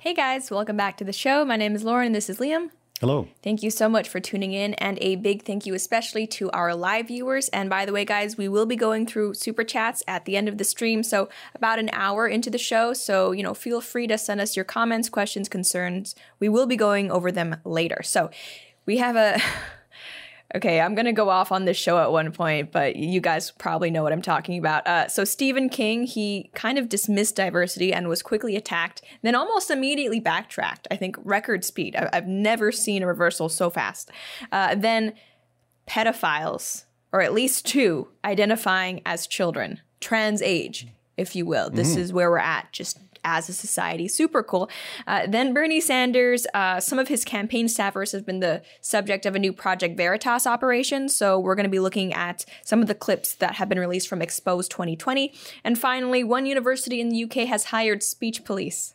Hey 0.00 0.14
guys, 0.14 0.50
welcome 0.50 0.78
back 0.78 0.96
to 0.96 1.04
the 1.04 1.12
show. 1.12 1.44
My 1.44 1.56
name 1.56 1.74
is 1.74 1.84
Lauren 1.84 2.06
and 2.06 2.14
this 2.14 2.30
is 2.30 2.38
Liam. 2.38 2.70
Hello. 3.02 3.28
Thank 3.42 3.62
you 3.62 3.70
so 3.70 3.86
much 3.86 4.08
for 4.08 4.18
tuning 4.18 4.54
in, 4.54 4.72
and 4.74 4.96
a 5.02 5.16
big 5.16 5.42
thank 5.42 5.66
you 5.66 5.74
especially 5.74 6.26
to 6.28 6.50
our 6.52 6.74
live 6.74 7.08
viewers. 7.08 7.50
And 7.50 7.68
by 7.68 7.84
the 7.84 7.92
way, 7.92 8.06
guys, 8.06 8.38
we 8.38 8.48
will 8.48 8.64
be 8.64 8.76
going 8.76 9.06
through 9.06 9.34
super 9.34 9.62
chats 9.62 10.02
at 10.08 10.24
the 10.24 10.38
end 10.38 10.48
of 10.48 10.56
the 10.56 10.64
stream, 10.64 11.02
so 11.02 11.28
about 11.54 11.78
an 11.78 11.90
hour 11.92 12.26
into 12.26 12.48
the 12.48 12.56
show. 12.56 12.94
So, 12.94 13.32
you 13.32 13.42
know, 13.42 13.52
feel 13.52 13.82
free 13.82 14.06
to 14.06 14.16
send 14.16 14.40
us 14.40 14.56
your 14.56 14.64
comments, 14.64 15.10
questions, 15.10 15.50
concerns. 15.50 16.14
We 16.38 16.48
will 16.48 16.66
be 16.66 16.76
going 16.76 17.10
over 17.10 17.30
them 17.30 17.56
later. 17.66 18.00
So, 18.02 18.30
we 18.86 18.96
have 18.96 19.16
a. 19.16 19.38
Okay, 20.54 20.80
I'm 20.80 20.96
gonna 20.96 21.12
go 21.12 21.28
off 21.30 21.52
on 21.52 21.64
this 21.64 21.76
show 21.76 21.98
at 21.98 22.10
one 22.10 22.32
point, 22.32 22.72
but 22.72 22.96
you 22.96 23.20
guys 23.20 23.52
probably 23.52 23.90
know 23.90 24.02
what 24.02 24.12
I'm 24.12 24.22
talking 24.22 24.58
about. 24.58 24.84
Uh, 24.86 25.06
so 25.06 25.24
Stephen 25.24 25.68
King, 25.68 26.04
he 26.04 26.50
kind 26.54 26.76
of 26.76 26.88
dismissed 26.88 27.36
diversity 27.36 27.92
and 27.92 28.08
was 28.08 28.20
quickly 28.20 28.56
attacked, 28.56 29.00
then 29.22 29.36
almost 29.36 29.70
immediately 29.70 30.18
backtracked. 30.18 30.88
I 30.90 30.96
think 30.96 31.16
record 31.22 31.64
speed. 31.64 31.94
I- 31.94 32.10
I've 32.12 32.26
never 32.26 32.72
seen 32.72 33.02
a 33.02 33.06
reversal 33.06 33.48
so 33.48 33.70
fast. 33.70 34.10
Uh, 34.50 34.74
then 34.74 35.12
pedophiles, 35.86 36.84
or 37.12 37.20
at 37.20 37.32
least 37.32 37.66
two, 37.66 38.08
identifying 38.24 39.02
as 39.06 39.26
children, 39.26 39.80
trans 40.00 40.42
age, 40.42 40.88
if 41.16 41.36
you 41.36 41.46
will. 41.46 41.70
This 41.70 41.96
is 41.96 42.12
where 42.12 42.30
we're 42.30 42.38
at. 42.38 42.72
Just 42.72 42.98
as 43.24 43.48
a 43.48 43.52
society. 43.52 44.08
Super 44.08 44.42
cool. 44.42 44.70
Uh, 45.06 45.26
then 45.26 45.52
Bernie 45.52 45.80
Sanders, 45.80 46.46
uh, 46.54 46.80
some 46.80 46.98
of 46.98 47.08
his 47.08 47.24
campaign 47.24 47.66
staffers 47.66 48.12
have 48.12 48.24
been 48.26 48.40
the 48.40 48.62
subject 48.80 49.26
of 49.26 49.34
a 49.34 49.38
new 49.38 49.52
Project 49.52 49.96
Veritas 49.96 50.46
operation. 50.46 51.08
So 51.08 51.38
we're 51.38 51.54
going 51.54 51.64
to 51.64 51.70
be 51.70 51.80
looking 51.80 52.12
at 52.12 52.44
some 52.64 52.80
of 52.80 52.88
the 52.88 52.94
clips 52.94 53.34
that 53.36 53.54
have 53.56 53.68
been 53.68 53.78
released 53.78 54.08
from 54.08 54.22
Expose 54.22 54.68
2020. 54.68 55.32
And 55.64 55.78
finally, 55.78 56.24
one 56.24 56.46
university 56.46 57.00
in 57.00 57.08
the 57.08 57.24
UK 57.24 57.48
has 57.48 57.64
hired 57.64 58.02
speech 58.02 58.44
police. 58.44 58.94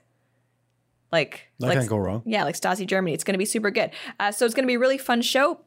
Like, 1.11 1.49
That 1.59 1.67
like 1.67 1.77
can't 1.77 1.89
go 1.89 1.97
wrong. 1.97 2.23
yeah, 2.25 2.43
like 2.43 2.55
Stasi 2.55 2.85
Germany. 2.85 3.13
It's 3.13 3.23
going 3.23 3.35
to 3.35 3.39
be 3.39 3.45
super 3.45 3.71
good. 3.71 3.91
Uh, 4.19 4.31
so 4.31 4.45
it's 4.45 4.53
going 4.55 4.63
to 4.63 4.67
be 4.67 4.73
a 4.73 4.79
really 4.79 4.97
fun 4.97 5.21
show. 5.21 5.59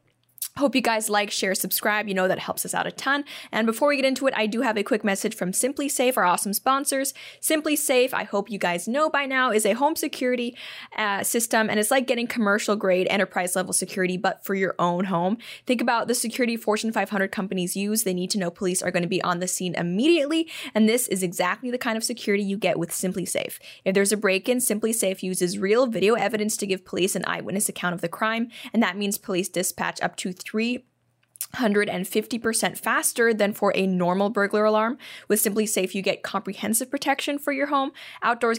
Hope 0.59 0.75
you 0.75 0.81
guys 0.81 1.09
like, 1.09 1.31
share, 1.31 1.55
subscribe. 1.55 2.09
You 2.09 2.15
know 2.15 2.27
that 2.27 2.41
helps 2.41 2.67
us 2.67 2.75
out 2.75 2.85
a 2.85 2.91
ton. 2.91 3.25
And 3.53 3.65
before 3.65 3.89
we 3.91 3.95
get 3.97 4.05
into 4.05 4.27
it, 4.27 4.35
I 4.37 4.49
do 4.49 4.63
have 4.63 4.77
a 4.77 4.83
quick 4.83 5.05
message 5.05 5.37
from 5.37 5.53
SimpliSafe, 5.53 6.17
our 6.17 6.25
awesome 6.25 6.53
sponsors. 6.53 7.15
SimpliSafe, 7.41 8.13
I 8.13 8.25
hope 8.25 8.51
you 8.51 8.59
guys 8.59 8.89
know 8.89 9.09
by 9.09 9.25
now, 9.25 9.53
is 9.53 9.65
a 9.65 9.75
home 9.75 9.95
security 9.95 10.57
uh, 10.97 11.23
system, 11.23 11.71
and 11.71 11.79
it's 11.79 11.93
like 11.93 12.09
getting 12.09 12.27
commercial 12.27 12.75
grade, 12.75 13.07
enterprise 13.09 13.55
level 13.55 13.73
security, 13.73 14.17
but 14.17 14.45
for 14.45 14.57
your 14.57 14.75
own 14.81 15.05
home. 15.05 15.39
Think 15.65 15.81
about 15.81 16.09
the 16.09 16.15
security 16.15 16.57
Fortune 16.57 16.91
500 16.91 17.31
companies 17.31 17.77
use. 17.77 18.03
They 18.03 18.13
need 18.13 18.31
to 18.33 18.39
know 18.39 18.51
police 18.51 18.83
are 18.83 18.91
going 18.91 19.05
to 19.05 19.09
be 19.09 19.23
on 19.23 19.39
the 19.39 19.47
scene 19.47 19.77
immediately, 19.77 20.51
and 20.75 20.89
this 20.89 21.07
is 21.07 21.23
exactly 21.23 21.71
the 21.71 21.79
kind 21.79 21.97
of 21.97 22.03
security 22.03 22.43
you 22.43 22.57
get 22.57 22.81
with 22.81 22.91
SimpliSafe. 22.91 23.61
If 23.85 23.95
there's 23.95 24.11
a 24.11 24.17
break-in, 24.17 24.59
SimpliSafe 24.59 25.23
uses 25.23 25.57
real 25.57 25.87
video 25.87 26.15
evidence 26.15 26.57
to 26.57 26.67
give 26.67 26.85
police 26.85 27.15
an 27.15 27.25
eyewitness 27.29 27.69
account 27.69 27.95
of 27.95 28.01
the 28.01 28.09
crime, 28.09 28.51
and 28.73 28.83
that 28.83 28.97
means 28.97 29.19
police 29.19 29.49
dispatch 29.49 30.01
up 30.03 30.17
to 30.17 30.33
350% 30.51 32.79
faster 32.79 33.33
than 33.33 33.53
for 33.53 33.73
a 33.75 33.87
normal 33.87 34.31
burglar 34.31 34.65
alarm. 34.65 34.99
With 35.29 35.43
SimpliSafe, 35.43 35.95
you 35.95 36.03
get 36.03 36.23
comprehensive 36.23 36.91
protection 36.91 37.39
for 37.39 37.53
your 37.53 37.69
home. 37.69 37.93
Outdoors 38.23 38.59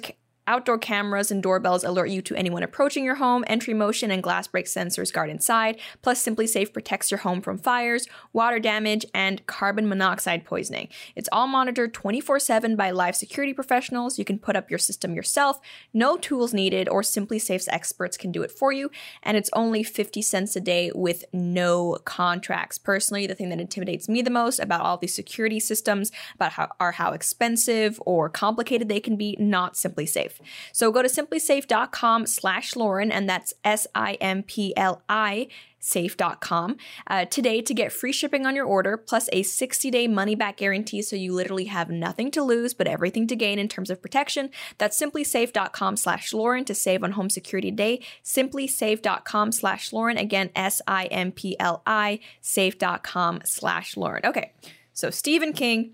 Outdoor 0.50 0.80
cameras 0.80 1.30
and 1.30 1.44
doorbells 1.44 1.84
alert 1.84 2.10
you 2.10 2.24
to 2.24 2.36
anyone 2.36 2.64
approaching 2.64 3.04
your 3.04 3.16
home. 3.16 3.44
Entry 3.46 3.76
motion 3.76 4.10
and 4.10 4.24
glass 4.24 4.48
break 4.48 4.66
sensors 4.66 5.14
guard 5.14 5.30
inside. 5.30 5.80
Plus, 6.02 6.26
SimpliSafe 6.26 6.74
protects 6.74 7.12
your 7.12 7.20
home 7.20 7.40
from 7.40 7.60
fires, 7.60 8.08
water 8.34 8.58
damage, 8.58 9.06
and 9.14 9.46
carbon 9.46 9.88
monoxide 9.88 10.46
poisoning. 10.46 10.88
It's 11.16 11.30
all 11.32 11.46
monitored 11.46 11.94
24 11.94 12.40
7 12.40 12.76
by 12.76 12.90
live 12.90 13.16
security 13.16 13.54
professionals. 13.54 14.18
You 14.18 14.26
can 14.26 14.40
put 14.40 14.56
up 14.56 14.72
your 14.72 14.80
system 14.80 15.14
yourself. 15.14 15.60
No 15.94 16.18
tools 16.18 16.52
needed, 16.52 16.90
or 16.90 17.04
SimpliSafe's 17.04 17.68
experts 17.68 18.18
can 18.18 18.32
do 18.32 18.42
it 18.42 18.50
for 18.50 18.72
you. 18.72 18.90
And 19.22 19.38
it's 19.38 19.52
only 19.54 19.84
50 19.84 20.24
cents 20.24 20.56
a 20.56 20.60
day 20.60 20.92
with 20.96 21.26
no 21.32 22.00
contracts. 22.06 22.80
Personally, 22.80 23.28
the 23.28 23.36
thing 23.36 23.50
that 23.50 23.62
intimidates 23.62 24.10
me 24.10 24.24
the 24.24 24.32
most 24.32 24.58
about 24.58 24.82
all 24.82 24.98
these 24.98 25.14
security 25.14 25.60
systems 25.60 26.12
about 26.34 26.54
how 26.54 26.72
are 26.80 26.94
how 26.94 27.12
expensive 27.12 28.02
or 28.04 28.30
complicated 28.30 28.90
they 28.90 29.00
can 29.00 29.16
be, 29.16 29.36
not 29.40 29.76
SimpliSafe. 29.76 30.39
So 30.72 30.92
go 30.92 31.02
to 31.02 31.10
simplisafe.com 31.10 32.26
slash 32.26 32.76
Lauren, 32.76 33.12
and 33.12 33.30
that's 33.30 33.54
S-I-M-P-L-I 33.64 35.48
safe.com 35.80 36.78
uh, 37.08 37.26
today 37.26 37.62
to 37.62 37.74
get 37.74 37.92
free 37.92 38.12
shipping 38.12 38.46
on 38.46 38.56
your 38.56 38.66
order 38.66 38.98
plus 38.98 39.30
a 39.32 39.42
60-day 39.44 40.08
money-back 40.08 40.58
guarantee 40.58 41.02
so 41.02 41.16
you 41.16 41.34
literally 41.34 41.66
have 41.66 41.90
nothing 41.90 42.30
to 42.32 42.44
lose 42.44 42.74
but 42.74 42.88
everything 42.88 43.28
to 43.28 43.36
gain 43.36 43.58
in 43.58 43.68
terms 43.68 43.90
of 43.90 44.02
protection. 44.02 44.50
That's 44.78 45.00
simplisafe.com 45.00 45.98
slash 45.98 46.34
lauren 46.34 46.66
to 46.66 46.76
save 46.76 47.04
on 47.04 47.14
home 47.14 47.30
security 47.30 47.72
today 47.72 48.02
simplisafe.com 48.24 49.52
slash 49.52 49.94
lauren 49.94 50.18
again 50.18 50.50
s-i-m-p-l-i 50.56 52.20
safe.com 52.42 53.42
slash 53.46 53.98
lauren. 53.98 54.26
Okay 54.26 54.52
so 54.94 55.10
stephen 55.10 55.54
king 55.54 55.94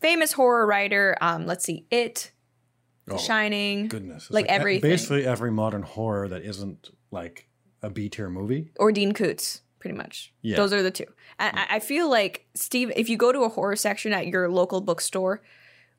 famous 0.00 0.32
horror 0.32 0.66
writer 0.66 1.16
um, 1.20 1.46
let's 1.46 1.64
see 1.64 1.84
it 1.90 2.30
Oh, 3.08 3.16
shining 3.18 3.88
Goodness. 3.88 4.30
Like 4.30 4.46
e- 4.46 4.48
everything. 4.48 4.90
Basically, 4.90 5.24
every 5.26 5.50
modern 5.52 5.82
horror 5.82 6.28
that 6.28 6.42
isn't 6.42 6.90
like 7.10 7.48
a 7.82 7.90
B 7.90 8.08
tier 8.08 8.28
movie. 8.28 8.72
or 8.80 8.90
Dean 8.90 9.12
Koontz, 9.12 9.60
pretty 9.78 9.96
much. 9.96 10.32
Yeah. 10.42 10.56
Those 10.56 10.72
are 10.72 10.82
the 10.82 10.90
two. 10.90 11.06
And 11.38 11.56
I 11.58 11.66
I 11.76 11.78
feel 11.80 12.10
like 12.10 12.46
Steve, 12.54 12.90
if 12.96 13.08
you 13.08 13.16
go 13.16 13.30
to 13.32 13.40
a 13.44 13.48
horror 13.48 13.76
section 13.76 14.12
at 14.12 14.26
your 14.26 14.48
local 14.50 14.80
bookstore, 14.80 15.42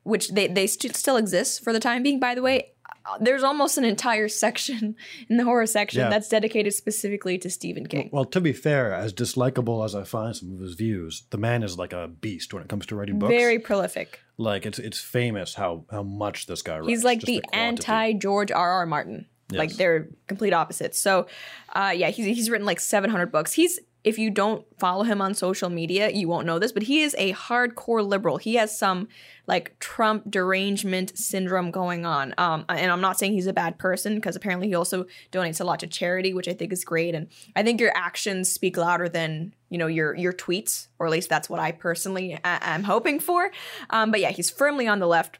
which 0.02 0.28
they 0.30 0.48
they 0.48 0.66
st- 0.66 0.96
still 0.96 1.16
exist 1.16 1.64
for 1.64 1.72
the 1.72 1.80
time 1.80 2.02
being, 2.02 2.20
by 2.20 2.34
the 2.34 2.42
way, 2.42 2.72
uh, 3.06 3.16
there's 3.20 3.42
almost 3.42 3.78
an 3.78 3.84
entire 3.84 4.28
section 4.44 4.94
in 5.30 5.36
the 5.38 5.44
horror 5.44 5.66
section 5.66 6.00
Yeah. 6.00 6.10
that's 6.10 6.28
dedicated 6.28 6.74
specifically 6.74 7.38
to 7.38 7.48
Stephen 7.48 7.86
King. 7.86 8.10
Well, 8.12 8.24
to 8.26 8.40
be 8.40 8.52
fair, 8.52 8.92
as 8.92 9.14
dislikable 9.14 9.82
as 9.84 9.94
I 9.94 10.04
find 10.04 10.36
some 10.36 10.52
of 10.52 10.60
his 10.60 10.74
views, 10.74 11.22
the 11.30 11.38
man 11.38 11.62
is 11.62 11.78
like 11.78 11.92
a 11.94 12.08
beast 12.08 12.52
when 12.52 12.62
it 12.62 12.68
comes 12.68 12.84
to 12.86 12.96
writing 12.96 13.18
books. 13.18 13.30
Very 13.32 13.58
prolific. 13.58 14.20
Like 14.38 14.64
it's 14.64 14.78
it's 14.78 15.00
famous 15.00 15.54
how 15.54 15.84
how 15.90 16.02
much 16.02 16.46
this 16.46 16.62
guy 16.62 16.78
writes. 16.78 16.88
He's 16.88 17.04
like 17.04 17.18
just 17.18 17.26
the 17.26 17.44
anti 17.52 18.14
George 18.14 18.50
R. 18.50 18.70
R. 18.70 18.86
Martin. 18.86 19.26
Like 19.50 19.72
they're 19.76 20.08
complete 20.26 20.52
opposites. 20.52 20.98
So, 20.98 21.26
uh, 21.72 21.92
yeah, 21.96 22.10
he's 22.10 22.26
he's 22.26 22.50
written 22.50 22.66
like 22.66 22.80
700 22.80 23.32
books. 23.32 23.54
He's 23.54 23.80
if 24.08 24.18
you 24.18 24.30
don't 24.30 24.64
follow 24.78 25.02
him 25.02 25.20
on 25.20 25.34
social 25.34 25.68
media, 25.68 26.08
you 26.10 26.28
won't 26.28 26.46
know 26.46 26.58
this, 26.58 26.72
but 26.72 26.84
he 26.84 27.02
is 27.02 27.14
a 27.18 27.34
hardcore 27.34 28.06
liberal. 28.06 28.38
He 28.38 28.54
has 28.54 28.76
some 28.76 29.06
like 29.46 29.78
Trump 29.80 30.30
derangement 30.30 31.16
syndrome 31.18 31.70
going 31.70 32.06
on. 32.06 32.34
Um, 32.38 32.64
and 32.70 32.90
I'm 32.90 33.02
not 33.02 33.18
saying 33.18 33.34
he's 33.34 33.46
a 33.46 33.52
bad 33.52 33.78
person 33.78 34.14
because 34.14 34.34
apparently 34.34 34.68
he 34.68 34.74
also 34.74 35.04
donates 35.30 35.60
a 35.60 35.64
lot 35.64 35.80
to 35.80 35.86
charity, 35.86 36.32
which 36.32 36.48
I 36.48 36.54
think 36.54 36.72
is 36.72 36.84
great. 36.84 37.14
And 37.14 37.28
I 37.54 37.62
think 37.62 37.82
your 37.82 37.92
actions 37.94 38.50
speak 38.50 38.78
louder 38.78 39.10
than 39.10 39.54
you 39.68 39.76
know 39.76 39.86
your 39.86 40.16
your 40.16 40.32
tweets, 40.32 40.88
or 40.98 41.04
at 41.04 41.12
least 41.12 41.28
that's 41.28 41.50
what 41.50 41.60
I 41.60 41.72
personally 41.72 42.40
am 42.42 42.84
hoping 42.84 43.20
for. 43.20 43.50
Um, 43.90 44.10
but 44.10 44.20
yeah, 44.20 44.30
he's 44.30 44.50
firmly 44.50 44.88
on 44.88 45.00
the 45.00 45.06
left 45.06 45.38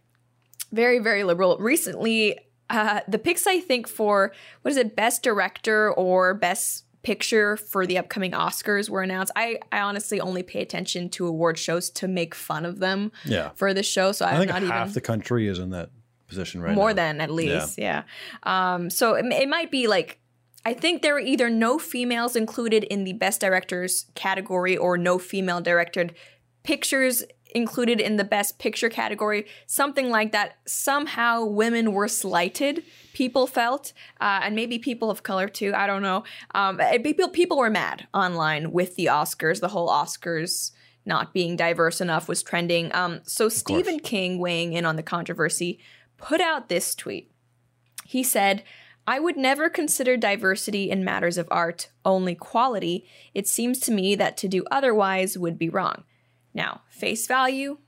very 0.71 0.99
very 0.99 1.25
liberal 1.25 1.57
recently 1.59 2.39
uh 2.69 3.01
the 3.09 3.19
picks 3.19 3.47
i 3.47 3.59
think 3.59 3.89
for 3.89 4.33
what 4.61 4.71
is 4.71 4.77
it 4.77 4.95
best 4.95 5.23
director 5.23 5.91
or 5.95 6.35
best 6.35 6.85
picture 7.03 7.57
for 7.57 7.87
the 7.87 7.97
upcoming 7.97 8.33
oscars 8.33 8.91
were 8.91 9.03
announced 9.03 9.33
i 9.37 9.59
i 9.73 9.81
honestly 9.81 10.21
only 10.21 10.43
pay 10.43 10.61
attention 10.61 11.09
to 11.09 11.27
award 11.27 11.57
shows 11.57 11.89
to 11.91 12.09
make 12.09 12.35
fun 12.35 12.65
of 12.67 12.81
them 12.81 13.13
Yeah. 13.25 13.51
for 13.55 13.73
this 13.73 13.87
show 13.87 14.13
so 14.13 14.27
I 14.27 14.33
i'm 14.33 14.39
think 14.41 14.51
not 14.51 14.63
half 14.63 14.87
even 14.89 14.95
the 14.95 15.01
country 15.01 15.47
is 15.47 15.59
in 15.59 15.71
that 15.71 15.91
position 16.27 16.61
right 16.61 16.71
now. 16.71 16.75
more 16.75 16.91
now. 16.91 16.95
than 16.97 17.21
at 17.21 17.31
least 17.31 17.79
yeah, 17.79 18.03
um 18.43 18.91
so 18.91 19.15
it, 19.15 19.25
it 19.27 19.49
might 19.49 19.71
be 19.71 19.87
like 19.87 20.19
I 20.65 20.75
think 20.75 21.01
there 21.03 21.15
were 21.15 21.21
either 21.21 21.49
no 21.49 21.79
females 21.79 22.37
included 22.37 22.85
in 22.85 23.05
the 23.05 23.15
best 23.15 23.41
directors 23.41 24.07
category 24.15 24.77
or 24.77 24.99
no 24.99 25.19
female 25.19 25.61
directed 25.63 26.15
pictures 26.65 27.23
included 27.55 28.01
in 28.01 28.17
the 28.17 28.25
best 28.25 28.59
picture 28.59 28.89
category, 28.89 29.47
something 29.67 30.11
like 30.11 30.33
that. 30.33 30.59
Somehow 30.67 31.45
women 31.45 31.93
were 31.93 32.09
slighted, 32.09 32.85
people 33.13 33.47
felt, 33.47 33.93
uh, 34.21 34.41
and 34.43 34.55
maybe 34.55 34.79
people 34.79 35.11
of 35.11 35.23
color 35.23 35.49
too. 35.49 35.73
I 35.75 35.87
don't 35.87 36.03
know. 36.03 36.25
Um, 36.55 36.81
people, 37.03 37.29
people 37.29 37.59
were 37.59 37.71
mad 37.71 38.07
online 38.13 38.73
with 38.73 38.97
the 38.97 39.07
Oscars, 39.07 39.61
the 39.61 39.69
whole 39.69 39.89
Oscars 39.89 40.73
not 41.07 41.33
being 41.33 41.57
diverse 41.57 42.01
enough 42.01 42.29
was 42.29 42.43
trending. 42.43 42.95
Um, 42.95 43.21
so 43.25 43.49
Stephen 43.49 43.99
King, 43.99 44.39
weighing 44.39 44.75
in 44.75 44.85
on 44.85 44.97
the 44.97 45.03
controversy, 45.03 45.81
put 46.19 46.41
out 46.41 46.69
this 46.69 46.95
tweet. 46.95 47.33
He 48.05 48.23
said, 48.23 48.63
I 49.07 49.19
would 49.19 49.39
never 49.39 49.71
consider 49.71 50.19
diversity 50.19 50.91
in 50.91 51.03
matters 51.03 51.39
of 51.39 51.49
art 51.51 51.89
only 52.05 52.35
quality. 52.35 53.07
It 53.33 53.49
seems 53.49 53.81
to 53.81 53.93
me 53.93 54.15
that 54.17 54.37
to 54.37 54.49
do 54.49 54.65
otherwise 54.71 55.39
would 55.39 55.59
be 55.59 55.71
wrong. 55.71 56.05
Now, 56.55 56.83
face 56.89 57.27
value 57.27 57.79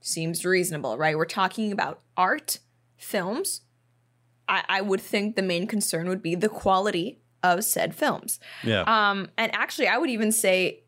seems 0.00 0.44
reasonable, 0.44 0.98
right? 0.98 1.16
We're 1.16 1.24
talking 1.24 1.72
about 1.72 2.00
art, 2.16 2.58
films. 2.96 3.62
I, 4.48 4.64
I 4.68 4.80
would 4.80 5.00
think 5.00 5.36
the 5.36 5.42
main 5.42 5.66
concern 5.66 6.08
would 6.08 6.22
be 6.22 6.34
the 6.34 6.48
quality 6.48 7.20
of 7.42 7.64
said 7.64 7.94
films. 7.94 8.40
Yeah. 8.64 8.82
Um, 8.82 9.28
and 9.36 9.54
actually, 9.54 9.88
I 9.88 9.98
would 9.98 10.10
even 10.10 10.32
say 10.32 10.84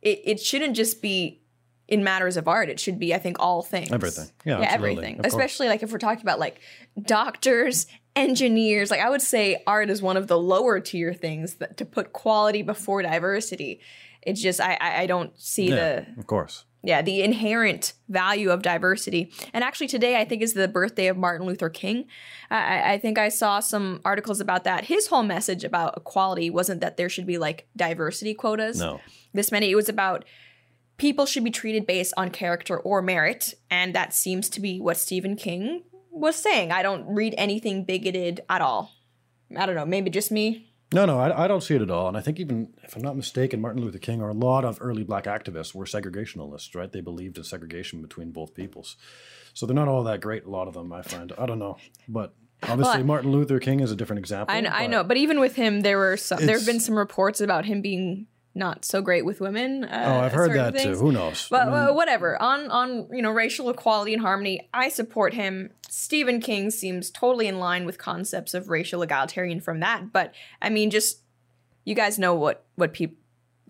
it, 0.00 0.20
it 0.24 0.40
shouldn't 0.40 0.76
just 0.76 1.02
be 1.02 1.42
in 1.88 2.04
matters 2.04 2.36
of 2.36 2.46
art, 2.46 2.68
it 2.68 2.78
should 2.78 3.00
be, 3.00 3.12
I 3.12 3.18
think, 3.18 3.38
all 3.40 3.62
things. 3.62 3.90
Everything. 3.90 4.30
Yeah, 4.44 4.60
yeah, 4.60 4.70
everything. 4.70 5.16
Of 5.16 5.22
course. 5.22 5.32
Especially 5.32 5.66
like 5.66 5.82
if 5.82 5.90
we're 5.90 5.98
talking 5.98 6.22
about 6.22 6.38
like 6.38 6.60
doctors, 7.02 7.88
engineers. 8.14 8.92
Like 8.92 9.00
I 9.00 9.10
would 9.10 9.22
say, 9.22 9.62
art 9.66 9.90
is 9.90 10.00
one 10.00 10.16
of 10.16 10.28
the 10.28 10.38
lower 10.38 10.78
tier 10.78 11.12
things 11.12 11.54
that 11.54 11.76
to 11.78 11.84
put 11.84 12.12
quality 12.12 12.62
before 12.62 13.02
diversity. 13.02 13.80
It's 14.22 14.40
just 14.40 14.60
I 14.60 14.78
I, 14.80 15.02
I 15.02 15.06
don't 15.06 15.38
see 15.38 15.70
Yeah, 15.70 15.74
the 16.14 16.20
of 16.20 16.26
course. 16.28 16.64
Yeah 16.82 17.02
the 17.02 17.22
inherent 17.22 17.92
value 18.08 18.50
of 18.50 18.62
diversity. 18.62 19.30
And 19.52 19.62
actually 19.64 19.88
today 19.88 20.20
i 20.20 20.24
think 20.24 20.42
is 20.42 20.54
the 20.54 20.68
birthday 20.68 21.06
of 21.08 21.16
martin 21.16 21.46
luther 21.46 21.68
king. 21.68 22.06
I- 22.50 22.92
I, 22.94 22.98
think 22.98 23.18
i 23.18 23.28
saw 23.28 23.60
some 23.60 24.00
articles 24.04 24.40
about 24.40 24.64
that. 24.64 24.84
His 24.84 25.06
whole 25.06 25.22
message 25.22 25.62
about 25.64 25.96
equality 25.96 26.50
wasn't 26.50 26.80
that 26.80 26.96
there 26.96 27.08
should 27.08 27.26
be 27.26 27.38
like 27.38 27.68
diversity 27.76 28.34
quotas. 28.34 28.78
No. 28.78 29.00
this 29.34 29.52
many 29.52 29.70
it 29.70 29.76
was 29.76 29.88
about 29.88 30.24
people 30.96 31.26
should 31.26 31.44
be 31.44 31.50
treated 31.50 31.86
based 31.86 32.12
on 32.16 32.30
character 32.30 32.78
or 32.78 33.00
merit 33.02 33.54
and 33.70 33.94
that 33.94 34.12
seems 34.14 34.48
to 34.50 34.60
be 34.60 34.80
what 34.80 34.96
stephen 34.96 35.36
king 35.36 35.82
was 36.10 36.36
saying. 36.36 36.72
I 36.72 36.82
don't 36.82 37.06
read 37.06 37.34
anything 37.38 37.84
bigoted 37.84 38.40
at 38.48 38.60
all. 38.60 38.92
I 39.56 39.64
don't 39.66 39.74
know 39.76 39.86
maybe 39.86 40.10
just 40.10 40.30
me 40.32 40.69
No, 40.92 41.06
no, 41.06 41.20
I, 41.20 41.44
I 41.44 41.48
don't 41.48 41.62
see 41.62 41.76
it 41.76 41.82
at 41.82 41.90
all. 41.90 42.08
And 42.08 42.16
I 42.16 42.20
think 42.20 42.40
even, 42.40 42.72
if 42.82 42.96
I'm 42.96 43.02
not 43.02 43.16
mistaken, 43.16 43.60
Martin 43.60 43.82
Luther 43.82 43.98
King 43.98 44.20
or 44.20 44.28
a 44.28 44.34
lot 44.34 44.64
of 44.64 44.78
early 44.80 45.04
black 45.04 45.24
activists 45.24 45.74
were 45.74 45.84
segregationalists, 45.84 46.74
right? 46.74 46.90
They 46.90 47.00
believed 47.00 47.38
in 47.38 47.44
segregation 47.44 48.02
between 48.02 48.32
both 48.32 48.54
peoples. 48.54 48.96
So 49.54 49.66
they're 49.66 49.74
not 49.74 49.88
all 49.88 50.02
that 50.04 50.20
great, 50.20 50.44
a 50.44 50.50
lot 50.50 50.66
of 50.68 50.74
them, 50.74 50.92
I 50.92 51.02
find. 51.02 51.32
I 51.38 51.46
don't 51.46 51.60
know. 51.60 51.76
But 52.08 52.34
obviously, 52.64 52.98
Well, 52.98 53.04
Martin 53.04 53.30
Luther 53.30 53.60
King 53.60 53.80
is 53.80 53.92
a 53.92 53.96
different 53.96 54.18
example. 54.18 54.54
I 54.54 54.60
know, 54.60 54.70
I 54.70 54.82
but- 54.82 54.90
know, 54.90 55.04
but 55.04 55.16
even 55.16 55.38
with 55.38 55.54
him, 55.54 55.82
there 55.82 55.98
were 55.98 56.16
some. 56.16 56.44
There 56.44 56.56
have 56.58 56.66
been 56.66 56.80
some 56.80 56.98
reports 56.98 57.40
about 57.40 57.66
him 57.66 57.82
being 57.82 58.26
not 58.54 58.84
so 58.84 59.00
great 59.00 59.24
with 59.24 59.40
women. 59.40 59.84
Uh, 59.84 60.04
Oh, 60.06 60.20
I've 60.20 60.32
heard 60.32 60.52
that 60.54 60.74
things. 60.74 60.98
too. 60.98 61.04
Who 61.04 61.12
knows? 61.12 61.46
But 61.50 61.62
I 61.62 61.64
mean, 61.66 61.74
uh, 61.74 61.92
whatever. 61.92 62.40
On 62.42 62.70
on 62.70 63.08
you 63.12 63.22
know 63.22 63.30
racial 63.30 63.70
equality 63.70 64.12
and 64.12 64.22
harmony, 64.22 64.68
I 64.74 64.88
support 64.88 65.34
him. 65.34 65.70
Stephen 65.88 66.40
King 66.40 66.70
seems 66.70 67.10
totally 67.10 67.46
in 67.46 67.58
line 67.58 67.84
with 67.84 67.98
concepts 67.98 68.54
of 68.54 68.68
racial 68.68 69.02
egalitarian 69.02 69.60
from 69.60 69.80
that. 69.80 70.12
But 70.12 70.34
I 70.60 70.70
mean, 70.70 70.90
just 70.90 71.20
you 71.84 71.94
guys 71.94 72.18
know 72.18 72.34
what 72.34 72.64
what 72.74 72.92
people 72.92 73.16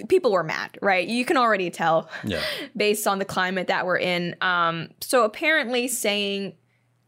people 0.09 0.33
were 0.33 0.43
mad, 0.43 0.79
right? 0.81 1.07
You 1.07 1.25
can 1.25 1.37
already 1.37 1.71
tell 1.71 2.09
yeah. 2.25 2.41
based 2.77 3.07
on 3.07 3.19
the 3.19 3.25
climate 3.25 3.67
that 3.67 3.85
we're 3.85 3.99
in. 3.99 4.35
Um, 4.41 4.89
so 5.01 5.25
apparently, 5.25 5.89
saying 5.89 6.55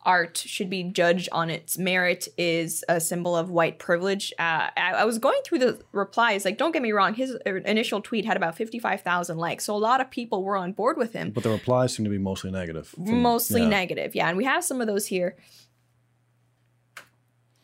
art 0.04 0.36
should 0.36 0.68
be 0.68 0.82
judged 0.82 1.28
on 1.32 1.48
its 1.50 1.78
merit 1.78 2.28
is 2.36 2.84
a 2.88 3.00
symbol 3.00 3.36
of 3.36 3.50
white 3.50 3.78
privilege. 3.78 4.32
Uh, 4.38 4.68
I, 4.76 4.92
I 4.98 5.04
was 5.04 5.18
going 5.18 5.40
through 5.44 5.60
the 5.60 5.80
replies. 5.92 6.44
Like, 6.44 6.58
don't 6.58 6.72
get 6.72 6.82
me 6.82 6.92
wrong, 6.92 7.14
his 7.14 7.36
initial 7.46 8.00
tweet 8.00 8.24
had 8.24 8.36
about 8.36 8.56
fifty-five 8.56 9.02
thousand 9.02 9.38
likes, 9.38 9.64
so 9.64 9.74
a 9.74 9.78
lot 9.78 10.00
of 10.00 10.10
people 10.10 10.42
were 10.42 10.56
on 10.56 10.72
board 10.72 10.96
with 10.96 11.12
him. 11.12 11.30
But 11.30 11.44
the 11.44 11.50
replies 11.50 11.94
seem 11.94 12.04
to 12.04 12.10
be 12.10 12.18
mostly 12.18 12.50
negative. 12.50 12.88
from- 12.88 13.22
Mostly 13.22 13.62
yeah. 13.62 13.68
negative, 13.68 14.14
yeah, 14.14 14.28
and 14.28 14.36
we 14.36 14.44
have 14.44 14.64
some 14.64 14.80
of 14.80 14.86
those 14.86 15.06
here. 15.06 15.36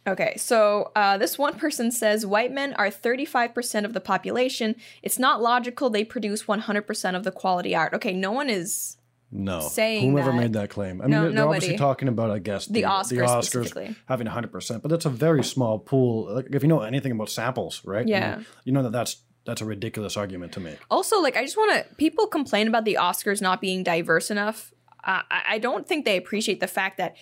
Okay, 0.06 0.34
so 0.38 0.90
uh, 0.96 1.18
this 1.18 1.36
one 1.36 1.58
person 1.58 1.90
says 1.90 2.24
white 2.24 2.50
men 2.52 2.72
are 2.74 2.88
35% 2.88 3.84
of 3.84 3.92
the 3.92 4.00
population. 4.00 4.74
It's 5.02 5.18
not 5.18 5.42
logical 5.42 5.90
they 5.90 6.04
produce 6.04 6.44
100% 6.44 7.14
of 7.16 7.24
the 7.24 7.30
quality 7.32 7.74
art. 7.74 7.92
Okay, 7.92 8.14
no 8.14 8.32
one 8.32 8.48
is 8.48 8.96
No. 9.30 9.60
saying 9.60 10.10
Whomever 10.10 10.30
that- 10.32 10.36
made 10.38 10.52
that 10.54 10.70
claim. 10.70 11.02
I 11.02 11.06
No, 11.06 11.24
mean, 11.24 11.34
they're 11.34 11.44
obviously 11.44 11.68
nobody. 11.70 11.78
talking 11.78 12.08
about, 12.08 12.30
I 12.30 12.38
guess, 12.38 12.66
The 12.66 12.82
Oscars 12.82 13.44
specifically. 13.44 13.94
having 14.06 14.26
100%, 14.26 14.80
but 14.82 14.88
that's 14.88 15.04
a 15.04 15.10
very 15.10 15.44
small 15.44 15.78
pool. 15.78 16.34
Like, 16.34 16.46
if 16.52 16.62
you 16.62 16.68
know 16.68 16.80
anything 16.80 17.12
about 17.12 17.28
samples, 17.28 17.82
right? 17.84 18.08
Yeah. 18.08 18.38
You, 18.38 18.44
you 18.64 18.72
know 18.72 18.82
that 18.84 18.92
that's 18.92 19.18
that's 19.44 19.60
a 19.62 19.64
ridiculous 19.64 20.16
argument 20.16 20.52
to 20.52 20.60
make. 20.60 20.78
Also, 20.90 21.20
like, 21.22 21.36
I 21.36 21.42
just 21.42 21.56
want 21.56 21.72
to. 21.72 21.94
People 21.96 22.26
complain 22.26 22.68
about 22.68 22.84
the 22.84 22.98
Oscars 23.00 23.40
not 23.40 23.60
being 23.62 23.82
diverse 23.82 24.30
enough. 24.30 24.72
Uh, 25.04 25.22
I 25.30 25.42
I 25.54 25.58
don't 25.58 25.86
think 25.86 26.04
they 26.04 26.16
appreciate 26.18 26.60
the 26.60 26.66
fact 26.66 26.98
that 26.98 27.16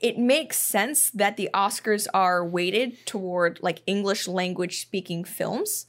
it 0.00 0.18
makes 0.18 0.58
sense 0.58 1.10
that 1.10 1.36
the 1.36 1.48
Oscars 1.54 2.08
are 2.12 2.44
weighted 2.44 3.04
toward 3.06 3.60
like 3.62 3.82
English 3.86 4.26
language 4.26 4.80
speaking 4.80 5.22
films, 5.22 5.86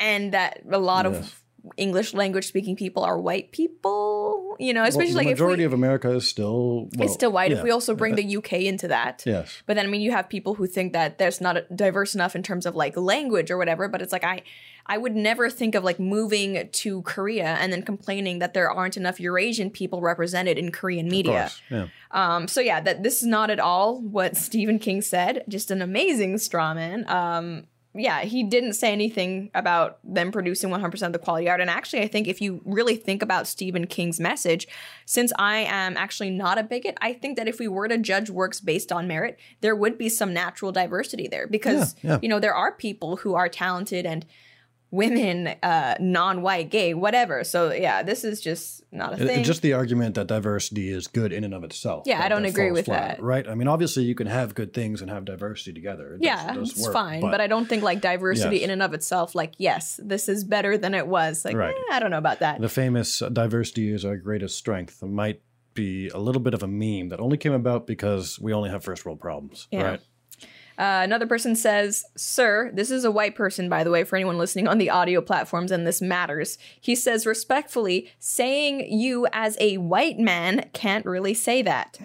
and 0.00 0.32
that 0.32 0.60
a 0.70 0.78
lot 0.78 1.04
Yes. 1.06 1.16
of 1.16 1.43
English 1.76 2.14
language 2.14 2.46
speaking 2.46 2.76
people 2.76 3.02
are 3.04 3.18
white 3.18 3.52
people. 3.52 4.56
You 4.60 4.72
know, 4.72 4.82
Well, 4.82 4.88
especially 4.88 5.12
the 5.12 5.16
like 5.16 5.26
if 5.26 5.32
majority 5.32 5.62
we, 5.62 5.66
of 5.66 5.72
America 5.72 6.10
is 6.10 6.28
still 6.28 6.88
well, 6.96 7.04
it's 7.06 7.14
still 7.14 7.32
white. 7.32 7.50
yeah. 7.50 7.58
If 7.58 7.64
we 7.64 7.70
also 7.70 7.94
bring 7.94 8.14
the 8.14 8.36
UK 8.36 8.52
into 8.72 8.88
that, 8.88 9.22
yes, 9.26 9.62
But 9.66 9.74
then 9.74 9.86
I 9.86 9.88
mean 9.88 10.00
you 10.00 10.12
have 10.12 10.28
people 10.28 10.54
who 10.54 10.66
think 10.66 10.92
that 10.92 11.18
there's 11.18 11.40
not 11.40 11.56
diverse 11.74 12.14
enough 12.14 12.36
in 12.36 12.42
terms 12.42 12.66
of 12.66 12.74
like 12.76 12.96
language 12.96 13.50
or 13.50 13.56
whatever, 13.56 13.88
but 13.88 14.00
it's 14.02 14.12
like 14.12 14.24
I 14.24 14.42
I 14.86 14.98
would 14.98 15.16
never 15.16 15.48
think 15.48 15.74
of 15.74 15.82
like 15.82 15.98
moving 15.98 16.68
to 16.70 17.02
Korea 17.02 17.56
and 17.60 17.72
then 17.72 17.82
complaining 17.82 18.38
that 18.40 18.52
there 18.54 18.70
aren't 18.70 18.96
enough 18.96 19.18
Eurasian 19.18 19.70
people 19.70 20.00
represented 20.02 20.58
in 20.58 20.70
Korean 20.70 21.08
media. 21.08 21.50
yeah. 21.70 21.86
Um 22.12 22.46
so 22.46 22.60
yeah, 22.60 22.80
that 22.80 23.02
this 23.02 23.22
is 23.22 23.26
not 23.26 23.50
at 23.50 23.58
all 23.58 24.00
what 24.00 24.36
Stephen 24.36 24.78
King 24.78 25.00
said, 25.02 25.42
just 25.48 25.70
an 25.70 25.82
amazing 25.82 26.38
straw 26.38 26.74
man. 26.74 27.08
Um 27.08 27.66
yeah, 27.96 28.22
he 28.22 28.42
didn't 28.42 28.72
say 28.72 28.92
anything 28.92 29.50
about 29.54 29.98
them 30.02 30.32
producing 30.32 30.70
100% 30.70 31.06
of 31.06 31.12
the 31.12 31.18
quality 31.18 31.48
art. 31.48 31.60
And 31.60 31.70
actually, 31.70 32.02
I 32.02 32.08
think 32.08 32.26
if 32.26 32.40
you 32.40 32.60
really 32.64 32.96
think 32.96 33.22
about 33.22 33.46
Stephen 33.46 33.86
King's 33.86 34.18
message, 34.18 34.66
since 35.06 35.32
I 35.38 35.58
am 35.58 35.96
actually 35.96 36.30
not 36.30 36.58
a 36.58 36.64
bigot, 36.64 36.96
I 37.00 37.12
think 37.12 37.36
that 37.36 37.46
if 37.46 37.60
we 37.60 37.68
were 37.68 37.86
to 37.86 37.96
judge 37.98 38.30
works 38.30 38.60
based 38.60 38.90
on 38.90 39.06
merit, 39.06 39.38
there 39.60 39.76
would 39.76 39.96
be 39.96 40.08
some 40.08 40.34
natural 40.34 40.72
diversity 40.72 41.28
there 41.28 41.46
because, 41.46 41.94
Yeah, 42.02 42.12
yeah. 42.12 42.18
you 42.22 42.28
know, 42.28 42.40
there 42.40 42.54
are 42.54 42.72
people 42.72 43.16
who 43.16 43.34
are 43.34 43.48
talented 43.48 44.06
and 44.06 44.26
women, 44.94 45.48
uh, 45.62 45.96
non 46.00 46.42
white, 46.42 46.70
gay, 46.70 46.94
whatever. 46.94 47.44
So, 47.44 47.72
yeah, 47.72 48.02
this 48.02 48.24
is 48.24 48.40
just 48.40 48.82
not 48.92 49.14
a 49.14 49.16
thing. 49.16 49.40
it's 49.40 49.46
just 49.46 49.62
the 49.62 49.72
argument 49.72 50.14
that 50.14 50.26
diversity 50.28 50.88
is 50.88 51.06
good 51.08 51.32
in 51.32 51.42
and 51.44 51.52
of 51.52 51.64
itself. 51.64 52.04
Yeah, 52.06 52.22
I 52.22 52.28
don't 52.28 52.42
that 52.42 52.50
agree 52.50 52.70
with 52.70 52.86
flat, 52.86 53.16
that. 53.16 53.22
Right? 53.22 53.46
I 53.48 53.54
mean, 53.54 53.68
obviously, 53.68 54.04
you 54.04 54.14
can 54.14 54.26
have 54.28 54.54
good 54.54 54.72
things 54.72 55.02
and 55.02 55.10
have 55.10 55.24
diversity 55.24 55.72
together. 55.72 56.14
It 56.14 56.22
yeah, 56.22 56.52
it 56.52 56.54
does 56.54 56.70
it's 56.70 56.82
work, 56.82 56.92
fine, 56.92 57.20
but, 57.20 57.40
I 57.40 57.46
don't 57.46 57.68
think 57.68 57.82
like 57.82 58.00
diversity 58.00 58.56
Yes. 58.56 58.64
in 58.64 58.70
and 58.70 58.82
of 58.82 58.94
itself, 58.94 59.34
like, 59.34 59.54
yes, 59.58 59.98
this 60.02 60.28
is 60.28 60.44
better 60.44 60.78
than 60.78 60.94
it 60.94 61.06
was. 61.06 61.44
Like, 61.44 61.56
Right. 61.56 61.74
eh, 61.74 61.94
I 61.94 61.98
don't 62.00 62.10
know 62.10 62.18
about 62.18 62.38
that. 62.40 62.60
The 62.60 62.68
famous 62.68 63.20
uh, 63.20 63.28
diversity 63.28 63.90
is 63.92 64.04
our 64.04 64.16
greatest 64.16 64.56
strength 64.56 65.02
might 65.02 65.42
be 65.74 66.08
a 66.10 66.18
little 66.18 66.40
bit 66.40 66.54
of 66.54 66.62
a 66.62 66.68
meme 66.68 67.08
that 67.08 67.18
only 67.18 67.36
came 67.36 67.52
about 67.52 67.84
because 67.86 68.38
we 68.38 68.52
only 68.52 68.70
have 68.70 68.84
first 68.84 69.04
world 69.04 69.18
problems, 69.20 69.66
Yeah. 69.72 69.82
right? 69.82 70.00
Uh, 70.76 71.02
another 71.04 71.26
person 71.26 71.54
says, 71.54 72.04
Sir, 72.16 72.70
this 72.74 72.90
is 72.90 73.04
a 73.04 73.10
white 73.10 73.34
person, 73.34 73.68
by 73.68 73.84
the 73.84 73.90
way, 73.90 74.02
for 74.02 74.16
anyone 74.16 74.38
listening 74.38 74.66
on 74.66 74.78
the 74.78 74.90
audio 74.90 75.20
platforms, 75.20 75.70
and 75.70 75.86
this 75.86 76.02
matters. 76.02 76.58
He 76.80 76.94
says, 76.96 77.26
respectfully, 77.26 78.10
saying 78.18 78.90
you 78.92 79.26
as 79.32 79.56
a 79.60 79.76
white 79.78 80.18
man 80.18 80.68
can't 80.72 81.06
really 81.06 81.34
say 81.34 81.62
that. 81.62 81.98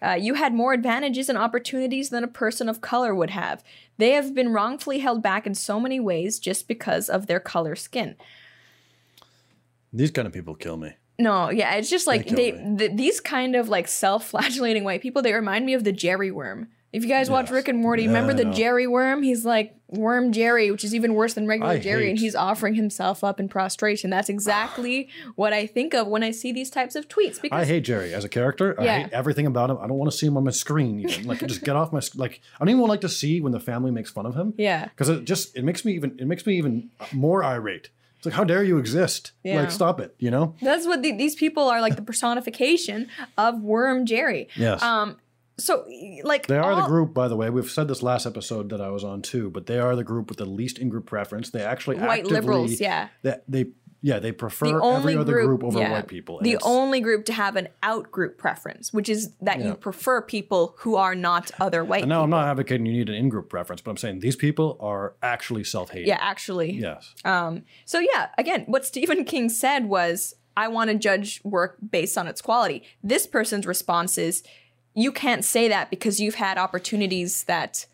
Uh, 0.00 0.12
you 0.12 0.34
had 0.34 0.54
more 0.54 0.72
advantages 0.72 1.28
and 1.28 1.38
opportunities 1.38 2.10
than 2.10 2.22
a 2.22 2.28
person 2.28 2.68
of 2.68 2.80
color 2.80 3.14
would 3.14 3.30
have. 3.30 3.64
They 3.98 4.10
have 4.10 4.34
been 4.34 4.52
wrongfully 4.52 5.00
held 5.00 5.22
back 5.22 5.46
in 5.46 5.54
so 5.54 5.80
many 5.80 5.98
ways 5.98 6.38
just 6.38 6.68
because 6.68 7.08
of 7.08 7.26
their 7.26 7.40
color 7.40 7.74
skin. 7.74 8.14
These 9.92 10.10
kind 10.10 10.26
of 10.26 10.34
people 10.34 10.54
kill 10.54 10.76
me. 10.76 10.92
No, 11.18 11.48
yeah, 11.48 11.74
it's 11.74 11.88
just 11.88 12.06
like 12.06 12.26
kill 12.26 12.36
they, 12.36 12.52
th- 12.52 12.92
these 12.94 13.20
kind 13.20 13.56
of 13.56 13.70
like 13.70 13.88
self-flagellating 13.88 14.84
white 14.84 15.00
people. 15.00 15.22
They 15.22 15.32
remind 15.32 15.64
me 15.64 15.72
of 15.72 15.82
the 15.82 15.92
Jerry 15.92 16.30
worm. 16.30 16.68
If 16.92 17.02
you 17.02 17.08
guys 17.08 17.28
watch 17.28 17.46
Yes. 17.46 17.52
Rick 17.52 17.68
and 17.68 17.80
Morty, 17.80 18.02
Yeah, 18.02 18.08
remember 18.08 18.32
the 18.32 18.44
know. 18.44 18.52
Jerry 18.52 18.86
worm? 18.86 19.22
He's 19.22 19.44
like 19.44 19.74
worm 19.88 20.32
Jerry, 20.32 20.70
which 20.70 20.82
is 20.84 20.94
even 20.94 21.14
worse 21.14 21.34
than 21.34 21.46
regular 21.46 21.72
I 21.72 21.78
Jerry, 21.78 22.08
and 22.08 22.18
hate- 22.18 22.24
he's 22.24 22.34
offering 22.34 22.74
himself 22.74 23.22
up 23.22 23.38
in 23.38 23.48
prostration. 23.48 24.08
That's 24.08 24.28
exactly 24.28 25.08
what 25.34 25.52
I 25.52 25.66
think 25.66 25.94
of 25.94 26.06
when 26.06 26.22
I 26.22 26.30
see 26.30 26.52
these 26.52 26.70
types 26.70 26.94
of 26.96 27.08
tweets. 27.08 27.40
Because 27.42 27.60
I 27.60 27.64
hate 27.66 27.80
Jerry 27.84 28.14
as 28.14 28.24
a 28.24 28.28
character. 28.28 28.74
I 28.80 28.84
Yeah. 28.84 28.98
hate 29.04 29.12
everything 29.12 29.46
about 29.46 29.68
him. 29.70 29.78
I 29.78 29.86
don't 29.86 29.98
want 29.98 30.10
to 30.10 30.16
see 30.16 30.26
him 30.26 30.36
on 30.36 30.44
my 30.44 30.50
screen. 30.52 31.00
Even 31.00 31.26
like, 31.26 31.46
just 31.46 31.62
get 31.64 31.76
off 31.76 31.92
my 31.92 32.00
sc- 32.00 32.16
like. 32.16 32.40
I 32.60 32.64
don't 32.64 32.70
even 32.74 32.86
like 32.86 33.02
to 33.02 33.08
see 33.08 33.40
when 33.40 33.52
the 33.52 33.60
family 33.60 33.90
makes 33.90 34.10
fun 34.10 34.24
of 34.24 34.34
him. 34.34 34.54
yeah, 34.56 34.84
because 34.86 35.08
it 35.08 35.24
just 35.24 35.56
it 35.56 35.64
makes 35.64 35.84
me 35.84 35.92
even 35.94 36.16
it 36.18 36.26
makes 36.26 36.46
me 36.46 36.56
even 36.56 36.88
more 37.12 37.44
irate. 37.44 37.90
It's 38.16 38.24
like 38.24 38.34
how 38.34 38.44
dare 38.44 38.64
you 38.64 38.78
exist? 38.78 39.32
Yeah. 39.44 39.60
Like 39.60 39.70
stop 39.70 40.00
it. 40.00 40.14
You 40.18 40.30
know? 40.30 40.54
that's 40.62 40.86
what 40.86 41.02
the, 41.02 41.12
these 41.12 41.34
people 41.34 41.68
are 41.68 41.82
like 41.82 41.96
the 41.96 42.02
personification 42.02 43.08
of 43.36 43.60
worm 43.60 44.06
Jerry. 44.06 44.48
Yes. 44.56 44.82
Um, 44.82 45.18
so 45.58 45.86
like 46.22 46.46
They 46.46 46.58
are 46.58 46.76
the 46.76 46.86
group, 46.86 47.14
by 47.14 47.28
the 47.28 47.36
way. 47.36 47.48
We've 47.48 47.70
said 47.70 47.88
this 47.88 48.02
last 48.02 48.26
episode 48.26 48.68
that 48.70 48.80
I 48.80 48.90
was 48.90 49.04
on 49.04 49.22
too, 49.22 49.50
but 49.50 49.66
they 49.66 49.78
are 49.78 49.96
the 49.96 50.04
group 50.04 50.28
with 50.28 50.38
the 50.38 50.44
least 50.44 50.78
in-group 50.78 51.06
preference. 51.06 51.50
They 51.50 51.62
actually 51.62 51.96
white 51.96 52.20
actively, 52.20 52.34
liberals. 52.34 52.80
Yeah. 52.80 53.08
They, 53.22 53.36
they 53.48 53.66
yeah 54.02 54.18
they 54.18 54.30
prefer 54.30 54.66
the 54.66 54.80
only 54.80 55.14
every 55.14 55.16
other 55.16 55.32
group, 55.32 55.60
group, 55.60 55.64
over 55.64 55.78
yeah, 55.78 55.92
white 55.92 56.08
people. 56.08 56.38
The 56.42 56.58
only 56.62 57.00
group 57.00 57.24
to 57.26 57.32
have 57.32 57.56
an 57.56 57.68
out 57.82 58.10
group 58.12 58.36
preference, 58.36 58.92
which 58.92 59.08
is 59.08 59.32
that 59.40 59.60
you 59.60 59.74
prefer 59.74 60.20
people 60.20 60.74
who 60.80 60.96
are 60.96 61.14
not 61.14 61.50
other 61.58 61.82
white 61.82 62.02
and 62.02 62.10
now 62.10 62.16
people. 62.16 62.24
I'm 62.24 62.30
not 62.30 62.48
advocating 62.48 62.84
you 62.84 62.92
need 62.92 63.08
an 63.08 63.14
in-group 63.14 63.48
preference, 63.48 63.80
but 63.80 63.90
I'm 63.92 63.96
saying 63.96 64.20
these 64.20 64.36
people 64.36 64.76
are 64.80 65.14
actually 65.22 65.64
self-hating. 65.64 66.08
yeah, 66.08 66.18
actually. 66.20 66.72
Yes. 66.72 67.14
Um, 67.24 67.62
so 67.86 67.98
yeah, 67.98 68.28
again, 68.36 68.64
what 68.66 68.84
Stephen 68.84 69.24
King 69.32 69.48
said 69.48 69.86
was, 69.86 70.34
I 70.54 70.68
want 70.68 70.90
to 70.90 70.96
judge 70.96 71.40
work 71.44 71.78
based 71.90 72.16
on 72.16 72.26
its 72.26 72.42
quality. 72.42 72.82
This 73.02 73.26
person's 73.26 73.66
response 73.66 74.18
is, 74.18 74.42
you 74.96 75.12
can't 75.12 75.44
say 75.44 75.68
that 75.68 75.90
because 75.90 76.18
you've 76.18 76.36
had 76.36 76.56
opportunities 76.56 77.44
that 77.44 77.86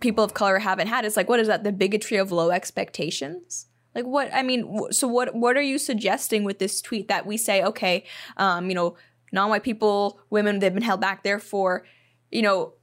people 0.00 0.22
of 0.22 0.34
color 0.34 0.58
haven't 0.58 0.88
had. 0.88 1.06
It's 1.06 1.16
like, 1.16 1.28
what 1.28 1.40
is 1.40 1.48
that? 1.48 1.64
The 1.64 1.72
bigotry 1.72 2.18
of 2.18 2.30
low 2.30 2.50
expectations? 2.50 3.66
Like 3.94 4.04
what? 4.04 4.32
I 4.32 4.42
mean, 4.42 4.92
so 4.92 5.08
what? 5.08 5.34
What 5.34 5.56
are 5.56 5.62
you 5.62 5.78
suggesting 5.78 6.44
with 6.44 6.58
this 6.58 6.82
tweet 6.82 7.08
that 7.08 7.26
we 7.26 7.38
say, 7.38 7.62
okay, 7.62 8.04
um, 8.36 8.68
you 8.68 8.74
know, 8.74 8.96
non-white 9.32 9.62
people, 9.62 10.20
women, 10.28 10.58
they've 10.58 10.72
been 10.72 10.82
held 10.82 11.00
back. 11.00 11.24
Therefore, 11.24 11.84
you 12.30 12.42
know, 12.42 12.74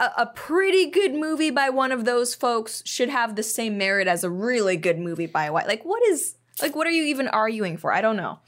a, 0.00 0.10
a 0.18 0.26
pretty 0.26 0.90
good 0.90 1.14
movie 1.14 1.50
by 1.50 1.68
one 1.68 1.92
of 1.92 2.06
those 2.06 2.34
folks 2.34 2.82
should 2.86 3.10
have 3.10 3.36
the 3.36 3.42
same 3.42 3.76
merit 3.76 4.08
as 4.08 4.24
a 4.24 4.30
really 4.30 4.76
good 4.76 4.98
movie 4.98 5.26
by 5.26 5.46
a 5.46 5.52
white. 5.52 5.68
Like, 5.68 5.84
what 5.84 6.02
is 6.04 6.36
like? 6.62 6.74
What 6.74 6.86
are 6.86 6.92
you 6.92 7.04
even 7.04 7.28
arguing 7.28 7.76
for? 7.76 7.92
I 7.92 8.00
don't 8.00 8.16
know. 8.16 8.38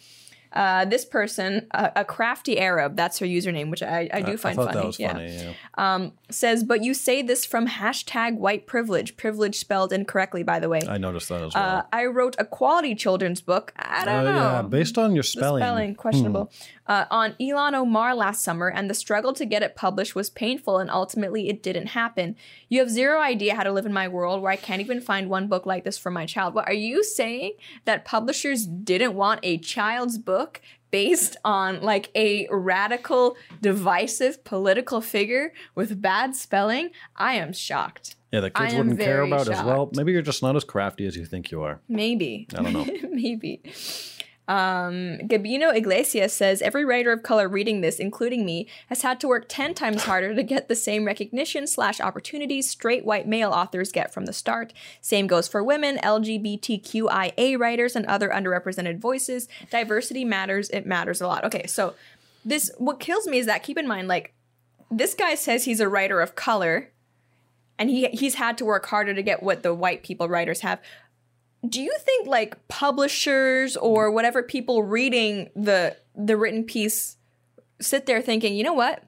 Uh, 0.56 0.84
this 0.86 1.04
person, 1.04 1.66
a, 1.72 1.92
a 1.96 2.04
crafty 2.04 2.58
Arab, 2.58 2.96
that's 2.96 3.18
her 3.18 3.26
username, 3.26 3.70
which 3.70 3.82
I, 3.82 4.08
I 4.12 4.22
do 4.22 4.32
I 4.32 4.36
find 4.36 4.56
thought 4.56 4.68
funny. 4.72 4.78
that 4.80 4.86
was 4.86 4.98
yeah 4.98 5.12
funny. 5.12 5.54
Yeah. 5.76 6.10
says, 6.30 6.64
but 6.64 6.82
you 6.82 6.94
say 6.94 7.20
this 7.22 7.44
from 7.44 7.68
hashtag 7.68 8.36
white 8.38 8.66
privilege. 8.66 9.16
Privilege 9.16 9.56
spelled 9.56 9.92
incorrectly, 9.92 10.42
by 10.42 10.58
the 10.58 10.68
way. 10.68 10.80
I 10.88 10.98
noticed 10.98 11.28
that 11.28 11.42
as 11.42 11.54
well. 11.54 11.76
Uh, 11.78 11.82
I 11.92 12.06
wrote 12.06 12.36
a 12.38 12.44
quality 12.44 12.94
children's 12.94 13.40
book. 13.40 13.72
I 13.76 14.04
don't 14.06 14.14
Uh, 14.14 14.22
know. 14.32 14.36
yeah, 14.36 14.62
based 14.62 14.96
on 14.98 15.14
your 15.14 15.22
The 15.22 15.28
spelling. 15.28 15.62
spelling 15.62 15.94
questionable 15.94 16.50
uh, 16.86 17.06
on 17.10 17.34
Ilhan 17.40 17.74
Omar 17.74 18.14
last 18.14 18.42
summer, 18.42 18.68
and 18.68 18.88
the 18.88 18.94
struggle 18.94 19.32
to 19.34 19.44
get 19.44 19.62
it 19.62 19.76
published 19.76 20.14
was 20.14 20.30
painful, 20.30 20.78
and 20.78 20.90
ultimately 20.90 21.48
it 21.48 21.62
didn't 21.62 21.88
happen. 21.88 22.36
You 22.68 22.80
have 22.80 22.90
zero 22.90 23.20
idea 23.20 23.54
how 23.54 23.62
to 23.62 23.72
live 23.72 23.86
in 23.86 23.92
my 23.92 24.08
world 24.08 24.42
where 24.42 24.52
I 24.52 24.56
can't 24.56 24.80
even 24.80 25.00
find 25.00 25.28
one 25.28 25.48
book 25.48 25.66
like 25.66 25.84
this 25.84 25.98
for 25.98 26.10
my 26.10 26.26
child. 26.26 26.54
What 26.54 26.68
are 26.68 26.74
you 26.74 27.02
saying 27.02 27.52
that 27.84 28.04
publishers 28.04 28.66
didn't 28.66 29.14
want 29.14 29.40
a 29.42 29.58
child's 29.58 30.18
book 30.18 30.60
based 30.90 31.36
on 31.44 31.80
like 31.82 32.10
a 32.14 32.46
radical, 32.50 33.36
divisive 33.60 34.44
political 34.44 35.00
figure 35.00 35.52
with 35.74 36.00
bad 36.00 36.36
spelling? 36.36 36.90
I 37.16 37.34
am 37.34 37.52
shocked. 37.52 38.14
Yeah, 38.32 38.48
I 38.54 38.66
kids 38.66 38.74
wouldn't 38.74 38.98
care 38.98 39.22
about 39.22 39.48
as 39.48 39.62
well. 39.62 39.90
Maybe 39.94 40.12
you're 40.12 40.22
just 40.22 40.42
not 40.42 40.56
as 40.56 40.64
crafty 40.64 41.06
as 41.06 41.16
you 41.16 41.24
think 41.24 41.50
you 41.50 41.62
are. 41.62 41.80
Maybe. 41.88 42.46
I 42.54 42.62
don't 42.62 42.72
know. 42.72 42.86
Maybe. 43.10 43.62
Um, 44.48 45.18
Gabino 45.24 45.74
Iglesias 45.74 46.32
says 46.32 46.62
every 46.62 46.84
writer 46.84 47.12
of 47.12 47.22
color 47.22 47.48
reading 47.48 47.80
this, 47.80 47.98
including 47.98 48.44
me, 48.44 48.68
has 48.88 49.02
had 49.02 49.18
to 49.20 49.28
work 49.28 49.46
10 49.48 49.74
times 49.74 50.04
harder 50.04 50.34
to 50.34 50.42
get 50.42 50.68
the 50.68 50.76
same 50.76 51.04
recognition 51.04 51.66
slash 51.66 52.00
opportunities 52.00 52.70
straight 52.70 53.04
white 53.04 53.26
male 53.26 53.50
authors 53.50 53.90
get 53.90 54.14
from 54.14 54.26
the 54.26 54.32
start. 54.32 54.72
Same 55.00 55.26
goes 55.26 55.48
for 55.48 55.64
women, 55.64 55.98
LGBTQIA 55.98 57.58
writers, 57.58 57.96
and 57.96 58.06
other 58.06 58.28
underrepresented 58.28 59.00
voices. 59.00 59.48
Diversity 59.70 60.24
matters, 60.24 60.70
it 60.70 60.86
matters 60.86 61.20
a 61.20 61.26
lot. 61.26 61.44
Okay, 61.44 61.66
so 61.66 61.94
this, 62.44 62.70
what 62.78 63.00
kills 63.00 63.26
me 63.26 63.38
is 63.38 63.46
that 63.46 63.64
keep 63.64 63.78
in 63.78 63.88
mind, 63.88 64.06
like, 64.06 64.32
this 64.90 65.14
guy 65.14 65.34
says 65.34 65.64
he's 65.64 65.80
a 65.80 65.88
writer 65.88 66.20
of 66.20 66.36
color 66.36 66.92
and 67.78 67.90
he 67.90 68.06
he's 68.08 68.36
had 68.36 68.56
to 68.58 68.64
work 68.64 68.86
harder 68.86 69.14
to 69.14 69.22
get 69.22 69.42
what 69.42 69.62
the 69.62 69.74
white 69.74 70.02
people 70.02 70.28
writers 70.28 70.60
have 70.60 70.80
do 71.68 71.82
you 71.82 71.94
think 71.98 72.26
like 72.26 72.68
publishers 72.68 73.76
or 73.76 74.10
whatever 74.10 74.42
people 74.42 74.82
reading 74.82 75.50
the 75.54 75.96
the 76.14 76.36
written 76.36 76.64
piece 76.64 77.16
sit 77.80 78.06
there 78.06 78.22
thinking 78.22 78.54
you 78.54 78.64
know 78.64 78.74
what? 78.74 79.02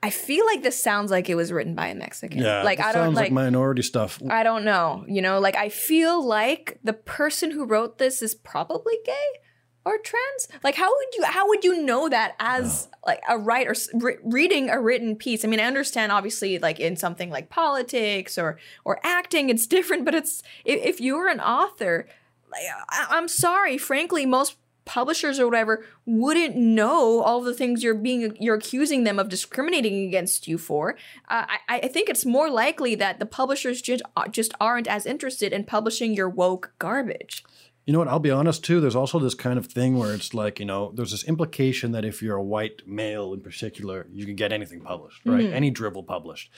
I 0.00 0.10
feel 0.10 0.46
like 0.46 0.62
this 0.62 0.80
sounds 0.80 1.10
like 1.10 1.28
it 1.28 1.34
was 1.34 1.50
written 1.50 1.74
by 1.74 1.88
a 1.88 1.94
mexican. 1.94 2.38
Yeah, 2.38 2.62
like 2.62 2.80
i 2.80 2.92
don't 2.92 3.06
sounds 3.06 3.16
like, 3.16 3.32
minority 3.32 3.82
stuff. 3.82 4.20
i 4.30 4.42
don't 4.42 4.64
know 4.64 5.04
you 5.08 5.22
know? 5.22 5.40
Like 5.40 5.56
i 5.56 5.68
feel 5.68 6.24
like 6.24 6.78
the 6.84 6.92
person 6.92 7.50
who 7.50 7.64
wrote 7.64 7.98
this 7.98 8.22
is 8.22 8.34
probably 8.34 8.98
gay 9.04 9.40
or 9.84 9.98
trans 9.98 10.48
like 10.62 10.74
how 10.74 10.90
would 10.90 11.08
you 11.16 11.24
how 11.24 11.48
would 11.48 11.64
you 11.64 11.82
know 11.82 12.08
that 12.08 12.34
as 12.38 12.88
like 13.06 13.22
a 13.28 13.38
writer 13.38 13.74
re- 13.94 14.18
reading 14.22 14.68
a 14.70 14.80
written 14.80 15.16
piece? 15.16 15.44
I 15.44 15.48
mean 15.48 15.60
i 15.60 15.64
understand 15.64 16.12
obviously 16.12 16.58
like 16.58 16.80
in 16.80 16.96
something 16.96 17.30
like 17.30 17.50
politics 17.50 18.36
or 18.36 18.58
or 18.84 19.00
acting 19.02 19.50
it's 19.50 19.66
different 19.66 20.04
but 20.04 20.14
it's 20.14 20.42
if, 20.64 20.84
if 20.84 21.00
you're 21.00 21.28
an 21.28 21.40
author 21.40 22.08
like 22.50 22.62
I, 22.90 23.06
i'm 23.10 23.28
sorry 23.28 23.78
frankly 23.78 24.26
most 24.26 24.56
publishers 24.88 25.38
or 25.38 25.46
whatever 25.46 25.84
wouldn't 26.06 26.56
know 26.56 27.20
all 27.20 27.42
the 27.42 27.52
things 27.54 27.84
you're 27.84 27.94
being 27.94 28.34
you're 28.40 28.56
accusing 28.56 29.04
them 29.04 29.18
of 29.18 29.28
discriminating 29.28 30.08
against 30.08 30.48
you 30.48 30.56
for. 30.56 30.96
Uh, 31.28 31.44
I, 31.68 31.80
I 31.84 31.88
think 31.88 32.08
it's 32.08 32.24
more 32.24 32.50
likely 32.50 32.94
that 32.94 33.20
the 33.20 33.26
publishers 33.26 33.82
just 33.82 34.02
just 34.30 34.54
aren't 34.58 34.88
as 34.88 35.04
interested 35.04 35.52
in 35.52 35.64
publishing 35.64 36.14
your 36.14 36.28
woke 36.28 36.72
garbage 36.78 37.44
You 37.88 37.92
know 37.92 38.00
what? 38.00 38.08
I'll 38.08 38.18
be 38.18 38.30
honest 38.30 38.62
too. 38.62 38.82
There's 38.82 38.94
also 38.94 39.18
this 39.18 39.32
kind 39.32 39.58
of 39.58 39.64
thing 39.64 39.96
where 39.96 40.12
it's 40.12 40.34
like, 40.34 40.60
you 40.60 40.66
know, 40.66 40.92
there's 40.94 41.10
this 41.10 41.24
implication 41.24 41.92
that 41.92 42.04
if 42.04 42.20
you're 42.20 42.36
a 42.36 42.44
white 42.44 42.82
male 42.86 43.32
in 43.32 43.40
particular, 43.40 44.06
you 44.12 44.26
can 44.26 44.36
get 44.36 44.52
anything 44.52 44.82
published, 44.82 45.24
right? 45.24 45.46
Mm-hmm. 45.46 45.54
Any 45.54 45.70
drivel 45.70 46.02
published. 46.02 46.52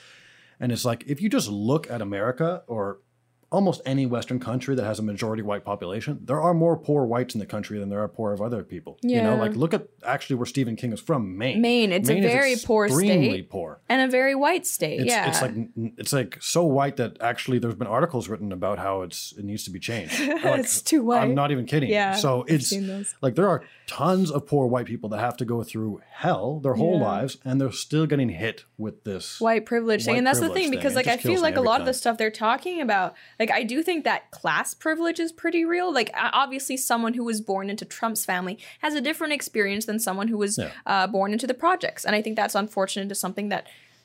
And 0.59 0.73
it's 0.73 0.83
like, 0.83 1.05
if 1.07 1.21
you 1.21 1.29
just 1.29 1.47
look 1.47 1.89
at 1.89 2.01
America 2.01 2.63
or 2.67 2.99
almost 3.51 3.81
any 3.85 4.05
Western 4.05 4.39
country 4.39 4.75
that 4.75 4.85
has 4.85 4.97
a 4.99 5.03
majority 5.03 5.41
white 5.43 5.65
population, 5.65 6.19
there 6.23 6.39
are 6.41 6.53
more 6.53 6.77
poor 6.77 7.05
whites 7.05 7.35
in 7.35 7.39
the 7.39 7.45
country 7.45 7.77
than 7.79 7.89
there 7.89 7.99
are 8.01 8.07
poor 8.07 8.31
of 8.31 8.41
other 8.41 8.63
people. 8.63 8.97
Yeah. 9.01 9.17
You 9.17 9.23
know, 9.23 9.35
like 9.35 9.55
look 9.55 9.73
at 9.73 9.87
actually 10.05 10.37
where 10.37 10.45
Stephen 10.45 10.75
King 10.75 10.93
is 10.93 11.01
from, 11.01 11.37
Maine. 11.37 11.61
Maine, 11.61 11.91
it's 11.91 12.09
a 12.09 12.15
is 12.17 12.23
very 12.25 12.55
poor 12.63 12.87
state. 12.87 12.95
extremely 12.97 13.41
poor. 13.41 13.81
and 13.89 14.01
a 14.01 14.07
very 14.07 14.35
white 14.35 14.65
state 14.65 15.01
It's, 15.01 15.09
yeah 15.09 15.27
it's 15.29 15.41
like 15.41 15.53
it's 15.97 16.13
like 16.13 16.37
so 16.41 16.63
white 16.63 16.95
that 16.97 17.17
actually 17.21 17.59
there's 17.59 17.75
been 17.75 17.87
articles 17.87 18.29
written 18.29 18.51
about 18.53 18.79
how 18.79 19.01
it's 19.01 19.33
it 19.37 19.43
needs 19.45 19.63
to 19.65 19.71
be 19.71 19.79
changed. 19.79 20.19
Like, 20.41 20.59
It's 20.61 20.81
too 20.81 21.03
white. 21.03 21.21
I'm 21.21 21.35
not 21.35 21.51
even 21.51 21.65
kidding. 21.65 21.89
Yeah, 21.89 22.15
So 22.15 22.43
it's 22.47 22.73
like 23.21 23.35
there 23.35 23.47
are 23.49 23.63
tons 23.85 24.31
of 24.31 24.47
poor 24.47 24.65
white 24.67 24.85
people 24.85 25.09
that 25.09 25.19
have 25.19 25.35
to 25.37 25.45
go 25.45 25.61
through 25.63 26.01
hell 26.09 26.59
their 26.61 26.75
whole 26.75 26.97
Yeah. 26.99 27.05
lives, 27.05 27.37
and 27.43 27.59
they're 27.59 27.71
still 27.71 28.05
getting 28.05 28.29
hit 28.29 28.63
with 28.77 29.03
this. 29.03 29.39
white 29.41 29.65
privilege 29.65 30.05
thing 30.05 30.17
and 30.17 30.25
that's 30.25 30.39
the 30.39 30.47
thing 30.49 30.69
thing. 30.69 30.71
because 30.71 30.93
It 30.93 30.95
like 30.95 31.07
i 31.07 31.17
feel 31.17 31.41
like 31.41 31.57
a 31.57 31.61
lot 31.61 31.79
of 31.81 31.85
the 31.85 31.93
stuff 31.93 32.17
they're 32.17 32.31
talking 32.31 32.79
about 32.81 33.13
like 33.41 33.51
i 33.59 33.63
do 33.73 33.77
think 33.87 33.99
that 34.03 34.21
class 34.39 34.69
privilege 34.85 35.19
is 35.25 35.31
pretty 35.43 35.63
real 35.75 35.89
like 35.99 36.09
obviously 36.43 36.77
someone 36.77 37.13
who 37.17 37.23
was 37.31 37.39
born 37.51 37.65
into 37.73 37.85
trump's 37.97 38.23
family 38.31 38.55
has 38.85 38.93
a 38.95 39.01
different 39.09 39.33
experience 39.39 39.85
than 39.89 39.99
someone 40.07 40.27
who 40.31 40.37
was 40.45 40.53
Yeah. 40.57 40.71
uh, 40.91 41.07
born 41.17 41.29
into 41.35 41.47
the 41.51 41.57
projects 41.65 42.01
and 42.05 42.13
i 42.17 42.21
think 42.23 42.35
that's 42.35 42.55
unfortunate 42.63 43.09
to 43.09 43.15
something 43.25 43.49
that 43.55 43.63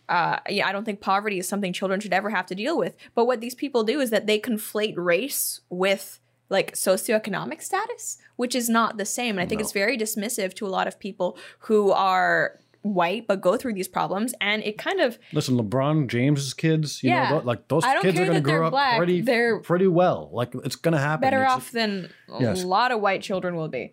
uh, 0.09 0.39
yeah, 0.49 0.69
I 0.69 0.71
don't 0.75 0.85
think 0.85 1.01
poverty 1.01 1.39
is 1.43 1.49
something 1.49 1.73
children 1.73 1.99
should 1.99 2.13
ever 2.21 2.31
have 2.31 2.47
to 2.47 2.55
deal 2.55 2.79
with. 2.79 2.95
But 3.17 3.25
what 3.29 3.41
these 3.41 3.57
people 3.63 3.83
do 3.83 3.99
is 4.05 4.11
that 4.11 4.27
they 4.29 4.39
conflate 4.39 4.95
race 4.97 5.63
with 5.69 6.21
like 6.49 6.69
socioeconomic 6.77 7.61
status, 7.61 8.17
which 8.37 8.55
is 8.55 8.69
not 8.69 8.99
the 8.99 9.05
same. 9.05 9.33
And 9.37 9.41
I 9.45 9.47
think 9.49 9.59
No. 9.61 9.65
it's 9.65 9.73
very 9.73 9.99
dismissive 9.99 10.55
to 10.59 10.65
a 10.67 10.73
lot 10.79 10.87
of 10.87 11.01
people 11.01 11.37
who 11.67 11.91
are 11.91 12.61
white 12.95 13.27
but 13.27 13.41
go 13.41 13.57
through 13.57 13.75
these 13.75 13.89
problems. 13.89 14.35
And 14.41 14.63
it 14.65 14.79
kind 14.79 15.01
of 15.01 15.19
Listen, 15.33 15.57
LeBron 15.57 16.09
James's 16.09 16.55
kids, 16.55 17.03
you 17.03 17.11
Yeah. 17.11 17.31
know, 17.31 17.39
like 17.39 17.69
those 17.69 17.85
kids 18.03 18.19
are 18.19 18.25
going 18.25 18.35
to 18.35 18.41
grow 18.41 18.67
up 18.67 18.71
black. 18.73 18.97
pretty, 18.97 19.21
They're- 19.21 19.61
pretty 19.61 19.87
well. 19.87 20.31
Like 20.33 20.55
it's 20.65 20.77
going 20.77 20.93
to 20.93 20.99
happen. 21.01 21.21
better 21.23 21.39
It's- 21.43 21.53
off 21.55 21.71
than 21.73 22.11
Yes. 22.41 22.63
a 22.63 22.67
lot 22.67 22.93
of 22.93 23.01
white 23.01 23.23
children 23.23 23.57
will 23.57 23.69
be. 23.69 23.93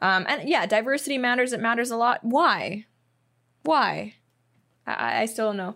Um, 0.00 0.24
and 0.28 0.48
yeah, 0.48 0.66
diversity 0.66 1.18
matters. 1.18 1.52
It 1.52 1.60
matters 1.60 1.90
a 1.90 1.96
lot. 1.96 2.20
Why? 2.22 2.86
Why? 3.62 4.14
I, 4.86 5.22
I 5.22 5.26
still 5.26 5.48
don't 5.48 5.56
know. 5.56 5.74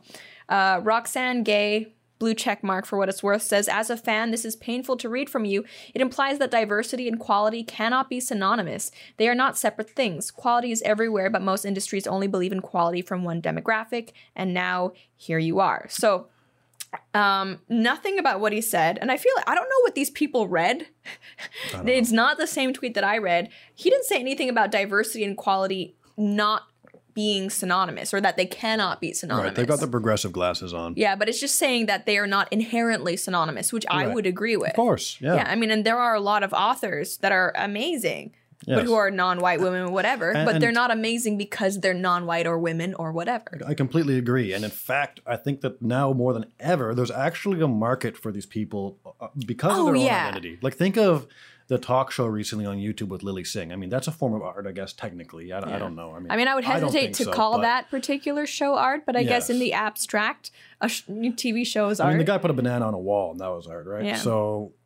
Uh, 0.48 0.80
Roxane 0.82 1.42
Gay, 1.44 1.94
blue 2.18 2.34
check 2.34 2.62
mark 2.62 2.86
for 2.86 2.98
what 2.98 3.08
it's 3.08 3.22
worth, 3.22 3.42
says 3.42 3.68
As 3.68 3.90
a 3.90 3.96
fan, 3.96 4.30
this 4.30 4.44
is 4.44 4.56
painful 4.56 4.96
to 4.98 5.08
read 5.08 5.28
from 5.30 5.44
you. 5.44 5.64
It 5.94 6.00
implies 6.00 6.38
that 6.38 6.50
diversity 6.50 7.08
and 7.08 7.18
quality 7.18 7.62
cannot 7.62 8.08
be 8.08 8.20
synonymous. 8.20 8.90
They 9.16 9.28
are 9.28 9.34
not 9.34 9.56
separate 9.58 9.90
things. 9.90 10.30
Quality 10.30 10.72
is 10.72 10.82
everywhere, 10.82 11.30
but 11.30 11.42
most 11.42 11.64
industries 11.64 12.06
only 12.06 12.26
believe 12.26 12.52
in 12.52 12.60
quality 12.60 13.02
from 13.02 13.24
one 13.24 13.42
demographic. 13.42 14.10
And 14.34 14.54
now 14.54 14.92
here 15.16 15.38
you 15.38 15.60
are. 15.60 15.86
So 15.88 16.28
um 17.14 17.60
nothing 17.68 18.18
about 18.18 18.40
what 18.40 18.52
he 18.52 18.60
said 18.60 18.96
and 19.00 19.10
i 19.10 19.16
feel 19.16 19.32
i 19.46 19.54
don't 19.54 19.68
know 19.68 19.80
what 19.82 19.94
these 19.94 20.08
people 20.08 20.48
read 20.48 20.86
it's 21.84 22.12
not 22.12 22.38
the 22.38 22.46
same 22.46 22.72
tweet 22.72 22.94
that 22.94 23.04
i 23.04 23.18
read 23.18 23.50
he 23.74 23.90
didn't 23.90 24.06
say 24.06 24.18
anything 24.18 24.48
about 24.48 24.70
diversity 24.70 25.24
and 25.24 25.36
quality 25.36 25.94
not 26.16 26.62
being 27.16 27.50
synonymous 27.50 28.14
or 28.14 28.20
that 28.20 28.36
they 28.36 28.46
cannot 28.46 29.00
be 29.00 29.12
synonymous 29.12 29.48
Right, 29.48 29.56
they've 29.56 29.66
got 29.74 29.80
the 29.80 29.88
progressive 29.98 30.30
glasses 30.38 30.72
on. 30.72 30.92
yeah 30.96 31.16
but 31.16 31.28
it's 31.30 31.40
just 31.40 31.56
saying 31.64 31.86
that 31.86 32.06
they 32.06 32.16
are 32.18 32.26
not 32.36 32.46
inherently 32.52 33.16
synonymous 33.16 33.72
which 33.72 33.86
i 33.90 34.06
would 34.14 34.26
agree 34.26 34.56
with 34.56 34.70
Of 34.70 34.76
course, 34.76 35.06
yeah. 35.20 35.34
yeah 35.36 35.46
i 35.48 35.54
mean 35.56 35.70
and 35.74 35.82
there 35.88 35.98
are 35.98 36.14
a 36.14 36.20
lot 36.20 36.42
of 36.46 36.52
authors 36.52 37.16
that 37.22 37.32
are 37.32 37.52
amazing 37.56 38.24
but 38.66 38.84
who 38.84 38.94
are 38.94 39.10
non-white 39.10 39.60
women 39.60 39.82
or 39.88 39.92
whatever 39.92 40.30
And- 40.30 40.46
but 40.46 40.60
they're 40.60 40.72
not 40.82 40.90
amazing 40.90 41.34
because 41.38 41.72
they're 41.82 41.94
non-white 42.10 42.46
or 42.46 42.58
women 42.58 42.90
or 42.94 43.08
whatever 43.12 43.50
I 43.66 43.74
completely 43.74 44.16
agree. 44.18 44.48
And 44.54 44.62
in 44.64 44.70
fact, 44.70 45.20
I 45.34 45.36
think 45.44 45.60
that 45.60 45.74
now 45.82 46.12
more 46.22 46.32
than 46.36 46.46
ever, 46.58 46.94
there's 46.96 47.10
actually 47.28 47.60
a 47.60 47.68
market 47.68 48.16
for 48.22 48.30
these 48.36 48.46
people 48.58 48.84
uh, 49.20 49.28
because 49.52 49.74
Oh, 49.76 49.88
of 49.88 49.94
their 49.94 50.02
yeah. 50.04 50.14
own 50.22 50.28
identity. 50.28 50.58
Like, 50.66 50.74
think 50.74 50.96
of 50.96 51.26
the 51.68 51.78
talk 51.78 52.12
show 52.12 52.26
recently 52.26 52.64
on 52.64 52.76
YouTube 52.76 53.08
with 53.08 53.22
Lilly 53.22 53.42
Singh. 53.42 53.72
I 53.72 53.76
mean, 53.76 53.90
that's 53.90 54.06
a 54.06 54.12
form 54.12 54.34
of 54.34 54.42
art, 54.42 54.66
I 54.66 54.72
guess, 54.72 54.92
technically. 54.92 55.52
I, 55.52 55.58
I 55.58 55.78
don't 55.78 55.96
know. 55.96 56.12
I 56.12 56.20
mean, 56.20 56.30
I 56.30 56.36
mean, 56.36 56.46
I 56.46 56.54
would 56.54 56.64
hesitate 56.64 57.00
think 57.00 57.16
to 57.16 57.24
so, 57.24 57.32
call 57.32 57.60
that 57.60 57.90
particular 57.90 58.46
show 58.46 58.76
art, 58.76 59.04
but 59.04 59.16
I 59.16 59.24
guess 59.24 59.50
in 59.50 59.58
the 59.58 59.72
abstract, 59.72 60.52
a 60.80 60.88
sh- 60.88 61.02
TV 61.08 61.66
show 61.66 61.88
is 61.88 61.98
I 61.98 62.04
art. 62.04 62.12
mean, 62.12 62.18
the 62.18 62.24
guy 62.24 62.38
put 62.38 62.50
a 62.50 62.54
banana 62.54 62.86
on 62.86 62.94
a 62.94 62.98
wall, 62.98 63.32
and 63.32 63.40
that 63.40 63.48
was 63.48 63.66
art, 63.66 63.86
right? 63.86 64.04
Yeah. 64.04 64.16
So, 64.16 64.72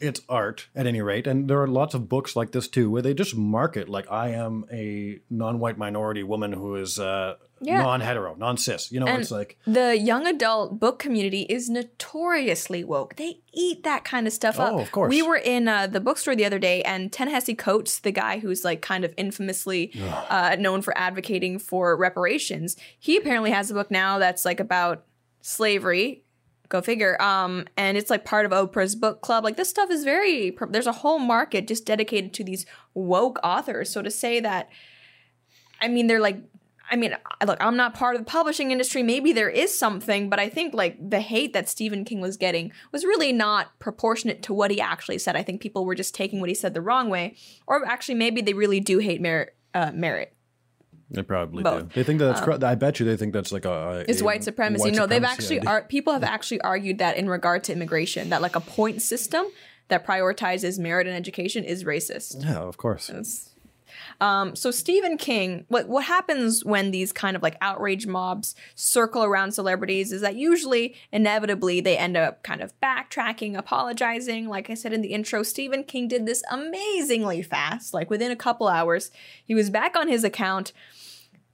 it's 0.00 0.20
art 0.28 0.68
at 0.74 0.86
any 0.86 1.00
rate. 1.00 1.26
And 1.26 1.48
there 1.48 1.60
are 1.62 1.66
lots 1.68 1.94
of 1.94 2.08
books 2.08 2.36
like 2.36 2.52
this 2.52 2.68
too, 2.68 2.90
where 2.90 3.02
they 3.02 3.14
just 3.14 3.34
market 3.36 3.88
like 3.88 4.10
I 4.10 4.30
am 4.30 4.64
a 4.70 5.20
non-white 5.30 5.78
minority 5.78 6.22
woman 6.22 6.52
who 6.52 6.74
is 6.76 6.98
uh, 6.98 7.36
Yeah. 7.60 7.82
non-hetero, 7.82 8.34
non-cis. 8.34 8.92
You 8.92 9.00
know, 9.00 9.06
And 9.06 9.22
it's 9.22 9.30
like 9.30 9.58
the 9.66 9.96
young 9.96 10.26
adult 10.26 10.78
book 10.78 10.98
community 10.98 11.42
is 11.42 11.70
notoriously 11.70 12.84
woke. 12.84 13.16
They 13.16 13.40
eat 13.52 13.84
that 13.84 14.04
kind 14.04 14.26
of 14.26 14.32
stuff 14.34 14.60
up. 14.60 14.74
Oh, 14.74 14.80
of 14.80 14.92
course. 14.92 15.08
We 15.10 15.22
were 15.22 15.36
in 15.36 15.66
uh, 15.66 15.86
the 15.86 16.00
bookstore 16.00 16.36
the 16.36 16.44
other 16.44 16.58
day, 16.58 16.82
and 16.82 17.10
Ta-Nehisi 17.10 17.56
Coates, 17.56 17.98
the 18.00 18.12
guy 18.12 18.38
who's 18.38 18.64
like 18.64 18.82
kind 18.82 19.04
of 19.04 19.14
infamously 19.16 19.92
uh, 20.28 20.56
known 20.58 20.82
for 20.82 20.96
advocating 20.98 21.58
for 21.58 21.96
reparations, 21.96 22.76
he 22.98 23.16
apparently 23.16 23.50
has 23.50 23.70
a 23.70 23.74
book 23.74 23.90
now 23.90 24.18
that's 24.18 24.44
like 24.44 24.60
about 24.60 25.04
slavery. 25.40 26.24
Go 26.68 26.80
figure. 26.80 27.20
Um, 27.22 27.66
and 27.76 27.96
it's 27.96 28.10
like 28.10 28.24
part 28.24 28.46
of 28.46 28.52
Oprah's 28.52 28.96
book 28.96 29.20
club. 29.20 29.44
Like 29.44 29.56
this 29.56 29.70
stuff 29.70 29.90
is 29.90 30.04
very. 30.04 30.56
There's 30.70 30.86
a 30.86 30.92
whole 30.92 31.18
market 31.18 31.68
just 31.68 31.86
dedicated 31.86 32.32
to 32.34 32.44
these 32.44 32.66
woke 32.94 33.38
authors. 33.44 33.90
So 33.90 34.02
to 34.02 34.10
say 34.10 34.40
that 34.40 34.68
I 35.80 35.88
mean, 35.88 36.06
they're 36.06 36.20
like, 36.20 36.38
I 36.90 36.96
mean, 36.96 37.16
look, 37.44 37.58
I'm 37.60 37.76
not 37.76 37.94
part 37.94 38.14
of 38.14 38.20
the 38.20 38.30
publishing 38.30 38.70
industry. 38.70 39.02
Maybe 39.02 39.32
there 39.32 39.50
is 39.50 39.76
something, 39.76 40.30
but 40.30 40.38
I 40.38 40.48
think 40.48 40.72
like 40.72 40.96
the 41.10 41.20
hate 41.20 41.52
that 41.52 41.68
Stephen 41.68 42.04
King 42.04 42.20
was 42.20 42.36
getting 42.36 42.72
was 42.92 43.04
really 43.04 43.32
not 43.32 43.76
proportionate 43.80 44.42
to 44.44 44.54
what 44.54 44.70
he 44.70 44.80
actually 44.80 45.18
said. 45.18 45.34
I 45.34 45.42
think 45.42 45.60
people 45.60 45.84
were 45.84 45.96
just 45.96 46.14
taking 46.14 46.38
what 46.38 46.48
he 46.48 46.54
said 46.54 46.74
the 46.74 46.80
wrong 46.80 47.08
way, 47.10 47.36
or 47.66 47.84
actually, 47.84 48.14
maybe 48.14 48.40
they 48.40 48.54
really 48.54 48.80
do 48.80 48.98
hate 48.98 49.20
merit. 49.20 49.54
Uh, 49.74 49.90
merit. 49.92 50.35
They 51.10 51.22
probably 51.22 51.62
Both. 51.62 51.74
Um, 51.74 51.88
do. 51.88 51.94
They 51.94 52.02
think 52.02 52.18
that's. 52.18 52.40
cor- 52.40 52.64
I 52.64 52.74
bet 52.74 52.98
you 52.98 53.06
they 53.06 53.16
think 53.16 53.32
that's 53.32 53.52
like 53.52 53.64
a. 53.64 53.70
a 53.70 53.98
It's 54.08 54.20
a 54.20 54.24
white 54.24 54.42
supremacy. 54.44 54.84
white 54.84 54.94
no, 54.94 55.06
they've 55.06 55.22
actually 55.22 55.60
idea. 55.60 55.70
ar- 55.70 55.82
people 55.82 56.12
have 56.12 56.24
actually 56.24 56.60
argued 56.62 56.98
that 56.98 57.16
in 57.16 57.28
regard 57.28 57.64
to 57.64 57.72
immigration, 57.72 58.30
that 58.30 58.42
like 58.42 58.56
a 58.56 58.60
point 58.60 59.02
system 59.02 59.46
that 59.88 60.04
prioritizes 60.04 60.78
merit 60.78 61.06
and 61.06 61.16
education 61.16 61.62
is 61.64 61.84
racist. 61.84 62.44
Yeah, 62.44 62.58
of 62.58 62.76
course. 62.76 63.10
Um, 64.20 64.56
so 64.56 64.70
Stephen 64.70 65.16
King, 65.16 65.64
what 65.68 65.88
what 65.88 66.04
happens 66.04 66.64
when 66.64 66.90
these 66.90 67.12
kind 67.12 67.36
of 67.36 67.42
like 67.42 67.56
outrage 67.60 68.06
mobs 68.06 68.54
circle 68.74 69.24
around 69.24 69.52
celebrities 69.52 70.12
is 70.12 70.22
that 70.22 70.36
usually, 70.36 70.96
inevitably, 71.12 71.80
they 71.80 71.96
end 71.96 72.16
up 72.16 72.42
kind 72.42 72.60
of 72.62 72.78
backtracking, 72.80 73.56
apologizing. 73.56 74.48
Like 74.48 74.70
I 74.70 74.74
said 74.74 74.92
in 74.92 75.02
the 75.02 75.12
intro, 75.12 75.42
Stephen 75.42 75.84
King 75.84 76.08
did 76.08 76.26
this 76.26 76.42
amazingly 76.50 77.42
fast. 77.42 77.94
Like 77.94 78.10
within 78.10 78.30
a 78.30 78.36
couple 78.36 78.68
hours, 78.68 79.10
he 79.44 79.54
was 79.54 79.70
back 79.70 79.96
on 79.96 80.08
his 80.08 80.24
account 80.24 80.72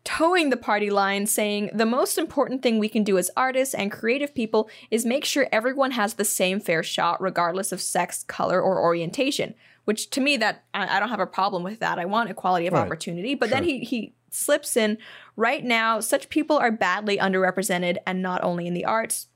toeing 0.05 0.51
the 0.51 0.57
party 0.57 0.91
line, 0.91 1.27
saying, 1.27 1.71
The 1.73 1.87
most 1.87 2.19
important 2.19 2.63
thing 2.63 2.79
we 2.79 2.89
can 2.89 3.05
do 3.05 3.19
as 3.19 3.31
artists 3.37 3.75
and 3.75 3.91
creative 3.93 4.35
people 4.35 4.69
is 4.91 5.05
make 5.07 5.25
sure 5.25 5.47
everyone 5.53 5.93
has 5.93 6.15
the 6.15 6.25
same 6.25 6.61
fair 6.61 6.83
shot, 6.83 7.21
regardless 7.21 7.73
of 7.73 7.81
sex, 7.81 8.25
color, 8.25 8.61
or 8.61 8.81
orientation. 8.81 9.55
Which 9.85 10.11
to 10.11 10.21
me, 10.21 10.37
that 10.37 10.65
I, 10.73 10.97
I 10.97 11.01
don't 11.01 11.09
have 11.09 11.21
a 11.21 11.27
problem 11.27 11.63
with 11.63 11.81
that. 11.81 11.99
I 11.99 12.05
want 12.05 12.31
equality 12.31 12.67
of 12.67 12.73
Right. 12.75 12.83
opportunity. 12.83 13.35
But 13.35 13.51
then 13.51 13.65
he 13.65 13.81
he 13.81 14.15
slips 14.31 14.77
in 14.77 14.99
right 15.37 15.63
now, 15.65 16.01
such 16.01 16.29
people 16.31 16.57
are 16.57 16.71
badly 16.73 17.19
underrepresented, 17.19 17.99
and 18.07 18.23
not 18.23 18.43
only 18.45 18.67
in 18.67 18.75
the 18.75 18.85
arts. 18.85 19.29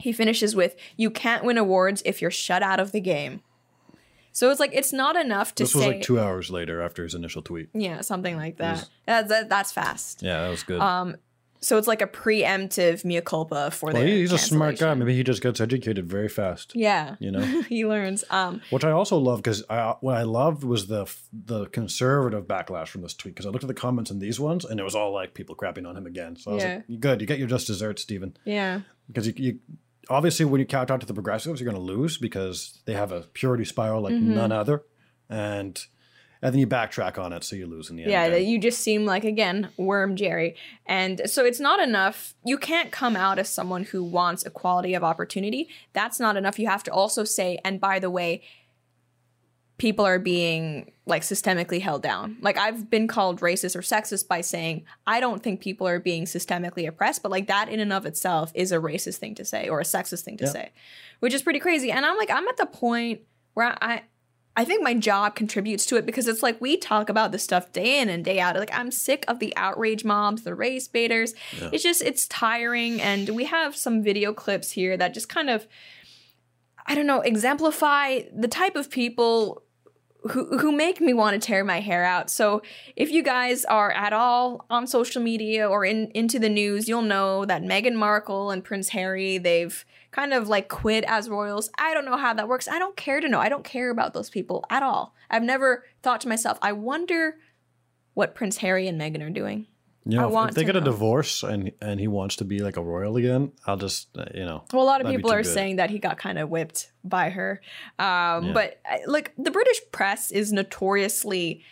He 0.00 0.12
finishes 0.12 0.54
with, 0.54 0.76
You 0.96 1.10
can't 1.10 1.42
win 1.44 1.58
awards 1.58 2.02
if 2.04 2.22
you're 2.22 2.30
shut 2.30 2.62
out 2.62 2.78
of 2.78 2.92
the 2.92 3.00
game. 3.00 3.40
So 4.38 4.50
it's 4.52 4.60
like 4.60 4.70
it's 4.72 4.92
not 4.92 5.16
enough 5.16 5.52
to 5.56 5.64
This 5.64 5.74
was 5.74 5.82
say 5.82 5.88
like 5.94 6.02
two 6.02 6.20
hours 6.20 6.48
later 6.48 6.80
after 6.80 7.02
his 7.02 7.14
initial 7.14 7.42
tweet. 7.42 7.70
Yeah, 7.74 8.02
something 8.02 8.36
like 8.36 8.58
that. 8.58 8.88
That- 9.06 9.26
that- 9.28 9.48
that's 9.48 9.72
fast. 9.72 10.22
Yeah, 10.22 10.42
that 10.42 10.48
was 10.50 10.62
good. 10.62 10.80
Um, 10.80 11.16
So 11.60 11.76
it's 11.76 11.88
like 11.88 12.00
a 12.02 12.06
preemptive 12.06 13.04
mea 13.04 13.20
culpa 13.20 13.72
for 13.72 13.90
well, 13.90 14.00
he's 14.06 14.30
a 14.30 14.38
smart 14.38 14.78
guy. 14.78 14.94
Maybe 14.94 15.16
he 15.16 15.24
just 15.24 15.42
gets 15.42 15.60
educated 15.60 16.08
very 16.08 16.28
fast. 16.28 16.70
Yeah, 16.76 17.16
You 17.18 17.32
know, 17.32 17.40
he 17.68 17.84
learns. 17.84 18.22
Um, 18.30 18.60
which 18.70 18.84
I 18.84 18.92
also 18.92 19.18
love 19.18 19.38
because 19.42 19.64
I, 19.68 19.96
what 20.00 20.16
I 20.16 20.22
loved 20.22 20.62
was 20.62 20.86
the 20.86 21.06
the 21.32 21.66
conservative 21.66 22.44
backlash 22.46 22.86
from 22.92 23.02
this 23.02 23.14
tweet 23.14 23.34
because 23.34 23.44
I 23.46 23.50
looked 23.50 23.64
at 23.64 23.68
the 23.74 23.74
comments 23.86 24.12
in 24.12 24.20
these 24.20 24.38
ones 24.38 24.64
and 24.64 24.78
it 24.78 24.84
was 24.84 24.94
all 24.94 25.12
like 25.12 25.34
people 25.34 25.56
crapping 25.56 25.84
on 25.88 25.96
him 25.96 26.06
again. 26.06 26.36
So 26.36 26.52
I 26.52 26.54
was 26.54 26.62
Yeah. 26.62 26.74
like, 26.88 27.00
good, 27.00 27.20
you 27.20 27.26
get 27.26 27.40
your 27.40 27.48
just 27.48 27.66
desserts, 27.66 28.02
Stephen. 28.02 28.36
yeah, 28.44 28.82
Because 29.08 29.26
you, 29.26 29.34
you 29.36 29.58
obviously 30.10 30.44
when 30.46 30.60
you 30.60 30.66
count 30.66 30.90
out 30.90 31.00
to 31.00 31.06
the 31.06 31.14
progressives, 31.14 31.60
you're 31.60 31.70
going 31.70 31.86
to 31.86 31.92
lose 31.92 32.18
because 32.18 32.80
they 32.86 32.94
have 32.94 33.12
a 33.12 33.22
purity 33.32 33.64
spiral 33.64 34.02
like 34.02 34.14
Mm-hmm. 34.14 34.34
none 34.34 34.52
other, 34.52 34.82
and 35.28 35.84
and 36.40 36.52
then 36.54 36.60
you 36.60 36.68
backtrack 36.68 37.18
on 37.18 37.32
it, 37.32 37.42
so 37.42 37.56
you 37.56 37.66
lose 37.66 37.90
in 37.90 37.96
the 37.96 38.02
end. 38.04 38.12
yeah. 38.12 38.28
That 38.28 38.44
you 38.44 38.60
just 38.60 38.80
seem 38.80 39.04
like 39.04 39.24
again 39.24 39.70
worm 39.76 40.14
Jerry, 40.16 40.54
and 40.86 41.22
so 41.26 41.44
it's 41.44 41.58
not 41.60 41.80
enough. 41.80 42.34
You 42.44 42.58
can't 42.58 42.92
come 42.92 43.16
out 43.16 43.38
as 43.38 43.48
someone 43.48 43.84
who 43.84 44.04
wants 44.04 44.44
equality 44.44 44.94
of 44.94 45.02
opportunity. 45.02 45.68
That's 45.92 46.20
not 46.20 46.36
enough. 46.36 46.58
You 46.58 46.68
have 46.68 46.84
to 46.84 46.92
also 46.92 47.24
say, 47.24 47.58
and 47.64 47.80
by 47.80 47.98
the 47.98 48.08
way, 48.10 48.42
people 49.78 50.04
are 50.04 50.18
being 50.18 50.92
like 51.06 51.22
systemically 51.22 51.80
held 51.80 52.02
down. 52.02 52.36
Like 52.42 52.58
I've 52.58 52.90
been 52.90 53.06
called 53.08 53.40
racist 53.40 53.74
or 53.76 53.80
sexist 53.80 54.28
by 54.28 54.40
saying 54.42 54.84
I 55.06 55.20
don't 55.20 55.42
think 55.42 55.60
people 55.60 55.86
are 55.88 56.00
being 56.00 56.24
systemically 56.24 56.86
oppressed, 56.86 57.22
but 57.22 57.30
like 57.30 57.46
that 57.46 57.68
in 57.68 57.80
and 57.80 57.92
of 57.92 58.04
itself 58.04 58.50
is 58.54 58.72
a 58.72 58.76
racist 58.78 59.16
thing 59.16 59.34
to 59.36 59.44
say 59.44 59.68
or 59.68 59.80
a 59.80 59.84
sexist 59.84 60.22
thing 60.24 60.36
to 60.38 60.44
Yeah. 60.44 60.50
say, 60.50 60.72
which 61.20 61.32
is 61.32 61.42
pretty 61.42 61.60
crazy. 61.60 61.90
And 61.90 62.04
I'm 62.04 62.16
like 62.18 62.30
I'm 62.30 62.46
at 62.48 62.56
the 62.58 62.66
point 62.66 63.20
where 63.54 63.76
I 63.80 64.02
I 64.56 64.64
think 64.64 64.82
my 64.82 64.92
job 64.94 65.36
contributes 65.36 65.86
to 65.86 65.96
it 65.96 66.04
because 66.04 66.26
it's 66.26 66.42
like 66.42 66.60
we 66.60 66.76
talk 66.76 67.08
about 67.08 67.30
this 67.30 67.44
stuff 67.44 67.70
day 67.72 68.00
in 68.00 68.08
and 68.08 68.24
day 68.24 68.40
out. 68.40 68.56
Like 68.56 68.74
I'm 68.74 68.90
sick 68.90 69.24
of 69.28 69.38
the 69.38 69.56
outrage 69.56 70.04
mobs, 70.04 70.42
the 70.42 70.56
race 70.56 70.88
baiters. 70.88 71.32
It's 71.72 71.84
just 71.84 72.02
it's 72.02 72.26
tiring 72.26 73.00
and 73.00 73.28
we 73.30 73.44
have 73.44 73.76
some 73.76 74.02
video 74.02 74.32
clips 74.32 74.72
here 74.72 74.96
that 74.96 75.14
just 75.14 75.28
kind 75.28 75.48
of 75.48 75.68
I 76.90 76.94
don't 76.94 77.06
know, 77.06 77.20
exemplify 77.20 78.20
the 78.34 78.48
type 78.48 78.74
of 78.74 78.90
people 78.90 79.62
who 80.22 80.58
who 80.58 80.72
make 80.72 81.00
me 81.00 81.14
want 81.14 81.40
to 81.40 81.46
tear 81.46 81.64
my 81.64 81.80
hair 81.80 82.04
out. 82.04 82.30
So 82.30 82.62
if 82.96 83.10
you 83.10 83.22
guys 83.22 83.64
are 83.64 83.92
at 83.92 84.12
all 84.12 84.66
on 84.68 84.86
social 84.86 85.22
media 85.22 85.68
or 85.68 85.84
in 85.84 86.10
into 86.14 86.38
the 86.38 86.48
news, 86.48 86.88
you'll 86.88 87.02
know 87.02 87.44
that 87.44 87.62
Meghan 87.62 87.94
Markle 87.94 88.50
and 88.50 88.64
Prince 88.64 88.90
Harry, 88.90 89.38
they've 89.38 89.84
kind 90.10 90.32
of 90.32 90.48
like 90.48 90.68
quit 90.68 91.04
as 91.06 91.28
royals. 91.28 91.70
I 91.78 91.94
don't 91.94 92.04
know 92.04 92.16
how 92.16 92.34
that 92.34 92.48
works. 92.48 92.68
I 92.68 92.78
don't 92.78 92.96
care 92.96 93.20
to 93.20 93.28
know. 93.28 93.40
I 93.40 93.48
don't 93.48 93.64
care 93.64 93.90
about 93.90 94.14
those 94.14 94.30
people 94.30 94.64
at 94.70 94.82
all. 94.82 95.14
I've 95.30 95.42
never 95.42 95.84
thought 96.02 96.20
to 96.22 96.28
myself, 96.28 96.58
I 96.62 96.72
wonder 96.72 97.36
what 98.14 98.34
Prince 98.34 98.56
Harry 98.58 98.88
and 98.88 99.00
Meghan 99.00 99.22
are 99.22 99.30
doing. 99.30 99.66
You 100.10 100.16
know, 100.16 100.28
if- 100.44 100.48
if 100.50 100.54
they 100.56 100.64
get 100.64 100.76
a 100.76 100.80
divorce 100.80 101.42
and 101.42 101.70
and 101.80 102.00
he 102.00 102.08
wants 102.08 102.36
to 102.36 102.44
be 102.44 102.58
like 102.60 102.76
a 102.76 102.82
royal 102.82 103.16
again, 103.16 103.52
I'll 103.66 103.76
just 103.76 104.16
uh, 104.16 104.24
you 104.34 104.44
know. 104.44 104.64
Well, 104.72 104.82
a 104.82 104.88
lot 104.92 105.00
of 105.02 105.06
people 105.14 105.30
are 105.30 105.42
good. 105.42 105.52
saying 105.52 105.76
that 105.76 105.90
he 105.90 105.98
got 105.98 106.16
kind 106.18 106.38
of 106.38 106.48
whipped 106.48 106.90
by 107.04 107.30
her. 107.30 107.60
Um, 107.98 108.46
Yeah. 108.46 108.52
But 108.54 108.80
uh, 108.90 108.98
like 109.06 109.32
the 109.36 109.50
British 109.50 109.80
press 109.92 110.30
is 110.30 110.52
notoriously 110.52 111.62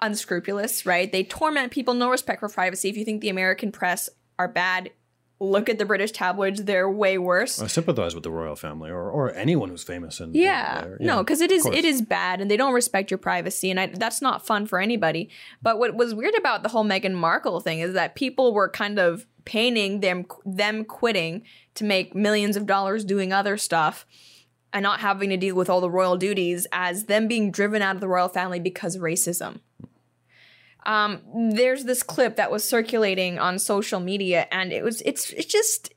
unscrupulous, 0.00 0.84
right? 0.86 1.10
They 1.10 1.22
torment 1.24 1.72
people, 1.72 1.94
no 1.94 2.10
respect 2.10 2.40
for 2.40 2.48
privacy. 2.48 2.88
If 2.88 2.96
you 2.96 3.04
think 3.04 3.20
the 3.20 3.28
American 3.28 3.70
press 3.72 4.08
are 4.38 4.48
bad, 4.48 4.90
look 5.42 5.68
at 5.68 5.78
the 5.78 5.84
British 5.84 6.12
tabloids; 6.12 6.64
they're 6.64 6.88
way 6.88 7.18
worse. 7.18 7.60
I 7.60 7.66
sympathize 7.66 8.14
with 8.14 8.24
the 8.24 8.30
royal 8.30 8.56
family 8.56 8.90
or, 8.90 9.10
or 9.10 9.34
anyone 9.34 9.68
who's 9.68 9.82
famous 9.82 10.20
in 10.20 10.30
in 10.30 10.34
Yeah, 10.34 10.86
no, 11.00 11.18
because 11.18 11.40
it 11.40 11.50
is 11.50 11.66
it 11.66 11.84
is 11.84 12.02
bad, 12.02 12.40
and 12.40 12.50
they 12.50 12.56
don't 12.56 12.74
respect 12.74 13.10
your 13.10 13.18
privacy, 13.18 13.70
and 13.70 13.78
I, 13.78 13.86
that's 13.86 14.22
not 14.22 14.46
fun 14.46 14.66
for 14.66 14.80
anybody. 14.80 15.28
But 15.60 15.78
what 15.78 15.94
was 15.94 16.14
weird 16.14 16.34
about 16.36 16.62
the 16.62 16.68
whole 16.68 16.84
Meghan 16.84 17.14
Markle 17.14 17.60
thing 17.60 17.80
is 17.80 17.94
that 17.94 18.14
people 18.14 18.54
were 18.54 18.68
kind 18.68 18.98
of 18.98 19.26
painting 19.44 20.00
them 20.00 20.26
them 20.44 20.84
quitting 20.84 21.42
to 21.74 21.84
make 21.84 22.14
millions 22.14 22.56
of 22.56 22.66
dollars 22.66 23.04
doing 23.04 23.32
other 23.32 23.56
stuff, 23.56 24.06
and 24.72 24.82
not 24.82 25.00
having 25.00 25.30
to 25.30 25.36
deal 25.36 25.56
with 25.56 25.68
all 25.68 25.80
the 25.80 25.90
royal 25.90 26.16
duties 26.16 26.66
as 26.72 27.04
them 27.04 27.28
being 27.28 27.50
driven 27.50 27.82
out 27.82 27.96
of 27.96 28.00
the 28.00 28.08
royal 28.08 28.28
family 28.28 28.60
because 28.60 28.96
of 28.96 29.02
racism. 29.02 29.60
Um, 30.84 31.22
there's 31.54 31.84
this 31.84 32.02
clip 32.02 32.36
that 32.36 32.50
was 32.50 32.64
circulating 32.64 33.38
on 33.38 33.58
social 33.58 34.00
media, 34.00 34.46
and 34.50 34.72
it 34.72 34.82
was 34.82 35.00
it's 35.02 35.30
it's 35.32 35.46
just 35.46 35.92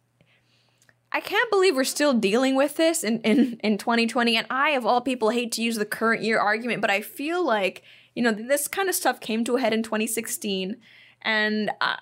I 1.15 1.21
can't 1.21 1.49
believe 1.49 1.77
we're 1.77 1.85
still 1.85 2.13
dealing 2.13 2.55
with 2.55 2.75
this 2.75 3.01
in, 3.01 3.21
in, 3.21 3.57
in 3.63 3.77
2020. 3.77 4.35
And 4.35 4.45
I, 4.49 4.71
of 4.71 4.85
all 4.85 4.99
people, 4.99 5.29
hate 5.29 5.53
to 5.53 5.63
use 5.63 5.77
the 5.77 5.85
current 5.85 6.23
year 6.23 6.39
argument, 6.39 6.81
but 6.81 6.91
I 6.91 6.99
feel 6.99 7.45
like, 7.45 7.83
you 8.15 8.21
know, 8.21 8.33
this 8.33 8.67
kind 8.67 8.89
of 8.89 8.95
stuff 8.95 9.21
came 9.21 9.45
to 9.45 9.55
a 9.55 9.61
head 9.61 9.71
in 9.71 9.81
2016. 9.81 10.75
And 11.25 11.71
I, 11.81 11.97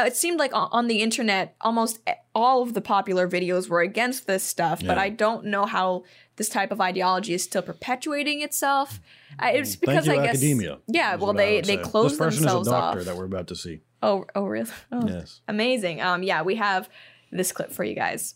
it 0.00 0.14
seemed 0.14 0.38
like 0.38 0.50
on- 0.54 0.86
the 0.86 1.00
internet, 1.00 1.56
almost 1.62 2.00
all 2.34 2.62
of 2.62 2.74
the 2.74 2.82
popular 2.82 3.26
videos 3.26 3.68
were 3.68 3.80
against 3.80 4.26
this 4.26 4.44
stuff. 4.44 4.82
But 4.84 4.98
I 4.98 5.08
don't 5.08 5.46
know 5.46 5.64
how 5.64 6.04
this 6.36 6.48
type 6.50 6.70
of 6.70 6.80
ideology 6.80 7.32
is 7.34 7.42
still 7.42 7.62
perpetuating 7.62 8.42
itself. 8.42 9.00
It's 9.42 9.74
because 9.76 10.06
you, 10.06 10.12
I 10.12 10.16
guess. 10.16 10.36
academia. 10.36 10.78
Yeah, 10.86 11.16
well, 11.16 11.32
they, 11.32 11.62
they 11.62 11.76
say. 11.76 11.82
close 11.82 12.10
This 12.12 12.18
person 12.18 12.40
themselves 12.42 12.68
is 12.68 12.72
a 12.72 12.76
doctor 12.76 13.00
off. 13.00 13.06
that 13.06 13.16
we're 13.16 13.24
about 13.24 13.46
to 13.48 13.56
see. 13.56 13.80
Oh, 14.02 14.26
oh, 14.34 14.44
really? 14.44 14.70
Oh, 14.92 15.06
Yes. 15.08 15.40
amazing. 15.48 16.02
Um, 16.02 16.22
yeah, 16.22 16.42
we 16.42 16.56
have 16.56 16.90
this 17.30 17.52
clip 17.52 17.72
for 17.72 17.84
you 17.84 17.94
guys. 17.94 18.34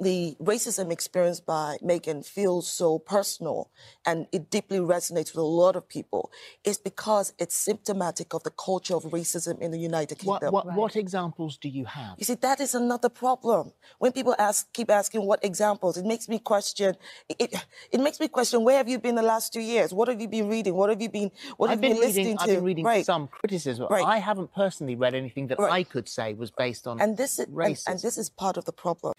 The 0.00 0.36
racism 0.42 0.92
experienced 0.92 1.46
by 1.46 1.78
Meghan 1.82 2.24
feels 2.24 2.68
so 2.68 2.98
personal 2.98 3.70
and 4.04 4.26
it 4.32 4.50
deeply 4.50 4.78
resonates 4.78 5.34
with 5.34 5.36
a 5.36 5.42
lot 5.42 5.74
of 5.74 5.88
people 5.88 6.30
is 6.64 6.76
because 6.78 7.32
it's 7.38 7.54
symptomatic 7.56 8.34
of 8.34 8.42
the 8.42 8.50
culture 8.50 8.94
of 8.94 9.04
racism 9.04 9.58
in 9.60 9.70
the 9.70 9.78
United 9.78 10.18
Kingdom. 10.18 10.52
what, 10.52 10.66
what 10.74 10.96
examples 10.96 11.56
do 11.56 11.68
you 11.68 11.86
have? 11.86 12.14
You 12.18 12.24
see, 12.24 12.34
that 12.34 12.60
is 12.60 12.74
another 12.74 13.08
problem. 13.08 13.72
When 13.98 14.12
people 14.12 14.34
ask, 14.38 14.70
keep 14.72 14.90
asking 14.90 15.24
what 15.24 15.42
examples, 15.44 15.96
it 15.96 16.04
makes 16.04 16.28
me 16.28 16.38
question. 16.38 16.94
It, 17.28 17.36
it, 17.40 17.66
it 17.92 18.00
makes 18.00 18.20
me 18.20 18.28
question 18.28 18.64
where 18.64 18.76
have 18.76 18.88
you 18.88 18.98
been 18.98 19.14
the 19.14 19.22
last 19.22 19.52
two 19.52 19.60
years? 19.60 19.94
What 19.94 20.08
have 20.08 20.20
you 20.20 20.28
been 20.28 20.48
reading? 20.48 20.74
What 20.74 20.90
have 20.90 21.00
you 21.00 21.08
been? 21.08 21.30
What 21.56 21.70
I've 21.70 21.76
have 21.76 21.84
you 21.84 21.90
been 21.90 22.00
been 22.00 22.08
listening 22.08 22.36
to? 22.36 22.42
I've 22.42 22.48
been 22.48 22.64
reading 22.64 22.84
right. 22.84 23.04
some 23.06 23.28
criticism. 23.28 23.86
Right. 23.90 24.04
I 24.04 24.18
haven't 24.18 24.52
personally 24.54 24.94
read 24.94 25.14
anything 25.14 25.46
that 25.48 25.58
Right. 25.58 25.72
I 25.72 25.82
could 25.84 26.08
say 26.08 26.34
was 26.34 26.50
based 26.50 26.86
on 26.86 27.00
And 27.00 27.16
this 27.16 27.38
is 27.38 27.46
and, 27.46 27.56
racism. 27.56 27.86
and 27.88 28.00
this 28.00 28.18
is 28.18 28.28
part 28.28 28.56
of 28.56 28.64
the 28.66 28.72
problem. 28.72 29.14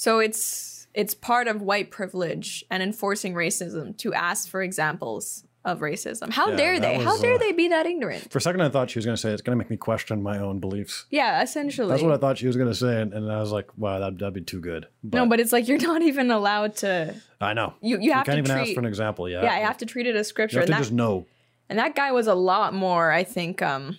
So 0.00 0.18
it's 0.18 0.88
it's 0.94 1.12
part 1.12 1.46
of 1.46 1.60
white 1.60 1.90
privilege 1.90 2.64
and 2.70 2.82
enforcing 2.82 3.34
racism 3.34 3.94
to 3.98 4.14
ask 4.14 4.48
for 4.48 4.62
examples 4.62 5.44
of 5.62 5.80
racism. 5.80 6.32
How 6.32 6.48
Yeah, 6.48 6.56
dare 6.56 6.80
they? 6.80 6.94
How 6.96 7.20
dare 7.20 7.34
uh, 7.34 7.38
they 7.38 7.52
be 7.52 7.68
that 7.68 7.84
ignorant? 7.84 8.32
For 8.32 8.38
a 8.38 8.40
second, 8.40 8.62
I 8.62 8.70
thought 8.70 8.88
she 8.88 8.98
was 8.98 9.04
going 9.04 9.16
to 9.16 9.20
say 9.20 9.30
it's 9.30 9.42
going 9.42 9.58
to 9.58 9.62
make 9.62 9.68
me 9.68 9.76
question 9.76 10.22
my 10.22 10.38
own 10.38 10.58
beliefs. 10.58 11.04
Yeah, 11.10 11.42
essentially. 11.42 11.90
That's 11.90 12.02
what 12.02 12.12
I 12.12 12.16
thought 12.16 12.38
she 12.38 12.46
was 12.46 12.56
going 12.56 12.70
to 12.70 12.74
say, 12.74 13.02
and, 13.02 13.12
and 13.12 13.30
I 13.30 13.40
was 13.40 13.52
like, 13.52 13.76
"Wow, 13.76 13.98
that, 13.98 14.18
that'd 14.18 14.32
be 14.32 14.40
too 14.40 14.62
good." 14.62 14.86
no, 15.02 15.26
but 15.26 15.38
it's 15.38 15.52
like 15.52 15.68
you're 15.68 15.76
not 15.92 16.00
even 16.00 16.30
allowed 16.30 16.76
to. 16.76 17.14
I 17.38 17.52
know 17.52 17.74
You 17.82 18.00
you 18.00 18.12
have 18.12 18.24
can't 18.24 18.36
to 18.36 18.50
even 18.52 18.58
ask 18.58 18.72
for 18.72 18.80
an 18.80 18.86
example. 18.86 19.28
Yeah, 19.28 19.42
yeah, 19.42 19.52
I 19.52 19.58
have 19.58 19.76
to 19.78 19.86
treat 19.86 20.06
it 20.06 20.16
as 20.16 20.28
scripture. 20.28 20.56
You 20.56 20.60
have 20.60 20.68
and 20.70 20.76
to 20.76 20.78
that 20.78 20.84
just 20.84 20.92
know. 20.92 21.26
and 21.68 21.78
that 21.78 21.94
guy 21.94 22.10
was 22.10 22.26
a 22.26 22.34
lot 22.34 22.72
more, 22.72 23.10
I 23.12 23.22
think, 23.22 23.60
um, 23.60 23.98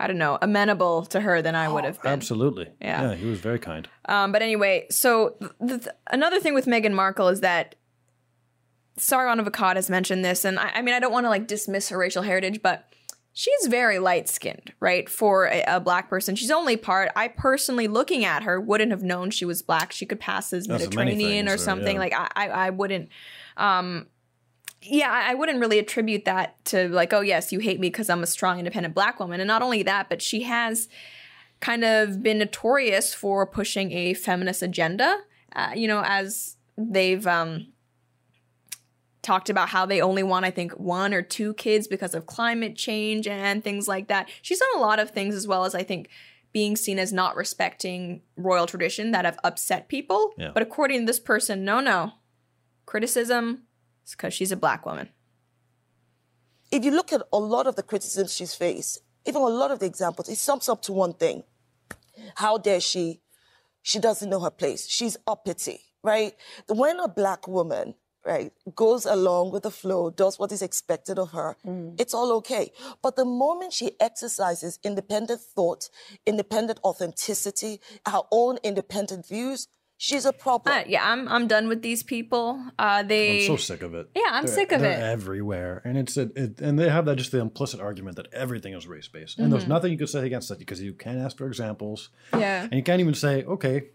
I 0.00 0.06
don't 0.06 0.18
know, 0.18 0.38
amenable 0.40 1.04
to 1.06 1.20
her 1.20 1.42
than 1.42 1.54
I 1.54 1.68
would 1.68 1.84
have 1.84 2.00
been. 2.02 2.12
Absolutely. 2.12 2.68
Yeah. 2.80 3.10
Yeah, 3.10 3.14
he 3.14 3.26
was 3.26 3.38
very 3.38 3.58
kind. 3.58 3.86
Um, 4.06 4.32
but 4.32 4.40
anyway, 4.42 4.86
so 4.90 5.36
th- 5.40 5.82
th- 5.82 5.94
another 6.10 6.40
thing 6.40 6.54
with 6.54 6.66
Meghan 6.66 6.92
Markle 6.94 7.28
is 7.28 7.40
that 7.40 7.74
of 8.96 9.46
Akkad 9.46 9.76
has 9.76 9.88
mentioned 9.90 10.24
this, 10.24 10.44
and 10.44 10.58
I, 10.58 10.70
I 10.76 10.82
mean, 10.82 10.94
I 10.94 11.00
don't 11.00 11.12
want 11.12 11.24
to 11.26 11.30
like 11.30 11.46
dismiss 11.46 11.88
her 11.90 11.98
racial 11.98 12.22
heritage, 12.22 12.60
but 12.62 12.92
she's 13.32 13.66
very 13.66 13.98
light 13.98 14.28
skinned, 14.28 14.72
right? 14.80 15.08
For 15.08 15.46
a, 15.46 15.62
a 15.66 15.80
black 15.80 16.08
person, 16.10 16.34
she's 16.34 16.50
only 16.50 16.76
part. 16.76 17.10
I 17.16 17.28
personally, 17.28 17.88
looking 17.88 18.24
at 18.24 18.42
her, 18.42 18.60
wouldn't 18.60 18.90
have 18.90 19.02
known 19.02 19.30
she 19.30 19.44
was 19.44 19.62
black. 19.62 19.92
She 19.92 20.06
could 20.06 20.20
pass 20.20 20.52
as 20.52 20.66
That's 20.66 20.84
Mediterranean 20.84 21.46
things, 21.46 21.54
or- 21.54 21.58
something. 21.64 21.94
yeah. 21.96 22.00
Like 22.00 22.12
I, 22.14 22.28
I, 22.36 22.48
I 22.48 22.70
wouldn't. 22.70 23.08
Um, 23.56 24.06
yeah, 24.82 25.10
I 25.10 25.34
wouldn't 25.34 25.60
really 25.60 25.78
attribute 25.78 26.24
that 26.24 26.62
to 26.66 26.88
like, 26.88 27.12
oh 27.12 27.20
yes, 27.20 27.52
you 27.52 27.58
hate 27.58 27.80
me 27.80 27.88
because 27.88 28.08
I'm 28.08 28.22
a 28.22 28.26
strong, 28.26 28.58
independent 28.58 28.94
black 28.94 29.20
woman, 29.20 29.40
and 29.40 29.48
not 29.48 29.62
only 29.62 29.82
that, 29.82 30.08
but 30.08 30.22
she 30.22 30.42
has 30.44 30.88
kind 31.60 31.84
of 31.84 32.22
been 32.22 32.38
notorious 32.38 33.12
for 33.12 33.46
pushing 33.46 33.92
a 33.92 34.14
feminist 34.14 34.62
agenda. 34.62 35.18
Uh, 35.54 35.72
you 35.74 35.86
know, 35.86 36.02
as 36.06 36.56
they've 36.78 37.26
um, 37.26 37.66
talked 39.20 39.50
about 39.50 39.68
how 39.68 39.84
they 39.84 40.00
only 40.00 40.22
want, 40.22 40.46
I 40.46 40.50
think, 40.50 40.72
one 40.72 41.12
or 41.12 41.20
two 41.20 41.52
kids 41.54 41.86
because 41.86 42.14
of 42.14 42.26
climate 42.26 42.76
change 42.76 43.26
and 43.26 43.62
things 43.62 43.86
like 43.86 44.08
that. 44.08 44.30
She's 44.40 44.60
done 44.60 44.68
a 44.76 44.80
lot 44.80 44.98
of 44.98 45.10
things 45.10 45.34
as 45.34 45.46
well 45.46 45.64
as 45.64 45.74
I 45.74 45.82
think 45.82 46.08
being 46.52 46.74
seen 46.74 46.98
as 46.98 47.12
not 47.12 47.36
respecting 47.36 48.22
royal 48.36 48.66
tradition 48.66 49.10
that 49.10 49.24
have 49.24 49.38
upset 49.44 49.88
people. 49.88 50.32
Yeah. 50.38 50.52
But 50.52 50.62
according 50.62 51.00
to 51.00 51.06
this 51.06 51.20
person, 51.20 51.64
no, 51.64 51.80
no. 51.80 52.12
Criticism 52.86 53.64
is 54.10 54.16
because 54.16 54.34
she's 54.34 54.52
a 54.52 54.56
black 54.56 54.84
woman. 54.84 55.08
If 56.70 56.84
you 56.84 56.90
look 56.90 57.12
at 57.12 57.22
a 57.32 57.38
lot 57.38 57.66
of 57.66 57.76
the 57.76 57.82
criticisms 57.82 58.34
she's 58.34 58.54
faced, 58.54 59.00
even 59.26 59.42
a 59.42 59.46
lot 59.46 59.70
of 59.70 59.78
the 59.78 59.86
examples, 59.86 60.28
it 60.28 60.36
sums 60.36 60.68
up 60.68 60.82
to 60.82 60.92
one 60.92 61.14
thing. 61.14 61.42
How 62.36 62.58
dare 62.58 62.80
she? 62.80 63.20
She 63.82 63.98
doesn't 63.98 64.28
know 64.28 64.40
her 64.40 64.50
place. 64.50 64.88
She's 64.88 65.16
uppity, 65.26 65.80
right? 66.02 66.34
When 66.68 67.00
a 67.00 67.08
black 67.08 67.48
woman, 67.48 67.94
right, 68.24 68.52
goes 68.74 69.06
along 69.06 69.52
with 69.52 69.62
the 69.62 69.70
flow, 69.70 70.10
does 70.10 70.38
what 70.38 70.52
is 70.52 70.62
expected 70.62 71.18
of 71.18 71.32
her, 71.32 71.56
mm. 71.66 71.98
it's 72.00 72.14
all 72.14 72.32
okay. 72.32 72.72
But 73.02 73.16
the 73.16 73.24
moment 73.24 73.72
she 73.72 73.92
exercises 73.98 74.78
independent 74.84 75.40
thought, 75.40 75.88
independent 76.26 76.78
authenticity, 76.84 77.80
her 78.06 78.22
own 78.30 78.58
independent 78.62 79.26
views, 79.26 79.66
she's 80.06 80.24
a 80.24 80.32
problem. 80.32 80.74
Uh, 80.78 80.82
yeah, 80.86 81.04
I'm 81.10 81.28
I'm 81.28 81.46
done 81.46 81.68
with 81.68 81.82
these 81.82 82.02
people. 82.02 82.46
Uh, 82.78 83.02
they 83.02 83.42
I'm 83.42 83.46
so 83.46 83.56
sick 83.56 83.82
of 83.82 83.94
it. 83.94 84.08
Yeah, 84.16 84.22
I'm 84.30 84.46
They're- 84.46 84.54
sick 84.54 84.72
of 84.72 84.80
they're 84.80 84.92
it. 84.92 85.12
everywhere, 85.16 85.82
and 85.84 85.98
it's 85.98 86.16
a, 86.16 86.30
it, 86.34 86.60
and 86.60 86.78
they 86.78 86.88
have 86.88 87.04
that 87.04 87.16
just 87.16 87.32
the 87.32 87.38
implicit 87.40 87.80
argument 87.80 88.16
that 88.16 88.28
everything 88.32 88.72
is 88.74 88.86
race 88.88 89.08
based, 89.08 89.38
and 89.38 89.52
there's 89.52 89.68
nothing 89.68 89.92
you 89.92 89.98
can 89.98 90.06
say 90.06 90.26
against 90.26 90.48
that 90.48 90.58
because 90.58 90.80
you 90.80 90.94
can't 90.94 91.18
ask 91.18 91.36
for 91.36 91.46
examples, 91.46 92.08
Mm-hmm. 92.32 92.40
yeah. 92.40 92.62
and 92.64 92.72
you 92.74 92.82
can't 92.82 93.00
even 93.00 93.14
say, 93.14 93.44
okay, 93.44 93.90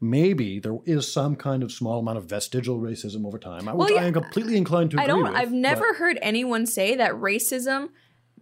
maybe 0.00 0.58
there 0.60 0.76
is 0.84 1.10
some 1.10 1.36
kind 1.36 1.62
of 1.62 1.72
small 1.72 2.00
amount 2.00 2.18
of 2.18 2.26
vestigial 2.26 2.78
racism 2.78 3.26
over 3.26 3.38
time, 3.38 3.64
which 3.76 3.90
yeah, 3.92 4.02
I 4.02 4.04
am 4.06 4.12
completely 4.12 4.56
inclined 4.58 4.90
to 4.92 5.00
I 5.00 5.04
agree 5.04 5.14
don't. 5.14 5.22
with. 5.24 5.32
I've 5.40 5.52
never 5.52 5.88
but- 5.92 5.96
heard 5.96 6.18
anyone 6.22 6.66
say 6.66 6.94
that 6.96 7.12
racism 7.12 7.88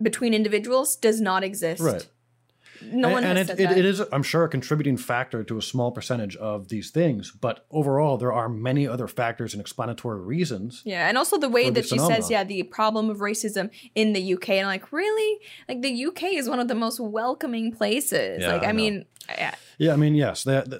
between 0.02 0.34
individuals 0.34 0.96
does 0.96 1.20
not 1.20 1.44
exist. 1.44 1.80
right. 1.80 2.06
No 2.82 3.10
one 3.10 3.24
and 3.24 3.38
has 3.38 3.48
it, 3.48 3.56
said 3.56 3.60
it, 3.60 3.68
that. 3.68 3.78
it 3.78 3.84
is, 3.84 4.02
I'm 4.12 4.22
sure, 4.22 4.44
a 4.44 4.48
contributing 4.48 4.96
factor 4.96 5.44
to 5.44 5.58
a 5.58 5.62
small 5.62 5.90
percentage 5.92 6.36
of 6.36 6.68
these 6.68 6.90
things. 6.90 7.30
But 7.30 7.66
overall, 7.70 8.16
there 8.16 8.32
are 8.32 8.48
many 8.48 8.86
other 8.86 9.08
factors 9.08 9.54
and 9.54 9.60
explanatory 9.60 10.20
reasons. 10.20 10.82
Yeah, 10.84 11.08
and 11.08 11.18
also 11.18 11.38
the 11.38 11.48
way 11.48 11.70
that 11.70 11.86
she 11.86 11.98
says, 11.98 12.30
yeah, 12.30 12.44
the 12.44 12.62
problem 12.64 13.10
of 13.10 13.18
racism 13.18 13.70
in 13.94 14.12
the 14.12 14.34
UK, 14.34 14.50
and 14.50 14.66
like, 14.66 14.92
really, 14.92 15.40
like 15.68 15.82
the 15.82 16.06
UK 16.06 16.34
is 16.34 16.48
one 16.48 16.60
of 16.60 16.68
the 16.68 16.74
most 16.74 17.00
welcoming 17.00 17.72
places. 17.72 18.42
Yeah, 18.42 18.52
like, 18.52 18.62
I, 18.62 18.70
I 18.70 18.72
mean, 18.72 19.04
yeah, 19.28 19.54
Yeah, 19.78 19.92
I 19.92 19.96
mean, 19.96 20.14
yes, 20.14 20.44
they, 20.44 20.62
they, 20.66 20.78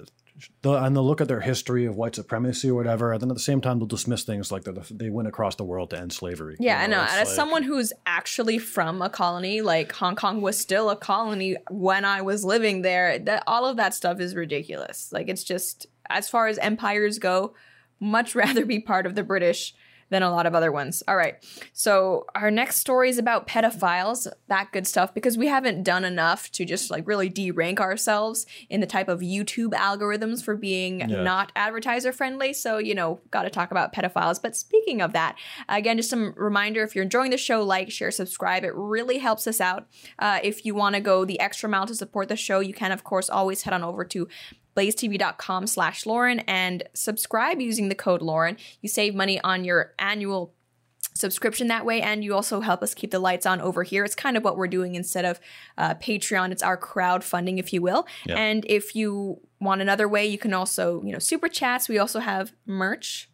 they'll, 0.61 0.75
and 0.75 0.95
they'll 0.95 1.05
look 1.05 1.21
at 1.21 1.27
their 1.27 1.41
history 1.41 1.85
of 1.85 1.95
white 1.95 2.15
supremacy 2.15 2.69
or 2.69 2.75
whatever, 2.75 3.13
and 3.13 3.21
then 3.21 3.29
at 3.29 3.35
the 3.35 3.41
same 3.41 3.61
time, 3.61 3.79
they'll 3.79 3.87
dismiss 3.87 4.23
things 4.23 4.51
like 4.51 4.63
that 4.63 4.75
they 4.89 5.09
went 5.09 5.27
across 5.27 5.55
the 5.55 5.63
world 5.63 5.89
to 5.91 5.99
end 5.99 6.13
slavery. 6.13 6.55
you 6.59 6.67
yeah, 6.67 6.81
I 6.81 6.87
know. 6.87 6.99
And 6.99 7.09
as 7.09 7.27
like- 7.27 7.35
someone 7.35 7.63
who's 7.63 7.93
actually 8.05 8.57
from 8.57 9.01
a 9.01 9.09
colony, 9.09 9.61
like 9.61 9.91
Hong 9.93 10.15
Kong 10.15 10.41
was 10.41 10.59
still 10.59 10.89
a 10.89 10.95
colony 10.95 11.57
when 11.69 12.05
I 12.05 12.21
was 12.21 12.43
living 12.43 12.81
there. 12.81 13.19
That 13.19 13.43
all 13.47 13.65
of 13.65 13.77
that 13.77 13.93
stuff 13.93 14.19
is 14.19 14.35
ridiculous. 14.35 15.11
Like, 15.11 15.29
it's 15.29 15.43
just 15.43 15.87
as 16.09 16.29
far 16.29 16.47
as 16.47 16.57
empires 16.57 17.19
go, 17.19 17.53
much 17.99 18.35
rather 18.35 18.65
be 18.65 18.79
part 18.79 19.05
of 19.05 19.15
the 19.15 19.23
British 19.23 19.73
than 20.09 20.21
a 20.21 20.31
lot 20.31 20.45
of 20.45 20.53
other 20.53 20.71
ones. 20.71 21.01
All 21.07 21.15
right. 21.15 21.43
So 21.73 22.25
our 22.35 22.51
next 22.51 22.77
story 22.77 23.09
is 23.09 23.17
about 23.17 23.47
pedophiles, 23.47 24.27
that 24.47 24.71
good 24.71 24.85
stuff, 24.85 25.13
because 25.13 25.37
we 25.37 25.47
haven't 25.47 25.83
done 25.83 26.05
enough 26.05 26.51
to 26.51 26.65
just 26.65 26.91
like 26.91 27.07
really 27.07 27.27
de-rank 27.27 27.79
ourselves 27.79 28.45
in 28.69 28.81
the 28.81 28.87
type 28.87 29.07
of 29.07 29.21
YouTube 29.21 29.71
algorithms 29.71 30.43
for 30.43 30.55
being 30.55 30.99
Yeah. 30.99 31.23
not 31.23 31.51
advertiser 31.55 32.11
friendly. 32.11 32.53
So, 32.53 32.77
you 32.77 32.93
know, 32.93 33.19
got 33.31 33.43
to 33.43 33.49
talk 33.49 33.71
about 33.71 33.93
pedophiles. 33.93 34.41
But 34.41 34.55
speaking 34.55 35.01
of 35.01 35.13
that, 35.13 35.37
again, 35.69 35.97
just 35.97 36.09
some 36.09 36.33
reminder 36.37 36.83
if 36.83 36.95
you're 36.95 37.03
enjoying 37.03 37.31
the 37.31 37.37
show, 37.37 37.63
like, 37.63 37.91
share, 37.91 38.11
subscribe. 38.11 38.63
It 38.63 38.75
really 38.75 39.17
helps 39.17 39.47
us 39.47 39.59
out. 39.59 39.87
Uh, 40.19 40.39
if 40.43 40.65
you 40.65 40.75
want 40.75 40.95
to 40.95 41.01
go 41.01 41.25
the 41.25 41.39
extra 41.39 41.67
mile 41.67 41.87
to 41.87 41.95
support 41.95 42.29
the 42.29 42.35
show, 42.35 42.59
you 42.59 42.73
can, 42.73 42.91
of 42.91 43.03
course, 43.03 43.29
always 43.29 43.63
head 43.63 43.73
on 43.73 43.83
over 43.83 44.05
to 44.05 44.27
blazetv.com 44.75 45.67
slash 45.67 46.05
Lauren 46.05 46.39
and 46.41 46.83
subscribe 46.93 47.61
using 47.61 47.89
the 47.89 47.95
code 47.95 48.21
Lauren. 48.21 48.57
You 48.81 48.89
save 48.89 49.15
money 49.15 49.39
on 49.41 49.63
your 49.63 49.93
annual 49.97 50.53
subscription 51.13 51.67
that 51.67 51.85
way 51.85 52.01
and 52.01 52.23
you 52.23 52.33
also 52.33 52.59
help 52.59 52.83
us 52.83 52.93
keep 52.93 53.11
the 53.11 53.19
lights 53.19 53.45
on 53.45 53.61
over 53.61 53.83
here. 53.83 54.03
It's 54.03 54.15
kind 54.15 54.35
of 54.35 54.43
what 54.43 54.57
we're 54.57 54.67
doing 54.67 54.95
instead 54.95 55.23
of 55.23 55.39
uh, 55.77 55.95
patreon. 55.95 56.51
It's 56.51 56.63
our 56.63 56.77
crowdfunding 56.77 57.57
if 57.57 57.71
you 57.71 57.81
will. 57.81 58.05
And 58.27 58.65
if 58.67 58.95
you 58.95 59.39
want 59.61 59.81
another 59.81 60.07
way 60.09 60.25
you 60.27 60.37
can 60.37 60.53
also 60.53 61.01
you 61.03 61.13
know 61.13 61.19
super 61.19 61.47
chats. 61.47 61.87
We 61.87 61.97
also 61.97 62.19
have 62.19 62.53
merch. 62.65 63.29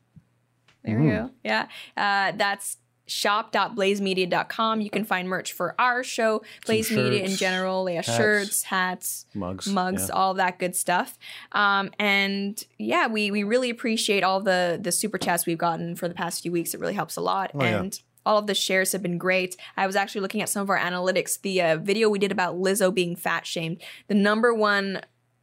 There 0.84 1.00
we 1.00 1.10
go. 1.10 1.32
Yeah. 1.44 1.68
Uh, 1.96 2.34
that's 2.36 2.78
shop.blazemedia.com 3.12 4.82
you 4.82 4.90
can 4.90 5.04
find 5.04 5.28
merch 5.28 5.54
for 5.54 5.76
our 5.80 6.04
show 6.04 6.42
blaze 6.66 6.90
media 6.92 7.24
in 7.24 7.32
general 7.32 7.90
yeah 7.90 7.98
hats, 7.98 8.16
shirts 8.18 8.64
hats 8.64 9.26
mugs, 9.34 9.68
mugs, 9.68 10.08
yeah. 10.08 10.16
all 10.16 10.34
that 10.36 10.60
good 10.60 10.76
stuff. 10.76 11.18
Um, 11.52 11.92
and 12.00 12.64
yeah, 12.78 13.08
we 13.08 13.32
we 13.32 13.44
really 13.44 13.70
appreciate 13.70 14.24
all 14.24 14.42
the 14.42 14.80
the 14.82 14.92
super 14.92 15.18
chats 15.18 15.46
we've 15.46 15.58
gotten 15.58 15.96
for 15.96 16.08
the 16.08 16.14
past 16.14 16.42
few 16.42 16.52
weeks. 16.52 16.74
It 16.74 16.80
really 16.80 16.94
helps 16.94 17.16
a 17.18 17.22
lot, 17.22 17.52
Oh, 17.54 17.64
yeah. 17.64 17.80
and 17.80 18.00
all 18.26 18.38
of 18.38 18.48
the 18.48 18.54
shares 18.56 18.92
have 18.92 19.02
been 19.02 19.18
great. 19.18 19.56
I 19.78 19.88
was 19.88 19.96
actually 19.96 20.22
looking 20.22 20.42
at 20.42 20.50
some 20.50 20.62
of 20.62 20.70
our 20.70 20.78
analytics. 20.80 21.42
The 21.42 21.62
uh, 21.62 21.78
video 21.78 22.10
we 22.10 22.20
did 22.20 22.32
about 22.32 22.56
Lizzo 22.56 22.94
being 22.94 23.16
fat 23.16 23.46
shamed, 23.46 23.82
the 24.08 24.16
number 24.16 24.54
one, 24.54 25.02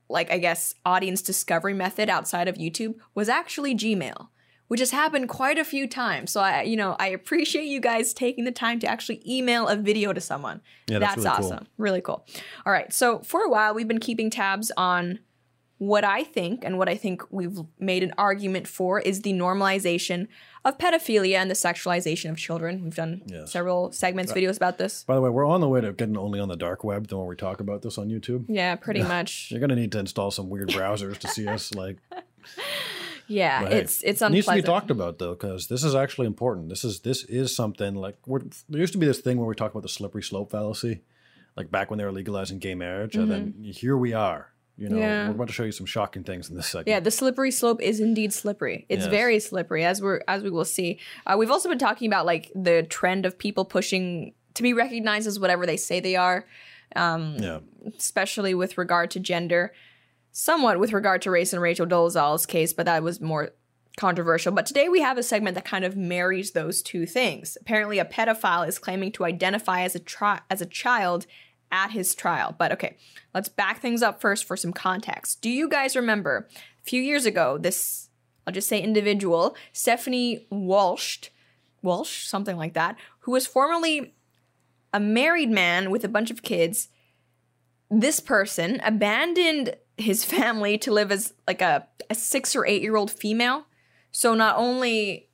like 0.09 0.31
I 0.31 0.39
guess, 0.39 0.75
audience 0.85 1.23
discovery 1.23 1.75
method 1.75 2.09
outside 2.09 2.49
of 2.49 2.57
YouTube 2.57 2.95
was 3.15 3.29
actually 3.29 3.75
Gmail. 3.75 4.29
Which 4.69 4.81
has 4.81 4.91
happened 4.91 5.29
quite 5.29 5.59
a 5.59 5.65
few 5.65 5.87
times. 5.89 6.31
So 6.31 6.41
I, 6.41 6.63
you 6.63 6.77
know, 6.77 6.95
I 6.99 7.09
appreciate 7.09 7.65
you 7.65 7.81
guys 7.81 8.13
taking 8.13 8.45
the 8.45 8.53
time 8.53 8.79
to 8.81 8.87
actually 8.87 9.23
email 9.27 9.67
a 9.67 9.77
video 9.77 10.13
to 10.13 10.21
someone. 10.21 10.61
Yeah, 10.87 10.99
that's 10.99 11.17
really 11.17 11.31
cool. 11.37 11.53
awesome. 11.53 11.67
Really 11.79 12.01
cool. 12.03 12.27
All 12.67 12.73
right. 12.73 12.93
So 12.93 13.21
for 13.21 13.43
a 13.43 13.49
while, 13.49 13.73
we've 13.75 13.89
been 13.89 13.99
keeping 14.01 14.29
tabs 14.31 14.71
on 14.77 15.21
what 15.79 16.03
I 16.05 16.25
think 16.25 16.65
and 16.65 16.77
what 16.77 16.89
I 16.89 16.97
think 16.97 17.23
we've 17.31 17.57
made 17.79 18.03
an 18.03 18.13
argument 18.19 18.67
for 18.67 18.99
is 19.01 19.23
the 19.23 19.33
normalization 19.33 20.27
of 20.65 20.77
pedophilia 20.77 21.37
and 21.37 21.49
the 21.49 21.55
sexualization 21.55 22.31
of 22.31 22.37
children. 22.37 22.83
We've 22.83 22.97
done 22.97 23.23
Yes. 23.27 23.53
several 23.53 23.93
segments, 23.93 24.33
videos 24.33 24.57
about 24.57 24.77
this. 24.79 25.05
By 25.05 25.15
the 25.15 25.21
way, 25.21 25.31
we're 25.31 25.47
on 25.47 25.61
the 25.61 25.69
way 25.69 25.81
to 25.81 25.93
getting 25.93 26.17
only 26.19 26.41
on 26.41 26.49
the 26.49 26.57
dark 26.57 26.83
web. 26.83 27.07
The 27.07 27.17
when 27.17 27.29
we 27.29 27.37
talk 27.37 27.61
about 27.61 27.83
this 27.83 27.97
on 27.97 28.09
YouTube, 28.09 28.47
Yeah, 28.49 28.75
pretty 28.75 29.03
much. 29.15 29.51
you're 29.53 29.61
gonna 29.61 29.77
need 29.77 29.93
to 29.93 30.01
install 30.01 30.31
some 30.33 30.51
weird 30.51 30.69
browsers 30.71 31.17
to 31.19 31.29
see 31.29 31.47
us. 31.47 31.73
Like, 31.73 31.99
Yeah, 33.29 33.65
it's 33.65 34.03
it's 34.03 34.23
it 34.23 34.31
needs 34.31 34.47
to 34.47 34.55
be 34.55 34.63
talked 34.63 34.91
about 34.91 35.19
though, 35.19 35.35
because 35.35 35.69
this 35.69 35.85
is 35.85 35.95
actually 35.95 36.27
important. 36.27 36.69
This 36.69 36.83
is 36.85 37.01
this 37.01 37.25
is 37.25 37.55
something 37.55 37.95
like 37.95 38.17
we're, 38.27 38.41
there 38.69 38.81
used 38.81 38.93
to 38.95 38.99
be 38.99 39.07
this 39.07 39.21
thing 39.21 39.37
where 39.39 39.47
we 39.47 39.55
talk 39.55 39.71
about 39.71 39.83
the 39.83 39.89
slippery 39.89 40.23
slope 40.23 40.51
fallacy, 40.51 41.03
like 41.57 41.71
back 41.71 41.91
when 41.91 41.99
they 41.99 42.05
were 42.05 42.13
legalizing 42.13 42.59
gay 42.59 42.75
marriage, 42.75 43.17
and 43.17 43.31
then 43.31 43.55
here 43.63 43.97
we 43.97 44.13
are. 44.15 44.53
You 44.77 44.89
know, 44.89 44.95
Mm-hmm. 44.95 45.03
Yeah. 45.03 45.29
we're 45.29 45.35
about 45.35 45.49
to 45.49 45.53
show 45.53 45.65
you 45.65 45.73
some 45.73 45.87
shocking 45.87 46.23
things 46.23 46.49
in 46.49 46.55
this 46.57 46.67
segment. 46.69 46.87
Yeah, 46.89 47.01
the 47.01 47.11
slippery 47.11 47.51
slope 47.51 47.83
is 47.83 47.99
indeed 47.99 48.33
slippery. 48.33 48.87
It's 48.89 49.03
Yes. 49.03 49.11
very 49.11 49.41
slippery, 49.41 49.85
as 49.85 50.01
we're 50.01 50.21
as 50.29 50.43
we 50.45 50.51
will 50.51 50.65
see. 50.65 51.01
Uh, 51.27 51.35
we've 51.37 51.51
also 51.51 51.69
been 51.69 51.79
talking 51.79 52.07
about 52.07 52.25
like 52.27 52.53
the 52.55 52.85
trend 52.85 53.27
of 53.27 53.37
people 53.39 53.65
pushing 53.65 54.35
to 54.55 54.63
be 54.63 54.73
recognized 54.73 55.27
as 55.27 55.39
whatever 55.41 55.67
they 55.67 55.77
say 55.77 55.99
they 56.01 56.15
are, 56.17 56.47
um, 56.97 57.37
yeah. 57.41 57.59
especially 57.99 58.55
with 58.55 58.79
regard 58.79 59.11
to 59.11 59.21
gender. 59.21 59.73
Somewhat 60.33 60.79
with 60.79 60.93
regard 60.93 61.23
to 61.23 61.31
race 61.31 61.53
and 61.53 61.63
Rachel 61.63 61.87
Dolezal's 61.87 62.47
case, 62.47 62.73
but 62.73 62.87
that 62.87 63.03
was 63.03 63.21
more 63.21 63.51
controversial. 63.97 64.53
But 64.53 64.67
today 64.67 64.89
we 64.89 65.01
have 65.01 65.19
a 65.19 65.23
segment 65.23 65.55
that 65.57 65.65
kind 65.65 65.85
of 65.85 65.97
marries 65.97 66.53
those 66.53 66.83
two 66.83 67.07
things. 67.07 67.59
Apparently, 67.61 67.99
a 67.99 68.05
pedophile 68.05 68.67
is 68.67 68.79
claiming 68.79 69.13
to 69.13 69.25
identify 69.25 69.83
as 69.83 69.95
a 69.95 70.01
tri- 70.01 70.41
as 70.51 70.61
a 70.61 70.67
child 70.67 71.27
at 71.73 71.91
his 71.91 72.15
trial. 72.15 72.55
But 72.57 72.73
okay, 72.73 72.97
let's 73.35 73.49
back 73.49 73.81
things 73.81 74.03
up 74.03 74.21
first 74.21 74.45
for 74.45 74.57
some 74.57 74.73
context. 74.73 75.43
Do 75.43 75.51
you 75.51 75.69
guys 75.69 75.97
remember 75.97 76.49
a 76.81 76.85
few 76.85 77.03
years 77.03 77.27
ago 77.27 77.59
this 77.59 78.09
I'll 78.47 78.55
just 78.55 78.69
say 78.69 78.81
individual, 78.81 79.55
Stephanie 79.75 80.47
Walsh, 80.49 81.29
Walsh, 81.83 82.27
something 82.27 82.57
like 82.57 82.73
that, 82.73 82.97
who 83.21 83.33
was 83.33 83.47
formerly 83.47 84.15
a 84.93 85.01
married 85.01 85.51
man 85.51 85.91
with 85.91 86.05
a 86.05 86.09
bunch 86.09 86.31
of 86.31 86.43
kids. 86.43 86.89
This 87.91 88.21
person 88.21 88.81
abandoned 88.83 89.77
his 89.99 90.25
family 90.25 90.79
to 90.79 90.93
live 90.93 91.13
as 91.13 91.35
like 91.47 91.61
a, 91.61 91.87
a 92.09 92.15
six 92.15 92.57
or 92.57 92.67
eight 92.67 92.83
year 92.83 92.97
old 92.97 93.11
female. 93.11 93.67
So 94.11 94.35
not 94.35 94.57
only 94.57 95.29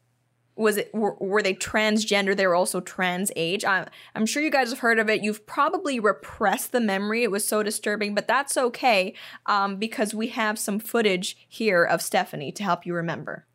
was 0.57 0.77
it 0.77 0.95
were, 0.95 1.15
were 1.15 1.43
they 1.43 1.55
transgender, 1.55 2.37
they 2.37 2.47
were 2.47 2.55
also 2.55 2.81
trans 2.81 3.31
age. 3.37 3.65
I'm 3.65 3.87
I'm 4.15 4.27
sure 4.27 4.43
you 4.43 4.51
guys 4.51 4.71
have 4.71 4.81
heard 4.81 4.99
of 4.99 5.09
it. 5.09 5.23
You've 5.23 5.47
probably 5.47 5.99
repressed 5.99 6.73
the 6.73 6.81
memory. 6.81 7.23
It 7.23 7.31
was 7.31 7.47
so 7.47 7.63
disturbing, 7.63 8.15
but 8.15 8.29
that's 8.29 8.57
okay 8.57 9.15
um, 9.47 9.77
because 9.77 10.15
we 10.15 10.29
have 10.29 10.59
some 10.59 10.79
footage 10.79 11.37
here 11.49 11.85
of 11.85 12.03
Stephanie 12.03 12.53
to 12.53 12.63
help 12.63 12.87
you 12.87 12.95
remember. 12.95 13.47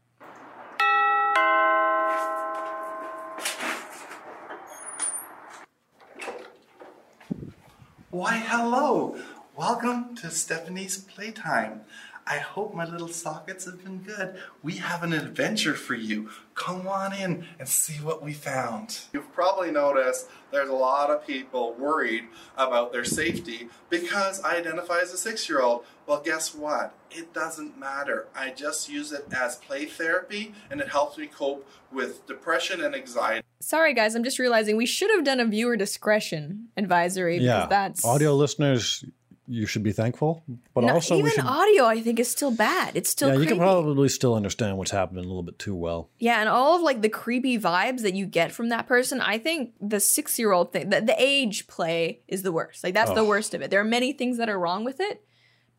Why, 8.12 8.38
hello! 8.38 9.16
Welcome 9.60 10.16
to 10.22 10.32
Stephanie's 10.32 11.00
Playtime. 11.00 11.82
I 12.26 12.38
hope 12.38 12.74
my 12.74 12.86
little 12.86 13.10
sockets 13.10 13.66
have 13.66 13.84
been 13.84 13.98
good. 13.98 14.36
We 14.64 14.78
have 14.78 15.04
an 15.04 15.12
adventure 15.12 15.74
for 15.76 15.96
you. 15.96 16.30
Come 16.56 16.88
on 16.88 17.12
in 17.14 17.44
and 17.60 17.68
see 17.68 17.96
what 18.02 18.24
we 18.24 18.32
found. 18.32 19.00
You've 19.12 19.34
probably 19.34 19.70
noticed 19.72 20.30
there's 20.52 20.70
a 20.70 20.74
lot 20.74 21.10
of 21.10 21.28
people 21.28 21.74
worried 21.74 22.24
about 22.58 22.94
their 22.94 23.04
safety 23.04 23.68
because 23.90 24.42
I 24.44 24.56
identify 24.56 25.00
as 25.00 25.12
a 25.12 25.18
six 25.18 25.50
year 25.50 25.60
old. 25.62 25.84
Well, 26.08 26.22
guess 26.24 26.56
what? 26.56 26.94
It 27.12 27.34
doesn't 27.34 27.78
matter. 27.78 28.28
I 28.34 28.52
just 28.52 28.88
use 28.88 29.12
it 29.12 29.26
as 29.34 29.58
play 29.58 29.88
therapy 29.88 30.54
and 30.72 30.80
it 30.80 30.88
helps 30.88 31.18
me 31.18 31.28
cope 31.28 31.68
with 31.92 32.26
depression 32.28 32.80
and 32.82 32.96
anxiety. 32.96 33.44
Sorry, 33.60 33.94
guys, 33.94 34.16
I'm 34.16 34.24
just 34.24 34.40
realizing 34.40 34.78
we 34.78 34.86
should 34.86 35.12
have 35.12 35.26
done 35.26 35.42
a 35.42 35.46
viewer 35.46 35.76
discretion 35.76 36.70
advisory 36.78 37.40
because 37.40 37.46
Yeah. 37.46 37.66
that's 37.66 38.06
Audio 38.06 38.34
listeners, 38.36 39.04
you 39.50 39.66
should 39.66 39.82
be 39.82 39.92
thankful, 39.92 40.44
but 40.76 40.84
No, 40.84 40.94
also 40.94 41.18
even 41.18 41.32
should. 41.32 41.44
audio. 41.44 41.86
I 41.86 42.02
think 42.02 42.20
is 42.20 42.30
still 42.30 42.52
bad. 42.52 42.96
It's 42.96 43.10
still 43.10 43.30
yeah, 43.30 43.40
you 43.40 43.48
can 43.48 43.58
probably 43.58 44.08
still 44.08 44.36
understand 44.36 44.78
what's 44.78 44.92
happening 44.92 45.26
a 45.26 45.28
little 45.28 45.44
bit 45.44 45.58
too 45.58 45.76
well. 45.76 46.10
Yeah, 46.20 46.40
and 46.40 46.48
all 46.48 46.76
of 46.76 46.84
like 46.84 47.02
the 47.02 47.10
creepy 47.10 47.58
vibes 47.58 48.02
that 48.04 48.14
you 48.14 48.28
get 48.28 48.52
from 48.52 48.70
that 48.70 48.86
person, 48.88 49.20
I 49.22 49.40
think 49.40 49.74
the 49.82 50.00
six 50.00 50.38
year 50.38 50.52
old 50.52 50.72
thing, 50.72 50.90
the, 50.90 51.02
the 51.02 51.16
age 51.18 51.68
play 51.68 52.22
is 52.28 52.44
the 52.44 52.52
worst. 52.52 52.84
Like 52.84 52.94
that's 52.94 53.12
the 53.12 53.26
worst 53.26 53.54
of 53.56 53.62
it. 53.62 53.72
There 53.72 53.82
are 53.82 53.86
many 53.86 54.14
things 54.14 54.38
that 54.38 54.50
are 54.50 54.60
wrong 54.60 54.84
with 54.86 55.00
it. 55.00 55.24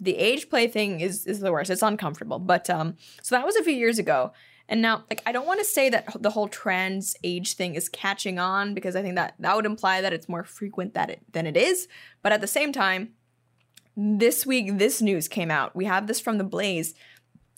The 0.00 0.16
age 0.16 0.50
play 0.50 0.66
thing 0.66 1.00
is 1.00 1.24
is 1.26 1.38
the 1.38 1.52
worst. 1.52 1.70
It's 1.70 1.83
uncomfortable. 1.83 2.40
But 2.40 2.68
um, 2.68 2.96
so 3.22 3.37
that 3.37 3.46
was 3.46 3.54
a 3.54 3.62
few 3.62 3.74
years 3.74 3.98
ago. 3.98 4.33
And 4.68 4.80
now, 4.80 5.04
like, 5.11 5.20
I 5.26 5.33
don't 5.33 5.48
want 5.48 5.59
to 5.59 5.64
say 5.64 5.90
that 5.90 6.06
the 6.22 6.30
whole 6.30 6.46
trans 6.46 7.16
age 7.24 7.54
thing 7.54 7.74
is 7.74 7.88
catching 7.88 8.38
on 8.38 8.72
because 8.72 8.94
I 8.94 9.02
think 9.02 9.16
that 9.16 9.35
that 9.40 9.56
would 9.56 9.66
imply 9.66 10.00
that 10.00 10.12
it's 10.12 10.28
more 10.28 10.44
frequent 10.44 10.94
that 10.94 11.11
it 11.11 11.20
than 11.33 11.44
it 11.46 11.56
is. 11.56 11.88
But 12.22 12.30
at 12.33 12.40
the 12.40 12.46
same 12.46 12.72
time, 12.72 13.11
this 13.96 14.46
week 14.46 14.79
this 14.79 15.03
news 15.03 15.29
came 15.29 15.50
out. 15.50 15.74
We 15.74 15.85
have 15.87 16.07
this 16.07 16.20
from 16.20 16.38
the 16.38 16.44
Blaze. 16.44 16.94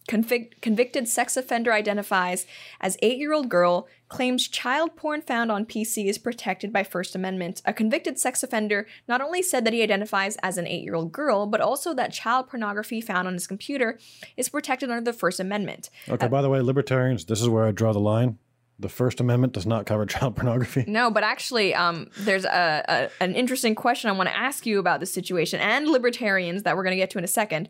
Convic- 0.09 0.61
convicted 0.61 1.07
sex 1.07 1.37
offender 1.37 1.73
identifies 1.73 2.45
as 2.81 2.97
eight 3.03 3.19
year 3.19 3.33
old 3.33 3.49
girl, 3.49 3.87
claims 4.09 4.49
child 4.49 4.97
porn 4.97 5.23
found 5.23 5.53
on 5.53 5.65
PC 5.65 6.07
is 6.07 6.19
protected 6.19 6.73
by 6.73 6.83
First 6.83 7.15
Amendment. 7.15 7.63
A 7.65 7.73
convicted 7.73 8.19
sex 8.19 8.43
offender 8.43 8.87
not 9.07 9.21
only 9.21 9.43
said 9.43 9.65
that 9.65 9.73
he 9.73 9.83
identifies 9.83 10.37
as 10.43 10.59
an 10.59 10.67
eight 10.67 10.83
year 10.83 10.97
old 10.97 11.13
girl, 11.13 11.47
but 11.47 11.61
also 11.61 11.95
that 11.95 12.13
child 12.13 12.49
pornography 12.49 13.01
found 13.01 13.29
on 13.29 13.35
his 13.35 13.47
computer 13.47 13.99
is 14.37 14.49
protected 14.49 14.91
under 14.91 15.05
the 15.05 15.17
First 15.17 15.39
Amendment. 15.39 15.89
Okay, 16.09 16.27
by 16.27 16.43
the 16.43 16.51
way, 16.51 16.61
libertarians, 16.61 17.25
this 17.27 17.41
is 17.41 17.49
where 17.49 17.65
I 17.65 17.71
draw 17.71 17.93
the 17.93 18.01
line. 18.01 18.39
The 18.83 18.89
First 18.89 19.21
Amendment 19.21 19.53
does 19.53 19.67
not 19.67 19.87
cover 19.87 20.05
child 20.07 20.37
pornography. 20.37 20.85
No, 20.87 21.11
but 21.11 21.25
actually, 21.25 21.75
um, 21.75 22.11
there's 22.19 22.45
a, 22.45 22.85
a 22.89 23.23
an 23.23 23.35
interesting 23.35 23.75
question 23.75 24.11
I 24.11 24.13
want 24.13 24.29
to 24.29 24.37
ask 24.37 24.67
you 24.67 24.79
about 24.79 25.01
this 25.01 25.13
situation 25.13 25.61
and 25.61 25.89
libertarians 25.89 26.65
that 26.65 26.77
we're 26.77 26.83
going 26.83 26.93
to 26.93 27.01
get 27.01 27.11
to 27.11 27.19
in 27.19 27.25
a 27.25 27.29
second. 27.29 27.69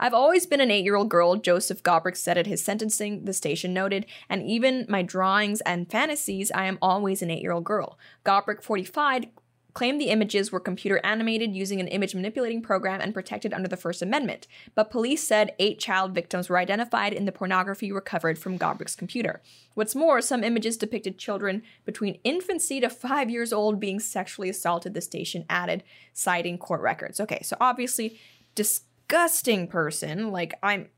I've 0.00 0.14
always 0.14 0.46
been 0.46 0.60
an 0.60 0.70
eight 0.70 0.84
year 0.84 0.96
old 0.96 1.08
girl, 1.08 1.36
Joseph 1.36 1.82
Gobrick 1.82 2.16
said 2.16 2.38
at 2.38 2.46
his 2.46 2.64
sentencing, 2.64 3.24
the 3.24 3.32
station 3.32 3.72
noted, 3.72 4.06
and 4.28 4.42
even 4.42 4.86
my 4.88 5.02
drawings 5.02 5.60
and 5.62 5.90
fantasies, 5.90 6.50
I 6.52 6.66
am 6.66 6.78
always 6.82 7.22
an 7.22 7.30
eight 7.30 7.42
year 7.42 7.52
old 7.52 7.64
girl. 7.64 7.98
Gobrick, 8.24 8.62
45, 8.62 9.26
claimed 9.74 10.00
the 10.00 10.08
images 10.08 10.50
were 10.50 10.60
computer 10.60 11.00
animated 11.04 11.54
using 11.54 11.80
an 11.80 11.88
image 11.88 12.14
manipulating 12.14 12.62
program 12.62 13.00
and 13.00 13.12
protected 13.12 13.52
under 13.52 13.68
the 13.68 13.76
First 13.76 14.00
Amendment. 14.00 14.46
But 14.74 14.90
police 14.90 15.26
said 15.26 15.54
eight 15.58 15.78
child 15.78 16.14
victims 16.14 16.48
were 16.48 16.58
identified 16.58 17.12
in 17.12 17.24
the 17.24 17.32
pornography 17.32 17.92
recovered 17.92 18.38
from 18.38 18.58
Gobrick's 18.58 18.94
computer. 18.94 19.42
What's 19.74 19.94
more, 19.94 20.20
some 20.20 20.44
images 20.44 20.76
depicted 20.76 21.18
children 21.18 21.62
between 21.84 22.20
infancy 22.24 22.80
to 22.80 22.88
five 22.88 23.28
years 23.28 23.52
old 23.52 23.80
being 23.80 24.00
sexually 24.00 24.48
assaulted, 24.48 24.94
the 24.94 25.00
station 25.00 25.44
added, 25.50 25.82
citing 26.12 26.56
court 26.56 26.80
records. 26.80 27.18
Okay, 27.18 27.40
so 27.42 27.56
obviously, 27.60 28.18
disgusting 28.54 29.66
person. 29.66 30.30
Like, 30.30 30.54
I'm. 30.62 30.88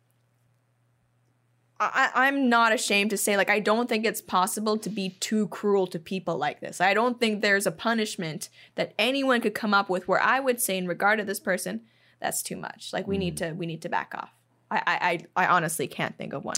I, 1.78 2.10
I'm 2.14 2.48
not 2.48 2.72
ashamed 2.72 3.10
to 3.10 3.16
say, 3.16 3.36
like, 3.36 3.50
I 3.50 3.60
don't 3.60 3.88
think 3.88 4.04
it's 4.04 4.22
possible 4.22 4.78
to 4.78 4.88
be 4.88 5.10
too 5.20 5.48
cruel 5.48 5.86
to 5.88 5.98
people 5.98 6.38
like 6.38 6.60
this. 6.60 6.80
I 6.80 6.94
don't 6.94 7.20
think 7.20 7.42
there's 7.42 7.66
a 7.66 7.70
punishment 7.70 8.48
that 8.76 8.94
anyone 8.98 9.40
could 9.42 9.54
come 9.54 9.74
up 9.74 9.90
with 9.90 10.08
where 10.08 10.20
I 10.20 10.40
would 10.40 10.60
say, 10.60 10.78
in 10.78 10.86
regard 10.86 11.18
to 11.18 11.24
this 11.24 11.40
person, 11.40 11.82
that's 12.20 12.42
too 12.42 12.56
much. 12.56 12.92
Like, 12.92 13.06
we 13.06 13.18
need 13.18 13.36
to, 13.38 13.52
we 13.52 13.66
need 13.66 13.82
to 13.82 13.90
back 13.90 14.14
off. 14.14 14.30
I, 14.70 14.82
I, 14.86 15.26
I 15.36 15.44
I 15.44 15.48
honestly 15.48 15.86
can't 15.86 16.16
think 16.16 16.32
of 16.32 16.44
one. 16.44 16.56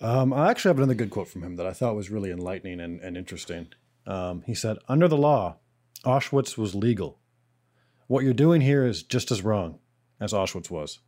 Um, 0.00 0.32
I 0.32 0.50
actually 0.50 0.70
have 0.70 0.78
another 0.78 0.94
good 0.94 1.10
quote 1.10 1.28
from 1.28 1.42
him 1.42 1.56
that 1.56 1.66
I 1.66 1.72
thought 1.72 1.94
was 1.94 2.10
really 2.10 2.30
enlightening 2.30 2.80
and, 2.80 3.00
and 3.00 3.16
interesting. 3.16 3.68
Um, 4.06 4.42
he 4.46 4.54
said, 4.54 4.78
Under 4.88 5.08
the 5.08 5.16
law, 5.16 5.56
Auschwitz 6.04 6.58
was 6.58 6.74
legal. 6.74 7.18
What 8.08 8.24
you're 8.24 8.34
doing 8.34 8.60
here 8.60 8.84
is 8.84 9.02
just 9.02 9.30
as 9.30 9.42
wrong 9.42 9.78
as 10.20 10.32
Auschwitz 10.32 10.70
was. 10.70 10.98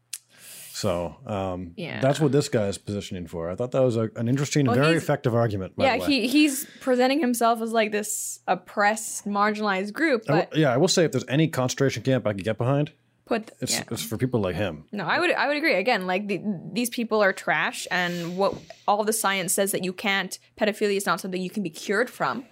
So 0.74 1.16
um, 1.24 1.72
Yeah. 1.76 2.00
that's 2.00 2.18
what 2.18 2.32
this 2.32 2.48
guy 2.48 2.66
is 2.66 2.78
positioning 2.78 3.28
for. 3.28 3.48
I 3.48 3.54
thought 3.54 3.70
that 3.70 3.82
was 3.82 3.96
a, 3.96 4.10
an 4.16 4.26
interesting, 4.26 4.66
Well, 4.66 4.74
very 4.74 4.96
effective 4.96 5.32
argument. 5.32 5.74
Yeah, 5.78 5.98
he 5.98 6.26
he's 6.26 6.66
presenting 6.80 7.20
himself 7.20 7.62
as 7.62 7.70
like 7.70 7.92
this 7.92 8.40
oppressed, 8.48 9.24
marginalized 9.24 9.92
group, 9.92 10.24
I 10.28 10.32
will- 10.32 10.46
but 10.50 10.58
yeah, 10.58 10.74
I 10.74 10.76
will 10.76 10.88
say 10.88 11.04
if 11.04 11.12
there's 11.12 11.24
any 11.28 11.46
concentration 11.46 12.02
camp 12.02 12.26
I 12.26 12.32
could 12.32 12.42
get 12.42 12.58
behind, 12.58 12.90
put 13.24 13.52
it's, 13.60 13.72
yeah. 13.76 13.84
it's 13.92 14.02
for 14.02 14.16
people 14.16 14.40
like 14.40 14.56
him. 14.56 14.84
No, 14.90 15.04
I 15.04 15.20
would 15.20 15.30
I 15.30 15.46
would 15.46 15.56
agree. 15.56 15.74
Again, 15.74 16.08
like 16.08 16.26
the, 16.26 16.42
these 16.72 16.90
people 16.90 17.22
are 17.22 17.32
trash, 17.32 17.86
and 17.92 18.36
what 18.36 18.54
all 18.88 19.04
the 19.04 19.12
science 19.12 19.52
says 19.52 19.70
that 19.70 19.84
you 19.84 19.92
can't. 19.92 20.36
Pedophilia 20.58 20.96
is 20.96 21.06
not 21.06 21.20
something 21.20 21.40
you 21.40 21.50
can 21.50 21.62
be 21.62 21.70
cured 21.70 22.10
from. 22.10 22.44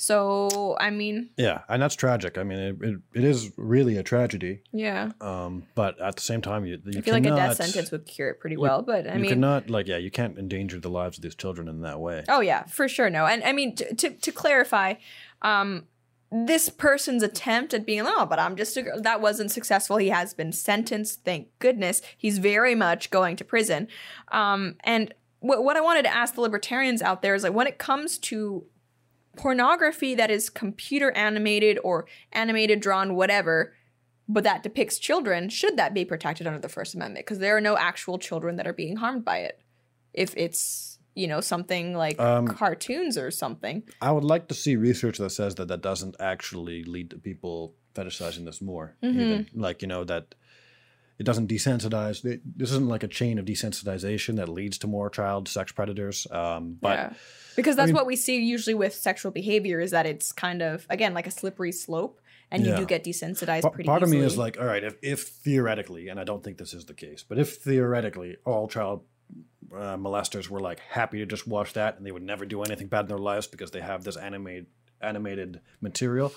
So 0.00 0.76
I 0.78 0.90
mean, 0.90 1.30
Yeah, 1.36 1.62
and 1.68 1.82
that's 1.82 1.96
tragic. 1.96 2.38
I 2.38 2.44
mean, 2.44 2.58
it, 2.58 2.76
it, 2.80 3.00
it 3.14 3.24
is 3.24 3.50
really 3.56 3.96
a 3.96 4.04
tragedy. 4.04 4.62
yeah, 4.72 5.10
Um, 5.20 5.64
but 5.74 6.00
at 6.00 6.14
the 6.14 6.22
same 6.22 6.40
time, 6.40 6.64
you, 6.64 6.80
you 6.86 7.00
I 7.00 7.02
feel 7.02 7.14
like 7.14 7.26
a 7.26 7.30
death 7.30 7.56
sentence 7.56 7.90
would 7.90 8.06
cure 8.06 8.30
it 8.30 8.38
pretty 8.38 8.56
well. 8.56 8.82
But 8.82 9.08
I 9.08 9.14
you 9.14 9.20
mean, 9.22 9.30
cannot 9.30 9.68
like 9.68 9.88
yeah, 9.88 9.96
you 9.96 10.12
can't 10.12 10.38
endanger 10.38 10.78
the 10.78 10.88
lives 10.88 11.18
of 11.18 11.22
these 11.22 11.34
children 11.34 11.66
in 11.66 11.80
that 11.80 11.98
way. 11.98 12.24
Oh 12.28 12.40
yeah, 12.40 12.64
for 12.66 12.88
sure. 12.88 13.10
No, 13.10 13.26
and 13.26 13.42
I 13.42 13.52
mean 13.52 13.74
to 13.74 13.92
to, 13.92 14.10
to 14.10 14.30
clarify, 14.32 14.94
um, 15.42 15.88
this 16.30 16.68
person's 16.68 17.24
attempt 17.24 17.74
at 17.74 17.84
being, 17.84 18.02
oh, 18.04 18.24
but 18.26 18.38
I'm 18.38 18.54
just 18.54 18.76
a 18.76 18.82
girl, 18.82 19.00
that 19.00 19.20
wasn't 19.20 19.50
successful. 19.50 19.96
He 19.96 20.10
has 20.10 20.32
been 20.32 20.52
sentenced, 20.52 21.24
thank 21.24 21.48
goodness. 21.58 22.02
He's 22.16 22.38
very 22.38 22.74
much 22.76 23.10
going 23.10 23.34
to 23.36 23.44
prison. 23.44 23.88
Um, 24.30 24.76
and 24.84 25.12
what, 25.40 25.64
what 25.64 25.76
I 25.76 25.80
wanted 25.80 26.02
to 26.02 26.14
ask 26.14 26.34
the 26.34 26.42
libertarians 26.42 27.00
out 27.02 27.22
there 27.22 27.34
is 27.34 27.42
like, 27.44 27.54
when 27.54 27.66
it 27.66 27.78
comes 27.78 28.18
to 28.18 28.64
pornography 29.38 30.14
that 30.14 30.30
is 30.30 30.50
computer 30.50 31.10
animated 31.12 31.78
or 31.82 32.06
animated, 32.32 32.80
drawn, 32.80 33.14
whatever, 33.14 33.74
but 34.28 34.44
that 34.44 34.62
depicts 34.62 34.98
children, 34.98 35.48
should 35.48 35.76
that 35.78 35.94
be 35.94 36.04
protected 36.04 36.46
under 36.46 36.58
the 36.58 36.68
First 36.68 36.94
Amendment? 36.94 37.24
Because 37.24 37.38
there 37.38 37.56
are 37.56 37.60
no 37.60 37.78
actual 37.78 38.18
children 38.18 38.56
that 38.56 38.66
are 38.66 38.74
being 38.74 38.96
harmed 38.96 39.24
by 39.24 39.38
it. 39.38 39.60
If 40.12 40.34
it's 40.36 40.98
you 41.14 41.26
know 41.26 41.40
something 41.40 41.96
like 41.96 42.20
Um, 42.20 42.46
cartoons 42.46 43.18
or 43.18 43.30
something. 43.30 43.82
I 44.00 44.12
would 44.12 44.24
like 44.24 44.46
to 44.48 44.54
see 44.54 44.76
research 44.76 45.18
that 45.18 45.30
says 45.30 45.56
that 45.56 45.68
that 45.68 45.82
doesn't 45.82 46.16
actually 46.20 46.84
lead 46.84 47.10
to 47.10 47.18
people 47.18 47.74
fetishizing 47.94 48.44
this 48.44 48.62
more. 48.62 48.96
Mm-hmm. 49.02 49.20
Even 49.20 49.46
like 49.54 49.82
you 49.82 49.88
know 49.88 50.04
that 50.04 50.34
it 51.18 51.24
doesn't 51.24 51.48
desensitize. 51.48 52.22
This 52.22 52.70
isn't 52.70 52.88
like 52.88 53.02
a 53.02 53.08
chain 53.08 53.38
of 53.38 53.44
desensitization 53.46 54.36
that 54.36 54.48
leads 54.48 54.78
to 54.78 54.86
more 54.86 55.10
child 55.10 55.48
sex 55.48 55.72
predators. 55.72 56.26
Um, 56.30 56.78
but 56.80 56.98
yeah. 56.98 57.12
Because 57.58 57.74
that's 57.76 57.88
mean- 57.88 57.96
what 57.96 58.06
we 58.06 58.14
see 58.16 58.38
usually 58.38 58.74
with 58.74 58.94
sexual 58.94 59.32
behavior 59.32 59.80
is 59.80 59.90
that 59.90 60.06
it's 60.06 60.30
kind 60.32 60.62
of 60.62 60.86
again 60.88 61.12
like 61.12 61.26
a 61.26 61.30
slippery 61.30 61.72
slope 61.72 62.20
and 62.50 62.64
you 62.64 62.74
do 62.76 62.86
get 62.86 63.04
desensitized 63.04 63.70
pretty 63.72 63.86
part 63.86 64.02
easily. 64.02 64.16
of 64.18 64.20
me 64.22 64.26
is 64.26 64.38
like, 64.38 64.58
all 64.58 64.64
right, 64.64 64.82
if, 64.82 64.94
if 65.02 65.20
theoretically, 65.24 66.08
and 66.08 66.18
I 66.18 66.24
don't 66.24 66.42
think 66.42 66.56
this 66.56 66.72
is 66.72 66.86
the 66.86 66.94
case, 66.94 67.22
but 67.28 67.36
if 67.38 67.56
theoretically 67.56 68.36
all 68.46 68.68
child 68.68 69.02
uh, 69.74 69.96
molesters 69.98 70.48
were 70.48 70.60
like 70.60 70.80
happy 70.80 71.18
to 71.18 71.26
just 71.26 71.46
watch 71.46 71.74
that 71.74 71.96
and 71.98 72.06
they 72.06 72.12
would 72.12 72.22
never 72.22 72.46
do 72.46 72.62
anything 72.62 72.86
bad 72.86 73.00
in 73.00 73.08
their 73.08 73.18
lives 73.18 73.46
because 73.46 73.70
they 73.72 73.80
have 73.82 74.04
this 74.04 74.16
animated 74.16 74.66
animated 75.02 75.60
material, 75.80 76.32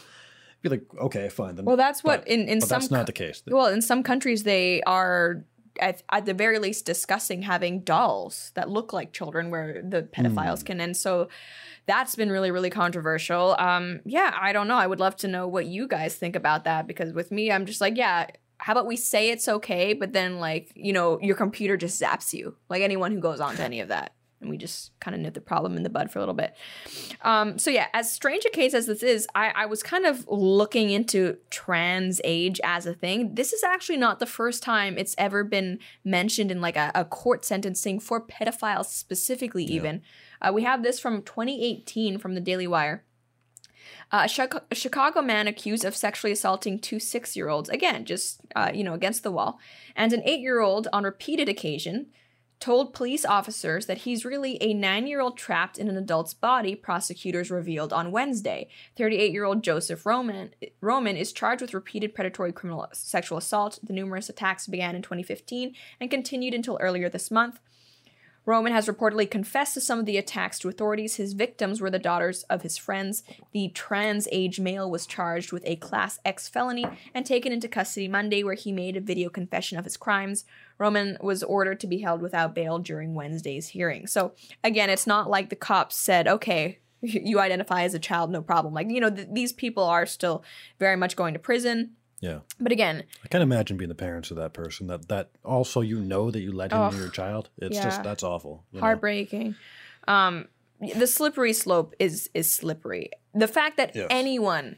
be 0.61 0.69
like, 0.69 0.83
okay, 0.99 1.29
fine. 1.29 1.55
Then, 1.55 1.65
Well, 1.65 1.77
that's 1.77 2.03
what 2.03 2.21
but- 2.21 2.27
in 2.27 2.41
in 2.49 2.59
but 2.59 2.67
some 2.67 2.79
that's 2.79 2.91
not 2.91 3.05
the 3.05 3.13
case. 3.13 3.41
Well, 3.47 3.67
in 3.67 3.81
some 3.81 4.03
countries 4.03 4.43
they 4.43 4.81
are 4.83 5.45
at, 5.81 6.03
at 6.11 6.25
the 6.25 6.33
very 6.33 6.59
least 6.59 6.85
discussing 6.85 7.41
having 7.41 7.81
dolls 7.81 8.51
that 8.55 8.69
look 8.69 8.93
like 8.93 9.11
children 9.11 9.49
where 9.49 9.81
the 9.81 10.03
pedophiles 10.03 10.59
Hmm. 10.59 10.65
can 10.67 10.81
and 10.81 10.95
so 10.95 11.27
that's 11.87 12.15
been 12.15 12.31
really 12.31 12.51
really 12.51 12.69
controversial. 12.69 13.55
Um 13.59 13.99
yeah, 14.05 14.33
I 14.39 14.53
don't 14.53 14.67
know. 14.67 14.77
I 14.77 14.87
would 14.87 14.99
love 14.99 15.15
to 15.17 15.27
know 15.27 15.47
what 15.47 15.65
you 15.65 15.87
guys 15.87 16.15
think 16.15 16.35
about 16.35 16.63
that 16.65 16.87
because 16.87 17.11
with 17.13 17.31
me 17.31 17.51
I'm 17.51 17.65
just 17.65 17.81
like, 17.81 17.97
yeah, 17.97 18.27
how 18.59 18.73
about 18.73 18.85
we 18.85 18.95
say 18.95 19.31
it's 19.31 19.47
okay, 19.47 19.93
but 19.93 20.13
then 20.13 20.39
like, 20.39 20.71
you 20.75 20.93
know, 20.93 21.19
your 21.19 21.35
computer 21.35 21.75
just 21.77 21.99
zaps 21.99 22.31
you. 22.31 22.55
Like 22.69 22.83
anyone 22.83 23.11
who 23.11 23.19
goes 23.19 23.39
on 23.39 23.55
to 23.55 23.63
any 23.63 23.79
of 23.79 23.87
that. 23.87 24.13
And 24.41 24.49
we 24.49 24.57
just 24.57 24.99
kind 24.99 25.13
of 25.13 25.21
nip 25.21 25.35
the 25.35 25.41
problem 25.41 25.77
in 25.77 25.83
the 25.83 25.89
bud 25.89 26.09
for 26.11 26.17
a 26.17 26.21
little 26.21 26.33
bit. 26.33 26.55
Um, 27.21 27.59
so 27.59 27.69
yeah, 27.69 27.87
as 27.93 28.11
strange 28.11 28.43
a 28.45 28.49
case 28.49 28.73
as 28.73 28.87
this 28.87 29.03
is, 29.03 29.27
I, 29.35 29.51
I 29.55 29.65
was 29.67 29.83
kind 29.83 30.05
of 30.05 30.27
looking 30.27 30.89
into 30.89 31.37
trans 31.51 32.19
age 32.23 32.59
as 32.63 32.87
a 32.87 32.93
thing. 32.93 33.35
This 33.35 33.53
is 33.53 33.63
actually 33.63 33.97
not 33.97 34.19
the 34.19 34.25
first 34.25 34.63
time 34.63 34.97
it's 34.97 35.15
ever 35.17 35.43
been 35.43 35.79
mentioned 36.03 36.51
in 36.51 36.59
like 36.59 36.75
a, 36.75 36.91
a 36.95 37.05
court 37.05 37.45
sentencing 37.45 37.99
for 37.99 38.19
pedophiles 38.19 38.85
specifically. 38.87 39.63
Even 39.65 40.01
uh, 40.41 40.51
we 40.51 40.63
have 40.63 40.81
this 40.81 40.99
from 40.99 41.21
2018 41.21 42.17
from 42.17 42.33
the 42.33 42.41
Daily 42.41 42.67
Wire. 42.67 43.03
Uh, 44.11 44.27
a, 44.71 44.75
Chicago 44.75 45.21
man 45.21 45.47
accused 45.47 45.85
of 45.85 45.95
sexually 45.95 46.33
assaulting 46.33 46.79
two 46.79 46.99
six-year-olds, 46.99 47.69
again, 47.69 48.03
just 48.03 48.41
uh, 48.55 48.69
you 48.73 48.83
know, 48.83 48.93
against 48.93 49.23
the 49.23 49.31
wall, 49.31 49.57
and 49.95 50.11
an 50.11 50.21
eight-year-old 50.25 50.87
on 50.91 51.03
repeated 51.03 51.47
occasion 51.47 52.07
told 52.61 52.93
police 52.93 53.25
officers 53.25 53.87
that 53.87 53.99
he's 53.99 54.23
really 54.23 54.57
a 54.61 54.73
nine 54.73 55.07
year 55.07 55.19
old 55.19 55.37
trapped 55.37 55.77
in 55.77 55.89
an 55.89 55.97
adult's 55.97 56.33
body, 56.33 56.75
prosecutors 56.75 57.51
revealed 57.51 57.91
on 57.91 58.11
Wednesday. 58.11 58.69
38 58.95 59.31
year 59.33 59.43
old 59.43 59.63
Joseph 59.63 60.05
Roman, 60.05 60.51
Roman 60.79 61.17
is 61.17 61.33
charged 61.33 61.61
with 61.61 61.73
repeated 61.73 62.15
predatory 62.15 62.53
criminal 62.53 62.87
sexual 62.93 63.39
assault. 63.39 63.79
The 63.83 63.93
numerous 63.93 64.29
attacks 64.29 64.67
began 64.67 64.95
in 64.95 65.01
2015 65.01 65.75
and 65.99 66.11
continued 66.11 66.53
until 66.53 66.77
earlier 66.79 67.09
this 67.09 67.31
month. 67.31 67.59
Roman 68.43 68.73
has 68.73 68.87
reportedly 68.87 69.29
confessed 69.29 69.75
to 69.75 69.81
some 69.81 69.99
of 69.99 70.07
the 70.07 70.17
attacks 70.17 70.57
to 70.59 70.69
authorities. 70.69 71.17
His 71.17 71.33
victims 71.33 71.79
were 71.79 71.91
the 71.91 71.99
daughters 71.99 72.41
of 72.43 72.63
his 72.63 72.75
friends. 72.75 73.23
The 73.51 73.69
trans 73.69 74.27
age 74.31 74.59
male 74.59 74.89
was 74.89 75.05
charged 75.05 75.51
with 75.51 75.63
a 75.65 75.75
Class 75.75 76.19
X 76.25 76.47
felony 76.47 76.85
and 77.13 77.23
taken 77.23 77.51
into 77.51 77.67
custody 77.67 78.07
Monday, 78.07 78.43
where 78.43 78.55
he 78.55 78.71
made 78.71 78.97
a 78.97 79.01
video 79.01 79.29
confession 79.29 79.77
of 79.77 79.85
his 79.85 79.95
crimes. 79.95 80.43
Roman 80.81 81.15
was 81.21 81.43
ordered 81.43 81.79
to 81.81 81.87
be 81.87 81.99
held 81.99 82.21
without 82.23 82.55
bail 82.55 82.79
during 82.79 83.13
Wednesday's 83.13 83.67
hearing. 83.67 84.07
So, 84.07 84.33
again, 84.63 84.89
it's 84.89 85.05
not 85.05 85.29
like 85.29 85.49
the 85.51 85.55
cops 85.55 85.95
said, 85.95 86.27
okay, 86.27 86.79
you 87.01 87.39
identify 87.39 87.83
as 87.83 87.93
a 87.93 87.99
child, 87.99 88.31
no 88.31 88.41
problem. 88.41 88.73
Like, 88.73 88.89
you 88.89 88.99
know, 88.99 89.11
th- 89.11 89.27
these 89.31 89.53
people 89.53 89.83
are 89.83 90.07
still 90.07 90.43
very 90.79 90.95
much 90.97 91.15
going 91.15 91.33
to 91.35 91.39
prison. 91.39 91.91
Yeah. 92.19 92.39
But 92.59 92.71
again, 92.71 93.03
I 93.23 93.27
can't 93.27 93.43
imagine 93.43 93.77
being 93.77 93.89
the 93.89 93.95
parents 93.95 94.31
of 94.31 94.37
that 94.37 94.53
person. 94.53 94.87
That 94.87 95.07
that 95.09 95.29
also 95.45 95.81
you 95.81 95.99
know 95.99 96.29
that 96.31 96.39
you 96.41 96.51
let 96.51 96.71
him 96.71 96.91
near 96.91 97.01
your 97.01 97.09
child. 97.09 97.49
It's 97.57 97.77
Yeah. 97.77 97.83
just 97.83 98.03
that's 98.03 98.23
awful. 98.23 98.63
you 98.71 98.79
know? 98.79 98.85
heartbreaking. 98.85 99.55
Um, 100.07 100.47
the 100.79 101.07
slippery 101.07 101.53
slope 101.53 101.93
is 101.99 102.29
is 102.33 102.51
slippery. 102.51 103.09
The 103.33 103.47
fact 103.47 103.77
that 103.77 103.95
Yes. 103.95 104.07
anyone 104.11 104.77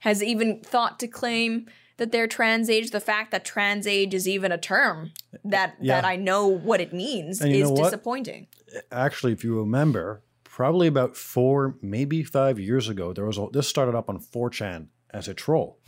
has 0.00 0.22
even 0.22 0.60
thought 0.60 0.98
to 1.00 1.08
claim 1.08 1.66
that 2.02 2.10
they're 2.10 2.26
trans 2.26 2.68
age, 2.68 2.90
the 2.90 2.98
fact 2.98 3.30
that 3.30 3.44
trans 3.44 3.86
age 3.86 4.12
is 4.12 4.26
even 4.26 4.50
a 4.50 4.58
term 4.58 5.12
that 5.44 5.76
that 5.82 6.04
I 6.04 6.16
know 6.16 6.48
what 6.48 6.80
it 6.80 6.92
means 6.92 7.40
is 7.40 7.70
disappointing. 7.70 8.48
Actually, 8.90 9.32
if 9.32 9.44
you 9.44 9.56
remember, 9.56 10.24
probably 10.42 10.88
about 10.88 11.16
four, 11.16 11.76
maybe 11.80 12.24
five 12.24 12.58
years 12.58 12.88
ago, 12.88 13.12
there 13.12 13.24
was 13.24 13.38
a, 13.38 13.46
this 13.52 13.68
started 13.68 13.94
up 13.94 14.08
on 14.08 14.18
4chan 14.18 14.88
as 15.10 15.28
a 15.28 15.34
troll. 15.34 15.78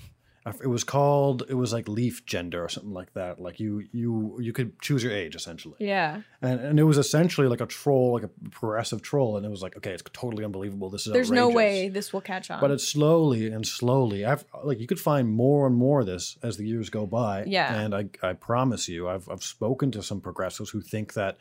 It 0.47 0.67
was 0.67 0.85
called 0.85 1.45
it 1.49 1.55
was 1.55 1.73
like 1.73 1.89
leaf 1.89 2.27
gender 2.27 2.63
or 2.63 2.69
something 2.69 2.93
like 2.93 3.15
that. 3.15 3.41
Like 3.41 3.59
you 3.61 3.85
you 3.93 4.39
you 4.41 4.53
could 4.53 4.79
choose 4.79 5.03
your 5.03 5.13
age 5.13 5.35
essentially. 5.35 5.77
Yeah. 5.79 6.21
And, 6.43 6.61
and 6.61 6.79
it 6.79 6.83
was 6.85 6.99
essentially 6.99 7.49
like 7.49 7.63
a 7.63 7.67
troll, 7.67 8.13
like 8.13 8.25
a 8.25 8.31
progressive 8.51 9.01
troll, 9.01 9.39
and 9.39 9.47
it 9.47 9.49
was 9.49 9.63
like, 9.63 9.75
okay, 9.79 9.93
it's 9.93 10.03
totally 10.13 10.45
unbelievable. 10.45 10.91
This 10.91 11.07
is 11.07 11.15
There's 11.15 11.31
no 11.31 11.49
way 11.49 11.89
this 11.89 12.13
will 12.13 12.21
catch 12.21 12.51
on. 12.51 12.61
But 12.61 12.71
it's 12.71 12.87
slowly 12.87 13.47
and 13.47 13.67
slowly. 13.67 14.27
I've 14.27 14.45
like 14.63 14.81
you 14.81 14.87
could 14.87 15.01
find 15.01 15.31
more 15.31 15.67
and 15.67 15.75
more 15.75 16.01
of 16.01 16.07
this 16.07 16.37
as 16.43 16.59
the 16.59 16.67
years 16.67 16.91
go 16.91 17.07
by. 17.07 17.45
Yeah. 17.47 17.75
And 17.81 17.95
I, 17.95 18.11
I 18.23 18.35
promise 18.35 18.87
you, 18.87 19.09
I've 19.09 19.27
I've 19.31 19.43
spoken 19.43 19.91
to 19.93 20.03
some 20.03 20.21
progressives 20.21 20.71
who 20.71 20.83
think 20.83 21.15
that 21.15 21.39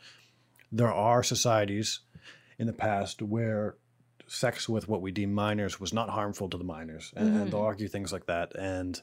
there 0.72 0.92
are 0.92 1.22
societies 1.22 2.00
in 2.58 2.66
the 2.66 2.72
past 2.72 3.20
where 3.20 3.76
sex 4.26 4.68
with 4.68 4.88
what 4.88 5.00
we 5.02 5.10
deem 5.12 5.32
minors 5.32 5.78
was 5.80 5.92
not 5.92 6.08
harmful 6.08 6.48
to 6.50 6.56
the 6.56 6.64
minors, 6.64 7.12
and, 7.16 7.28
and 7.28 7.36
Mm-hmm. 7.36 7.50
they'll 7.50 7.60
argue 7.60 7.88
things 7.88 8.12
like 8.12 8.26
that. 8.26 8.54
And 8.56 9.00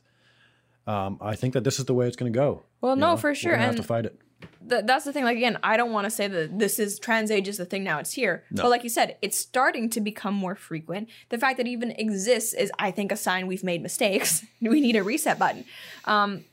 um, 0.88 1.18
I 1.22 1.36
think 1.36 1.54
that 1.54 1.64
this 1.64 1.80
is 1.80 1.86
the 1.86 1.94
way 1.94 2.08
it's 2.08 2.16
going 2.16 2.32
to 2.32 2.38
go. 2.38 2.64
Well, 2.82 2.96
you 2.96 3.02
no, 3.02 3.12
know? 3.12 3.18
for 3.18 3.30
We're 3.32 3.36
sure, 3.36 3.52
gonna 3.52 3.62
have 3.64 3.70
and- 3.72 3.78
to 3.82 3.88
fight 3.88 4.06
it. 4.06 4.20
Th- 4.68 4.84
that's 4.86 5.06
the 5.06 5.14
thing. 5.14 5.24
Like 5.24 5.38
again, 5.38 5.58
I 5.62 5.78
don't 5.78 5.92
want 5.92 6.06
to 6.06 6.10
say 6.12 6.28
that 6.28 6.58
this 6.58 6.80
is 6.80 6.98
trans 6.98 7.30
age 7.30 7.48
is 7.48 7.58
the 7.58 7.66
thing 7.66 7.84
now. 7.84 8.00
It's 8.00 8.14
here, 8.14 8.44
No. 8.50 8.64
but 8.64 8.70
like 8.70 8.84
you 8.84 8.90
said, 8.90 9.18
it's 9.22 9.38
starting 9.38 9.88
to 9.92 10.02
become 10.02 10.34
more 10.34 10.56
frequent. 10.56 11.10
The 11.30 11.38
fact 11.38 11.58
that 11.58 11.68
it 11.68 11.70
even 11.70 11.92
exists 11.92 12.54
is, 12.56 12.72
I 12.80 12.90
think, 12.90 13.12
a 13.12 13.16
sign 13.16 13.46
we've 13.46 13.64
made 13.64 13.84
mistakes. 13.84 14.44
we 14.62 14.82
need 14.82 14.96
a 14.96 15.04
reset 15.04 15.38
button. 15.38 15.66
Um, 16.06 16.46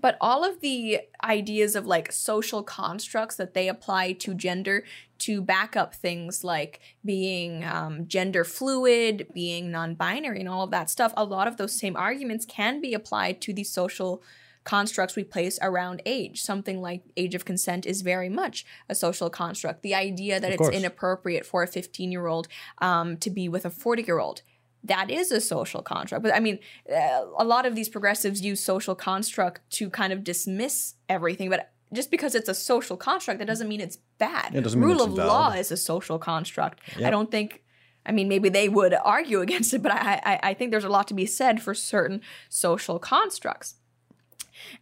but 0.00 0.16
all 0.20 0.44
of 0.44 0.60
the 0.60 1.00
ideas 1.24 1.74
of 1.74 1.86
like 1.86 2.12
social 2.12 2.62
constructs 2.62 3.34
that 3.36 3.54
they 3.54 3.68
apply 3.68 4.12
to 4.12 4.34
gender 4.34 4.84
to 5.20 5.40
back 5.40 5.76
up 5.76 5.94
things 5.94 6.42
like 6.44 6.80
being 7.04 7.64
um, 7.64 8.06
gender 8.06 8.44
fluid, 8.44 9.28
being 9.32 9.70
non-binary, 9.70 10.40
and 10.40 10.48
all 10.48 10.64
of 10.64 10.70
that 10.70 10.90
stuff. 10.90 11.12
A 11.16 11.24
lot 11.24 11.48
of 11.48 11.56
those 11.56 11.78
same 11.78 11.96
arguments 11.96 12.44
can 12.44 12.80
be 12.80 12.94
applied 12.94 13.40
to 13.42 13.52
the 13.52 13.64
social 13.64 14.22
constructs 14.64 15.14
we 15.14 15.24
place 15.24 15.58
around 15.60 16.00
age. 16.06 16.42
Something 16.42 16.80
like 16.80 17.02
age 17.16 17.34
of 17.34 17.44
consent 17.44 17.84
is 17.84 18.00
very 18.02 18.28
much 18.30 18.64
a 18.88 18.94
social 18.94 19.28
construct. 19.30 19.82
The 19.82 19.94
idea 19.94 20.40
that 20.40 20.48
Of 20.48 20.54
it's 20.54 20.58
course. 20.58 20.74
inappropriate 20.74 21.44
for 21.44 21.62
a 21.62 21.66
15 21.66 22.10
year 22.10 22.26
old 22.26 22.48
um, 22.78 23.16
to 23.18 23.30
be 23.30 23.48
with 23.48 23.64
a 23.66 23.70
40 23.70 24.02
year 24.02 24.18
old. 24.18 24.42
That 24.82 25.10
is 25.10 25.30
a 25.30 25.40
social 25.40 25.82
construct. 25.82 26.22
But 26.22 26.34
I 26.34 26.40
mean, 26.40 26.58
uh, 26.90 27.24
a 27.38 27.44
lot 27.44 27.64
of 27.66 27.74
these 27.74 27.88
progressives 27.88 28.42
use 28.42 28.60
social 28.60 28.94
construct 28.94 29.60
to 29.72 29.88
kind 29.90 30.12
of 30.12 30.24
dismiss 30.24 30.94
everything. 31.08 31.48
But 31.50 31.70
just 31.94 32.10
because 32.10 32.34
it's 32.34 32.48
a 32.48 32.54
social 32.54 32.96
construct, 32.96 33.38
that 33.38 33.46
doesn't 33.46 33.68
mean 33.68 33.80
it's 33.80 33.98
bad. 34.18 34.54
It 34.54 34.62
doesn't 34.62 34.80
mean 34.80 34.88
Rule 34.90 35.02
of 35.02 35.10
invalid. 35.10 35.28
law 35.28 35.50
is 35.52 35.70
a 35.72 35.76
social 35.76 36.18
construct. 36.18 36.80
I 37.04 37.10
don't 37.10 37.30
think. 37.30 37.62
I 38.06 38.12
mean, 38.12 38.28
maybe 38.28 38.50
they 38.50 38.68
would 38.68 38.94
argue 39.02 39.40
against 39.40 39.72
it, 39.72 39.82
but 39.82 39.92
I, 39.92 40.20
I, 40.24 40.40
I 40.50 40.54
think 40.54 40.70
there's 40.70 40.84
a 40.84 40.90
lot 40.90 41.08
to 41.08 41.14
be 41.14 41.24
said 41.26 41.62
for 41.62 41.72
certain 41.74 42.20
social 42.50 42.98
constructs. 42.98 43.76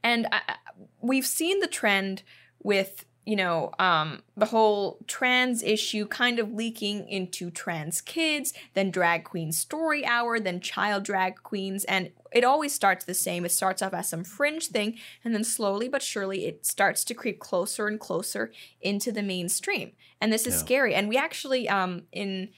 And 0.02 0.26
I- 0.32 0.56
we've 1.00 1.26
seen 1.26 1.60
the 1.60 1.66
trend 1.68 2.22
with, 2.62 3.04
you 3.24 3.36
know, 3.36 3.70
um, 3.78 4.22
the 4.36 4.46
whole 4.46 4.98
trans 5.06 5.62
issue 5.62 6.06
kind 6.06 6.38
of 6.40 6.52
leaking 6.52 7.08
into 7.08 7.50
trans 7.50 8.00
kids, 8.00 8.52
then 8.74 8.90
drag 8.90 9.24
queen 9.24 9.52
story 9.52 10.04
hour, 10.04 10.40
then 10.40 10.60
child 10.60 11.04
drag 11.04 11.42
queens. 11.42 11.84
And 11.84 12.10
it 12.32 12.42
always 12.42 12.74
starts 12.74 13.04
the 13.04 13.14
same. 13.14 13.44
It 13.44 13.52
starts 13.52 13.80
off 13.80 13.94
as 13.94 14.08
some 14.08 14.24
fringe 14.24 14.68
thing, 14.68 14.98
and 15.24 15.34
then 15.34 15.44
slowly 15.44 15.88
but 15.88 16.02
surely 16.02 16.46
it 16.46 16.66
starts 16.66 17.04
to 17.04 17.14
creep 17.14 17.38
closer 17.38 17.86
and 17.86 18.00
closer 18.00 18.50
into 18.80 19.12
the 19.12 19.22
mainstream. 19.22 19.92
And 20.20 20.32
this 20.32 20.46
is 20.46 20.54
Yeah. 20.54 20.60
scary. 20.60 20.94
And 20.94 21.08
we 21.08 21.16
actually, 21.16 21.68
um, 21.68 22.02
in 22.12 22.48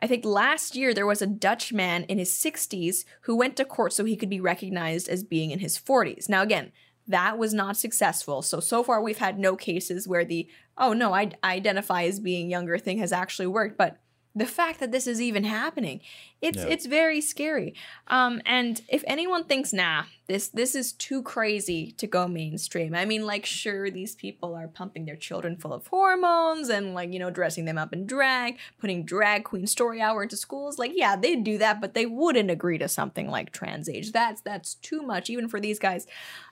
I 0.00 0.08
think 0.08 0.24
last 0.24 0.74
year 0.74 0.92
there 0.92 1.06
was 1.06 1.22
a 1.22 1.28
Dutch 1.28 1.72
man 1.72 2.02
in 2.04 2.18
his 2.18 2.32
60s 2.32 3.04
who 3.20 3.36
went 3.36 3.56
to 3.56 3.64
court 3.64 3.92
so 3.92 4.04
he 4.04 4.16
could 4.16 4.28
be 4.28 4.40
recognized 4.40 5.08
as 5.08 5.22
being 5.22 5.52
in 5.52 5.60
his 5.60 5.78
40s. 5.78 6.28
Now, 6.28 6.42
again, 6.42 6.72
that 7.08 7.38
was 7.38 7.52
not 7.52 7.76
successful. 7.76 8.42
So, 8.42 8.60
so 8.60 8.82
far 8.82 9.02
we've 9.02 9.18
had 9.18 9.38
no 9.38 9.56
cases 9.56 10.06
where 10.06 10.24
the, 10.24 10.48
oh 10.78 10.92
no, 10.92 11.12
I 11.12 11.32
identify 11.42 12.04
as 12.04 12.20
being 12.20 12.50
younger 12.50 12.78
thing 12.78 12.98
has 12.98 13.12
actually 13.12 13.48
worked. 13.48 13.76
But 13.76 13.98
the 14.34 14.46
fact 14.46 14.80
that 14.80 14.92
this 14.92 15.06
is 15.06 15.20
even 15.20 15.44
happening 15.44 16.00
it's 16.40 16.58
Yeah. 16.58 16.66
it's 16.70 16.86
very 16.86 17.20
scary. 17.20 17.74
Um 18.08 18.40
and 18.46 18.80
if 18.88 19.04
anyone 19.06 19.44
thinks 19.44 19.72
nah 19.72 20.04
this 20.26 20.48
this 20.48 20.74
is 20.74 20.92
too 20.92 21.22
crazy 21.22 21.92
to 21.92 22.06
go 22.06 22.26
mainstream 22.26 22.94
i 22.94 23.04
mean 23.04 23.26
like 23.26 23.44
sure 23.44 23.90
these 23.90 24.14
people 24.14 24.54
are 24.54 24.66
pumping 24.66 25.04
their 25.04 25.16
children 25.16 25.56
full 25.56 25.72
of 25.72 25.86
hormones 25.88 26.68
and 26.68 26.94
like 26.94 27.12
you 27.12 27.18
know 27.18 27.30
dressing 27.30 27.64
them 27.66 27.76
up 27.78 27.92
in 27.92 28.06
drag 28.06 28.56
putting 28.78 29.04
drag 29.04 29.44
queen 29.44 29.66
story 29.66 30.00
hour 30.00 30.22
into 30.22 30.36
schools 30.36 30.78
like 30.78 30.92
yeah 30.94 31.14
they'd 31.16 31.44
do 31.44 31.58
that 31.58 31.80
but 31.80 31.92
they 31.94 32.06
wouldn't 32.06 32.50
agree 32.50 32.78
to 32.78 32.88
something 32.88 33.28
like 33.28 33.52
trans 33.52 33.88
age. 33.88 34.12
That's 34.12 34.40
that's 34.40 34.74
too 34.76 35.02
much 35.02 35.28
even 35.30 35.48
for 35.48 35.60
these 35.60 35.78
guys. 35.78 36.06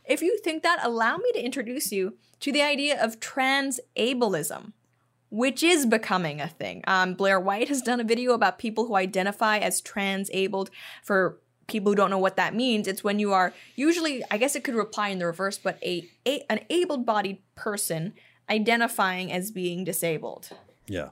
If 0.05 0.21
you 0.23 0.39
think 0.45 0.63
that 0.63 0.79
allow 0.83 1.17
me 1.17 1.31
to 1.33 1.45
introduce 1.45 1.91
you 1.93 2.15
to 2.41 2.53
the 2.53 2.63
idea 2.63 3.03
of 3.03 3.21
trans 3.21 3.81
ableism 3.97 4.73
which 5.31 5.63
is 5.63 5.87
becoming 5.87 6.41
a 6.41 6.49
thing. 6.49 6.83
Um, 6.87 7.15
Blair 7.15 7.41
White 7.41 7.69
has 7.69 7.83
done 7.83 8.01
a 8.01 8.05
video 8.05 8.33
about 8.35 8.59
people 8.59 8.87
who 8.87 8.97
identify 8.97 9.59
as 9.59 9.81
trans-abled. 9.81 10.71
For 11.03 11.39
people 11.67 11.93
who 11.93 11.97
don't 11.97 12.11
know 12.11 12.19
what 12.19 12.37
that 12.37 12.55
means, 12.55 12.89
it's 12.89 13.05
when 13.05 13.19
you 13.19 13.33
are 13.33 13.53
usually, 13.77 14.23
I 14.31 14.39
guess 14.39 14.57
it 14.57 14.65
could 14.65 14.75
reply 14.75 15.09
in 15.09 15.19
the 15.21 15.27
reverse, 15.27 15.57
but 15.57 15.79
a, 15.83 16.09
a 16.27 16.45
an 16.51 16.61
able-bodied 16.69 17.39
person 17.55 18.13
identifying 18.49 19.31
as 19.31 19.53
being 19.53 19.85
disabled. 19.85 20.51
Yeah. 20.87 21.11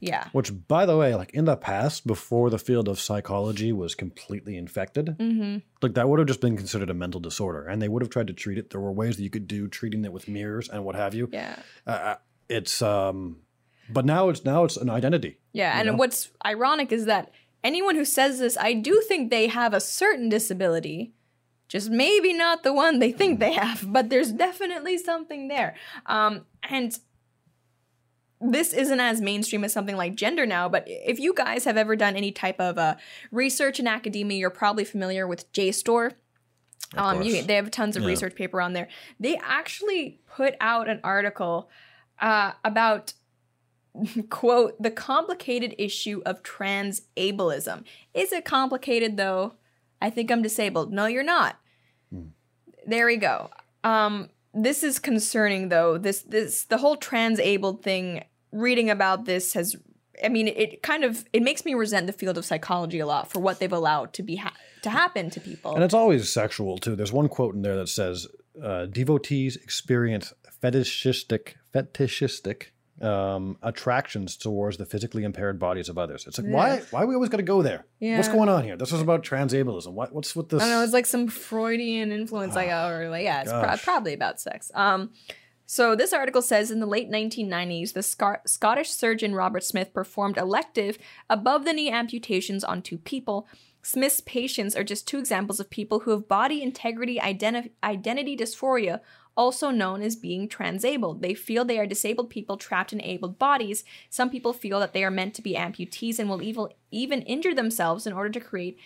Yeah. 0.00 0.28
Which, 0.32 0.52
by 0.68 0.86
the 0.86 0.96
way, 0.96 1.14
like 1.14 1.32
in 1.34 1.44
the 1.44 1.56
past, 1.56 2.06
before 2.06 2.50
the 2.50 2.58
field 2.58 2.88
of 2.88 3.00
psychology 3.00 3.72
was 3.72 3.94
completely 3.94 4.56
infected, 4.56 5.16
Mm-hmm. 5.18 5.58
like 5.82 5.94
that 5.94 6.08
would 6.08 6.20
have 6.20 6.28
just 6.28 6.40
been 6.40 6.56
considered 6.56 6.88
a 6.88 6.94
mental 6.94 7.20
disorder, 7.20 7.66
and 7.66 7.82
they 7.82 7.88
would 7.88 8.00
have 8.00 8.10
tried 8.10 8.28
to 8.28 8.32
treat 8.32 8.58
it. 8.58 8.70
There 8.70 8.80
were 8.80 8.92
ways 8.92 9.16
that 9.16 9.24
you 9.24 9.30
could 9.30 9.48
do 9.48 9.68
treating 9.68 10.04
it 10.04 10.12
with 10.12 10.28
mirrors 10.28 10.68
and 10.68 10.84
what 10.84 10.94
have 10.94 11.14
you. 11.14 11.28
Yeah. 11.32 11.56
Uh, 11.86 12.14
it's 12.48 12.80
um, 12.80 13.38
but 13.90 14.04
now 14.04 14.28
it's 14.28 14.44
now 14.44 14.64
it's 14.64 14.76
an 14.76 14.90
identity. 14.90 15.38
Yeah, 15.52 15.80
and 15.80 15.98
what's 15.98 16.30
ironic 16.44 16.92
is 16.92 17.04
that 17.06 17.30
anyone 17.64 17.96
who 17.96 18.04
says 18.04 18.38
this, 18.38 18.56
I 18.56 18.72
do 18.72 19.02
think 19.08 19.30
they 19.30 19.46
have 19.48 19.74
a 19.74 19.80
certain 19.80 20.28
disability, 20.28 21.12
just 21.68 21.90
maybe 21.90 22.32
not 22.32 22.62
the 22.62 22.72
one 22.72 22.98
they 22.98 23.12
think 23.12 23.40
they 23.40 23.52
have, 23.54 23.84
but 23.92 24.08
there's 24.10 24.32
definitely 24.32 24.98
something 24.98 25.48
there. 25.48 25.74
Um, 26.06 26.46
and 26.68 26.98
this 28.40 28.72
isn't 28.72 29.00
as 29.00 29.20
mainstream 29.20 29.64
as 29.64 29.72
something 29.72 29.96
like 29.96 30.14
gender 30.14 30.46
now, 30.46 30.68
but 30.68 30.84
if 30.86 31.18
you 31.18 31.34
guys 31.34 31.64
have 31.64 31.76
ever 31.76 31.96
done 31.96 32.14
any 32.14 32.30
type 32.30 32.60
of 32.60 32.78
uh, 32.78 32.94
research 33.32 33.80
in 33.80 33.88
academia, 33.88 34.38
you're 34.38 34.50
probably 34.50 34.84
familiar 34.84 35.26
with 35.26 35.52
JSTOR. 35.52 36.12
Um, 36.96 37.22
you, 37.22 37.42
they 37.42 37.56
have 37.56 37.70
tons 37.72 37.96
of 37.96 38.02
Yeah. 38.02 38.08
research 38.10 38.36
paper 38.36 38.60
on 38.60 38.72
there. 38.74 38.86
They 39.18 39.36
actually 39.42 40.20
put 40.36 40.54
out 40.60 40.88
an 40.88 41.00
article 41.02 41.68
uh, 42.20 42.52
about 42.64 43.12
quote 44.30 44.80
the 44.80 44.90
complicated 44.90 45.74
issue 45.78 46.22
of 46.24 46.42
trans 46.42 47.02
ableism. 47.16 47.84
Is 48.14 48.32
it 48.32 48.44
complicated 48.44 49.16
though? 49.16 49.54
I 50.00 50.10
think 50.10 50.30
I'm 50.30 50.42
disabled. 50.42 50.92
No, 50.92 51.06
you're 51.06 51.24
not. 51.24 51.56
There 52.86 53.06
we 53.06 53.16
go. 53.16 53.50
Um, 53.84 54.30
this 54.54 54.82
is 54.82 54.98
concerning 54.98 55.68
though. 55.68 55.98
This 55.98 56.22
this 56.22 56.64
the 56.64 56.78
whole 56.78 56.96
trans 56.96 57.38
abled 57.38 57.82
thing. 57.82 58.24
Reading 58.50 58.88
about 58.88 59.26
this 59.26 59.52
has. 59.52 59.76
I 60.24 60.28
mean, 60.30 60.48
it 60.48 60.82
kind 60.82 61.04
of 61.04 61.26
it 61.32 61.42
makes 61.42 61.64
me 61.64 61.74
resent 61.74 62.06
the 62.06 62.12
field 62.12 62.38
of 62.38 62.44
psychology 62.44 62.98
a 62.98 63.06
lot 63.06 63.30
for 63.30 63.40
what 63.40 63.60
they've 63.60 63.72
allowed 63.72 64.14
to 64.14 64.22
be 64.22 64.36
ha- 64.36 64.54
to 64.82 64.90
happen 64.90 65.30
to 65.30 65.40
people. 65.40 65.74
And 65.74 65.84
it's 65.84 65.94
always 65.94 66.28
sexual 66.32 66.78
too. 66.78 66.96
There's 66.96 67.12
one 67.12 67.28
quote 67.28 67.54
in 67.54 67.62
there 67.62 67.76
that 67.76 67.88
says, 67.88 68.26
uh, 68.60 68.86
"Devotees 68.86 69.56
experience 69.56 70.32
fetishistic, 70.60 71.56
fetishistic 71.72 72.72
um, 73.02 73.56
attractions 73.62 74.36
towards 74.36 74.76
the 74.76 74.86
physically 74.86 75.24
impaired 75.24 75.58
bodies 75.58 75.88
of 75.88 75.98
others." 75.98 76.26
It's 76.26 76.38
like, 76.38 76.48
why? 76.48 76.82
Why 76.90 77.04
we 77.04 77.14
always 77.14 77.30
got 77.30 77.38
to 77.38 77.42
go 77.42 77.62
there? 77.62 77.86
What's 78.16 78.28
going 78.28 78.48
on 78.48 78.64
here? 78.64 78.76
This 78.76 78.92
is 78.92 79.00
about 79.00 79.22
transableism. 79.24 79.92
What, 79.92 80.12
what's 80.12 80.34
with 80.36 80.48
this? 80.48 80.62
I 80.62 80.66
don't 80.66 80.74
know. 80.78 80.84
It's 80.84 80.92
like 80.92 81.06
some 81.06 81.28
Freudian 81.28 82.12
influence, 82.12 82.54
like 82.54 82.70
or 82.70 83.08
like 83.08 83.24
yeah, 83.24 83.42
it's 83.42 83.52
pro- 83.52 83.76
probably 83.76 84.14
about 84.14 84.40
sex. 84.40 84.70
Um, 84.74 85.10
so 85.70 85.94
this 85.94 86.14
article 86.14 86.40
says 86.40 86.70
in 86.70 86.80
the 86.80 86.86
late 86.86 87.10
1990s, 87.10 87.92
the 87.92 88.02
Scar- 88.02 88.40
Scottish 88.46 88.88
surgeon 88.88 89.34
Robert 89.34 89.62
Smith 89.62 89.92
performed 89.92 90.38
elective 90.38 90.96
above-the-knee 91.28 91.90
amputations 91.90 92.64
on 92.64 92.80
two 92.80 92.96
people. 92.96 93.46
Smith's 93.82 94.22
patients 94.22 94.74
are 94.74 94.82
just 94.82 95.06
two 95.06 95.18
examples 95.18 95.60
of 95.60 95.68
people 95.68 96.00
who 96.00 96.10
have 96.12 96.26
body 96.26 96.62
integrity 96.62 97.18
identi- 97.18 97.70
identity 97.84 98.34
dysphoria, 98.34 99.00
also 99.38 99.70
known 99.70 100.02
as 100.02 100.16
being 100.16 100.48
transabled. 100.48 101.22
They 101.22 101.32
feel 101.32 101.64
they 101.64 101.78
are 101.78 101.86
disabled 101.86 102.28
people 102.28 102.56
trapped 102.56 102.92
in 102.92 103.00
abled 103.00 103.38
bodies. 103.38 103.84
Some 104.10 104.28
people 104.28 104.52
feel 104.52 104.80
that 104.80 104.92
they 104.92 105.04
are 105.04 105.10
meant 105.12 105.32
to 105.34 105.42
be 105.42 105.54
amputees 105.54 106.18
and 106.18 106.28
will 106.28 106.42
evil- 106.42 106.74
even 106.90 107.22
injure 107.22 107.54
themselves 107.54 108.06
in 108.06 108.12
order 108.12 108.30
to 108.30 108.40
create 108.40 108.78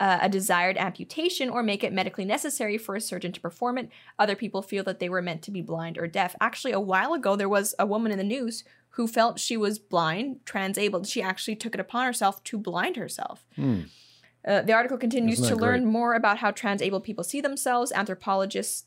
uh, 0.00 0.18
a 0.20 0.28
desired 0.28 0.76
amputation 0.76 1.48
or 1.48 1.62
make 1.62 1.84
it 1.84 1.92
medically 1.92 2.24
necessary 2.24 2.76
for 2.76 2.96
a 2.96 3.00
surgeon 3.00 3.30
to 3.30 3.40
perform 3.40 3.78
it. 3.78 3.88
Other 4.18 4.34
people 4.34 4.60
feel 4.60 4.82
that 4.82 4.98
they 4.98 5.08
were 5.08 5.22
meant 5.22 5.42
to 5.42 5.52
be 5.52 5.62
blind 5.62 5.96
or 5.96 6.08
deaf. 6.08 6.34
Actually, 6.40 6.72
a 6.72 6.80
while 6.80 7.14
ago, 7.14 7.36
there 7.36 7.48
was 7.48 7.76
a 7.78 7.86
woman 7.86 8.10
in 8.10 8.18
the 8.18 8.24
news 8.24 8.64
who 8.90 9.06
felt 9.06 9.38
she 9.38 9.56
was 9.56 9.78
blind, 9.78 10.40
transabled. 10.44 11.06
She 11.06 11.22
actually 11.22 11.54
took 11.54 11.74
it 11.74 11.80
upon 11.80 12.04
herself 12.04 12.42
to 12.44 12.58
blind 12.58 12.96
herself. 12.96 13.46
Uh, 14.46 14.60
the 14.62 14.72
article 14.72 14.98
continues 14.98 15.40
to 15.40 15.54
that 15.54 15.60
learn 15.62 15.86
more 15.86 16.14
about 16.14 16.38
how 16.38 16.50
transabled 16.50 17.04
people 17.04 17.24
see 17.24 17.40
themselves. 17.40 17.92
Anthropologist 17.92 18.86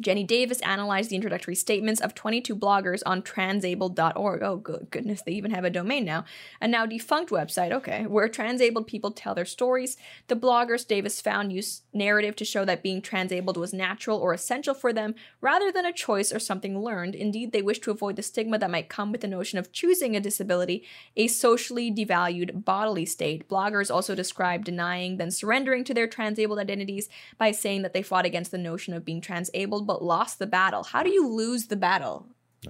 Jenny 0.00 0.22
Davis 0.22 0.60
analyzed 0.60 1.10
the 1.10 1.16
introductory 1.16 1.54
statements 1.54 2.00
of 2.00 2.14
22 2.14 2.54
bloggers 2.54 3.02
on 3.04 3.22
transabled.org. 3.22 4.42
Oh, 4.42 4.56
good 4.56 4.88
goodness, 4.90 5.22
they 5.22 5.32
even 5.32 5.50
have 5.50 5.64
a 5.64 5.70
domain 5.70 6.04
now. 6.04 6.24
A 6.60 6.68
now 6.68 6.86
defunct 6.86 7.30
website, 7.30 7.72
okay, 7.72 8.06
where 8.06 8.28
transabled 8.28 8.86
people 8.86 9.10
tell 9.10 9.34
their 9.34 9.44
stories. 9.44 9.96
The 10.28 10.36
bloggers 10.36 10.86
Davis 10.86 11.20
found 11.20 11.52
use 11.52 11.82
narrative 11.92 12.36
to 12.36 12.44
show 12.44 12.64
that 12.64 12.82
being 12.82 13.02
transabled 13.02 13.56
was 13.56 13.72
natural 13.72 14.18
or 14.18 14.32
essential 14.32 14.74
for 14.74 14.92
them 14.92 15.14
rather 15.40 15.72
than 15.72 15.84
a 15.84 15.92
choice 15.92 16.32
or 16.32 16.38
something 16.38 16.78
learned. 16.80 17.14
Indeed, 17.16 17.52
they 17.52 17.62
wish 17.62 17.80
to 17.80 17.90
avoid 17.90 18.16
the 18.16 18.22
stigma 18.22 18.58
that 18.58 18.70
might 18.70 18.88
come 18.88 19.10
with 19.10 19.22
the 19.22 19.26
notion 19.26 19.58
of 19.58 19.72
choosing 19.72 20.14
a 20.14 20.20
disability, 20.20 20.84
a 21.16 21.26
socially 21.26 21.92
devalued 21.92 22.64
bodily 22.64 23.04
state. 23.04 23.48
Bloggers 23.48 23.92
also 23.92 24.14
describe 24.14 24.64
denying, 24.64 25.16
then 25.16 25.30
surrendering 25.30 25.82
to 25.84 25.94
their 25.94 26.06
transabled 26.06 26.58
identities 26.58 27.08
by 27.36 27.50
saying 27.50 27.82
that 27.82 27.94
they 27.94 28.02
fought 28.02 28.26
against 28.26 28.52
the 28.52 28.58
notion 28.58 28.94
of 28.94 29.04
being 29.04 29.20
transabled 29.20 29.87
but 29.88 30.04
lost 30.04 30.38
the 30.38 30.46
battle. 30.46 30.84
How 30.84 31.02
do 31.02 31.10
you 31.10 31.26
lose 31.26 31.66
the 31.66 31.76
battle? 31.76 32.26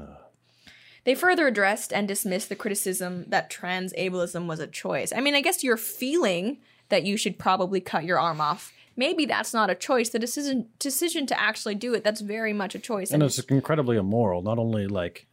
They 1.04 1.14
further 1.14 1.46
addressed 1.46 1.90
and 1.90 2.06
dismissed 2.06 2.50
the 2.50 2.56
criticism 2.56 3.24
that 3.28 3.48
trans 3.48 3.94
ableism 3.94 4.46
was 4.46 4.60
a 4.60 4.66
choice. 4.66 5.10
I 5.10 5.20
mean, 5.20 5.34
I 5.34 5.40
guess 5.40 5.64
you're 5.64 5.78
feeling 5.78 6.58
that 6.90 7.04
you 7.04 7.16
should 7.16 7.38
probably 7.38 7.80
cut 7.80 8.04
your 8.04 8.20
arm 8.20 8.42
off. 8.42 8.74
Maybe 8.94 9.24
that's 9.24 9.54
not 9.54 9.70
a 9.70 9.74
choice. 9.74 10.10
The 10.10 10.18
decision 10.18 10.66
decision 10.78 11.24
to 11.28 11.40
actually 11.40 11.76
do 11.76 11.94
it, 11.94 12.04
that's 12.04 12.20
very 12.20 12.52
much 12.52 12.74
a 12.74 12.78
choice. 12.78 13.10
and 13.10 13.22
it's 13.22 13.38
incredibly 13.38 13.96
immoral. 13.96 14.42
Not 14.42 14.58
only 14.58 14.86
like 14.86 15.26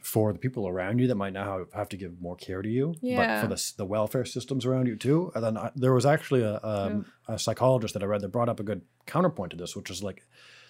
for 0.00 0.32
the 0.32 0.38
people 0.38 0.66
around 0.66 0.98
you 0.98 1.06
that 1.08 1.16
might 1.16 1.34
now 1.34 1.66
have 1.74 1.90
to 1.90 1.96
give 1.98 2.20
more 2.20 2.36
care 2.36 2.62
to 2.62 2.68
you, 2.68 2.94
but 3.02 3.40
for 3.42 3.48
the 3.48 3.72
the 3.76 3.84
welfare 3.84 4.24
systems 4.24 4.64
around 4.64 4.86
you 4.86 4.96
too. 4.96 5.30
And 5.34 5.44
then 5.44 5.58
I, 5.58 5.72
there 5.76 5.92
was 5.92 6.06
actually 6.06 6.42
a 6.42 6.58
um, 6.62 7.04
a 7.28 7.38
psychologist 7.38 7.92
that 7.94 8.02
I 8.02 8.06
read 8.06 8.22
that 8.22 8.28
brought 8.28 8.48
up 8.48 8.60
a 8.60 8.62
good 8.70 8.80
counterpoint 9.06 9.50
to 9.50 9.56
this, 9.58 9.76
which 9.76 9.90
is 9.90 10.02
like, 10.02 10.24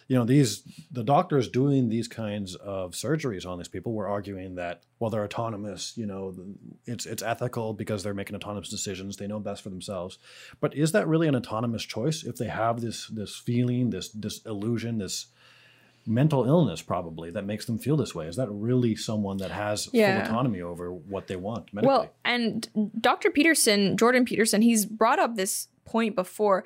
you 0.09 0.17
know, 0.17 0.25
these 0.25 0.63
the 0.91 1.03
doctors 1.05 1.49
doing 1.49 1.89
these 1.89 2.09
kinds 2.09 2.55
of 2.57 2.93
surgeries 2.93 3.47
on 3.47 3.59
these 3.59 3.69
people 3.69 3.93
were 3.93 4.09
arguing 4.09 4.57
that 4.57 4.83
well 4.99 5.11
they're 5.11 5.25
autonomous, 5.25 5.93
you 5.97 6.07
know, 6.07 6.35
it's 6.87 7.07
it's 7.07 7.23
ethical 7.23 7.73
because 7.73 8.03
they're 8.03 8.15
making 8.15 8.37
autonomous 8.37 8.69
decisions, 8.69 9.17
they 9.17 9.27
know 9.27 9.41
best 9.41 9.63
for 9.63 9.71
themselves. 9.71 10.19
But 10.61 10.75
is 10.75 10.93
that 10.93 11.07
really 11.09 11.29
an 11.29 11.37
autonomous 11.37 11.83
choice 11.85 12.25
if 12.25 12.37
they 12.37 12.49
have 12.49 12.81
this 12.81 13.07
this 13.09 13.37
feeling, 13.37 13.91
this 13.91 14.09
this 14.11 14.45
illusion, 14.45 14.99
this 14.99 15.27
mental 16.05 16.45
illness 16.45 16.83
probably 16.83 17.31
that 17.31 17.45
makes 17.45 17.65
them 17.67 17.79
feel 17.79 17.97
this 17.97 18.13
way. 18.13 18.27
Is 18.27 18.35
that 18.35 18.51
really 18.51 18.97
someone 18.97 19.37
that 19.37 19.53
has 19.53 19.89
Yeah. 19.93 20.25
full 20.25 20.33
autonomy 20.35 20.61
over 20.61 20.93
what 20.93 21.29
they 21.29 21.37
want 21.37 21.73
medically? 21.73 21.95
Well, 21.95 22.13
and 22.25 22.69
Dr. 23.01 23.31
Peterson, 23.31 23.97
Jordan 23.97 24.25
Peterson, 24.25 24.63
he's 24.63 24.85
brought 24.85 25.21
up 25.21 25.37
this 25.37 25.69
point 25.85 26.17
before. 26.17 26.65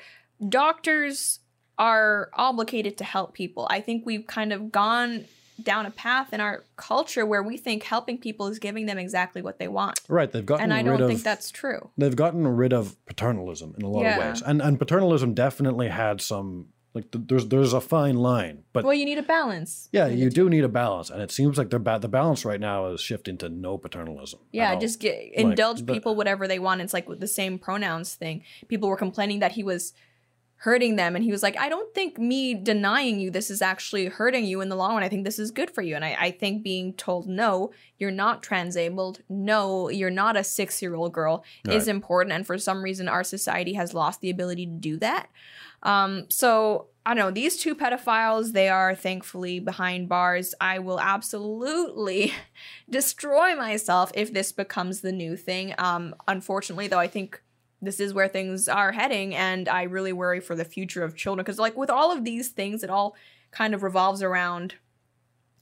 Doctors 0.49 1.41
are 1.79 2.31
obligated 2.35 2.97
to 2.99 3.05
help 3.05 3.35
people. 3.35 3.67
I 3.71 3.81
think 3.81 4.07
we've 4.07 4.27
kind 4.27 4.53
of 4.53 4.73
gone 4.73 5.25
down 5.63 5.87
a 5.87 5.91
path 5.91 6.35
in 6.35 6.41
our 6.41 6.65
culture 6.77 7.25
where 7.25 7.43
we 7.43 7.57
think 7.57 7.83
helping 7.83 8.19
people 8.19 8.47
is 8.49 8.59
giving 8.59 8.85
them 8.87 8.99
exactly 8.99 9.41
what 9.41 9.59
they 9.59 9.69
want. 9.69 10.01
right, 10.09 10.31
they've 10.31 10.45
gotten 10.45 10.69
rid 10.69 10.73
of. 10.73 10.79
And 10.79 10.89
I 10.89 10.91
don't 10.91 11.01
of 11.03 11.09
think 11.09 11.23
that's 11.23 11.51
true. 11.51 11.91
they've 11.97 12.15
gotten 12.17 12.47
rid 12.47 12.73
of 12.75 12.95
paternalism 13.07 13.75
in 13.79 13.83
a 13.85 13.89
lot 13.89 14.03
Yeah. 14.03 14.19
of 14.19 14.33
ways. 14.35 14.43
And 14.43 14.61
and 14.61 14.79
paternalism 14.79 15.33
definitely 15.35 15.89
had 15.89 16.21
some 16.21 16.69
Like 16.95 17.11
th- 17.11 17.25
there's 17.29 17.47
there's 17.49 17.73
a 17.75 17.81
fine 17.81 18.17
line, 18.17 18.65
but 18.73 18.85
well, 18.85 18.95
you 18.95 19.05
need 19.05 19.19
a 19.19 19.23
balance. 19.23 19.89
yeah, 19.93 20.07
you 20.07 20.31
do 20.31 20.49
need 20.49 20.65
a 20.65 20.69
balance, 20.69 21.11
and 21.11 21.21
it 21.21 21.31
seems 21.31 21.59
like 21.59 21.69
the 21.69 21.79
ba- 21.79 21.99
the 22.01 22.09
balance 22.09 22.43
right 22.47 22.61
now 22.61 22.87
is 22.87 23.03
shifting 23.03 23.37
to 23.39 23.51
no 23.51 23.77
paternalism. 23.77 24.41
Yeah, 24.51 24.75
just 24.77 24.99
get 25.01 25.19
indulge 25.35 25.85
but- 25.85 25.93
people 25.93 26.15
whatever 26.17 26.49
they 26.49 26.59
want. 26.59 26.81
It's 26.81 26.95
like 26.95 27.07
with 27.07 27.21
the 27.21 27.29
same 27.29 27.59
pronouns 27.59 28.15
thing. 28.15 28.43
People 28.69 28.89
were 28.89 28.97
complaining 28.97 29.41
that 29.41 29.53
he 29.53 29.63
was 29.63 29.93
hurting 30.59 30.97
them, 30.97 31.15
and 31.15 31.25
he 31.25 31.31
was 31.31 31.43
like, 31.43 31.57
"I 31.59 31.69
don't 31.69 31.95
think 31.95 32.19
me 32.19 32.55
denying 32.55 33.21
you 33.21 33.31
this 33.31 33.51
is 33.51 33.63
actually 33.63 34.07
hurting 34.07 34.45
you 34.45 34.61
in 34.61 34.69
the 34.69 34.77
long 34.77 34.95
run. 34.95 35.03
I 35.03 35.09
think 35.09 35.25
this 35.25 35.39
is 35.39 35.51
good 35.51 35.71
for 35.71 35.83
you." 35.83 35.95
And 35.95 36.05
I, 36.05 36.17
I 36.19 36.31
think 36.31 36.63
being 36.63 36.95
told 36.95 37.29
no, 37.29 37.73
you're 37.99 38.11
not 38.11 38.43
transabled, 38.43 39.21
no, 39.29 39.89
you're 39.89 40.11
not 40.11 40.37
a 40.37 40.45
six 40.45 40.81
year 40.83 40.95
old 40.95 41.13
girl, 41.13 41.45
is 41.69 41.89
important. 41.89 42.33
And 42.35 42.47
for 42.47 42.59
some 42.59 42.83
reason, 42.83 43.09
our 43.09 43.25
society 43.25 43.75
has 43.75 43.95
lost 43.95 44.21
the 44.21 44.31
ability 44.31 44.67
to 44.67 44.73
do 44.73 44.97
that. 44.99 45.29
Um, 45.83 46.27
so 46.29 46.89
I 47.07 47.15
don't 47.15 47.25
know. 47.25 47.31
These 47.31 47.59
two 47.59 47.77
pedophiles, 47.77 48.53
they 48.53 48.69
are 48.69 48.93
thankfully 48.95 49.61
behind 49.61 50.09
bars. 50.09 50.55
I 50.61 50.81
will 50.81 50.99
absolutely 50.99 52.33
destroy 52.91 53.55
myself 53.55 54.11
if 54.15 54.33
this 54.33 54.51
becomes 54.51 55.03
the 55.03 55.13
new 55.13 55.37
thing. 55.37 55.73
Um, 55.79 56.17
unfortunately, 56.27 56.89
though, 56.89 56.99
I 56.99 57.07
think 57.07 57.41
this 57.83 58.01
is 58.01 58.15
where 58.15 58.29
things 58.29 58.69
are 58.69 58.93
heading, 58.93 59.35
and 59.35 59.69
I 59.69 59.83
really 59.85 60.13
worry 60.13 60.41
for 60.41 60.57
the 60.57 60.65
future 60.65 61.05
of 61.05 61.15
children 61.15 61.45
because, 61.45 61.59
like, 61.59 61.77
with 61.77 61.91
all 61.91 62.11
of 62.11 62.25
these 62.25 62.49
things, 62.49 62.83
it 62.83 62.91
all 62.91 63.15
kind 63.51 63.75
of 63.75 63.83
revolves 63.83 64.23
around 64.23 64.75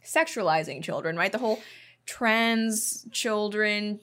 sexualizing 0.05 0.83
children, 0.83 1.17
right? 1.17 1.33
The 1.33 1.39
whole 1.39 1.61
trans 2.07 3.07
children, 3.11 4.01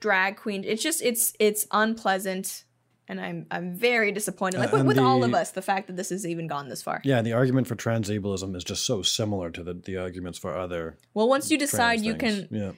drag 0.00 0.36
queen. 0.36 0.64
It's 0.64 0.82
just 0.82 1.02
it's 1.02 1.34
it's 1.38 1.66
unpleasant. 1.70 2.64
And 3.08 3.20
I'm 3.20 3.46
I'm 3.50 3.74
very 3.74 4.12
disappointed. 4.12 4.60
Like 4.60 4.68
Uh, 4.68 4.72
with, 4.72 4.80
and 4.80 4.88
with 4.88 4.98
all 4.98 5.24
of 5.24 5.34
us, 5.34 5.50
the 5.50 5.60
fact 5.60 5.88
that 5.88 5.96
this 5.96 6.10
has 6.10 6.24
even 6.24 6.46
gone 6.46 6.68
this 6.68 6.82
far. 6.82 7.00
Yeah, 7.04 7.20
the 7.20 7.32
argument 7.32 7.66
for 7.66 7.74
transableism 7.76 8.56
is 8.56 8.64
just 8.64 8.86
so 8.86 9.02
similar 9.02 9.50
to 9.50 9.62
the, 9.62 9.74
the 9.74 9.96
arguments 9.96 10.38
for 10.38 10.56
other 10.56 10.96
Well, 11.12 11.28
once 11.28 11.50
you 11.50 11.58
decide 11.58 12.00
you 12.00 12.14
things. 12.14 12.46
can 12.48 12.58
yeah. 12.58 12.72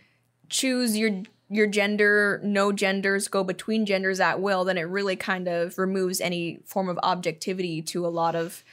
choose 0.48 0.96
your 0.96 1.22
your 1.48 1.66
gender, 1.66 2.40
no 2.42 2.72
genders, 2.72 3.28
go 3.28 3.44
between 3.44 3.86
genders 3.86 4.20
at 4.20 4.40
will, 4.40 4.64
then 4.64 4.78
it 4.78 4.82
really 4.82 5.16
kind 5.16 5.46
of 5.48 5.78
removes 5.78 6.20
any 6.20 6.60
form 6.64 6.88
of 6.88 6.98
objectivity 7.02 7.82
to 7.82 8.06
a 8.06 8.08
lot 8.08 8.34
of 8.34 8.64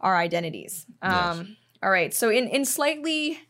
our 0.00 0.16
identities. 0.16 0.86
Um, 1.02 1.56
All 1.82 1.90
right, 1.90 2.14
so 2.14 2.30
in 2.30 2.46
in 2.48 2.64
slightly, 2.64 3.40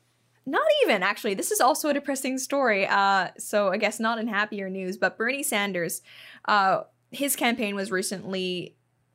not 0.47 0.67
even 0.85 1.03
actually, 1.03 1.35
this 1.35 1.51
is 1.51 1.61
also 1.61 1.91
a 1.91 1.95
depressing 1.95 2.39
story. 2.39 2.87
Uh, 2.87 3.29
so 3.39 3.69
I 3.69 3.77
guess 3.77 4.01
not 4.01 4.19
in 4.19 4.27
happier 4.27 4.71
news, 4.71 4.97
but 4.97 5.19
Bernie 5.19 5.43
Sanders, 5.43 6.03
uh, 6.47 6.83
his 7.11 7.37
campaign 7.37 7.75
was 7.75 7.91
recently 7.91 8.75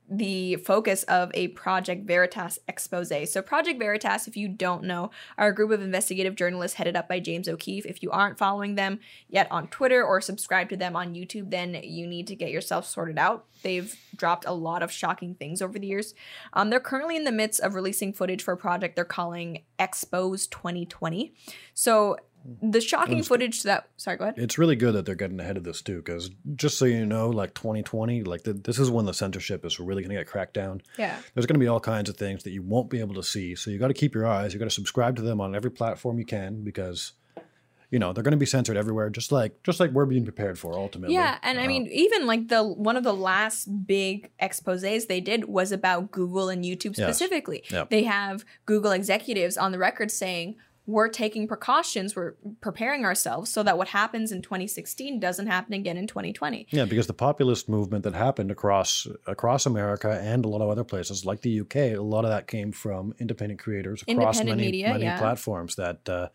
the 0.09 0.55
focus 0.57 1.03
of 1.03 1.31
a 1.33 1.49
Project 1.49 2.05
Veritas 2.07 2.59
expose. 2.67 3.31
So, 3.31 3.41
Project 3.41 3.79
Veritas, 3.79 4.27
if 4.27 4.37
you 4.37 4.47
don't 4.47 4.83
know, 4.83 5.11
are 5.37 5.49
a 5.49 5.55
group 5.55 5.71
of 5.71 5.81
investigative 5.81 6.35
journalists 6.35 6.77
headed 6.77 6.95
up 6.95 7.09
by 7.09 7.19
James 7.19 7.47
O'Keefe. 7.47 7.85
If 7.85 8.01
you 8.01 8.11
aren't 8.11 8.37
following 8.37 8.75
them 8.75 8.99
yet 9.27 9.47
on 9.51 9.67
Twitter 9.67 10.03
or 10.03 10.21
subscribe 10.21 10.69
to 10.69 10.77
them 10.77 10.95
on 10.95 11.13
YouTube, 11.13 11.51
then 11.51 11.79
you 11.83 12.07
need 12.07 12.27
to 12.27 12.35
get 12.35 12.51
yourself 12.51 12.85
sorted 12.85 13.17
out. 13.17 13.45
They've 13.63 13.93
dropped 14.15 14.45
a 14.45 14.53
lot 14.53 14.83
of 14.83 14.91
shocking 14.91 15.35
things 15.35 15.61
over 15.61 15.77
the 15.77 15.87
years. 15.87 16.13
Um, 16.53 16.69
they're 16.69 16.79
currently 16.79 17.15
in 17.15 17.23
the 17.23 17.31
midst 17.31 17.59
of 17.59 17.73
releasing 17.73 18.13
footage 18.13 18.43
for 18.43 18.53
a 18.53 18.57
project 18.57 18.95
they're 18.95 19.05
calling 19.05 19.63
Expose 19.79 20.47
2020. 20.47 21.33
So, 21.73 22.17
the 22.61 22.79
shocking 22.81 23.17
good. 23.17 23.25
footage 23.27 23.63
that. 23.63 23.89
Sorry, 23.97 24.17
go 24.17 24.23
ahead. 24.25 24.35
It's 24.37 24.57
really 24.57 24.75
good 24.75 24.93
that 24.93 25.05
they're 25.05 25.15
getting 25.15 25.39
ahead 25.39 25.57
of 25.57 25.63
this 25.63 25.81
too, 25.81 25.97
because 25.97 26.29
just 26.55 26.77
so 26.77 26.85
you 26.85 27.05
know, 27.05 27.29
like 27.29 27.53
2020, 27.53 28.23
like 28.23 28.43
the, 28.43 28.53
this 28.53 28.79
is 28.79 28.89
when 28.89 29.05
the 29.05 29.13
censorship 29.13 29.65
is 29.65 29.79
really 29.79 30.01
going 30.01 30.15
to 30.15 30.21
get 30.21 30.27
cracked 30.27 30.53
down. 30.53 30.81
Yeah. 30.97 31.17
There's 31.33 31.45
going 31.45 31.55
to 31.55 31.59
be 31.59 31.67
all 31.67 31.79
kinds 31.79 32.09
of 32.09 32.17
things 32.17 32.43
that 32.43 32.51
you 32.51 32.61
won't 32.63 32.89
be 32.89 32.99
able 32.99 33.15
to 33.15 33.23
see, 33.23 33.55
so 33.55 33.69
you 33.71 33.79
got 33.79 33.89
to 33.89 33.93
keep 33.93 34.15
your 34.15 34.25
eyes. 34.25 34.53
You 34.53 34.59
got 34.59 34.65
to 34.65 34.71
subscribe 34.71 35.15
to 35.17 35.21
them 35.21 35.41
on 35.41 35.55
every 35.55 35.71
platform 35.71 36.19
you 36.19 36.25
can, 36.25 36.63
because 36.63 37.13
you 37.89 37.99
know 37.99 38.11
they're 38.11 38.23
going 38.23 38.31
to 38.33 38.37
be 38.37 38.45
censored 38.45 38.75
everywhere, 38.75 39.09
just 39.09 39.31
like 39.31 39.63
just 39.63 39.79
like 39.79 39.91
we're 39.91 40.05
being 40.05 40.25
prepared 40.25 40.59
for 40.59 40.73
ultimately. 40.73 41.13
Yeah, 41.15 41.37
and 41.41 41.57
I 41.57 41.63
Uh, 41.63 41.67
mean, 41.67 41.87
even 41.87 42.27
like 42.27 42.49
the 42.49 42.61
one 42.61 42.97
of 42.97 43.03
the 43.05 43.13
last 43.13 43.87
big 43.87 44.29
exposés 44.41 45.07
they 45.07 45.21
did 45.21 45.45
was 45.45 45.71
about 45.71 46.11
Google 46.11 46.49
and 46.49 46.65
YouTube 46.65 46.97
Yes. 46.97 47.07
specifically. 47.07 47.63
Yep. 47.71 47.89
They 47.89 48.03
have 48.03 48.43
Google 48.65 48.91
executives 48.91 49.57
on 49.57 49.71
the 49.71 49.77
record 49.77 50.11
saying 50.11 50.55
we're 50.87 51.09
taking 51.09 51.49
precautions, 51.49 52.15
we're 52.15 52.35
preparing 52.61 53.03
ourselves 53.03 53.51
so 53.51 53.61
that 53.61 53.77
what 53.77 53.89
happens 53.89 54.31
in 54.31 54.41
2016 54.41 55.19
doesn't 55.19 55.47
happen 55.47 55.73
again 55.73 55.97
in 55.97 56.07
2020. 56.07 56.67
Yeah, 56.71 56.85
because 56.85 57.07
the 57.07 57.13
populist 57.13 57.67
movement 57.67 58.05
that 58.05 58.15
happened 58.15 58.51
across 58.51 59.05
across 59.27 59.65
America 59.65 60.17
and 60.23 60.45
a 60.45 60.47
lot 60.47 60.61
of 60.61 60.69
other 60.69 60.85
places, 60.85 61.25
like 61.25 61.41
the 61.41 61.59
UK, 61.59 61.75
a 61.75 61.97
lot 61.97 62.23
of 62.23 62.31
that 62.31 62.47
came 62.47 62.71
from 62.71 63.13
independent 63.19 63.59
creators 63.59 64.01
across 64.03 64.39
Independent 64.39 64.49
many 64.49 64.63
media, 64.63 64.87
many 64.89 65.03
yeah. 65.03 65.19
platforms 65.19 65.75
that 65.75 66.07
uh, 66.07 66.29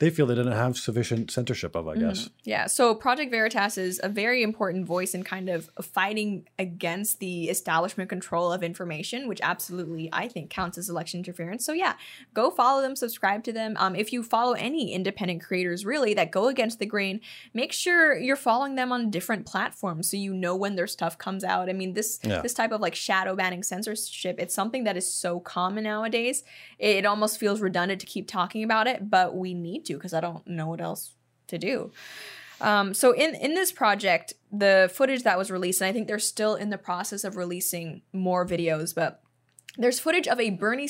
they 0.00 0.10
feel 0.10 0.26
they 0.26 0.34
didn't 0.36 0.52
have 0.52 0.76
sufficient 0.78 1.30
censorship 1.30 1.74
of. 1.74 1.88
I 1.88 1.94
Mm-hmm. 1.94 2.08
guess. 2.08 2.30
Yeah, 2.44 2.66
so 2.66 2.94
Project 2.94 3.30
Veritas 3.30 3.76
is 3.78 4.00
a 4.02 4.08
very 4.08 4.42
important 4.42 4.86
voice 4.86 5.12
in 5.14 5.22
kind 5.24 5.48
of 5.48 5.68
fighting 5.82 6.46
against 6.58 7.18
the 7.18 7.48
establishment 7.48 8.08
control 8.08 8.52
of 8.52 8.62
information, 8.62 9.26
which 9.28 9.40
absolutely 9.42 10.08
I 10.12 10.28
think 10.28 10.50
counts 10.50 10.78
as 10.78 10.88
election 10.88 11.18
interference. 11.18 11.64
So 11.64 11.72
yeah, 11.72 11.94
go 12.34 12.50
follow 12.50 12.80
them, 12.82 12.94
subscribe 12.94 13.42
to 13.44 13.52
them. 13.52 13.74
Um, 13.78 13.96
if 13.96 14.12
you 14.12 14.22
follow 14.22 14.52
any 14.52 14.92
independent 14.92 15.42
creators 15.42 15.84
really 15.84 16.14
that 16.14 16.30
go 16.30 16.46
against 16.48 16.78
the 16.78 16.86
grain, 16.86 17.20
make 17.52 17.72
sure 17.72 18.16
you're 18.16 18.36
following 18.36 18.76
them 18.76 18.92
on 18.92 19.10
different 19.10 19.46
platforms 19.46 20.10
so 20.10 20.16
you 20.16 20.32
know 20.32 20.54
when 20.54 20.76
their 20.76 20.86
stuff 20.86 21.18
comes 21.18 21.42
out. 21.42 21.68
I 21.68 21.72
mean, 21.72 21.94
this 21.94 22.20
Yeah. 22.22 22.40
this 22.42 22.54
type 22.54 22.70
of 22.72 22.80
like 22.80 22.94
shadow 22.94 23.34
banning 23.34 23.62
censorship, 23.64 24.36
it's 24.38 24.54
something 24.54 24.84
that 24.84 24.96
is 24.96 25.12
so 25.12 25.40
common 25.40 25.84
nowadays. 25.84 26.44
It 26.78 27.04
almost 27.04 27.38
feels 27.40 27.60
redundant 27.60 28.00
to 28.00 28.06
keep 28.06 28.28
talking 28.28 28.62
about 28.62 28.86
it, 28.86 29.10
but 29.10 29.34
we 29.34 29.54
need 29.54 29.84
to 29.88 29.94
because 29.94 30.14
I 30.14 30.20
don't 30.20 30.46
know 30.46 30.68
what 30.68 30.80
else 30.80 31.14
to 31.48 31.58
do. 31.58 31.92
Um, 32.60 32.94
so 32.94 33.12
in 33.12 33.34
in 33.36 33.54
this 33.54 33.72
project, 33.72 34.32
the 34.50 34.90
footage 34.92 35.22
that 35.22 35.38
was 35.38 35.50
released, 35.50 35.80
and 35.80 35.88
I 35.88 35.92
think 35.92 36.08
they're 36.08 36.18
still 36.18 36.54
in 36.54 36.70
the 36.70 36.78
process 36.78 37.24
of 37.24 37.36
releasing 37.36 38.02
more 38.12 38.46
videos, 38.46 38.94
but 38.94 39.22
there's 39.76 40.00
footage 40.00 40.26
of 40.26 40.40
a 40.40 40.50
Bernie 40.50 40.88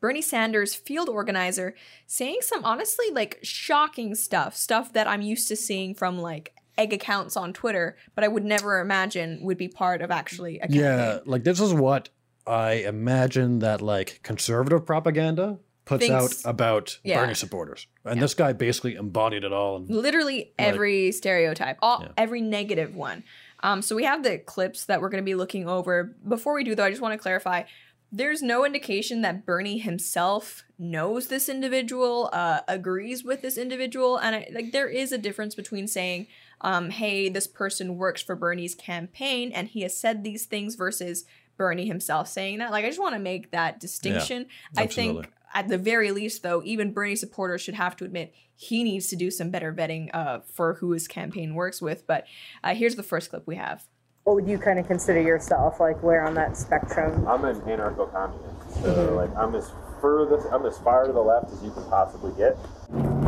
Bernie 0.00 0.22
Sanders 0.22 0.74
field 0.74 1.08
organizer 1.08 1.74
saying 2.06 2.38
some 2.40 2.64
honestly 2.64 3.06
like 3.12 3.38
shocking 3.42 4.14
stuff, 4.14 4.56
stuff 4.56 4.92
that 4.94 5.06
I'm 5.06 5.20
used 5.20 5.48
to 5.48 5.56
seeing 5.56 5.94
from 5.94 6.18
like 6.18 6.54
egg 6.78 6.94
accounts 6.94 7.36
on 7.36 7.52
Twitter, 7.52 7.96
but 8.14 8.24
I 8.24 8.28
would 8.28 8.44
never 8.44 8.80
imagine 8.80 9.40
would 9.42 9.58
be 9.58 9.68
part 9.68 10.00
of 10.00 10.10
actually 10.10 10.56
a 10.56 10.62
campaign. 10.62 10.80
Yeah, 10.80 11.18
like 11.26 11.44
this 11.44 11.60
is 11.60 11.74
what 11.74 12.08
I 12.46 12.72
imagine 12.72 13.58
that 13.58 13.82
like 13.82 14.20
conservative 14.22 14.86
propaganda 14.86 15.58
puts 15.84 16.06
Thinks- 16.06 16.44
out 16.46 16.50
about 16.50 16.98
yeah. 17.02 17.20
Bernie 17.20 17.34
supporters, 17.34 17.86
and 18.04 18.20
this 18.20 18.34
guy 18.34 18.52
basically 18.52 18.94
embodied 18.94 19.44
it 19.44 19.52
all. 19.52 19.76
And 19.76 19.88
literally 19.88 20.52
every 20.58 21.12
stereotype, 21.12 21.78
all 21.82 22.02
Yeah. 22.02 22.12
every 22.16 22.40
negative 22.40 22.94
one. 22.94 23.24
Um, 23.62 23.82
so 23.82 23.94
we 23.96 24.04
have 24.04 24.22
the 24.22 24.38
clips 24.38 24.84
that 24.86 25.00
we're 25.00 25.10
going 25.10 25.22
to 25.22 25.28
be 25.28 25.34
looking 25.34 25.68
over. 25.68 26.16
Before 26.26 26.54
we 26.54 26.64
do, 26.64 26.74
though, 26.74 26.84
I 26.84 26.90
just 26.90 27.02
want 27.02 27.12
to 27.12 27.18
clarify: 27.18 27.64
there's 28.12 28.42
no 28.42 28.64
indication 28.64 29.20
that 29.22 29.44
Bernie 29.44 29.78
himself 29.78 30.64
knows 30.78 31.26
this 31.26 31.48
individual, 31.48 32.30
uh, 32.32 32.60
agrees 32.68 33.22
with 33.22 33.42
this 33.42 33.58
individual, 33.58 34.16
and 34.16 34.36
I, 34.36 34.48
like 34.52 34.72
there 34.72 34.88
is 34.88 35.12
a 35.12 35.18
difference 35.18 35.54
between 35.54 35.86
saying, 35.86 36.26
um, 36.62 36.90
"Hey, 36.90 37.28
this 37.28 37.46
person 37.46 37.96
works 37.96 38.22
for 38.22 38.34
Bernie's 38.34 38.74
campaign, 38.74 39.52
and 39.52 39.68
he 39.68 39.82
has 39.82 39.96
said 39.96 40.24
these 40.24 40.46
things," 40.46 40.74
versus 40.74 41.24
Bernie 41.58 41.86
himself 41.86 42.26
saying 42.28 42.58
that. 42.58 42.70
Like, 42.70 42.86
I 42.86 42.88
just 42.88 43.00
want 43.00 43.14
to 43.14 43.20
make 43.20 43.50
that 43.50 43.78
distinction. 43.78 44.46
I 44.78 44.86
think 44.86 45.30
at 45.54 45.68
the 45.68 45.78
very 45.78 46.10
least, 46.10 46.42
though, 46.42 46.62
even 46.64 46.92
Bernie 46.92 47.16
supporters 47.16 47.60
should 47.60 47.74
have 47.74 47.96
to 47.96 48.04
admit 48.04 48.34
he 48.54 48.84
needs 48.84 49.08
to 49.08 49.16
do 49.16 49.30
some 49.30 49.50
better 49.50 49.72
vetting 49.72 50.10
uh, 50.14 50.40
for 50.52 50.74
who 50.74 50.92
his 50.92 51.08
campaign 51.08 51.54
works 51.54 51.80
with. 51.80 52.06
But 52.06 52.26
uh, 52.62 52.74
here's 52.74 52.96
the 52.96 53.02
first 53.02 53.30
clip 53.30 53.46
we 53.46 53.56
have. 53.56 53.84
What 54.24 54.34
would 54.34 54.48
you 54.48 54.58
kind 54.58 54.78
of 54.78 54.86
consider 54.86 55.20
yourself? 55.20 55.80
Like 55.80 56.02
where 56.02 56.26
on 56.26 56.34
that 56.34 56.56
spectrum? 56.56 57.26
I'm 57.26 57.44
an 57.44 57.60
anarcho-communist, 57.62 58.82
so 58.82 59.14
like 59.14 59.34
I'm 59.36 59.54
as 59.54 59.72
furthest, 60.00 60.46
I'm 60.52 60.66
as 60.66 60.78
far 60.78 61.06
to 61.06 61.12
the 61.12 61.20
left 61.20 61.50
as 61.52 61.62
you 61.62 61.70
can 61.70 61.84
possibly 61.84 62.32
get. 62.36 62.56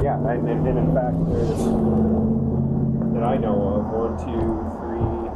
Yeah, 0.03 0.19
and, 0.29 0.49
and, 0.49 0.67
and 0.67 0.79
in 0.79 0.95
fact, 0.95 1.17
there's 1.33 1.59
that 3.15 3.25
I 3.25 3.37
know 3.37 3.79
of 3.79 3.87
one, 3.93 4.19
two, 4.19 4.41
three, 4.83 5.29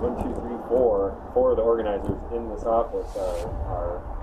one, 0.00 0.14
two, 0.22 0.40
three, 0.40 0.56
four, 0.68 1.16
four 1.34 1.50
of 1.50 1.56
the 1.56 1.62
organizers 1.62 2.20
in 2.32 2.48
this 2.48 2.64
office 2.64 3.16
are, 3.16 3.48
are 3.68 3.98
you 3.98 4.04
know, 4.04 4.13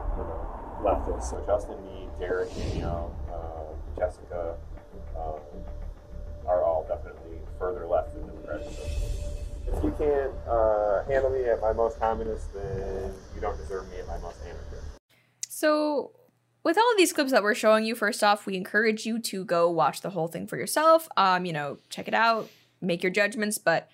leftists. 0.81 1.29
So 1.29 1.43
Justin, 1.45 1.83
me, 1.83 2.07
Derek, 2.19 2.53
Danielle, 2.55 3.15
uh, 3.31 3.99
Jessica, 3.99 4.57
um, 5.17 5.39
are 6.47 6.63
all 6.63 6.85
definitely 6.87 7.37
further 7.59 7.87
left 7.87 8.13
than 8.13 8.27
Democratic 8.27 8.67
Socialists. 8.67 9.21
If 9.67 9.83
you 9.83 9.91
can't 9.97 10.33
uh, 10.47 11.03
handle 11.05 11.29
me 11.29 11.45
at 11.45 11.61
my 11.61 11.71
most 11.71 11.99
communist, 11.99 12.53
then 12.53 13.13
you 13.35 13.41
don't 13.41 13.57
deserve 13.57 13.89
me 13.91 13.99
at 13.99 14.07
my 14.07 14.17
most 14.17 14.37
anarchist. 14.43 14.87
So, 15.47 16.11
with 16.63 16.77
all 16.77 16.91
of 16.91 16.97
these 16.97 17.13
clips 17.13 17.31
that 17.31 17.43
we're 17.43 17.55
showing 17.55 17.85
you, 17.85 17.95
first 17.95 18.23
off, 18.23 18.45
we 18.45 18.55
encourage 18.55 19.05
you 19.05 19.19
to 19.19 19.45
go 19.45 19.69
watch 19.69 20.01
the 20.01 20.09
whole 20.09 20.27
thing 20.27 20.47
for 20.47 20.57
yourself. 20.57 21.07
Um, 21.15 21.45
you 21.45 21.53
know, 21.53 21.77
check 21.89 22.07
it 22.07 22.13
out, 22.13 22.49
make 22.81 23.03
your 23.03 23.11
judgments. 23.11 23.57
But 23.57 23.89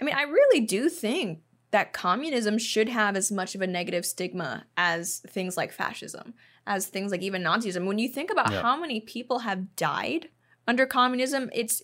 I 0.00 0.04
mean, 0.04 0.14
I 0.14 0.22
really 0.22 0.60
do 0.60 0.88
think 0.88 1.40
that 1.72 1.92
communism 1.92 2.58
should 2.58 2.88
have 2.88 3.16
as 3.16 3.32
much 3.32 3.54
of 3.54 3.60
a 3.60 3.66
negative 3.66 4.06
stigma 4.06 4.64
as 4.76 5.20
things 5.26 5.56
like 5.56 5.72
fascism, 5.72 6.34
as 6.66 6.86
things 6.86 7.10
like 7.10 7.22
even 7.22 7.42
Nazism. 7.42 7.86
When 7.86 7.98
you 7.98 8.08
think 8.08 8.30
about 8.30 8.52
Yeah. 8.52 8.62
how 8.62 8.78
many 8.78 9.00
people 9.00 9.40
have 9.40 9.74
died 9.74 10.28
under 10.68 10.86
communism, 10.86 11.50
it's 11.52 11.82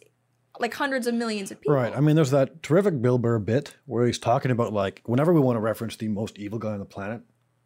like 0.61 0.74
hundreds 0.74 1.07
of 1.07 1.14
millions 1.14 1.51
of 1.51 1.61
people. 1.61 1.74
Right. 1.74 1.95
I 1.97 2.01
mean, 2.01 2.16
there's 2.16 2.30
that 2.30 2.62
terrific 2.62 3.01
Bill 3.01 3.18
Burr 3.18 3.39
bit 3.39 3.76
where 3.86 4.07
he's 4.07 4.18
talking 4.18 4.51
about 4.51 4.72
like 4.72 5.03
whenever 5.07 5.32
we 5.32 5.41
want 5.41 5.57
to 5.57 5.61
reference 5.61 5.97
the 5.97 6.09
most 6.09 6.39
evil 6.39 6.59
guy 6.59 6.72
on 6.72 6.80
the 6.80 6.84
planet, 6.84 7.22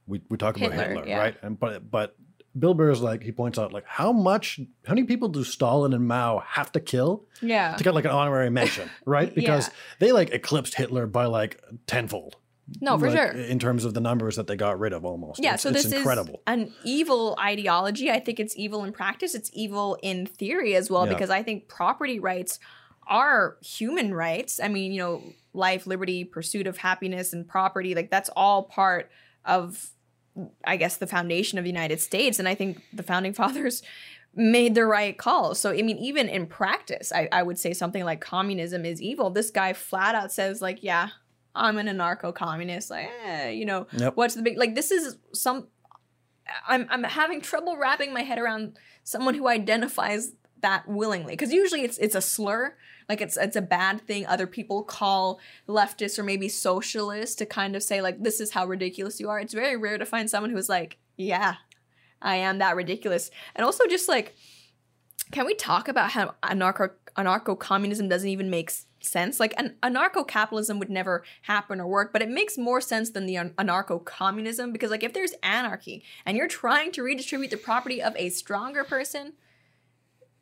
we, 0.06 0.20
we 0.28 0.36
talk 0.36 0.56
about 0.56 0.72
Hitler, 0.72 0.88
Hitler, 0.88 1.08
yeah. 1.08 1.18
right? 1.18 1.36
And 1.42 1.58
but 1.58 1.90
but 1.90 2.16
Bill 2.58 2.74
Burr 2.74 2.90
is 2.90 3.00
like 3.00 3.22
he 3.22 3.32
points 3.32 3.58
out 3.58 3.72
like 3.72 3.84
how 3.86 4.12
much 4.12 4.60
how 4.86 4.94
many 4.94 5.04
people 5.06 5.28
do 5.28 5.42
Stalin 5.44 5.92
and 5.94 6.06
Mao 6.06 6.40
have 6.46 6.70
to 6.72 6.80
kill 6.80 7.26
Yeah. 7.40 7.74
to 7.76 7.82
get 7.84 7.94
like 7.94 8.04
an 8.04 8.10
honorary 8.10 8.50
mention, 8.50 8.90
right? 9.06 9.34
Because 9.34 9.68
Yeah. 9.68 9.74
they 10.00 10.12
like 10.12 10.30
eclipsed 10.30 10.74
Hitler 10.74 11.06
by 11.06 11.26
like 11.26 11.60
tenfold. 11.86 12.36
No, 12.80 12.98
for 12.98 13.08
like, 13.10 13.16
sure. 13.16 13.30
In 13.32 13.58
terms 13.58 13.84
of 13.84 13.92
the 13.94 14.00
numbers 14.00 14.36
that 14.36 14.46
they 14.46 14.56
got 14.56 14.78
rid 14.78 14.92
of, 14.92 15.04
almost. 15.04 15.40
Yeah, 15.42 15.50
It's- 15.54 15.62
so 15.62 15.70
it's 15.70 15.82
this 15.84 15.92
incredible. 15.92 16.34
is 16.34 16.40
an 16.46 16.72
evil 16.84 17.36
ideology. 17.38 18.10
I 18.10 18.20
think 18.20 18.38
it's 18.38 18.56
evil 18.56 18.84
in 18.84 18.92
practice. 18.92 19.34
It's 19.34 19.50
evil 19.52 19.98
in 20.02 20.26
theory 20.26 20.74
as 20.76 20.88
well, 20.90 21.06
Yeah. 21.06 21.12
because 21.14 21.28
I 21.30 21.42
think 21.42 21.68
property 21.68 22.18
rights 22.18 22.58
are 23.06 23.56
human 23.62 24.14
rights. 24.14 24.60
I 24.62 24.68
mean, 24.68 24.92
you 24.92 24.98
know, 25.00 25.22
life, 25.52 25.86
liberty, 25.86 26.24
pursuit 26.24 26.66
of 26.66 26.78
happiness, 26.78 27.32
and 27.32 27.46
property, 27.46 27.94
like 27.94 28.10
that's 28.10 28.30
all 28.36 28.62
part 28.62 29.10
of, 29.44 29.90
I 30.64 30.76
guess, 30.76 30.96
the 30.96 31.06
foundation 31.06 31.58
of 31.58 31.64
the 31.64 31.70
United 31.70 32.00
States. 32.00 32.38
And 32.38 32.48
I 32.48 32.54
think 32.54 32.82
the 32.92 33.02
founding 33.02 33.32
fathers 33.42 33.82
made 34.34 34.74
the 34.74 34.86
right 34.86 35.16
call. 35.18 35.54
So, 35.54 35.70
I 35.70 35.82
mean, 35.82 35.98
even 35.98 36.28
in 36.28 36.46
practice, 36.46 37.12
I, 37.12 37.28
I 37.30 37.42
would 37.42 37.58
say 37.58 37.74
something 37.74 38.04
like 38.04 38.20
communism 38.20 38.84
is 38.84 39.02
evil. 39.02 39.28
This 39.30 39.50
guy 39.50 39.72
flat 39.74 40.14
out 40.14 40.32
says, 40.32 40.62
like, 40.62 40.82
yeah, 40.82 41.08
I'm 41.54 41.76
an 41.76 41.86
anarcho 41.86 42.34
communist. 42.34 42.90
Like, 42.90 43.10
eh, 43.26 43.50
you 43.50 43.66
know, 43.66 43.86
Yep. 43.92 44.16
what's 44.16 44.34
the 44.34 44.42
big, 44.42 44.56
like, 44.56 44.74
this 44.74 44.90
is 44.90 45.16
some, 45.34 45.68
I'm, 46.66 46.86
I'm 46.88 47.04
having 47.04 47.42
trouble 47.42 47.76
wrapping 47.76 48.14
my 48.14 48.22
head 48.22 48.38
around 48.38 48.78
someone 49.04 49.34
who 49.34 49.48
identifies 49.48 50.32
that 50.62 50.88
willingly. 50.88 51.34
Because 51.34 51.52
usually 51.52 51.82
it's 51.82 51.98
it's 51.98 52.14
a 52.14 52.22
slur 52.22 52.74
like 53.08 53.20
it's 53.20 53.36
it's 53.36 53.56
a 53.56 53.62
bad 53.62 54.00
thing 54.00 54.26
other 54.26 54.46
people 54.46 54.82
call 54.82 55.38
leftists 55.68 56.18
or 56.18 56.22
maybe 56.22 56.48
socialists 56.48 57.36
to 57.36 57.46
kind 57.46 57.76
of 57.76 57.82
say 57.82 58.00
like 58.00 58.22
this 58.22 58.40
is 58.40 58.52
how 58.52 58.66
ridiculous 58.66 59.20
you 59.20 59.28
are. 59.28 59.38
It's 59.38 59.54
very 59.54 59.76
rare 59.76 59.98
to 59.98 60.06
find 60.06 60.30
someone 60.30 60.50
who's 60.50 60.68
like 60.68 60.98
yeah 61.16 61.56
i 62.22 62.36
am 62.36 62.58
that 62.58 62.76
ridiculous. 62.76 63.30
And 63.54 63.64
also 63.64 63.86
just 63.86 64.08
like 64.08 64.34
can 65.30 65.46
we 65.46 65.54
talk 65.54 65.88
about 65.88 66.12
how 66.12 66.34
anarcho 66.42 66.90
anarcho 67.16 67.58
communism 67.58 68.08
doesn't 68.08 68.28
even 68.28 68.50
make 68.50 68.72
sense? 69.00 69.40
Like 69.40 69.54
an 69.58 69.76
anarcho 69.82 70.26
capitalism 70.26 70.78
would 70.78 70.90
never 70.90 71.24
happen 71.42 71.80
or 71.80 71.86
work 71.86 72.12
but 72.12 72.22
it 72.22 72.30
makes 72.30 72.56
more 72.56 72.80
sense 72.80 73.10
than 73.10 73.26
the 73.26 73.34
anarcho 73.34 74.04
communism 74.04 74.72
because 74.72 74.90
like 74.90 75.02
if 75.02 75.12
there's 75.12 75.34
anarchy 75.42 76.04
and 76.24 76.36
you're 76.36 76.48
trying 76.48 76.92
to 76.92 77.02
redistribute 77.02 77.50
the 77.50 77.56
property 77.56 78.00
of 78.00 78.14
a 78.16 78.30
stronger 78.30 78.84
person 78.84 79.34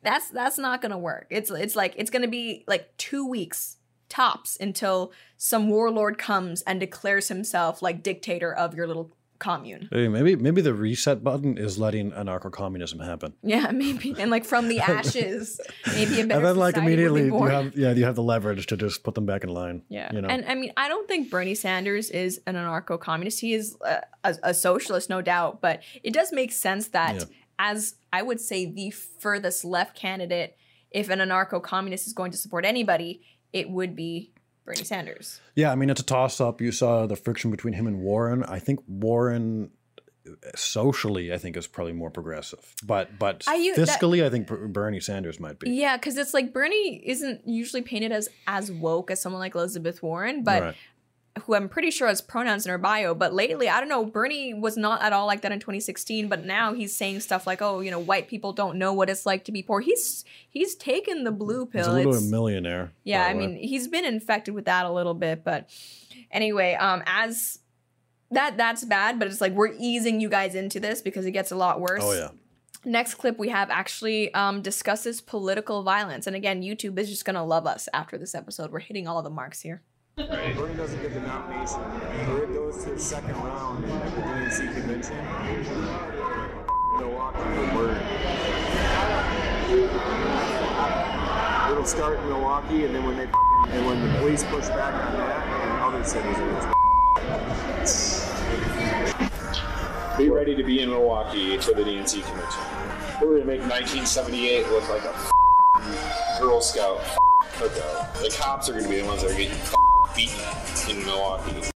that's 0.03 0.29
that's 0.29 0.57
not 0.57 0.81
gonna 0.81 0.97
work. 0.97 1.27
It's 1.29 1.51
it's 1.51 1.75
like 1.75 1.93
it's 1.97 2.09
gonna 2.09 2.27
be 2.27 2.63
like 2.67 2.95
two 2.97 3.27
weeks 3.27 3.77
tops 4.09 4.57
until 4.59 5.11
some 5.37 5.69
warlord 5.69 6.17
comes 6.17 6.61
and 6.63 6.79
declares 6.79 7.29
himself 7.29 7.81
like 7.81 8.03
dictator 8.03 8.53
of 8.53 8.75
your 8.75 8.85
little 8.87 9.15
commune. 9.41 9.89
Hey, 9.91 10.07
maybe 10.07 10.35
maybe 10.37 10.61
the 10.61 10.73
reset 10.73 11.23
button 11.23 11.57
is 11.57 11.77
letting 11.77 12.11
anarcho 12.11 12.51
communism 12.51 12.99
happen. 12.99 13.33
Yeah, 13.41 13.71
maybe 13.73 14.15
and 14.17 14.31
like 14.31 14.45
from 14.45 14.69
the 14.69 14.79
ashes, 14.97 15.59
maybe 15.87 16.21
a 16.21 16.25
better 16.25 16.39
and 16.39 16.45
then 16.45 16.55
like 16.55 16.75
society 16.75 17.07
will 17.07 17.15
be 17.15 17.21
immediately 17.21 17.39
you 17.39 17.43
have 17.45 17.75
yeah 17.75 17.91
you 17.91 18.05
have 18.05 18.15
the 18.15 18.23
leverage 18.23 18.67
to 18.67 18.77
just 18.77 19.03
put 19.03 19.15
them 19.15 19.25
back 19.25 19.43
in 19.43 19.49
line. 19.49 19.81
Yeah, 19.89 20.13
you 20.13 20.21
know. 20.21 20.29
and 20.29 20.45
I 20.45 20.55
mean, 20.55 20.71
I 20.77 20.87
don't 20.87 21.07
think 21.07 21.29
Bernie 21.29 21.55
Sanders 21.55 22.09
is 22.11 22.39
an 22.47 22.55
anarcho-communist. 22.55 23.41
He 23.41 23.53
is 23.53 23.75
a, 23.83 24.01
a, 24.23 24.35
a 24.43 24.53
socialist, 24.53 25.09
no 25.09 25.21
doubt, 25.21 25.59
but 25.59 25.81
it 26.03 26.13
does 26.13 26.31
make 26.31 26.51
sense 26.51 26.89
that 26.89 27.15
Yeah. 27.15 27.23
As 27.63 27.95
I 28.11 28.23
would 28.23 28.41
say 28.41 28.65
the 28.65 28.89
furthest 28.89 29.63
left 29.63 29.95
candidate, 29.95 30.57
if 30.89 31.09
an 31.09 31.19
anarcho-communist 31.19 32.07
is 32.07 32.13
going 32.13 32.31
to 32.31 32.37
support 32.37 32.65
anybody, 32.65 33.21
it 33.53 33.69
would 33.69 33.95
be 33.95 34.33
Bernie 34.65 34.83
Sanders. 34.83 35.39
Yeah, 35.55 35.71
I 35.71 35.75
mean 35.75 35.89
it's 35.91 36.01
a 36.01 36.05
toss 36.05 36.41
up. 36.41 36.59
You 36.59 36.71
saw 36.71 37.05
the 37.05 37.15
friction 37.15 37.51
between 37.51 37.73
him 37.73 37.85
and 37.85 37.99
Warren. 37.99 38.43
I 38.43 38.57
think 38.59 38.79
Warren 38.87 39.69
socially 40.55 41.33
I 41.33 41.37
think 41.37 41.57
is 41.57 41.67
probably 41.67 41.93
more 41.93 42.09
progressive. 42.11 42.75
But 42.83 43.17
but 43.19 43.43
I 43.47 43.55
u- 43.55 43.75
that- 43.75 43.87
fiscally 43.87 44.23
I 44.25 44.29
think 44.29 44.47
Bernie 44.47 44.99
Sanders 44.99 45.39
might 45.39 45.59
be. 45.59 45.71
Yeah, 45.71 45.97
because 45.97 46.17
it's 46.17 46.33
like 46.33 46.53
Bernie 46.53 47.01
isn't 47.05 47.47
usually 47.47 47.81
painted 47.81 48.11
as 48.11 48.29
as 48.47 48.71
woke 48.71 49.11
as 49.11 49.21
someone 49.21 49.39
like 49.39 49.55
Elizabeth 49.55 50.01
Warren, 50.03 50.43
but 50.43 50.61
Right. 50.61 50.75
Who 51.43 51.55
I'm 51.55 51.69
pretty 51.69 51.91
sure 51.91 52.07
has 52.09 52.21
pronouns 52.21 52.65
in 52.65 52.71
her 52.71 52.77
bio. 52.77 53.13
But 53.15 53.33
lately, 53.33 53.69
I 53.69 53.79
don't 53.79 53.87
know, 53.89 54.03
Bernie 54.05 54.53
was 54.53 54.75
not 54.75 55.01
at 55.01 55.13
all 55.13 55.25
like 55.25 55.41
that 55.41 55.51
in 55.51 55.59
2016, 55.59 56.27
but 56.27 56.45
now 56.45 56.73
he's 56.73 56.95
saying 56.95 57.21
stuff 57.21 57.47
like, 57.47 57.61
"Oh, 57.61 57.79
you 57.79 57.89
know, 57.89 57.99
white 57.99 58.27
people 58.27 58.51
don't 58.53 58.77
know 58.77 58.91
what 58.93 59.09
it's 59.09 59.25
like 59.25 59.45
to 59.45 59.51
be 59.51 59.63
poor." 59.63 59.79
He's 59.79 60.25
he's 60.49 60.75
taken 60.75 61.23
the 61.23 61.31
blue 61.31 61.65
pill. 61.65 61.79
He's 61.83 61.87
a 61.87 61.91
little 61.93 62.11
It's- 62.15 62.29
millionaire. 62.29 62.91
yeah, 63.03 63.25
I 63.25 63.33
way. 63.33 63.39
mean, 63.47 63.55
he's 63.55 63.87
been 63.87 64.03
infected 64.05 64.53
with 64.53 64.65
that 64.65 64.85
a 64.85 64.91
little 64.91 65.13
bit, 65.13 65.43
but 65.43 65.69
anyway, 66.31 66.73
um, 66.75 67.01
as 67.05 67.59
that 68.31 68.57
that's 68.57 68.83
bad, 68.85 69.17
but 69.19 69.27
it's 69.27 69.41
like 69.41 69.53
we're 69.53 69.73
easing 69.79 70.19
you 70.21 70.29
guys 70.29 70.53
into 70.55 70.79
this 70.79 71.01
because 71.01 71.25
it 71.25 71.31
gets 71.31 71.51
a 71.51 71.55
lot 71.55 71.79
worse. 71.81 72.01
Oh 72.03 72.13
yeah. 72.13 72.29
Next 72.83 73.15
clip 73.15 73.37
we 73.37 73.49
have 73.49 73.69
actually 73.69 74.33
um, 74.33 74.61
discusses 74.61 75.21
political 75.21 75.83
violence, 75.83 76.27
and 76.27 76.35
again, 76.35 76.61
YouTube 76.61 76.97
is 76.97 77.09
just 77.09 77.25
gonna 77.25 77.45
love 77.45 77.65
us 77.67 77.87
after 77.93 78.17
this 78.17 78.33
episode. 78.35 78.71
We're 78.71 78.79
hitting 78.79 79.07
all 79.07 79.17
of 79.17 79.23
the 79.23 79.29
marks 79.29 79.61
here. 79.61 79.81
Bernie 80.27 80.75
doesn't 80.75 81.01
get 81.01 81.13
the 81.13 81.19
nomination, 81.21 81.79
or 82.29 82.43
it 82.43 82.53
goes 82.53 82.83
to 82.83 82.91
the 82.91 82.99
second 82.99 83.35
round 83.37 83.83
at 83.85 84.15
the 84.15 84.21
DNC 84.21 84.73
convention. 84.73 85.17
Milwaukee 86.97 87.39
would 87.59 87.73
murder. 87.73 88.01
It'll 91.71 91.85
start 91.85 92.19
in 92.19 92.27
Milwaukee, 92.27 92.85
and 92.85 92.93
then 92.93 93.03
when 93.05 93.17
they 93.17 93.27
and 93.69 93.85
when 93.85 94.01
the 94.01 94.19
police 94.19 94.43
push 94.43 94.67
back 94.67 94.93
on 94.93 95.17
that, 95.17 95.81
other 95.81 96.03
cities 96.03 96.37
are 96.37 96.73
Be 100.17 100.29
ready 100.29 100.55
to 100.55 100.63
be 100.63 100.81
in 100.81 100.89
Milwaukee 100.89 101.57
for 101.57 101.73
the 101.73 101.81
DNC 101.83 102.21
convention. 102.23 102.61
We're 103.21 103.39
gonna 103.39 103.45
make 103.45 103.61
1978 103.61 104.67
look 104.69 104.87
like 104.89 105.03
a 105.03 105.13
Girl 106.39 106.61
Scout 106.61 106.99
f- 106.99 107.17
The 108.21 108.35
cops 108.37 108.69
are 108.69 108.73
gonna 108.73 108.89
be 108.89 108.99
the 109.01 109.05
ones 109.05 109.21
that 109.21 109.31
are 109.31 109.35
getting 109.35 109.51
f- 109.51 109.75
beaten 110.15 110.39
in 110.89 111.05
Milwaukee. 111.05 111.69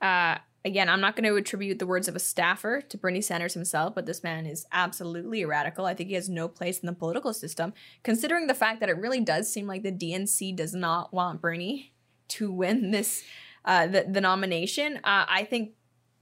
Uh, 0.00 0.38
again, 0.64 0.88
I'm 0.88 1.00
not 1.00 1.16
going 1.16 1.28
to 1.28 1.36
attribute 1.36 1.78
the 1.78 1.86
words 1.86 2.08
of 2.08 2.16
a 2.16 2.18
staffer 2.18 2.80
to 2.80 2.96
Bernie 2.98 3.20
Sanders 3.20 3.54
himself, 3.54 3.94
but 3.94 4.06
this 4.06 4.22
man 4.22 4.46
is 4.46 4.66
absolutely 4.72 5.42
a 5.42 5.46
radical. 5.46 5.86
I 5.86 5.94
think 5.94 6.08
he 6.08 6.14
has 6.14 6.28
no 6.28 6.48
place 6.48 6.78
in 6.78 6.86
the 6.86 6.92
political 6.92 7.32
system, 7.32 7.72
considering 8.02 8.46
the 8.46 8.54
fact 8.54 8.80
that 8.80 8.88
it 8.88 8.96
really 8.96 9.20
does 9.20 9.52
seem 9.52 9.66
like 9.66 9.82
the 9.82 9.92
DNC 9.92 10.56
does 10.56 10.74
not 10.74 11.12
want 11.12 11.40
Bernie 11.40 11.92
to 12.28 12.50
win 12.52 12.90
this 12.90 13.24
uh, 13.64 13.86
the, 13.86 14.06
the 14.08 14.20
nomination. 14.20 14.96
Uh, 14.98 15.26
I 15.28 15.46
think 15.48 15.72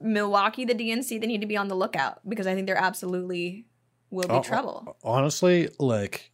Milwaukee, 0.00 0.64
the 0.64 0.74
DNC, 0.74 1.20
they 1.20 1.26
need 1.26 1.40
to 1.40 1.46
be 1.46 1.56
on 1.56 1.68
the 1.68 1.76
lookout 1.76 2.20
because 2.28 2.46
I 2.46 2.54
think 2.54 2.66
there 2.66 2.76
absolutely 2.76 3.66
will 4.10 4.26
be 4.28 4.34
Oh, 4.34 4.42
trouble. 4.42 4.96
Honestly, 5.04 5.68
like 5.78 6.32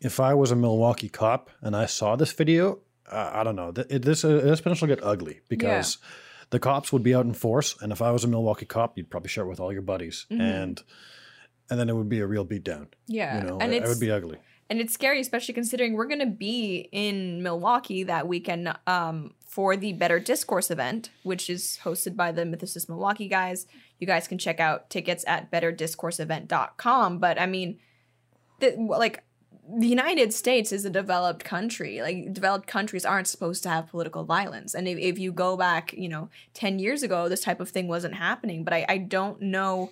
if 0.00 0.20
I 0.20 0.34
was 0.34 0.50
a 0.50 0.56
Milwaukee 0.56 1.08
cop 1.08 1.50
and 1.60 1.74
I 1.74 1.86
saw 1.86 2.14
this 2.16 2.32
video, 2.32 2.80
uh, 3.10 3.30
I 3.32 3.44
don't 3.44 3.56
know. 3.56 3.72
It, 3.88 4.02
this 4.02 4.24
uh, 4.24 4.28
this 4.28 4.60
potential 4.60 4.86
get 4.88 5.02
ugly 5.02 5.40
because 5.48 5.98
the 6.50 6.58
cops 6.58 6.92
would 6.92 7.02
be 7.02 7.14
out 7.14 7.24
in 7.26 7.34
force, 7.34 7.76
and 7.80 7.92
if 7.92 8.00
I 8.02 8.10
was 8.10 8.24
a 8.24 8.28
Milwaukee 8.28 8.66
cop, 8.66 8.96
you'd 8.96 9.10
probably 9.10 9.28
share 9.28 9.44
it 9.44 9.48
with 9.48 9.60
all 9.60 9.72
your 9.72 9.82
buddies, 9.82 10.26
Mhm. 10.30 10.40
and 10.40 10.82
and 11.70 11.80
then 11.80 11.88
it 11.88 11.96
would 11.96 12.08
be 12.08 12.20
a 12.20 12.26
real 12.26 12.44
beatdown. 12.46 12.88
Yeah, 13.06 13.38
you 13.42 13.48
know, 13.48 13.58
and 13.58 13.72
it, 13.72 13.82
it 13.82 13.88
would 13.88 14.00
be 14.00 14.10
ugly. 14.10 14.38
And 14.70 14.80
it's 14.80 14.94
scary, 14.94 15.20
especially 15.20 15.52
considering 15.52 15.92
we're 15.92 16.06
going 16.06 16.20
to 16.20 16.26
be 16.26 16.88
in 16.90 17.42
Milwaukee 17.42 18.02
that 18.04 18.26
weekend 18.26 18.74
um, 18.86 19.34
for 19.46 19.76
the 19.76 19.92
Better 19.92 20.18
Discourse 20.18 20.70
event, 20.70 21.10
which 21.22 21.50
is 21.50 21.78
hosted 21.84 22.16
by 22.16 22.32
the 22.32 22.42
Mythicist 22.44 22.88
Milwaukee 22.88 23.28
guys. 23.28 23.66
You 23.98 24.06
guys 24.06 24.26
can 24.26 24.38
check 24.38 24.60
out 24.60 24.88
tickets 24.88 25.22
at 25.28 25.50
betterdiscourseevent.com. 25.52 27.18
But 27.18 27.40
I 27.40 27.46
mean, 27.46 27.78
the, 28.60 28.74
like, 28.78 29.22
the 29.68 29.86
United 29.86 30.32
States 30.34 30.72
is 30.72 30.84
a 30.84 30.90
developed 30.90 31.44
country. 31.44 32.02
Like, 32.02 32.32
developed 32.32 32.66
countries 32.66 33.04
aren't 33.04 33.26
supposed 33.26 33.62
to 33.62 33.68
have 33.70 33.88
political 33.88 34.24
violence. 34.24 34.74
And 34.74 34.86
if, 34.86 34.98
if 34.98 35.18
you 35.18 35.32
go 35.32 35.56
back, 35.56 35.92
you 35.94 36.08
know, 36.08 36.28
10 36.54 36.78
years 36.78 37.02
ago, 37.02 37.28
this 37.28 37.40
type 37.40 37.60
of 37.60 37.70
thing 37.70 37.88
wasn't 37.88 38.14
happening. 38.14 38.64
But 38.64 38.74
I, 38.74 38.84
I 38.88 38.98
don't 38.98 39.40
know 39.40 39.90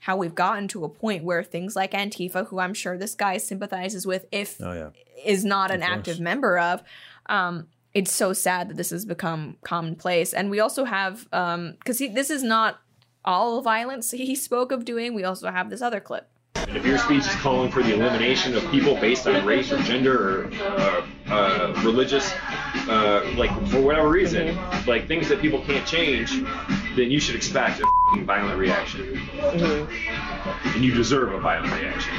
how 0.00 0.16
we've 0.16 0.34
gotten 0.34 0.68
to 0.68 0.84
a 0.84 0.88
point 0.88 1.24
where 1.24 1.42
things 1.42 1.74
like 1.74 1.92
Antifa, 1.92 2.48
who 2.48 2.58
I'm 2.58 2.74
sure 2.74 2.98
this 2.98 3.14
guy 3.14 3.38
sympathizes 3.38 4.06
with, 4.06 4.26
if 4.30 4.60
Oh 4.60 4.72
yeah. 4.72 4.90
is 5.24 5.44
not 5.44 5.70
an 5.70 5.80
course. 5.80 5.92
active 5.92 6.20
member 6.20 6.58
of, 6.58 6.82
um, 7.26 7.68
it's 7.94 8.12
so 8.12 8.34
sad 8.34 8.68
that 8.68 8.76
this 8.76 8.90
has 8.90 9.06
become 9.06 9.56
commonplace. 9.62 10.34
And 10.34 10.50
we 10.50 10.60
also 10.60 10.84
have, 10.84 11.24
because 11.30 11.98
this 11.98 12.28
is 12.28 12.42
not 12.42 12.80
all 13.24 13.62
violence 13.62 14.10
he 14.10 14.34
spoke 14.48 14.70
of 14.72 14.84
doing. 14.84 15.14
We 15.14 15.24
also 15.24 15.50
have 15.50 15.70
this 15.70 15.80
other 15.80 16.00
clip. 16.00 16.28
And 16.56 16.76
if 16.76 16.86
your 16.86 16.98
speech 16.98 17.26
is 17.26 17.34
calling 17.36 17.70
for 17.70 17.82
the 17.82 17.94
elimination 17.94 18.56
of 18.56 18.68
people 18.70 18.94
based 18.96 19.26
on 19.26 19.44
race 19.44 19.70
or 19.70 19.78
gender 19.82 20.46
or 20.48 20.52
uh, 20.62 21.06
uh, 21.28 21.82
religious 21.84 22.32
uh, 22.88 23.32
like 23.36 23.50
for 23.68 23.80
whatever 23.80 24.08
reason, 24.08 24.56
like 24.86 25.06
things 25.06 25.28
that 25.28 25.40
people 25.40 25.60
can't 25.62 25.86
change, 25.86 26.30
then 26.96 27.10
you 27.10 27.20
should 27.20 27.34
expect 27.34 27.80
a 27.80 27.84
f***ing 27.84 28.24
violent 28.24 28.58
reaction, 28.58 29.20
and 29.42 30.84
you 30.84 30.92
deserve 30.92 31.32
a 31.32 31.40
violent 31.40 31.72
reaction. 31.80 32.12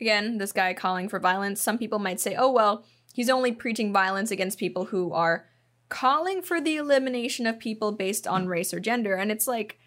Again, 0.00 0.38
this 0.38 0.52
guy 0.52 0.72
calling 0.72 1.08
for 1.08 1.18
violence. 1.18 1.60
Some 1.60 1.76
people 1.76 1.98
might 1.98 2.20
say, 2.20 2.34
oh, 2.34 2.50
well, 2.50 2.84
he's 3.12 3.28
only 3.28 3.52
preaching 3.52 3.92
violence 3.92 4.30
against 4.30 4.58
people 4.58 4.86
who 4.86 5.12
are 5.12 5.46
calling 5.90 6.40
for 6.40 6.60
the 6.60 6.76
elimination 6.76 7.46
of 7.46 7.58
people 7.58 7.92
based 7.92 8.26
on 8.26 8.46
race 8.46 8.72
or 8.72 8.80
gender. 8.80 9.14
And 9.14 9.30
it's 9.30 9.46
like, 9.46 9.72
I- 9.72 9.84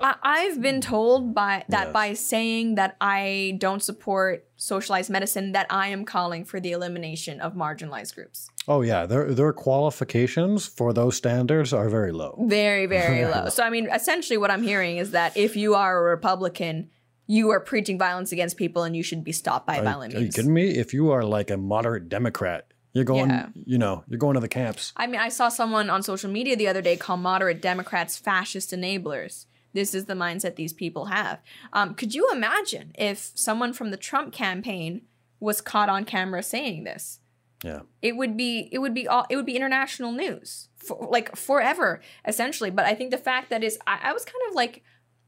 I've 0.00 0.60
been 0.62 0.76
mm. 0.76 0.82
told 0.82 1.34
by 1.34 1.64
that 1.68 1.86
Yes. 1.86 1.92
by 1.92 2.14
saying 2.14 2.76
that 2.76 2.96
I 3.00 3.56
don't 3.58 3.82
support 3.82 4.46
socialized 4.56 5.10
medicine, 5.10 5.52
that 5.52 5.66
I 5.70 5.88
am 5.88 6.04
calling 6.04 6.44
for 6.44 6.60
the 6.60 6.72
elimination 6.72 7.40
of 7.40 7.54
marginalized 7.54 8.14
groups. 8.14 8.48
Oh 8.66 8.82
yeah, 8.82 9.04
their 9.06 9.34
their 9.34 9.52
qualifications 9.52 10.66
for 10.66 10.92
those 10.92 11.16
standards 11.16 11.72
are 11.72 11.88
very 11.88 12.12
low. 12.12 12.44
Very, 12.46 12.86
very 12.86 13.24
low. 13.34 13.48
So, 13.48 13.62
I 13.62 13.70
mean, 13.70 13.88
essentially, 13.92 14.36
what 14.38 14.50
I'm 14.50 14.62
hearing 14.62 14.96
is 14.96 15.10
that 15.10 15.36
if 15.36 15.56
you 15.56 15.74
are 15.74 15.98
a 15.98 16.10
Republican, 16.10 16.90
you 17.26 17.50
are 17.50 17.60
preaching 17.60 17.98
violence 17.98 18.32
against 18.32 18.56
people 18.56 18.82
and 18.84 18.96
you 18.96 19.02
should 19.02 19.24
be 19.24 19.32
stopped 19.32 19.66
by 19.66 19.78
Are, 19.78 19.82
violent 19.84 20.12
you- 20.12 20.18
are 20.20 20.22
you 20.22 20.30
kidding 20.32 20.52
me? 20.54 20.68
If 20.70 20.94
you 20.94 21.10
are 21.10 21.22
like 21.24 21.50
a 21.50 21.56
moderate 21.56 22.08
Democrat, 22.08 22.66
you're 22.92 23.04
going, 23.04 23.30
Yeah. 23.30 23.48
you 23.54 23.78
know, 23.78 24.04
you're 24.08 24.18
going 24.18 24.34
to 24.34 24.40
the 24.40 24.48
camps. 24.48 24.92
I 24.96 25.06
mean, 25.06 25.20
I 25.20 25.28
saw 25.28 25.48
someone 25.48 25.90
on 25.90 26.02
social 26.02 26.30
media 26.30 26.54
the 26.56 26.68
other 26.68 26.82
day 26.82 26.96
call 26.96 27.16
moderate 27.16 27.60
Democrats 27.60 28.16
fascist 28.16 28.70
enablers. 28.72 29.46
This 29.74 29.94
is 29.94 30.06
the 30.06 30.14
mindset 30.14 30.56
these 30.56 30.72
people 30.72 31.06
have. 31.06 31.40
Um, 31.72 31.94
could 31.94 32.14
you 32.14 32.30
imagine 32.32 32.92
if 32.96 33.32
someone 33.34 33.72
from 33.72 33.90
the 33.90 33.96
Trump 33.96 34.32
campaign 34.32 35.02
was 35.40 35.60
caught 35.60 35.88
on 35.88 36.04
camera 36.04 36.42
saying 36.42 36.84
this? 36.84 37.20
Yeah. 37.62 37.80
It 38.02 38.16
would 38.16 38.36
be 38.36 38.68
it 38.72 38.78
would 38.78 38.94
be 38.94 39.08
all 39.08 39.26
it 39.28 39.36
would 39.36 39.46
be 39.46 39.56
international 39.56 40.12
news 40.12 40.68
for 40.76 41.08
like 41.10 41.34
forever 41.34 42.00
essentially. 42.26 42.70
But 42.70 42.84
I 42.84 42.94
think 42.94 43.10
the 43.10 43.18
fact 43.18 43.50
that 43.50 43.64
is 43.64 43.78
I, 43.86 43.98
I 44.04 44.12
was 44.12 44.24
kind 44.24 44.42
of 44.48 44.54
like 44.54 44.82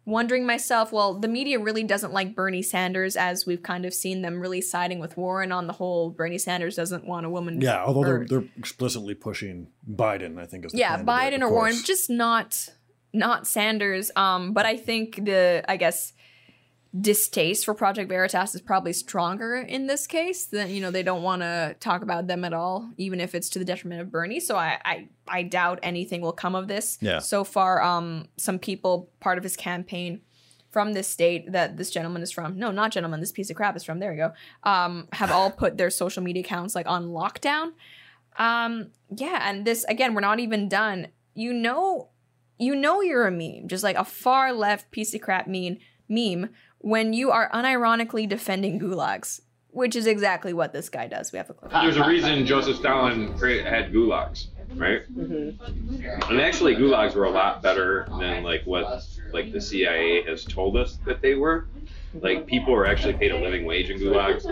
wondering 0.05 0.47
myself, 0.47 0.93
well, 0.93 1.15
the 1.15 1.29
media 1.29 1.59
really 1.59 1.83
doesn't 1.83 2.13
like 2.13 2.35
Bernie 2.35 2.63
Sanders 2.63 3.17
as 3.17 3.45
we've 3.45 3.63
kind 3.63 3.85
of 3.85 3.93
seen 3.93 4.23
them 4.23 4.41
really 4.41 4.61
siding 4.61 5.01
with 5.01 5.17
Warren 5.17 5.51
on 5.51 5.67
the 5.67 5.73
whole. 5.73 6.11
Bernie 6.11 6.39
Sanders 6.39 6.77
doesn't 6.77 7.05
want 7.05 7.27
a 7.27 7.31
woman. 7.31 7.61
Yeah, 7.61 7.83
although 7.85 8.05
they're, 8.05 8.27
they're 8.27 8.49
explicitly 8.57 9.15
pushing 9.15 9.69
Biden, 9.91 10.39
I 10.39 10.47
think 10.47 10.65
is 10.67 10.73
the 10.73 10.79
yeah 10.79 11.03
biden 11.03 11.37
of 11.37 11.51
or 11.51 11.53
warren 11.53 11.77
just 11.85 12.09
not 12.09 12.69
not 13.17 13.47
sanders 13.47 14.11
um 14.17 14.53
but 14.53 14.67
i 14.67 14.77
think 14.77 15.25
the 15.25 15.64
i 15.69 15.77
guess 15.77 16.12
distaste 16.99 17.64
for 17.64 17.75
project 17.75 18.09
veritas 18.09 18.55
is 18.55 18.61
probably 18.61 18.93
stronger 18.93 19.57
in 19.57 19.87
this 19.87 20.07
case 20.07 20.47
than 20.47 20.71
you 20.71 20.81
know 20.81 20.91
they 20.91 21.03
don't 21.03 21.23
want 21.23 21.43
to 21.43 21.77
talk 21.81 22.03
about 22.03 22.27
them 22.27 22.45
at 22.45 22.53
all 22.53 22.91
even 22.97 23.21
if 23.21 23.35
it's 23.35 23.49
to 23.51 23.59
the 23.59 23.64
detriment 23.64 24.01
of 24.01 24.11
bernie. 24.11 24.41
So 24.41 24.57
I, 24.57 24.79
I 24.85 25.09
i 25.29 25.43
doubt 25.43 25.81
anything 25.83 26.21
will 26.21 26.33
come 26.33 26.55
of 26.55 26.69
this. 26.69 26.99
Yeah. 27.01 27.19
so 27.19 27.45
far 27.45 27.83
um 27.83 28.29
some 28.37 28.59
people 28.59 29.11
part 29.21 29.37
of 29.37 29.45
his 29.45 29.57
campaign 29.57 30.23
from 30.71 30.93
this 30.93 31.09
state 31.09 31.53
that 31.53 31.77
this 31.77 31.91
gentleman 31.91 32.23
is 32.23 32.31
from 32.31 32.59
no 32.59 32.71
not 32.71 32.93
gentleman 32.93 33.21
this 33.21 33.33
piece 33.33 33.51
of 33.51 33.57
crap 33.57 33.77
is 33.77 33.85
from 33.85 33.99
there 33.99 34.12
we 34.12 34.17
go 34.17 34.33
um 34.62 35.09
have 35.12 35.31
all 35.31 35.51
put 35.51 35.77
their 35.77 35.91
social 35.91 36.23
media 36.23 36.43
accounts 36.43 36.75
like 36.75 36.87
on 36.87 37.09
lockdown. 37.09 37.73
Um 38.39 38.91
yeah 39.14 39.49
and 39.49 39.67
this 39.67 39.85
again 39.85 40.14
we're 40.14 40.21
not 40.21 40.41
even 40.41 40.69
done. 40.69 41.09
You 41.35 41.53
know 41.53 42.09
you 42.59 42.75
know 42.75 43.01
you're 43.01 43.27
a 43.27 43.31
meme 43.31 43.69
just 43.69 43.85
like 43.85 43.97
a 43.97 44.05
far 44.05 44.53
left 44.53 44.91
piece 44.91 45.15
of 45.15 45.21
crap 45.21 45.47
meme 45.47 45.79
meme 46.09 46.51
when 46.79 47.13
you 47.13 47.31
are 47.31 47.51
unironically 47.53 48.29
defending 48.29 48.79
gulags 48.81 49.41
which 49.71 49.95
is 49.95 50.07
exactly 50.07 50.55
what 50.55 50.73
this 50.73 50.89
guy 50.89 51.07
does 51.07 51.33
we 51.33 51.37
have 51.37 51.51
a 51.51 51.55
clip 51.55 51.71
There's 51.71 51.97
a 51.97 52.07
reason 52.07 52.47
Joseph 52.47 52.77
Stalin 52.77 53.33
had 53.33 53.93
gulags, 53.93 54.47
right? 54.75 55.03
Mm-hmm. 55.15 56.31
And 56.31 56.41
actually, 56.41 56.77
gulags 56.77 57.15
were 57.15 57.25
a 57.25 57.31
lot 57.31 57.63
better 57.63 58.07
than 58.19 58.43
like 58.43 58.63
what 58.65 59.05
like 59.33 59.53
the 59.53 59.61
CIA 59.61 60.23
has 60.23 60.45
told 60.45 60.77
us 60.77 60.99
that 61.05 61.21
they 61.21 61.35
were. 61.35 61.67
Like 62.15 62.47
people 62.47 62.73
were 62.73 62.87
actually 62.87 63.15
paid 63.15 63.33
a 63.33 63.39
living 63.39 63.67
wage 63.67 63.91
in 63.91 63.99
gulags. 63.99 64.47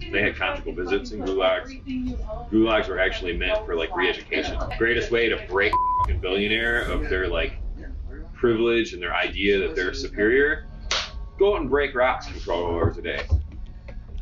They 0.00 0.22
had 0.22 0.36
conjugal 0.36 0.72
visits 0.72 1.12
in 1.12 1.20
gulags. 1.20 1.70
Gulags 2.50 2.88
were 2.88 2.98
actually 2.98 3.36
meant 3.36 3.64
for 3.66 3.74
like 3.74 3.94
re-education. 3.94 4.58
Greatest 4.78 5.10
way 5.10 5.28
to 5.28 5.44
break 5.48 5.72
a 6.08 6.14
billionaire 6.14 6.82
of 6.82 7.08
their 7.08 7.28
like 7.28 7.54
privilege 8.34 8.92
and 8.92 9.02
their 9.02 9.14
idea 9.14 9.58
that 9.58 9.74
they're 9.74 9.94
superior. 9.94 10.66
Go 11.38 11.54
out 11.54 11.60
and 11.60 11.70
break 11.70 11.94
rocks 11.94 12.26
for 12.28 12.38
12 12.38 12.74
hours 12.74 12.98
a 12.98 13.02
day. 13.02 13.26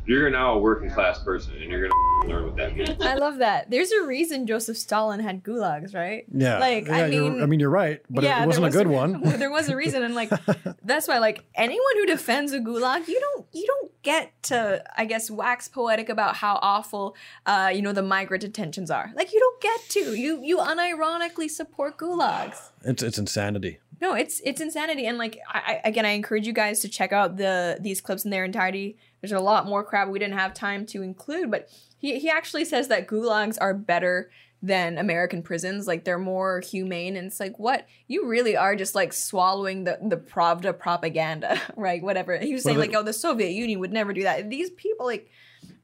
You're 0.07 0.29
now 0.29 0.53
a 0.53 0.57
working 0.57 0.89
class 0.89 1.21
person, 1.21 1.53
and 1.61 1.69
you're 1.69 1.87
gonna 1.89 2.27
learn 2.27 2.45
what 2.45 2.55
that 2.57 2.75
means. 2.75 3.01
i 3.01 3.13
love 3.13 3.37
that 3.37 3.69
there's 3.69 3.91
a 3.91 4.03
reason 4.05 4.47
joseph 4.47 4.75
stalin 4.75 5.19
had 5.19 5.43
gulags 5.43 5.93
right 5.95 6.25
Yeah, 6.33 6.57
like 6.59 6.87
yeah, 6.87 6.97
i 6.97 7.09
mean 7.09 7.41
I 7.41 7.45
mean, 7.45 7.59
you're 7.59 7.69
right, 7.69 8.01
but 8.09 8.23
yeah, 8.23 8.43
it 8.43 8.47
wasn't 8.47 8.65
a 8.65 8.67
was 8.67 8.75
good 8.75 8.87
one. 8.87 9.21
there 9.39 9.51
was 9.51 9.69
a 9.69 9.75
reason, 9.75 10.03
and 10.03 10.15
like 10.15 10.29
that's 10.83 11.07
why, 11.07 11.19
like 11.19 11.45
anyone 11.55 11.93
who 11.95 12.05
defends 12.05 12.51
a 12.53 12.59
gulag, 12.59 13.07
you 13.07 13.19
don't 13.19 13.45
you 13.53 13.65
don't 13.65 13.91
get 14.01 14.31
to, 14.43 14.83
I 14.97 15.05
guess, 15.05 15.29
wax 15.29 15.67
poetic 15.67 16.09
about 16.09 16.37
how 16.37 16.59
awful, 16.61 17.15
uh, 17.45 17.71
you 17.73 17.81
know, 17.81 17.93
the 17.93 18.01
migrant 18.01 18.41
detentions 18.41 18.89
are. 18.89 19.11
Like 19.15 19.31
you 19.33 19.39
don't 19.39 19.61
get 19.61 19.79
to. 19.89 20.15
You 20.15 20.41
you 20.43 20.57
unironically 20.57 21.49
support 21.49 21.97
gulags. 21.97 22.69
It's 22.83 23.03
it's 23.03 23.17
insanity. 23.17 23.79
No, 24.01 24.13
it's 24.13 24.41
it's 24.43 24.61
insanity, 24.61 25.05
and 25.07 25.17
like 25.17 25.39
I, 25.49 25.79
I 25.83 25.87
again, 25.89 26.05
I 26.05 26.09
encourage 26.11 26.45
you 26.47 26.53
guys 26.53 26.79
to 26.81 26.89
check 26.89 27.11
out 27.13 27.37
the 27.37 27.77
these 27.79 28.01
clips 28.01 28.25
in 28.25 28.31
their 28.31 28.43
entirety. 28.45 28.97
There's 29.21 29.31
a 29.31 29.39
lot 29.39 29.65
more 29.65 29.83
crap 29.83 30.09
we 30.09 30.19
didn't 30.19 30.37
have 30.37 30.53
time 30.53 30.85
to 30.87 31.01
include, 31.01 31.49
but 31.51 31.69
he 31.97 32.19
he 32.19 32.29
actually 32.29 32.65
says 32.65 32.87
that 32.87 33.07
gulags 33.07 33.57
are 33.59 33.73
better 33.73 34.29
than 34.61 34.97
American 34.97 35.43
prisons. 35.43 35.87
Like 35.87 36.03
they're 36.03 36.19
more 36.19 36.61
humane, 36.61 37.15
and 37.15 37.27
it's 37.27 37.39
like 37.39 37.57
what 37.59 37.87
you 38.07 38.27
really 38.27 38.55
are 38.55 38.75
just 38.75 38.95
like 38.95 39.13
swallowing 39.13 39.83
the 39.83 39.99
the 40.01 40.17
Pravda 40.17 40.77
propaganda, 40.77 41.59
right? 41.75 42.01
Whatever 42.01 42.37
he 42.37 42.53
was 42.53 42.63
What 42.63 42.71
saying, 42.71 42.79
like 42.79 42.95
oh, 42.95 43.03
the 43.03 43.13
Soviet 43.13 43.51
Union 43.51 43.79
would 43.79 43.93
never 43.93 44.13
do 44.13 44.23
that. 44.23 44.49
These 44.49 44.71
people, 44.71 45.05
like, 45.05 45.29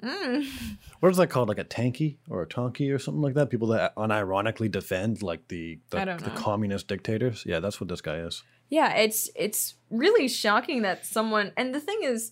mm. 0.02 0.48
What 1.00 1.10
is 1.10 1.18
that 1.18 1.28
called? 1.28 1.50
Like 1.50 1.60
a 1.60 1.66
tanky 1.66 2.18
or 2.30 2.44
a 2.44 2.48
tonky 2.48 2.94
or 2.94 2.98
something 2.98 3.22
like 3.22 3.34
that? 3.34 3.50
People 3.50 3.68
that 3.70 3.96
unironically 3.96 4.72
defend 4.72 5.22
like 5.22 5.48
the 5.50 5.80
the, 5.90 5.98
the 6.24 6.32
communist 6.36 6.88
dictators. 6.88 7.44
Yeah, 7.46 7.60
that's 7.60 7.82
what 7.82 7.90
this 7.90 8.02
guy 8.02 8.18
is. 8.18 8.44
Yeah, 8.70 8.96
it's 8.96 9.30
it's 9.36 9.76
really 9.90 10.28
shocking 10.28 10.82
that 10.84 11.06
someone 11.06 11.52
and 11.58 11.76
the 11.76 11.80
thing 11.80 12.00
is 12.04 12.32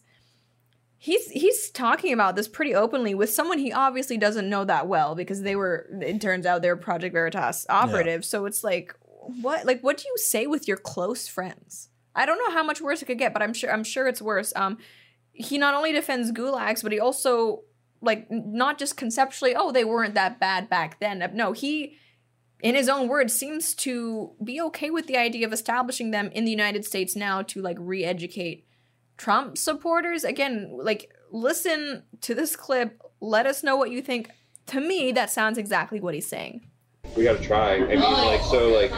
he's 1.03 1.31
he's 1.31 1.71
talking 1.71 2.13
about 2.13 2.35
this 2.35 2.47
pretty 2.47 2.75
openly 2.75 3.15
with 3.15 3.31
someone 3.31 3.57
he 3.57 3.73
obviously 3.73 4.17
doesn't 4.17 4.47
know 4.47 4.63
that 4.63 4.87
well 4.87 5.15
because 5.15 5.41
they 5.41 5.55
were 5.55 5.87
it 5.99 6.21
turns 6.21 6.45
out 6.45 6.61
they're 6.61 6.77
Project 6.77 7.13
Veritas 7.13 7.65
operatives. 7.69 8.27
So 8.27 8.45
it's 8.45 8.63
like 8.63 8.93
what 9.41 9.65
like 9.65 9.81
what 9.81 9.97
do 9.97 10.03
you 10.07 10.15
say 10.17 10.45
with 10.45 10.67
your 10.67 10.77
close 10.77 11.27
friends? 11.27 11.89
I 12.13 12.27
don't 12.27 12.37
know 12.37 12.51
how 12.51 12.63
much 12.63 12.81
worse 12.81 13.01
it 13.01 13.05
could 13.05 13.17
get, 13.17 13.33
but 13.33 13.41
I'm 13.41 13.51
sure 13.51 13.73
I'm 13.73 13.83
sure 13.83 14.07
it's 14.07 14.21
worse. 14.21 14.53
Um 14.55 14.77
he 15.31 15.57
not 15.57 15.73
only 15.73 15.91
defends 15.91 16.31
gulags, 16.31 16.83
but 16.83 16.91
he 16.91 16.99
also 16.99 17.63
like 17.99 18.29
not 18.29 18.77
just 18.77 18.95
conceptually, 18.95 19.55
oh, 19.55 19.71
they 19.71 19.83
weren't 19.83 20.13
that 20.13 20.39
bad 20.39 20.69
back 20.69 20.99
then. 20.99 21.31
No, 21.33 21.51
he 21.51 21.97
in 22.61 22.75
his 22.75 22.87
own 22.87 23.07
words, 23.07 23.33
seems 23.33 23.73
to 23.73 24.33
be 24.43 24.61
okay 24.61 24.91
with 24.91 25.07
the 25.07 25.17
idea 25.17 25.47
of 25.47 25.51
establishing 25.51 26.11
them 26.11 26.29
in 26.31 26.45
the 26.45 26.51
United 26.51 26.85
States 26.85 27.15
now 27.15 27.41
to 27.41 27.59
like 27.59 27.77
re 27.79 28.05
educate 28.05 28.67
Trump 29.21 29.55
supporters. 29.55 30.23
Again, 30.23 30.71
like, 30.73 31.11
listen 31.29 32.01
to 32.21 32.33
this 32.33 32.55
clip. 32.55 32.99
Let 33.19 33.45
us 33.45 33.61
know 33.61 33.75
what 33.75 33.91
you 33.91 34.01
think. 34.01 34.31
To 34.67 34.81
me, 34.81 35.11
that 35.11 35.29
sounds 35.29 35.59
exactly 35.59 35.99
what 35.99 36.15
he's 36.15 36.27
saying. 36.27 36.65
We 37.15 37.23
got 37.23 37.37
to 37.37 37.43
try. 37.43 37.75
I 37.75 37.85
mean, 37.85 37.99
like, 37.99 38.41
so, 38.41 38.69
like, 38.69 38.91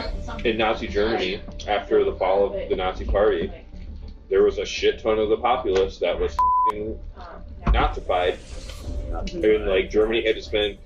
in 0.46 0.56
Nazi 0.56 0.88
Germany, 0.88 1.42
after 1.68 2.04
the 2.04 2.14
fall 2.14 2.46
of 2.46 2.70
the 2.70 2.74
Nazi 2.74 3.04
Party, 3.04 3.52
there 4.30 4.42
was 4.42 4.56
a 4.56 4.64
shit 4.64 5.02
ton 5.02 5.18
of 5.18 5.28
the 5.28 5.36
populace 5.36 5.98
that 5.98 6.18
was 6.18 6.34
Nazified. 7.66 8.38
And, 9.34 9.66
like, 9.66 9.90
Germany 9.90 10.26
had 10.26 10.36
to 10.36 10.42
spend 10.42 10.78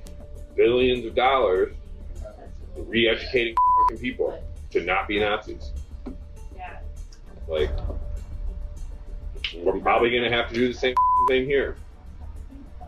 billions 0.56 1.06
of 1.06 1.14
dollars 1.14 1.76
re 2.76 3.08
educating 3.08 3.54
people 4.00 4.42
to 4.70 4.80
not 4.80 5.06
be 5.06 5.20
Nazis. 5.20 5.70
Yeah. 6.56 6.80
Like, 7.46 7.70
we're 9.56 9.78
probably 9.80 10.10
going 10.10 10.22
to 10.22 10.30
have 10.30 10.48
to 10.48 10.54
do 10.54 10.68
the 10.68 10.78
same 10.78 10.94
thing 11.28 11.44
here. 11.44 11.76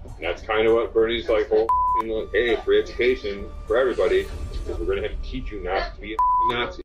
And 0.05 0.25
that's 0.25 0.43
kind 0.43 0.67
of 0.67 0.75
what 0.75 0.93
Bernie's 0.93 1.29
like, 1.29 1.49
whole 1.49 1.69
like, 2.03 2.31
hey, 2.33 2.57
free 2.57 2.81
education 2.81 3.47
for 3.67 3.77
everybody, 3.77 4.27
because 4.53 4.79
we're 4.79 4.87
going 4.87 5.03
to 5.03 5.09
have 5.09 5.23
to 5.23 5.29
teach 5.29 5.51
you 5.51 5.63
not 5.63 5.95
to 5.95 6.01
be 6.01 6.15
a 6.15 6.17
Nazi. 6.53 6.83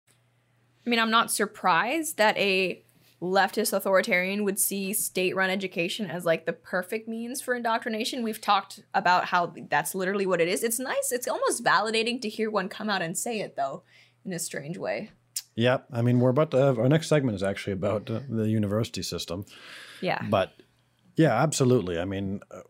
I 0.85 0.89
mean, 0.89 0.99
I'm 0.99 1.11
not 1.11 1.31
surprised 1.31 2.17
that 2.17 2.37
a 2.37 2.81
leftist 3.21 3.73
authoritarian 3.73 4.43
would 4.43 4.59
see 4.59 4.93
state 4.93 5.35
run 5.35 5.49
education 5.49 6.09
as 6.09 6.25
like 6.25 6.45
the 6.45 6.53
perfect 6.53 7.07
means 7.07 7.41
for 7.41 7.55
indoctrination. 7.55 8.23
We've 8.23 8.41
talked 8.41 8.83
about 8.93 9.25
how 9.25 9.53
that's 9.69 9.95
literally 9.95 10.25
what 10.25 10.41
it 10.41 10.47
is. 10.47 10.63
It's 10.63 10.79
nice. 10.79 11.11
It's 11.11 11.27
almost 11.27 11.63
validating 11.63 12.21
to 12.21 12.29
hear 12.29 12.51
one 12.51 12.69
come 12.69 12.89
out 12.89 13.01
and 13.01 13.17
say 13.17 13.39
it, 13.39 13.55
though, 13.55 13.83
in 14.25 14.33
a 14.33 14.39
strange 14.39 14.77
way. 14.77 15.11
Yeah, 15.55 15.79
I 15.91 16.01
mean, 16.01 16.19
we're 16.19 16.29
about 16.31 16.51
to 16.51 16.57
have 16.57 16.79
our 16.79 16.89
next 16.89 17.07
segment 17.07 17.35
is 17.35 17.43
actually 17.43 17.73
about 17.73 18.05
the 18.07 18.47
university 18.49 19.01
system. 19.03 19.45
Yeah. 20.01 20.21
But 20.29 20.51
yeah, 21.15 21.33
absolutely. 21.41 21.97
I 21.97 22.05
mean, 22.05 22.41
uh, 22.51 22.61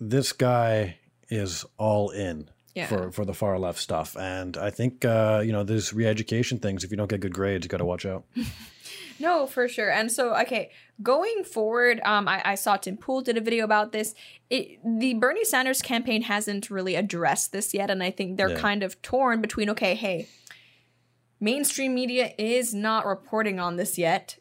this 0.00 0.32
guy 0.32 0.98
is 1.28 1.64
all 1.78 2.10
in 2.10 2.50
Yeah. 2.74 2.86
for 2.88 3.12
for 3.12 3.24
the 3.24 3.34
far 3.34 3.58
left 3.58 3.78
stuff. 3.78 4.16
And 4.16 4.56
I 4.56 4.70
think 4.70 5.04
uh, 5.04 5.42
you 5.44 5.52
know 5.52 5.62
these 5.64 5.94
re-education 5.94 6.58
things. 6.58 6.82
If 6.84 6.90
you 6.90 6.96
don't 6.96 7.08
get 7.10 7.20
good 7.20 7.34
grades, 7.34 7.64
you 7.64 7.68
got 7.68 7.78
to 7.78 7.84
watch 7.84 8.04
out. 8.06 8.24
No, 9.20 9.46
for 9.46 9.68
sure. 9.68 9.90
And 9.92 10.10
so, 10.10 10.34
okay, 10.42 10.72
going 11.00 11.44
forward, 11.44 12.00
um, 12.04 12.26
I, 12.26 12.42
I 12.44 12.54
saw 12.56 12.76
Tim 12.76 12.96
Pool 12.96 13.20
did 13.22 13.36
a 13.36 13.40
video 13.40 13.64
about 13.64 13.92
this. 13.92 14.12
It, 14.50 14.80
the 14.84 15.14
Bernie 15.14 15.44
Sanders 15.44 15.80
campaign 15.82 16.22
hasn't 16.22 16.68
really 16.68 16.96
addressed 16.96 17.52
this 17.52 17.72
yet, 17.72 17.90
and 17.90 18.02
I 18.02 18.10
think 18.10 18.36
they're 18.36 18.50
Yeah. 18.50 18.58
kind 18.58 18.82
of 18.82 19.00
torn 19.02 19.40
between 19.40 19.70
okay, 19.70 19.94
hey, 19.94 20.26
mainstream 21.44 21.94
media 21.94 22.32
is 22.38 22.72
not 22.72 23.04
reporting 23.04 23.60
on 23.60 23.76
this 23.76 23.98
yet. 23.98 24.38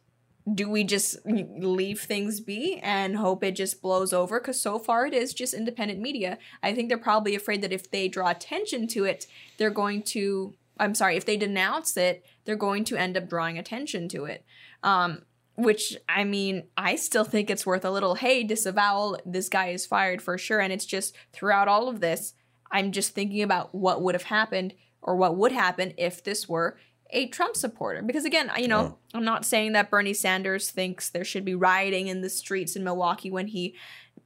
Do 0.51 0.69
we 0.69 0.85
just 0.85 1.17
leave 1.25 1.99
things 1.99 2.39
be 2.39 2.79
and 2.81 3.17
hope 3.17 3.43
it 3.43 3.57
just 3.57 3.81
blows 3.81 4.13
over? 4.13 4.39
Because 4.39 4.59
so 4.59 4.79
far 4.79 5.05
it 5.05 5.13
is 5.13 5.33
just 5.33 5.53
independent 5.53 5.99
media. 5.99 6.37
I 6.63 6.73
think 6.73 6.87
they're 6.87 6.97
probably 6.97 7.35
afraid 7.35 7.61
that 7.61 7.73
if 7.73 7.91
they 7.91 8.07
draw 8.07 8.29
attention 8.29 8.87
to 8.89 9.03
it, 9.03 9.27
they're 9.57 9.69
going 9.69 10.03
to. 10.03 10.55
I'm 10.79 10.95
sorry, 10.95 11.17
if 11.17 11.25
they 11.25 11.37
denounce 11.37 11.97
it, 11.97 12.25
they're 12.45 12.55
going 12.55 12.83
to 12.85 12.97
end 12.97 13.15
up 13.15 13.29
drawing 13.29 13.59
attention 13.59 14.09
to 14.09 14.25
it. 14.25 14.43
Um, 14.81 15.23
which 15.55 15.95
I 16.09 16.23
mean, 16.23 16.63
I 16.75 16.95
still 16.95 17.25
think 17.25 17.49
it's 17.49 17.65
worth 17.65 17.85
a 17.85 17.91
little, 17.91 18.15
hey, 18.15 18.43
disavowal, 18.43 19.19
this 19.25 19.49
guy 19.49 19.67
is 19.67 19.85
fired 19.85 20.21
for 20.21 20.37
sure. 20.37 20.59
And 20.59 20.73
it's 20.73 20.85
just 20.85 21.15
throughout 21.31 21.67
all 21.67 21.89
of 21.89 21.99
this, 21.99 22.33
I'm 22.71 22.91
just 22.91 23.13
thinking 23.13 23.43
about 23.43 23.75
what 23.75 24.01
would 24.01 24.15
have 24.15 24.23
happened 24.23 24.73
or 25.03 25.15
what 25.15 25.35
would 25.37 25.51
happen 25.51 25.93
if 25.97 26.23
this 26.23 26.49
were 26.49 26.77
a 27.13 27.27
Trump 27.27 27.55
supporter. 27.55 28.01
Because 28.01 28.25
again, 28.25 28.51
you 28.57 28.67
know, 28.67 28.79
oh. 28.79 28.97
I'm 29.13 29.23
not 29.23 29.45
saying 29.45 29.73
that 29.73 29.89
Bernie 29.89 30.13
Sanders 30.13 30.69
thinks 30.69 31.09
there 31.09 31.23
should 31.23 31.45
be 31.45 31.55
rioting 31.55 32.07
in 32.07 32.21
the 32.21 32.29
streets 32.29 32.75
in 32.75 32.83
Milwaukee 32.83 33.31
when 33.31 33.47
he 33.47 33.75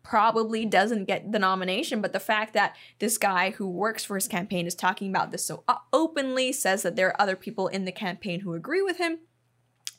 probably 0.04 0.66
doesn't 0.66 1.06
get 1.06 1.32
the 1.32 1.40
nomination, 1.40 2.02
but 2.02 2.14
the 2.14 2.20
fact 2.20 2.54
that 2.54 2.76
this 3.00 3.18
guy 3.18 3.52
who 3.52 3.68
works 3.68 4.06
for 4.06 4.16
his 4.16 4.28
campaign 4.28 4.66
is 4.66 4.74
talking 4.74 5.10
about 5.10 5.32
this 5.32 5.46
so 5.46 5.64
uh, 5.68 5.76
openly, 5.92 6.54
says 6.54 6.82
that 6.84 6.96
there 6.96 7.10
are 7.10 7.22
other 7.22 7.36
people 7.36 7.68
in 7.68 7.84
the 7.84 7.92
campaign 7.92 8.40
who 8.40 8.54
agree 8.54 8.82
with 8.82 8.98
him, 8.98 9.20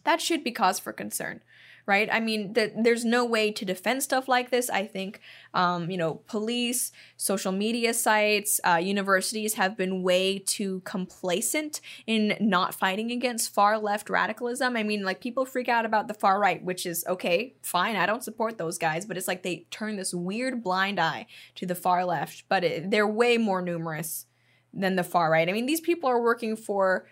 that 0.05 0.23
should 0.23 0.43
be 0.43 0.51
cause 0.51 0.79
for 0.79 0.93
concern 0.93 1.43
right? 1.89 2.09
I 2.13 2.21
mean 2.21 2.55
th- 2.55 2.75
there's 2.77 3.05
no 3.05 3.25
way 3.25 3.51
to 3.51 3.65
defend 3.65 4.03
stuff 4.03 4.29
like 4.29 4.51
this. 4.51 4.69
I 4.71 4.87
think 4.87 5.21
um, 5.55 5.91
you 5.91 5.97
know 5.97 6.17
police 6.27 6.93
social 7.17 7.53
media 7.53 7.95
sites 7.95 8.61
uh, 8.65 8.77
universities 8.77 9.55
have 9.55 9.77
been 9.77 10.03
way 10.03 10.39
too 10.39 10.83
complacent 10.85 11.81
in 12.07 12.37
not 12.41 12.75
fighting 12.75 13.11
against 13.11 13.53
far 13.53 13.79
left 13.79 14.11
radicalism. 14.11 14.77
I 14.77 14.83
mean 14.83 15.03
like 15.05 15.21
people 15.21 15.45
freak 15.45 15.69
out 15.69 15.85
about 15.85 16.07
the 16.07 16.15
far 16.15 16.39
right 16.39 16.63
which 16.63 16.85
is 16.87 17.05
okay 17.09 17.55
fine 17.63 17.97
i 17.97 18.07
don't 18.07 18.23
support 18.23 18.59
those 18.59 18.79
guys 18.79 19.07
but 19.07 19.17
it's 19.17 19.29
like 19.29 19.43
they 19.43 19.67
turn 19.71 19.97
this 19.97 20.13
weird 20.13 20.63
blind 20.63 21.01
eye 21.01 21.27
to 21.55 21.67
the 21.67 21.75
far 21.75 22.05
left 22.05 22.45
but 22.49 22.65
it, 22.65 22.91
they're 22.91 23.07
way 23.07 23.39
more 23.39 23.63
numerous 23.63 24.27
than 24.73 24.97
the 24.97 25.05
far 25.05 25.31
right. 25.31 25.49
I 25.49 25.53
mean 25.53 25.67
these 25.67 25.81
people 25.81 26.09
are 26.09 26.21
working 26.21 26.57
for 26.57 27.07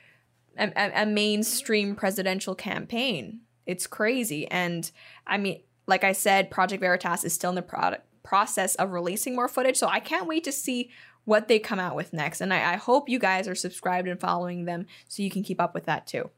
a, 0.58 0.70
a, 0.76 1.02
a 1.02 1.06
mainstream 1.06 1.94
presidential 1.94 2.54
campaign. 2.54 3.40
It's 3.66 3.86
crazy. 3.86 4.46
And 4.50 4.90
I 5.26 5.36
mean, 5.38 5.60
like 5.86 6.04
I 6.04 6.12
said, 6.12 6.50
Project 6.50 6.80
Veritas 6.80 7.24
is 7.24 7.32
still 7.34 7.50
in 7.50 7.56
the 7.56 7.62
product 7.62 8.04
process 8.22 8.74
of 8.76 8.90
releasing 8.92 9.34
more 9.36 9.48
footage. 9.48 9.76
So 9.76 9.86
I 9.86 10.00
can't 10.00 10.26
wait 10.26 10.42
to 10.44 10.52
see 10.52 10.90
what 11.24 11.48
they 11.48 11.58
come 11.58 11.78
out 11.78 11.94
with 11.96 12.12
next. 12.12 12.40
And 12.40 12.52
I, 12.52 12.72
I 12.72 12.76
hope 12.76 13.08
you 13.08 13.18
guys 13.18 13.46
are 13.48 13.54
subscribed 13.54 14.08
and 14.08 14.18
following 14.20 14.64
them 14.64 14.86
so 15.08 15.22
you 15.22 15.30
can 15.30 15.42
keep 15.42 15.60
up 15.60 15.74
with 15.74 15.84
that 15.86 16.06
too. 16.06 16.30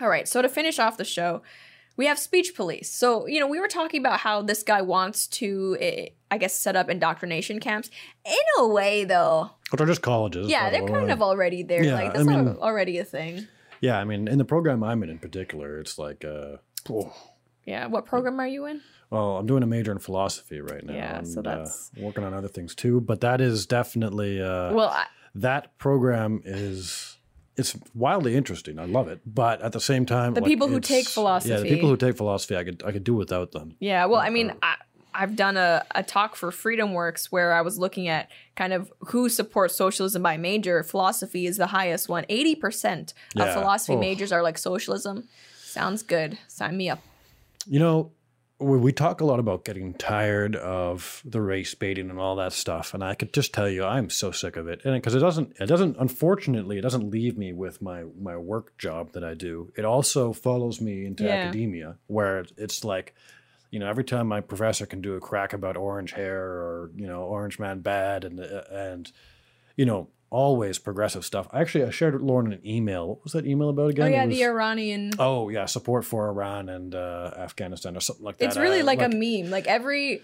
All 0.00 0.08
right. 0.08 0.26
So 0.28 0.40
to 0.42 0.48
finish 0.48 0.78
off 0.78 0.96
the 0.96 1.04
show, 1.04 1.42
we 1.96 2.06
have 2.06 2.18
speech 2.18 2.54
police. 2.56 2.90
So, 2.90 3.26
you 3.26 3.40
know, 3.40 3.46
we 3.46 3.60
were 3.60 3.68
talking 3.68 4.00
about 4.00 4.20
how 4.20 4.40
this 4.42 4.62
guy 4.62 4.82
wants 4.82 5.26
to, 5.28 5.76
eh, 5.80 6.06
I 6.30 6.38
guess, 6.38 6.54
set 6.54 6.74
up 6.76 6.88
indoctrination 6.88 7.60
camps. 7.60 7.90
In 8.24 8.32
a 8.58 8.66
way, 8.68 9.04
though, 9.04 9.50
Which 9.70 9.80
are 9.80 9.86
just 9.86 10.00
colleges. 10.00 10.48
yeah, 10.48 10.70
they're 10.70 10.84
way. 10.84 10.90
kind 10.92 11.10
of 11.10 11.20
already 11.20 11.62
there. 11.62 11.84
Yeah, 11.84 11.94
like, 11.94 12.10
I 12.10 12.12
that's 12.14 12.24
mean- 12.24 12.48
already 12.60 12.98
a 12.98 13.04
thing. 13.04 13.48
Yeah, 13.80 13.98
I 13.98 14.04
mean, 14.04 14.28
in 14.28 14.38
the 14.38 14.44
program 14.44 14.82
I'm 14.82 15.02
in 15.02 15.10
in 15.10 15.18
particular, 15.18 15.78
it's 15.80 15.98
like, 15.98 16.24
uh, 16.24 16.56
oh, 16.90 17.12
Yeah. 17.66 17.86
What 17.86 18.04
program 18.06 18.38
are 18.40 18.48
you 18.48 18.66
in? 18.66 18.80
well, 19.10 19.38
I'm 19.38 19.46
doing 19.46 19.62
a 19.62 19.66
major 19.66 19.90
in 19.92 19.98
philosophy 19.98 20.60
right 20.60 20.84
now. 20.84 20.94
Yeah, 20.94 21.22
so 21.24 21.38
and, 21.38 21.46
uh, 21.46 21.50
that's- 21.50 21.90
working 21.96 22.22
on 22.24 22.32
other 22.34 22.48
things 22.48 22.74
too. 22.74 23.00
But 23.00 23.20
that 23.22 23.40
is 23.40 23.66
definitely 23.66 24.40
uh, 24.40 24.72
Well, 24.72 24.90
I, 24.90 25.06
that 25.34 25.76
program 25.78 26.42
is 26.44 27.16
it's 27.56 27.76
wildly 27.94 28.36
interesting. 28.36 28.78
I 28.78 28.84
love 28.86 29.08
it, 29.08 29.20
but 29.26 29.60
at 29.62 29.72
the 29.72 29.80
same 29.80 30.06
time, 30.06 30.34
The 30.34 30.40
like, 30.40 30.48
people 30.48 30.68
who 30.68 30.80
take 30.80 31.06
philosophy, 31.08 31.52
yeah, 31.52 31.60
the 31.60 31.68
people 31.68 31.88
who 31.90 31.96
take 31.96 32.16
philosophy, 32.16 32.56
I 32.56 32.64
could 32.64 32.82
I 32.86 32.92
could 32.92 33.04
do 33.04 33.14
without 33.14 33.50
them. 33.52 33.74
yeah. 33.80 34.06
Well, 34.06 34.20
I 34.20 34.30
mean, 34.30 34.52
I, 34.62 34.76
I've 35.14 35.36
done 35.36 35.56
a, 35.56 35.84
a 35.94 36.02
talk 36.02 36.36
for 36.36 36.50
Freedom 36.50 36.92
Works 36.92 37.30
where 37.32 37.52
I 37.52 37.60
was 37.62 37.78
looking 37.78 38.08
at 38.08 38.28
kind 38.56 38.72
of 38.72 38.92
who 39.08 39.28
supports 39.28 39.74
socialism 39.74 40.22
by 40.22 40.36
major. 40.36 40.82
Philosophy 40.82 41.46
is 41.46 41.56
the 41.56 41.68
highest 41.68 42.08
one. 42.08 42.24
80% 42.30 43.12
of 43.36 43.46
Yeah. 43.46 43.54
philosophy 43.54 43.94
Oh. 43.94 44.00
majors 44.00 44.32
are 44.32 44.42
like 44.42 44.58
socialism. 44.58 45.28
Sounds 45.62 46.02
good. 46.02 46.38
Sign 46.48 46.76
me 46.76 46.88
up. 46.90 47.00
You 47.66 47.78
know, 47.78 48.12
we, 48.58 48.76
we 48.76 48.92
talk 48.92 49.20
a 49.20 49.24
lot 49.24 49.38
about 49.40 49.64
getting 49.64 49.94
tired 49.94 50.54
of 50.56 51.22
the 51.24 51.40
race 51.40 51.74
baiting 51.74 52.10
and 52.10 52.18
all 52.18 52.36
that 52.36 52.52
stuff, 52.52 52.92
and 52.92 53.02
I 53.02 53.14
could 53.14 53.32
just 53.32 53.54
tell 53.54 53.68
you, 53.68 53.84
I'm 53.84 54.10
so 54.10 54.32
sick 54.32 54.56
of 54.56 54.68
it. 54.68 54.82
And 54.84 54.94
because 54.94 55.14
it 55.14 55.20
doesn't, 55.20 55.54
it 55.58 55.66
doesn't, 55.66 55.96
unfortunately, 55.98 56.76
it 56.76 56.82
doesn't 56.82 57.08
leave 57.10 57.38
me 57.38 57.52
with 57.54 57.80
my 57.80 58.04
my 58.20 58.36
work 58.36 58.76
job 58.76 59.12
that 59.12 59.24
I 59.24 59.32
do. 59.34 59.72
It 59.78 59.84
also 59.86 60.32
follows 60.34 60.80
me 60.80 61.06
into 61.06 61.24
Yeah. 61.24 61.30
academia, 61.46 61.96
where 62.06 62.44
it's 62.58 62.84
like, 62.84 63.14
you 63.70 63.78
know, 63.78 63.88
every 63.88 64.04
time 64.04 64.26
my 64.26 64.40
professor 64.40 64.86
can 64.86 65.00
do 65.00 65.14
a 65.14 65.20
crack 65.20 65.52
about 65.52 65.76
orange 65.76 66.12
hair 66.12 66.40
or 66.42 66.90
you 66.96 67.06
know, 67.06 67.22
orange 67.22 67.58
man 67.58 67.80
bad, 67.80 68.24
and 68.24 68.40
uh, 68.40 68.62
and 68.70 69.12
you 69.76 69.84
know. 69.86 70.08
Always 70.32 70.78
progressive 70.78 71.24
stuff. 71.24 71.48
I 71.50 71.60
actually 71.60 71.82
I 71.86 71.90
shared 71.90 72.14
with 72.14 72.22
Lauren 72.22 72.52
an 72.52 72.60
email. 72.64 73.08
What 73.08 73.24
was 73.24 73.32
that 73.32 73.44
email 73.44 73.68
about 73.68 73.90
again? 73.90 74.06
oh, 74.06 74.10
yeah, 74.10 74.26
was- 74.26 74.36
the 74.36 74.44
Iranian. 74.44 75.10
Oh 75.18 75.48
yeah, 75.48 75.64
support 75.66 76.04
for 76.04 76.28
Iran 76.28 76.68
and 76.68 76.94
uh, 76.94 77.32
Afghanistan 77.36 77.96
or 77.96 78.00
something 78.00 78.24
like 78.24 78.38
that. 78.38 78.44
it's 78.44 78.56
really 78.56 78.82
Uh, 78.82 78.84
like, 78.84 79.02
a 79.02 79.08
meme. 79.08 79.50
Like 79.50 79.66
every. 79.66 80.22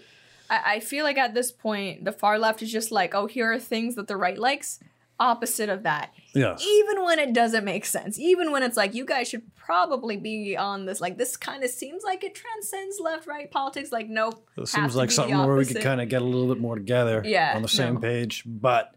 I, 0.49 0.75
I 0.75 0.79
feel 0.79 1.03
like 1.03 1.17
at 1.17 1.33
this 1.33 1.51
point, 1.51 2.05
the 2.05 2.13
far 2.13 2.39
left 2.39 2.61
is 2.61 2.71
just 2.71 2.89
like, 2.89 3.13
oh, 3.13 3.25
here 3.25 3.51
are 3.51 3.59
things 3.59 3.95
that 3.95 4.07
the 4.07 4.15
right 4.15 4.37
likes. 4.37 4.79
Opposite 5.19 5.69
of 5.69 5.83
that. 5.83 6.11
yes. 6.33 6.63
even 6.63 7.03
when 7.03 7.17
it 7.17 7.33
doesn't 7.33 7.65
make 7.65 7.85
sense, 7.85 8.19
even 8.19 8.51
when 8.51 8.61
it's 8.61 8.77
like 8.77 8.93
you 8.93 9.03
guys 9.05 9.27
should 9.27 9.43
probably 9.55 10.15
be 10.17 10.55
on 10.55 10.85
this, 10.85 11.01
like 11.01 11.17
this 11.17 11.35
kind 11.35 11.63
of 11.63 11.71
seems 11.71 12.03
like 12.03 12.23
it 12.23 12.35
transcends 12.35 12.99
left 12.99 13.25
right 13.27 13.49
politics. 13.49 13.91
Like, 13.91 14.07
nope. 14.09 14.47
It 14.57 14.67
seems 14.67 14.95
like 14.95 15.09
something 15.09 15.37
where 15.37 15.55
we 15.55 15.65
could 15.65 15.81
kind 15.81 16.01
of 16.01 16.09
get 16.09 16.21
a 16.21 16.25
little 16.25 16.47
bit 16.53 16.61
more 16.61 16.75
together 16.75 17.23
Yeah, 17.25 17.53
on 17.55 17.61
the 17.63 17.67
same 17.67 17.95
no. 17.95 17.99
page, 17.99 18.43
but 18.45 18.93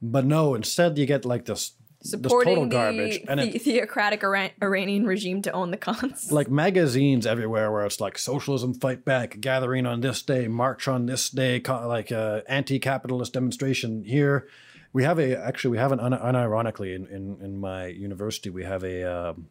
but 0.00 0.24
no, 0.24 0.54
instead 0.54 0.98
you 0.98 1.06
get 1.06 1.24
like 1.24 1.44
this 1.46 1.72
this 2.00 2.10
supporting 2.10 2.54
total 2.56 2.64
the, 2.68 2.70
garbage 2.70 3.20
and 3.28 3.40
the 3.40 3.56
it, 3.56 3.62
theocratic 3.62 4.22
Iran- 4.22 4.50
Iranian 4.62 5.06
regime 5.06 5.40
to 5.42 5.52
own 5.52 5.70
the 5.70 5.78
cons. 5.78 6.30
like 6.32 6.50
magazines 6.50 7.26
everywhere 7.26 7.72
where 7.72 7.86
it's 7.86 8.00
like 8.00 8.18
socialism 8.18 8.74
fight 8.74 9.04
back, 9.06 9.40
gathering 9.40 9.86
on 9.86 10.00
this 10.02 10.20
day, 10.22 10.46
march 10.46 10.86
on 10.86 11.06
this 11.06 11.30
day, 11.30 11.62
like 11.66 12.12
uh, 12.12 12.40
anti-capitalist 12.48 13.32
demonstration 13.32 14.04
here. 14.04 14.46
We 14.94 15.02
have 15.04 15.18
a 15.18 15.36
actually 15.36 15.72
we 15.72 15.78
have 15.78 15.92
an 15.92 16.00
un- 16.00 16.12
unironically 16.32 16.94
in, 16.94 17.06
in 17.16 17.22
in 17.44 17.52
my 17.58 17.86
university 17.88 18.48
we 18.48 18.64
have 18.64 18.82
a 18.84 19.02
um, 19.04 19.48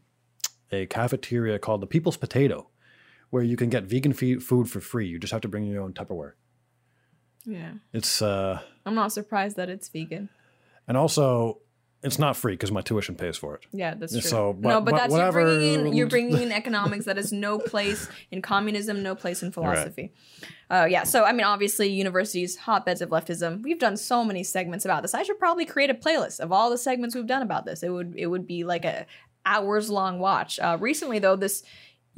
a 0.72 0.86
cafeteria 0.88 1.60
called 1.60 1.82
the 1.82 1.88
People's 1.96 2.18
Potato, 2.18 2.70
where 3.30 3.44
you 3.44 3.58
can 3.58 3.70
get 3.70 3.84
vegan 3.84 4.14
fe- 4.14 4.40
food 4.40 4.70
for 4.70 4.80
free. 4.80 5.06
You 5.08 5.20
just 5.20 5.32
have 5.34 5.42
to 5.42 5.50
bring 5.50 5.66
your 5.66 5.84
own 5.84 5.94
Tupperware. 5.94 6.34
yeah, 7.46 7.74
It's 7.92 8.22
uh 8.22 8.60
I'm 8.86 8.96
not 8.96 9.12
surprised 9.12 9.56
that 9.58 9.70
it's 9.70 9.90
vegan. 9.90 10.30
and 10.88 10.96
also 10.98 11.60
it's 12.04 12.20
not 12.20 12.36
free 12.36 12.54
because 12.54 12.72
my 12.72 12.82
tuition 12.82 13.16
pays 13.16 13.38
for 13.38 13.56
it. 13.56 13.62
Yeah, 13.72 13.94
that's 13.96 14.12
true. 14.12 14.22
So, 14.22 14.48
no, 14.48 14.54
but- 14.54 14.86
but, 14.86 14.86
but 14.92 14.98
that's 14.98 15.12
whatever- 15.12 15.40
you're 15.40 15.48
bringing 15.58 15.86
in 15.88 15.94
you're 15.94 16.08
bringing 16.08 16.42
in 16.42 16.52
economics 16.62 17.06
that 17.06 17.18
has 17.18 17.32
no 17.34 17.58
place 17.60 18.10
in 18.32 18.42
communism, 18.42 19.02
no 19.02 19.16
place 19.16 19.42
in 19.44 19.52
philosophy. 19.52 20.12
Uh, 20.70 20.86
yeah, 20.90 21.04
so 21.04 21.24
I 21.24 21.32
mean, 21.32 21.46
obviously, 21.46 21.88
universities 21.90 22.58
hotbeds 22.58 23.02
of 23.02 23.10
leftism. 23.10 23.62
We've 23.64 23.80
done 23.80 23.96
so 23.98 24.24
many 24.24 24.44
segments 24.44 24.86
about 24.86 25.02
this. 25.02 25.14
I 25.14 25.24
should 25.24 25.40
probably 25.40 25.66
create 25.66 25.90
a 25.90 25.94
playlist 25.94 26.40
of 26.40 26.52
all 26.52 26.70
the 26.70 26.78
segments 26.78 27.16
we've 27.16 27.28
done 27.28 27.42
about 27.42 27.66
this. 27.66 27.84
It 27.84 27.90
would 27.90 28.14
it 28.18 28.28
would 28.28 28.46
be 28.48 28.64
like 28.64 28.86
a 28.86 29.06
hours 29.46 29.90
long 29.90 30.20
watch. 30.20 30.60
Uh, 30.60 30.78
recently, 30.80 31.20
though, 31.20 31.36
this 31.36 31.64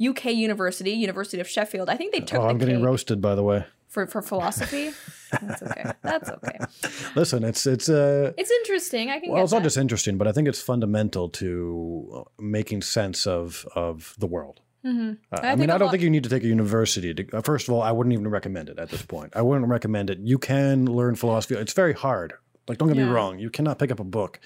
UK 0.04 0.26
university, 0.26 0.90
University 0.92 1.40
of 1.40 1.48
Sheffield, 1.48 1.88
I 1.88 1.96
think 1.96 2.12
they 2.12 2.20
took 2.20 2.40
Oh, 2.40 2.48
I'm 2.48 2.58
getting 2.58 2.76
cake 2.76 2.84
roasted, 2.84 3.20
by 3.20 3.34
the 3.34 3.42
way. 3.42 3.64
For 3.96 4.06
for 4.06 4.20
philosophy. 4.22 4.86
That's 5.32 5.62
okay. 5.62 5.84
That's 6.02 6.28
okay. 6.36 6.58
Listen, 7.20 7.40
it's 7.50 7.66
it's 7.66 7.88
uh 7.88 8.32
It's 8.36 8.50
interesting. 8.60 9.10
I 9.10 9.20
can. 9.20 9.30
well, 9.32 9.42
it's 9.44 9.52
not 9.52 9.62
just 9.64 9.76
interesting, 9.84 10.18
but 10.18 10.26
I 10.28 10.32
think 10.32 10.46
it's 10.48 10.60
fundamental 10.72 11.28
to 11.40 11.48
uh, 12.16 12.22
making 12.58 12.82
sense 12.82 13.26
of 13.26 13.66
of 13.74 14.14
the 14.18 14.26
world. 14.36 14.60
Uh, 14.60 14.62
Mm-hmm. 14.88 15.12
I 15.34 15.50
I, 15.52 15.56
mean, 15.56 15.70
I 15.70 15.78
don't 15.78 15.86
lot- 15.86 15.92
think 15.92 16.02
you 16.06 16.10
need 16.16 16.22
to 16.28 16.32
take 16.34 16.44
a 16.44 16.52
university. 16.58 17.10
To, 17.18 17.22
uh, 17.38 17.40
first 17.42 17.66
of 17.68 17.74
all, 17.74 17.82
I 17.82 17.90
wouldn't 17.96 18.12
even 18.12 18.28
recommend 18.38 18.68
it 18.68 18.78
at 18.78 18.88
this 18.90 19.02
point. 19.02 19.30
I 19.34 19.42
wouldn't 19.42 19.66
recommend 19.76 20.10
it. 20.10 20.18
You 20.32 20.38
can 20.38 20.86
learn 20.98 21.16
philosophy. 21.16 21.54
It's 21.64 21.72
very 21.82 21.92
hard. 22.06 22.34
Like, 22.68 22.78
don't 22.78 22.88
get 22.92 22.96
Yeah. 22.98 23.06
me 23.08 23.12
wrong. 23.16 23.32
You 23.44 23.50
cannot 23.50 23.78
pick 23.80 23.90
up 23.90 23.98
a 24.00 24.04
book, 24.18 24.38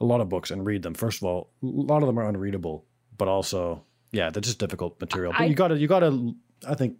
a 0.00 0.06
lot 0.12 0.20
of 0.22 0.28
books, 0.30 0.50
and 0.50 0.64
read 0.70 0.82
them. 0.82 0.94
First 0.94 1.18
of 1.20 1.24
all, 1.28 1.40
a 1.62 1.66
lot 1.92 2.00
of 2.02 2.06
them 2.08 2.18
are 2.18 2.26
unreadable, 2.32 2.76
but 3.18 3.28
also, 3.28 3.84
yeah, 4.18 4.30
they're 4.30 4.40
just 4.50 4.58
difficult 4.64 4.92
material. 4.98 5.32
But 5.36 5.42
I- 5.42 5.48
you 5.50 5.54
gotta, 5.62 5.76
you 5.82 5.88
gotta. 5.88 6.10
I 6.66 6.74
think 6.74 6.96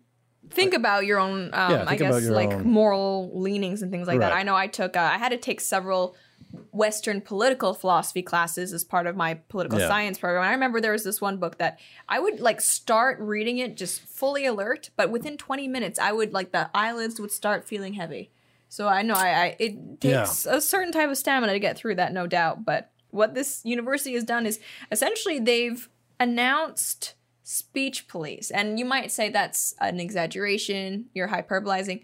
think 0.51 0.75
about 0.75 1.07
your 1.07 1.19
own 1.19 1.51
um, 1.55 1.71
Yeah, 1.73 1.85
i 1.87 1.97
guess 1.97 2.25
like 2.29 2.51
own- 2.51 2.67
moral 2.69 3.31
leanings 3.41 3.83
and 3.83 3.91
things 3.91 4.07
like 4.09 4.21
that 4.21 4.33
i 4.33 4.43
know 4.43 4.55
i 4.57 4.67
took 4.67 4.97
uh, 4.97 5.01
i 5.01 5.19
had 5.19 5.31
to 5.31 5.37
take 5.37 5.61
several 5.61 6.15
western 6.73 7.21
political 7.21 7.75
philosophy 7.75 8.23
classes 8.23 8.73
as 8.73 8.83
part 8.83 9.07
of 9.07 9.15
my 9.17 9.35
political 9.49 9.79
Yeah. 9.79 9.87
science 9.89 10.19
program 10.19 10.43
and 10.43 10.51
i 10.51 10.53
remember 10.53 10.81
there 10.81 10.93
was 10.93 11.05
this 11.05 11.21
one 11.21 11.37
book 11.37 11.59
that 11.59 11.79
i 12.09 12.19
would 12.19 12.41
like 12.41 12.61
start 12.61 13.19
reading 13.21 13.59
it 13.59 13.77
just 13.77 14.01
fully 14.01 14.45
alert 14.47 14.91
but 14.97 15.11
within 15.11 15.37
20 15.37 15.69
minutes 15.69 15.99
i 15.99 16.11
would 16.13 16.33
like 16.33 16.51
the 16.53 16.69
eyelids 16.75 17.21
would 17.21 17.31
start 17.31 17.65
feeling 17.69 17.95
heavy 17.95 18.31
so 18.69 18.89
i 18.89 19.03
know 19.03 19.15
i, 19.15 19.29
I 19.29 19.57
it 19.61 19.77
Yeah. 20.01 20.25
takes 20.25 20.47
a 20.47 20.61
certain 20.61 20.93
type 20.93 21.09
of 21.09 21.17
stamina 21.17 21.53
to 21.53 21.61
get 21.61 21.77
through 21.79 21.95
that 21.97 22.13
no 22.13 22.27
doubt 22.27 22.65
but 22.65 22.91
what 23.13 23.35
this 23.35 23.61
university 23.65 24.15
has 24.15 24.25
done 24.25 24.45
is 24.47 24.59
essentially 24.91 25.39
they've 25.39 25.89
announced 26.19 27.15
speech 27.51 28.07
police. 28.07 28.53
And 28.53 28.79
you 28.79 28.85
might 28.85 29.11
say 29.11 29.29
that's 29.29 29.75
an 29.81 29.99
exaggeration 29.99 31.07
you're 31.15 31.29
hyperbolizing. 31.29 32.03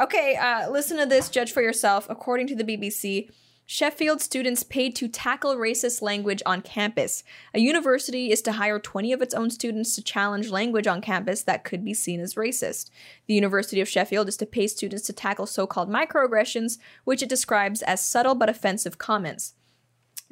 Okay 0.00 0.34
uh, 0.36 0.70
listen 0.70 0.96
to 0.96 1.04
this 1.04 1.28
judge 1.28 1.52
for 1.52 1.60
yourself. 1.60 2.06
According 2.08 2.46
to 2.46 2.56
the 2.56 2.64
bbc 2.64 3.28
sheffield 3.66 4.22
students 4.22 4.62
paid 4.62 4.96
to 4.96 5.08
tackle 5.08 5.56
racist 5.56 6.00
language 6.00 6.42
on 6.46 6.62
campus. 6.62 7.22
A 7.52 7.60
university 7.60 8.32
is 8.32 8.40
to 8.42 8.52
hire 8.52 8.78
20 8.78 9.12
of 9.12 9.20
its 9.20 9.34
own 9.34 9.50
students 9.50 9.94
to 9.94 10.02
challenge 10.02 10.48
language 10.48 10.86
on 10.86 11.02
campus 11.02 11.42
that 11.42 11.64
could 11.64 11.84
be 11.84 11.92
seen 11.92 12.20
as 12.20 12.34
racist. 12.34 12.88
The 13.26 13.34
university 13.34 13.82
of 13.82 13.88
sheffield 13.90 14.26
is 14.26 14.38
to 14.38 14.46
pay 14.46 14.68
students 14.68 15.04
to 15.06 15.12
tackle 15.12 15.46
so-called 15.46 15.90
microaggressions 15.90 16.78
which 17.04 17.22
it 17.22 17.28
describes 17.28 17.82
as 17.82 18.00
subtle 18.00 18.34
but 18.34 18.48
offensive 18.48 18.96
comments 18.96 19.52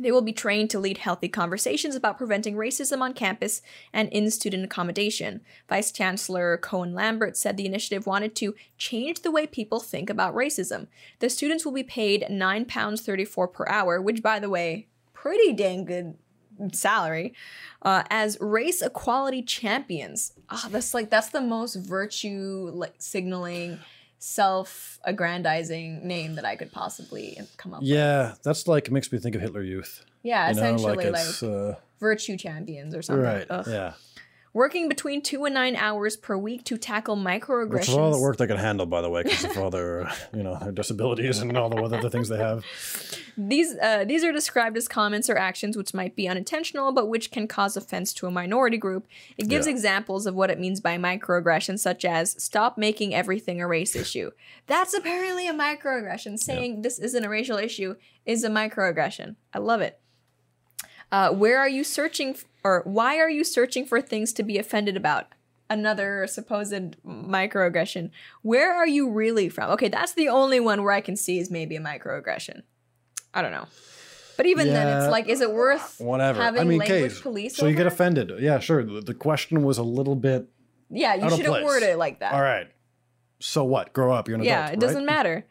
they 0.00 0.12
will 0.12 0.22
be 0.22 0.32
trained 0.32 0.70
to 0.70 0.78
lead 0.78 0.98
healthy 0.98 1.28
conversations 1.28 1.94
about 1.94 2.18
preventing 2.18 2.54
racism 2.54 3.00
on 3.00 3.12
campus 3.12 3.62
and 3.92 4.08
in 4.10 4.30
student 4.30 4.64
accommodation. 4.64 5.40
Vice 5.68 5.92
Chancellor 5.92 6.56
Koen 6.56 6.94
Lambert 6.94 7.36
said 7.36 7.56
the 7.56 7.66
initiative 7.66 8.06
wanted 8.06 8.34
to 8.36 8.54
change 8.78 9.22
the 9.22 9.30
way 9.30 9.46
people 9.46 9.80
think 9.80 10.08
about 10.08 10.34
racism. 10.34 10.86
The 11.18 11.30
students 11.30 11.64
will 11.64 11.72
be 11.72 11.82
paid 11.82 12.26
£9.34 12.30 13.52
per 13.52 13.66
hour, 13.68 14.00
which, 14.00 14.22
by 14.22 14.38
the 14.38 14.50
way, 14.50 14.88
pretty 15.12 15.52
dang 15.52 15.84
good 15.84 16.16
salary, 16.72 17.34
uh, 17.82 18.02
as 18.10 18.36
race 18.40 18.82
equality 18.82 19.42
champions. 19.42 20.32
Ah, 20.48 20.68
that's 20.70 20.94
like 20.94 21.10
that's 21.10 21.30
the 21.30 21.40
most 21.40 21.74
virtue 21.76 22.70
like 22.74 22.94
signaling, 22.98 23.78
self-aggrandizing 24.20 26.06
name 26.06 26.34
that 26.36 26.44
I 26.44 26.56
could 26.56 26.72
possibly 26.72 27.38
come 27.56 27.74
up 27.74 27.80
with. 27.80 27.88
Yeah, 27.88 28.34
that's 28.42 28.68
like 28.68 28.90
makes 28.90 29.10
me 29.10 29.18
think 29.18 29.34
of 29.34 29.40
Hitler 29.40 29.62
Youth. 29.62 30.04
Yeah, 30.22 30.48
You 30.48 30.54
know, 30.54 30.60
essentially 30.74 31.10
like, 31.10 31.42
uh, 31.42 31.74
virtue 31.98 32.36
champions 32.36 32.94
or 32.94 33.02
something. 33.02 33.24
right. 33.24 33.46
Ugh. 33.48 33.66
Yeah. 33.68 33.92
Working 34.52 34.88
between 34.88 35.22
two 35.22 35.44
and 35.44 35.54
nine 35.54 35.76
hours 35.76 36.16
per 36.16 36.36
week 36.36 36.64
to 36.64 36.76
tackle 36.76 37.16
microaggressions. 37.16 37.70
Which 37.72 37.88
is 37.88 37.94
all 37.94 38.10
the 38.10 38.18
work 38.20 38.36
they 38.36 38.48
can 38.48 38.56
handle, 38.56 38.84
by 38.84 39.00
the 39.00 39.08
way, 39.08 39.22
because 39.22 39.44
of 39.44 39.56
all 39.62 39.70
their, 39.70 40.10
you 40.34 40.42
know, 40.42 40.58
their 40.58 40.72
disabilities 40.72 41.38
and 41.38 41.56
all 41.56 41.68
the 41.68 41.76
other 41.80 42.10
things 42.10 42.28
they 42.28 42.38
have. 42.38 42.64
These 43.38 43.76
uh, 43.80 44.04
these 44.04 44.24
are 44.24 44.32
described 44.32 44.76
as 44.76 44.88
comments 44.88 45.30
or 45.30 45.38
actions 45.38 45.76
which 45.76 45.94
might 45.94 46.16
be 46.16 46.26
unintentional, 46.28 46.90
but 46.90 47.06
which 47.08 47.30
can 47.30 47.46
cause 47.46 47.76
offense 47.76 48.12
to 48.14 48.26
a 48.26 48.30
minority 48.32 48.76
group. 48.76 49.06
It 49.38 49.46
gives 49.48 49.66
Yeah. 49.68 49.72
examples 49.72 50.26
of 50.26 50.34
what 50.34 50.50
it 50.50 50.58
means 50.58 50.80
by 50.80 50.98
microaggression, 50.98 51.78
such 51.78 52.04
as 52.04 52.34
"stop 52.42 52.76
making 52.76 53.14
everything 53.14 53.60
a 53.60 53.68
race 53.68 53.94
issue." 53.94 54.32
That's 54.66 54.94
apparently 54.94 55.46
a 55.46 55.54
microaggression. 55.54 56.40
Saying 56.40 56.82
this 56.82 56.98
isn't 56.98 57.24
a 57.24 57.28
racial 57.28 57.56
issue 57.56 57.94
is 58.26 58.42
a 58.42 58.48
microaggression. 58.50 59.36
I 59.54 59.58
love 59.60 59.80
it. 59.80 60.00
Uh, 61.12 61.32
where 61.32 61.58
are 61.58 61.68
you 61.68 61.82
searching, 61.82 62.30
f- 62.30 62.44
or 62.64 62.82
why 62.84 63.18
are 63.18 63.30
you 63.30 63.44
searching 63.44 63.86
for 63.86 64.00
things 64.00 64.32
to 64.34 64.42
be 64.42 64.58
offended 64.58 64.96
about? 64.96 65.28
Another 65.68 66.26
supposed 66.26 66.96
microaggression. 67.06 68.10
Where 68.42 68.74
are 68.74 68.88
you 68.88 69.08
really 69.08 69.48
from? 69.48 69.70
Okay, 69.70 69.88
that's 69.88 70.14
the 70.14 70.28
only 70.28 70.58
one 70.58 70.82
where 70.82 70.92
I 70.92 71.00
can 71.00 71.16
see 71.16 71.38
is 71.38 71.50
maybe 71.50 71.76
a 71.76 71.80
microaggression. 71.80 72.62
I 73.32 73.42
don't 73.42 73.52
know. 73.52 73.66
But 74.36 74.46
even 74.46 74.68
then, 74.68 75.02
it's 75.02 75.10
like, 75.10 75.28
is 75.28 75.42
it 75.42 75.52
worth 75.52 76.00
Whatever. 76.00 76.42
having 76.42 76.62
I 76.62 76.64
mean, 76.64 76.78
language 76.78 77.12
case. 77.12 77.20
police? 77.20 77.56
So 77.56 77.66
you 77.66 77.76
get 77.76 77.86
offended. 77.86 78.32
Yeah, 78.40 78.58
sure. 78.58 78.82
The, 78.82 79.02
the 79.02 79.14
question 79.14 79.62
was 79.62 79.76
a 79.76 79.82
little 79.82 80.16
bit. 80.16 80.48
Yeah, 80.88 81.14
you 81.14 81.28
should 81.30 81.44
have 81.44 81.62
worded 81.62 81.90
it 81.90 81.98
like 81.98 82.20
that. 82.20 82.32
All 82.32 82.40
right. 82.40 82.66
So 83.38 83.64
what? 83.64 83.92
Grow 83.92 84.12
up. 84.12 84.28
You're 84.28 84.38
an 84.38 84.44
yeah, 84.44 84.64
adult. 84.64 84.74
it 84.74 84.80
doesn't 84.80 85.04
matter. 85.04 85.46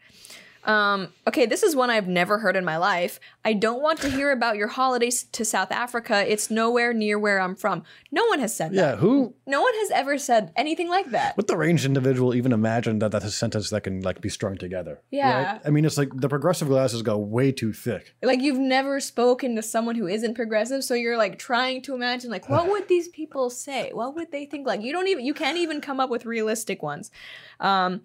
Um, 0.64 1.14
okay, 1.28 1.46
this 1.46 1.64
is 1.64 1.76
one 1.76 1.90
I've 1.90 2.08
never 2.08 2.40
heard 2.40 2.56
in 2.56 2.66
my 2.66 2.78
life. 2.78 3.20
I 3.46 3.54
don't 3.54 3.82
want 3.82 4.02
to 4.02 4.10
hear 4.10 4.32
about 4.32 4.58
your 4.58 4.68
holidays 4.68 5.24
to 5.24 5.46
South 5.46 5.72
Africa. 5.72 6.30
It's 6.30 6.52
nowhere 6.52 6.94
near 6.94 7.18
where 7.18 7.40
I'm 7.40 7.56
from. 7.56 7.84
No 8.12 8.26
one 8.26 8.40
has 8.40 8.54
said 8.54 8.72
that. 8.72 8.76
Yeah. 8.76 8.96
Who? 8.98 9.34
No 9.48 9.62
one 9.62 9.74
has 9.76 9.92
ever 9.92 10.18
said 10.18 10.52
anything 10.56 10.90
like 10.90 11.12
that. 11.12 11.38
Would 11.38 11.48
the 11.48 11.58
range 11.58 11.86
individual 11.86 12.36
even 12.36 12.52
imagine 12.52 13.00
that 13.00 13.12
that's 13.12 13.26
a 13.26 13.32
sentence 13.32 13.70
that 13.70 13.82
can 13.82 14.02
like 14.02 14.22
be 14.22 14.30
strung 14.30 14.58
together? 14.58 15.02
Yeah. 15.12 15.54
Right? 15.54 15.62
I 15.66 15.70
mean, 15.70 15.86
it's 15.86 15.98
like 15.98 16.10
the 16.14 16.30
progressive 16.30 16.68
glasses 16.68 17.02
go 17.02 17.18
way 17.18 17.52
too 17.52 17.72
thick. 17.72 18.14
Like 18.22 18.42
you've 18.42 18.60
never 18.60 19.00
spoken 19.00 19.56
to 19.56 19.62
someone 19.62 19.96
who 19.96 20.08
isn't 20.08 20.36
progressive, 20.36 20.84
so 20.84 20.94
you're 20.94 21.18
like 21.18 21.40
trying 21.40 21.82
to 21.84 21.96
imagine 21.96 22.30
like 22.30 22.50
what 22.50 22.70
would 22.70 22.88
these 22.88 23.08
people 23.08 23.50
say? 23.50 23.92
What 23.94 24.16
would 24.16 24.32
they 24.32 24.46
think? 24.46 24.68
Like 24.68 24.82
you 24.82 24.92
don't 24.92 25.08
even 25.08 25.26
you 25.26 25.34
can't 25.34 25.58
even 25.58 25.80
come 25.82 26.00
up 26.00 26.10
with 26.10 26.26
realistic 26.26 26.84
ones. 26.84 27.12
Um, 27.60 28.02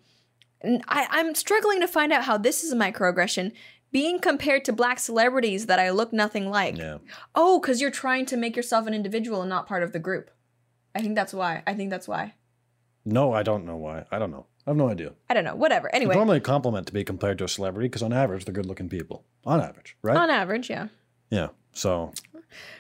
I, 0.89 1.07
I'm 1.11 1.35
struggling 1.35 1.81
to 1.81 1.89
find 1.89 2.13
out 2.13 2.25
how 2.25 2.39
this 2.39 2.65
is 2.65 2.73
a 2.73 2.77
microaggression. 2.77 3.53
Being 3.93 4.19
compared 4.19 4.65
to 4.65 4.73
black 4.73 4.99
celebrities 4.99 5.67
that 5.67 5.79
I 5.79 5.91
look 5.91 6.13
nothing 6.13 6.51
like. 6.51 6.77
Yeah. 6.77 6.99
Oh, 7.35 7.61
because 7.61 7.81
you're 7.81 7.93
trying 7.93 8.27
to 8.27 8.37
make 8.37 8.57
yourself 8.57 8.89
an 8.89 8.95
individual 8.95 9.41
and 9.43 9.49
not 9.49 9.69
part 9.69 9.85
of 9.85 9.93
the 9.93 10.01
group. 10.01 10.33
I 10.97 11.01
think 11.01 11.15
that's 11.15 11.33
why. 11.33 11.63
I 11.65 11.75
think 11.75 11.91
that's 11.91 12.09
why. 12.09 12.35
No, 13.05 13.33
I 13.33 13.45
don't 13.45 13.65
know 13.65 13.77
why. 13.77 14.05
I 14.11 14.19
don't 14.19 14.33
know. 14.33 14.47
I 14.67 14.71
have 14.71 14.77
no 14.77 14.89
idea. 14.89 15.13
I 15.29 15.35
don't 15.35 15.45
know. 15.45 15.55
Whatever. 15.55 15.89
It's 15.89 15.97
Anyway, 15.97 16.15
normally 16.15 16.39
a 16.39 16.41
compliment 16.41 16.87
to 16.87 16.93
be 16.93 17.05
compared 17.05 17.39
to 17.39 17.45
a 17.45 17.49
celebrity 17.49 17.89
because 17.89 18.03
on 18.03 18.13
average 18.13 18.47
they're 18.47 18.55
good-looking 18.55 18.89
people. 18.89 19.25
On 19.45 19.61
average, 19.61 19.97
right? 20.03 20.17
on 20.17 20.31
average, 20.31 20.71
yeah. 20.71 20.89
yeah. 21.31 21.49
So 21.73 22.13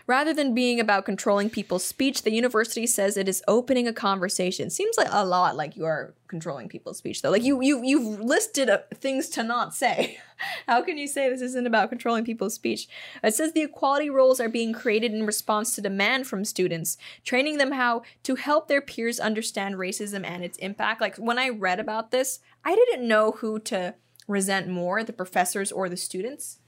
Rather 0.06 0.34
than 0.34 0.54
being 0.54 0.78
about 0.78 1.06
controlling 1.06 1.48
people's 1.48 1.84
speech, 1.84 2.22
the 2.22 2.32
university 2.32 2.86
says 2.86 3.16
it 3.16 3.28
is 3.28 3.42
opening 3.48 3.88
a 3.88 3.92
conversation. 3.92 4.68
Seems 4.68 4.98
like 4.98 5.08
a 5.10 5.24
lot 5.24 5.56
like 5.56 5.76
you 5.76 5.84
are 5.86 6.14
controlling 6.28 6.68
people's 6.68 6.98
speech, 6.98 7.22
though. 7.22 7.30
Like 7.30 7.42
you, 7.42 7.62
you, 7.62 7.82
you've 7.82 8.20
listed 8.20 8.68
uh, 8.68 8.78
things 8.92 9.28
to 9.30 9.42
not 9.42 9.74
say. 9.74 10.18
How 10.66 10.82
can 10.82 10.98
you 10.98 11.06
say 11.06 11.30
this 11.30 11.40
isn't 11.40 11.66
about 11.66 11.88
controlling 11.88 12.24
people's 12.24 12.54
speech? 12.54 12.86
It 13.22 13.34
says 13.34 13.52
the 13.52 13.62
equality 13.62 14.10
roles 14.10 14.40
are 14.40 14.48
being 14.48 14.72
created 14.74 15.12
in 15.12 15.24
response 15.24 15.74
to 15.74 15.80
demand 15.80 16.26
from 16.26 16.44
students, 16.44 16.98
training 17.24 17.56
them 17.56 17.72
how 17.72 18.02
to 18.24 18.34
help 18.34 18.68
their 18.68 18.82
peers 18.82 19.18
understand 19.18 19.76
racism 19.76 20.24
and 20.24 20.44
its 20.44 20.58
impact. 20.58 21.00
Like 21.00 21.16
when 21.16 21.38
I 21.38 21.48
read 21.48 21.80
about 21.80 22.10
this, 22.10 22.40
I 22.64 22.74
didn't 22.74 23.08
know 23.08 23.32
who 23.32 23.58
to 23.60 23.94
resent 24.28 24.68
more, 24.68 25.02
the 25.02 25.12
professors 25.12 25.72
or 25.72 25.88
the 25.88 25.96
students 25.96 26.58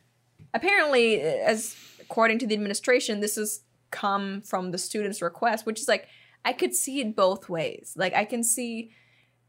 apparently 0.57 1.21
as 1.21 1.77
according 2.09 2.39
to 2.39 2.47
the 2.47 2.55
administration 2.55 3.21
this 3.21 3.37
has 3.37 3.61
come 3.91 4.41
from 4.43 4.71
the 4.71 4.79
students 4.79 5.23
request 5.23 5.67
which 5.67 5.81
is 5.81 5.89
like 5.89 6.07
i 6.45 6.53
could 6.53 6.75
see 6.75 7.01
it 7.01 7.15
both 7.15 7.49
ways 7.49 7.95
like 7.97 8.15
i 8.15 8.25
can 8.25 8.43
see 8.43 8.91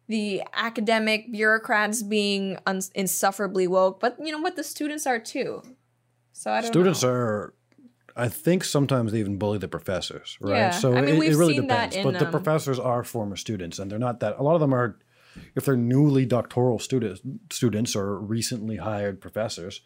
the 0.08 0.41
academic 0.53 1.32
bureaucrats 1.32 2.01
being 2.01 2.58
un- 2.66 2.82
insufferably 2.95 3.68
woke 3.68 3.99
but 3.99 4.18
you 4.24 4.32
know 4.32 4.39
what 4.39 4.55
the 4.55 4.64
students 4.64 5.05
are 5.05 5.20
too 5.20 5.62
so 6.34 6.51
i 6.51 6.55
don't 6.55 6.64
know. 6.64 6.72
students 6.72 7.03
know. 7.03 7.10
are 7.10 7.53
I 8.20 8.30
think 8.30 8.64
sometimes 8.64 9.12
they 9.12 9.20
even 9.20 9.38
bully 9.38 9.60
the 9.60 9.68
professors, 9.68 10.39
right? 10.41 10.58
Yeah. 10.58 10.72
So 10.72 10.95
I 10.95 11.01
mean, 11.01 11.16
it, 11.16 11.20
we've 11.20 11.34
it 11.34 11.36
really 11.36 11.58
seen 11.58 11.68
that 11.68 11.91
depends. 11.91 11.95
in, 11.97 12.03
but 12.03 12.18
the 12.18 12.26
um, 12.26 12.32
professors 12.32 12.80
are 12.80 13.03
former 13.03 13.36
students, 13.36 13.78
and 13.78 13.91
they're 13.91 13.99
not 13.99 14.22
that. 14.22 14.39
A 14.39 14.41
lot 14.41 14.55
of 14.55 14.60
them 14.60 14.74
are, 14.74 14.97
if 15.53 15.66
they're 15.66 15.78
newly 15.78 16.26
doctoral 16.26 16.80
students, 16.80 17.22
students 17.51 17.95
or 17.95 18.18
recently 18.18 18.78
hired 18.78 19.22
professors 19.22 19.82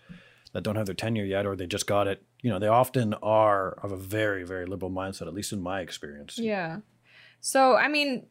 that 0.54 0.64
don't 0.64 0.76
have 0.76 0.86
their 0.86 0.96
tenure 0.96 1.26
yet, 1.26 1.46
or 1.46 1.56
they 1.56 1.68
just 1.68 1.88
got 1.88 2.08
it. 2.08 2.24
You 2.42 2.50
know, 2.50 2.60
they 2.60 2.68
often 2.68 3.14
are 3.24 3.72
of 3.84 3.92
a 3.92 3.98
very, 3.98 4.44
very 4.44 4.66
liberal 4.66 4.92
mindset. 4.92 5.28
At 5.28 5.34
least 5.34 5.54
in 5.54 5.62
my 5.62 5.82
experience. 5.82 6.38
yeah 6.38 6.80
so 7.40 7.76
i 7.76 7.88
mean 7.88 8.26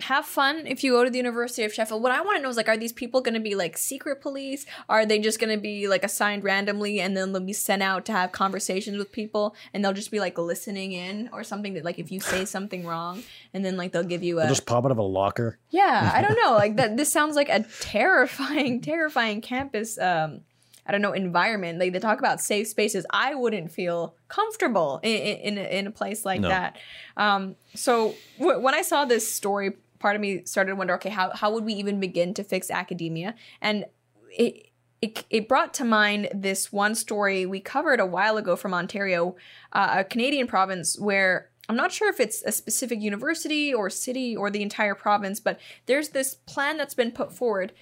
have 0.00 0.24
fun 0.24 0.64
if 0.68 0.84
you 0.84 0.92
go 0.92 1.02
to 1.02 1.10
the 1.10 1.16
University 1.16 1.64
of 1.64 1.74
Sheffield. 1.74 2.00
What 2.04 2.12
I 2.12 2.20
want 2.20 2.36
to 2.38 2.42
know 2.44 2.48
is 2.48 2.56
like, 2.56 2.68
are 2.68 2.76
these 2.76 2.92
people 2.92 3.20
going 3.20 3.34
to 3.34 3.40
be 3.40 3.56
like 3.56 3.76
secret 3.76 4.20
police? 4.22 4.64
Are 4.88 5.04
they 5.04 5.18
just 5.18 5.40
going 5.40 5.52
to 5.52 5.60
be 5.60 5.88
like 5.88 6.04
assigned 6.04 6.44
randomly 6.44 7.00
and 7.00 7.16
then 7.16 7.32
they'll 7.32 7.42
be 7.42 7.52
sent 7.52 7.82
out 7.82 8.04
to 8.06 8.12
have 8.12 8.30
conversations 8.30 8.96
with 8.96 9.10
people 9.10 9.56
and 9.74 9.84
they'll 9.84 9.92
just 9.92 10.12
be 10.12 10.20
like 10.20 10.38
listening 10.38 10.92
in 10.92 11.28
or 11.32 11.42
something 11.42 11.74
that 11.74 11.84
like 11.84 11.98
if 11.98 12.12
you 12.12 12.20
say 12.20 12.44
something 12.44 12.86
wrong 12.86 13.24
and 13.52 13.64
then 13.64 13.76
like 13.76 13.90
they'll 13.90 14.04
give 14.04 14.22
you 14.22 14.38
a 14.38 14.42
They'll 14.42 14.50
just 14.50 14.66
pop 14.66 14.84
out 14.84 14.92
of 14.92 14.98
a 14.98 15.02
locker. 15.02 15.58
yeah 15.70 16.12
I 16.14 16.22
don't 16.22 16.36
know 16.44 16.52
like 16.54 16.76
that. 16.76 16.96
This 16.96 17.12
sounds 17.12 17.34
like 17.34 17.48
a 17.48 17.64
terrifying, 17.80 18.80
terrifying 18.80 19.40
campus. 19.40 19.98
Um, 19.98 20.42
I 20.88 20.92
don't 20.92 21.02
know 21.02 21.12
environment. 21.12 21.78
Like 21.78 21.92
they 21.92 21.98
talk 21.98 22.18
about 22.18 22.40
safe 22.40 22.66
spaces. 22.68 23.04
I 23.10 23.34
wouldn't 23.34 23.70
feel 23.70 24.14
comfortable 24.28 25.00
in 25.02 25.10
in, 25.10 25.36
in, 25.36 25.58
a, 25.58 25.78
in 25.78 25.86
a 25.86 25.90
place 25.90 26.24
like 26.24 26.40
No. 26.40 26.48
that. 26.48 26.78
Um, 27.16 27.56
so 27.74 28.14
w- 28.38 28.58
when 28.58 28.74
I 28.74 28.82
saw 28.82 29.04
this 29.04 29.30
story, 29.30 29.72
part 29.98 30.16
of 30.16 30.22
me 30.22 30.44
started 30.44 30.70
to 30.70 30.76
wonder, 30.76 30.94
okay, 30.94 31.10
how 31.10 31.30
how 31.34 31.52
would 31.52 31.64
we 31.64 31.74
even 31.74 32.00
begin 32.00 32.34
to 32.34 32.42
fix 32.42 32.70
academia? 32.70 33.34
And 33.60 33.84
it. 34.30 34.64
It, 35.00 35.24
it 35.30 35.48
brought 35.48 35.74
to 35.74 35.84
mind 35.84 36.28
this 36.34 36.72
one 36.72 36.96
story 36.96 37.46
we 37.46 37.60
covered 37.60 38.00
a 38.00 38.04
while 38.04 38.36
ago 38.36 38.56
from 38.56 38.74
Ontario, 38.74 39.36
uh, 39.72 39.98
a 39.98 40.02
Canadian 40.02 40.48
province 40.48 40.98
where 40.98 41.50
I'm 41.68 41.76
not 41.76 41.92
sure 41.92 42.10
if 42.10 42.18
it's 42.18 42.42
a 42.42 42.50
specific 42.50 43.00
university 43.00 43.72
or 43.72 43.90
city 43.90 44.36
or 44.36 44.50
the 44.50 44.60
entire 44.60 44.96
province, 44.96 45.38
but 45.38 45.60
there's 45.86 46.08
this 46.08 46.34
plan 46.34 46.78
that's 46.78 46.94
been 46.94 47.12
put 47.12 47.32
forward 47.32 47.72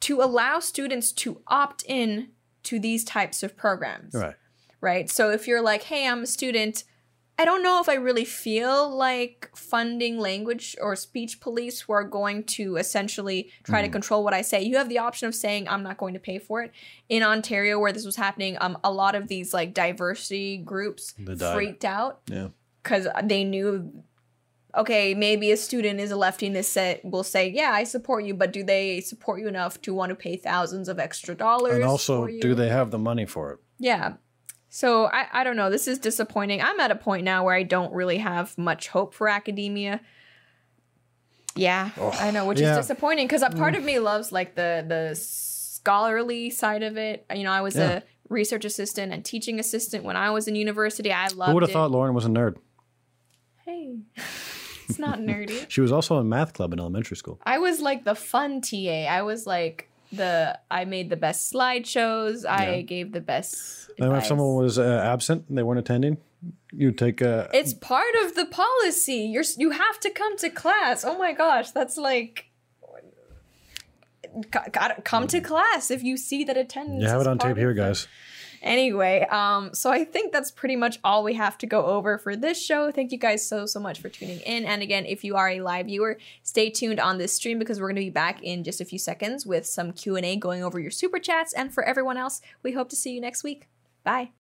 to 0.00 0.22
allow 0.22 0.58
students 0.58 1.12
to 1.12 1.42
opt 1.48 1.84
in 1.86 2.28
to 2.64 2.78
these 2.78 3.04
types 3.04 3.42
of 3.42 3.56
programs. 3.56 4.14
Right. 4.14 4.34
Right. 4.80 5.10
So 5.10 5.30
if 5.30 5.46
you're 5.48 5.62
like, 5.62 5.84
hey, 5.84 6.06
I'm 6.06 6.24
a 6.24 6.26
student, 6.26 6.84
I 7.38 7.44
don't 7.44 7.62
know 7.64 7.80
if 7.80 7.88
I 7.88 7.94
really 7.94 8.24
feel 8.24 8.88
like 8.94 9.50
funding 9.56 10.18
language 10.20 10.76
or 10.80 10.94
speech 10.94 11.40
police 11.40 11.80
who 11.80 11.92
are 11.92 12.04
going 12.04 12.44
to 12.44 12.76
essentially 12.76 13.50
try 13.64 13.82
to 13.82 13.88
control 13.88 14.22
what 14.22 14.34
I 14.34 14.42
say. 14.42 14.62
You 14.62 14.76
have 14.76 14.88
the 14.88 14.98
option 14.98 15.26
of 15.26 15.34
saying 15.34 15.66
I'm 15.68 15.82
not 15.82 15.96
going 15.96 16.14
to 16.14 16.20
pay 16.20 16.38
for 16.38 16.62
it. 16.62 16.70
In 17.08 17.22
Ontario, 17.24 17.80
where 17.80 17.92
this 17.92 18.04
was 18.04 18.14
happening, 18.16 18.56
um, 18.60 18.78
a 18.84 18.92
lot 18.92 19.14
of 19.16 19.26
these 19.26 19.52
like 19.52 19.74
diversity 19.74 20.58
groups 20.58 21.14
freaked 21.54 21.84
out 21.84 22.20
Yeah. 22.28 22.48
because 22.82 23.08
they 23.24 23.42
knew 23.42 23.90
okay 24.76 25.14
maybe 25.14 25.50
a 25.52 25.56
student 25.56 26.00
is 26.00 26.10
a 26.10 26.16
lefty 26.16 26.46
and 26.46 26.64
say, 26.64 27.00
will 27.04 27.22
say 27.22 27.48
yeah 27.50 27.70
i 27.72 27.84
support 27.84 28.24
you 28.24 28.34
but 28.34 28.52
do 28.52 28.62
they 28.62 29.00
support 29.00 29.40
you 29.40 29.48
enough 29.48 29.80
to 29.80 29.94
want 29.94 30.10
to 30.10 30.14
pay 30.16 30.36
thousands 30.36 30.88
of 30.88 30.98
extra 30.98 31.34
dollars 31.34 31.74
And 31.76 31.84
also, 31.84 32.26
do 32.26 32.54
they 32.54 32.68
have 32.68 32.90
the 32.90 32.98
money 32.98 33.26
for 33.26 33.52
it? 33.52 33.58
yeah. 33.78 34.14
So 34.68 35.04
I, 35.06 35.26
I 35.32 35.44
don't 35.44 35.54
know 35.56 35.70
this 35.70 35.86
is 35.86 36.00
disappointing. 36.00 36.60
I'm 36.60 36.80
at 36.80 36.90
a 36.90 36.96
point 36.96 37.24
now 37.24 37.44
where 37.44 37.54
i 37.54 37.62
don't 37.62 37.92
really 37.92 38.18
have 38.18 38.56
much 38.58 38.88
hope 38.88 39.14
for 39.14 39.28
academia. 39.28 40.00
Yeah 41.56 41.90
i 42.20 42.30
know 42.32 42.44
which 42.46 42.60
yeah. 42.60 42.72
is 42.72 42.78
disappointing 42.86 43.26
because 43.28 43.42
a 43.42 43.48
mm. 43.50 43.56
part 43.56 43.76
of 43.76 43.84
me 43.84 43.98
loves 44.00 44.32
like 44.32 44.56
the 44.56 44.84
the 44.88 45.14
scholarly 45.14 46.50
side 46.50 46.82
of 46.82 46.96
it. 46.96 47.24
You 47.34 47.44
know 47.44 47.52
i 47.52 47.60
was 47.60 47.76
Yeah. 47.76 47.98
a 47.98 48.02
research 48.28 48.64
assistant 48.64 49.12
and 49.12 49.24
teaching 49.24 49.60
assistant 49.60 50.02
when 50.02 50.16
i 50.16 50.30
was 50.30 50.48
in 50.48 50.56
university. 50.56 51.12
I 51.12 51.28
loved 51.28 51.50
Who 51.50 51.54
would 51.54 51.62
have 51.62 51.70
thought 51.70 51.90
Lauren 51.92 52.14
was 52.14 52.24
a 52.24 52.28
nerd? 52.28 52.56
hey 53.64 53.98
it's 54.88 54.98
not 54.98 55.18
nerdy 55.18 55.66
She 55.68 55.80
was 55.80 55.92
also 55.92 56.18
in 56.20 56.28
math 56.28 56.52
club 56.52 56.72
in 56.72 56.80
elementary 56.80 57.16
school. 57.16 57.40
I 57.44 57.58
was 57.58 57.80
like 57.80 58.04
the 58.04 58.14
fun 58.14 58.60
TA. 58.60 59.06
I 59.06 59.22
was 59.22 59.46
like 59.46 59.88
the 60.12 60.58
I 60.70 60.84
made 60.84 61.10
the 61.10 61.16
best 61.16 61.52
slideshows. 61.52 62.46
I 62.46 62.82
gave 62.82 63.12
the 63.12 63.20
best. 63.20 63.90
And 63.98 64.16
if 64.16 64.26
someone 64.26 64.56
was 64.56 64.78
uh, 64.78 65.02
absent 65.04 65.46
and 65.48 65.56
they 65.58 65.62
weren't 65.62 65.78
attending, 65.78 66.18
you 66.72 66.92
take 66.92 67.22
uh, 67.22 67.48
it's 67.52 67.74
part 67.74 68.14
of 68.24 68.34
the 68.34 68.46
policy. 68.46 69.30
You're 69.32 69.44
you 69.56 69.70
have 69.70 70.00
to 70.00 70.10
come 70.10 70.36
to 70.38 70.50
class. 70.50 71.04
Oh 71.04 71.16
my 71.18 71.32
gosh, 71.32 71.70
that's 71.70 71.96
like. 71.96 72.46
Got, 74.50 74.72
gotta 74.72 75.00
come 75.02 75.28
to 75.28 75.40
class 75.40 75.92
if 75.92 76.02
you 76.02 76.16
see 76.16 76.42
that 76.44 76.56
attendance. 76.56 77.02
you 77.02 77.08
have 77.08 77.20
it 77.20 77.26
on 77.28 77.38
tape 77.38 77.56
here, 77.56 77.72
guys. 77.72 78.08
Anyway, 78.64 79.26
um, 79.30 79.74
so 79.74 79.90
I 79.90 80.04
think 80.04 80.32
that's 80.32 80.50
pretty 80.50 80.74
much 80.74 80.98
all 81.04 81.22
we 81.22 81.34
have 81.34 81.58
to 81.58 81.66
go 81.66 81.84
over 81.84 82.16
for 82.16 82.34
this 82.34 82.60
show. 82.60 82.90
Thank 82.90 83.12
you 83.12 83.18
guys 83.18 83.46
so 83.46 83.66
so 83.66 83.78
much 83.78 84.00
for 84.00 84.08
tuning 84.08 84.40
in. 84.40 84.64
And 84.64 84.82
again, 84.82 85.04
if 85.04 85.22
you 85.22 85.36
are 85.36 85.50
a 85.50 85.60
live 85.60 85.86
viewer, 85.86 86.18
stay 86.42 86.70
tuned 86.70 86.98
on 86.98 87.18
this 87.18 87.34
stream 87.34 87.58
because 87.58 87.78
we're 87.78 87.88
going 87.88 87.96
to 87.96 88.00
be 88.00 88.10
back 88.10 88.42
in 88.42 88.64
just 88.64 88.80
a 88.80 88.84
few 88.86 88.98
seconds 88.98 89.44
with 89.44 89.66
some 89.66 89.92
Q 89.92 90.16
and 90.16 90.24
A 90.24 90.36
going 90.36 90.64
over 90.64 90.80
your 90.80 90.90
super 90.90 91.18
chats. 91.18 91.52
And 91.52 91.74
for 91.74 91.84
everyone 91.84 92.16
else, 92.16 92.40
we 92.62 92.72
hope 92.72 92.88
to 92.88 92.96
see 92.96 93.12
you 93.12 93.20
next 93.20 93.44
week. 93.44 93.68
Bye. 94.02 94.30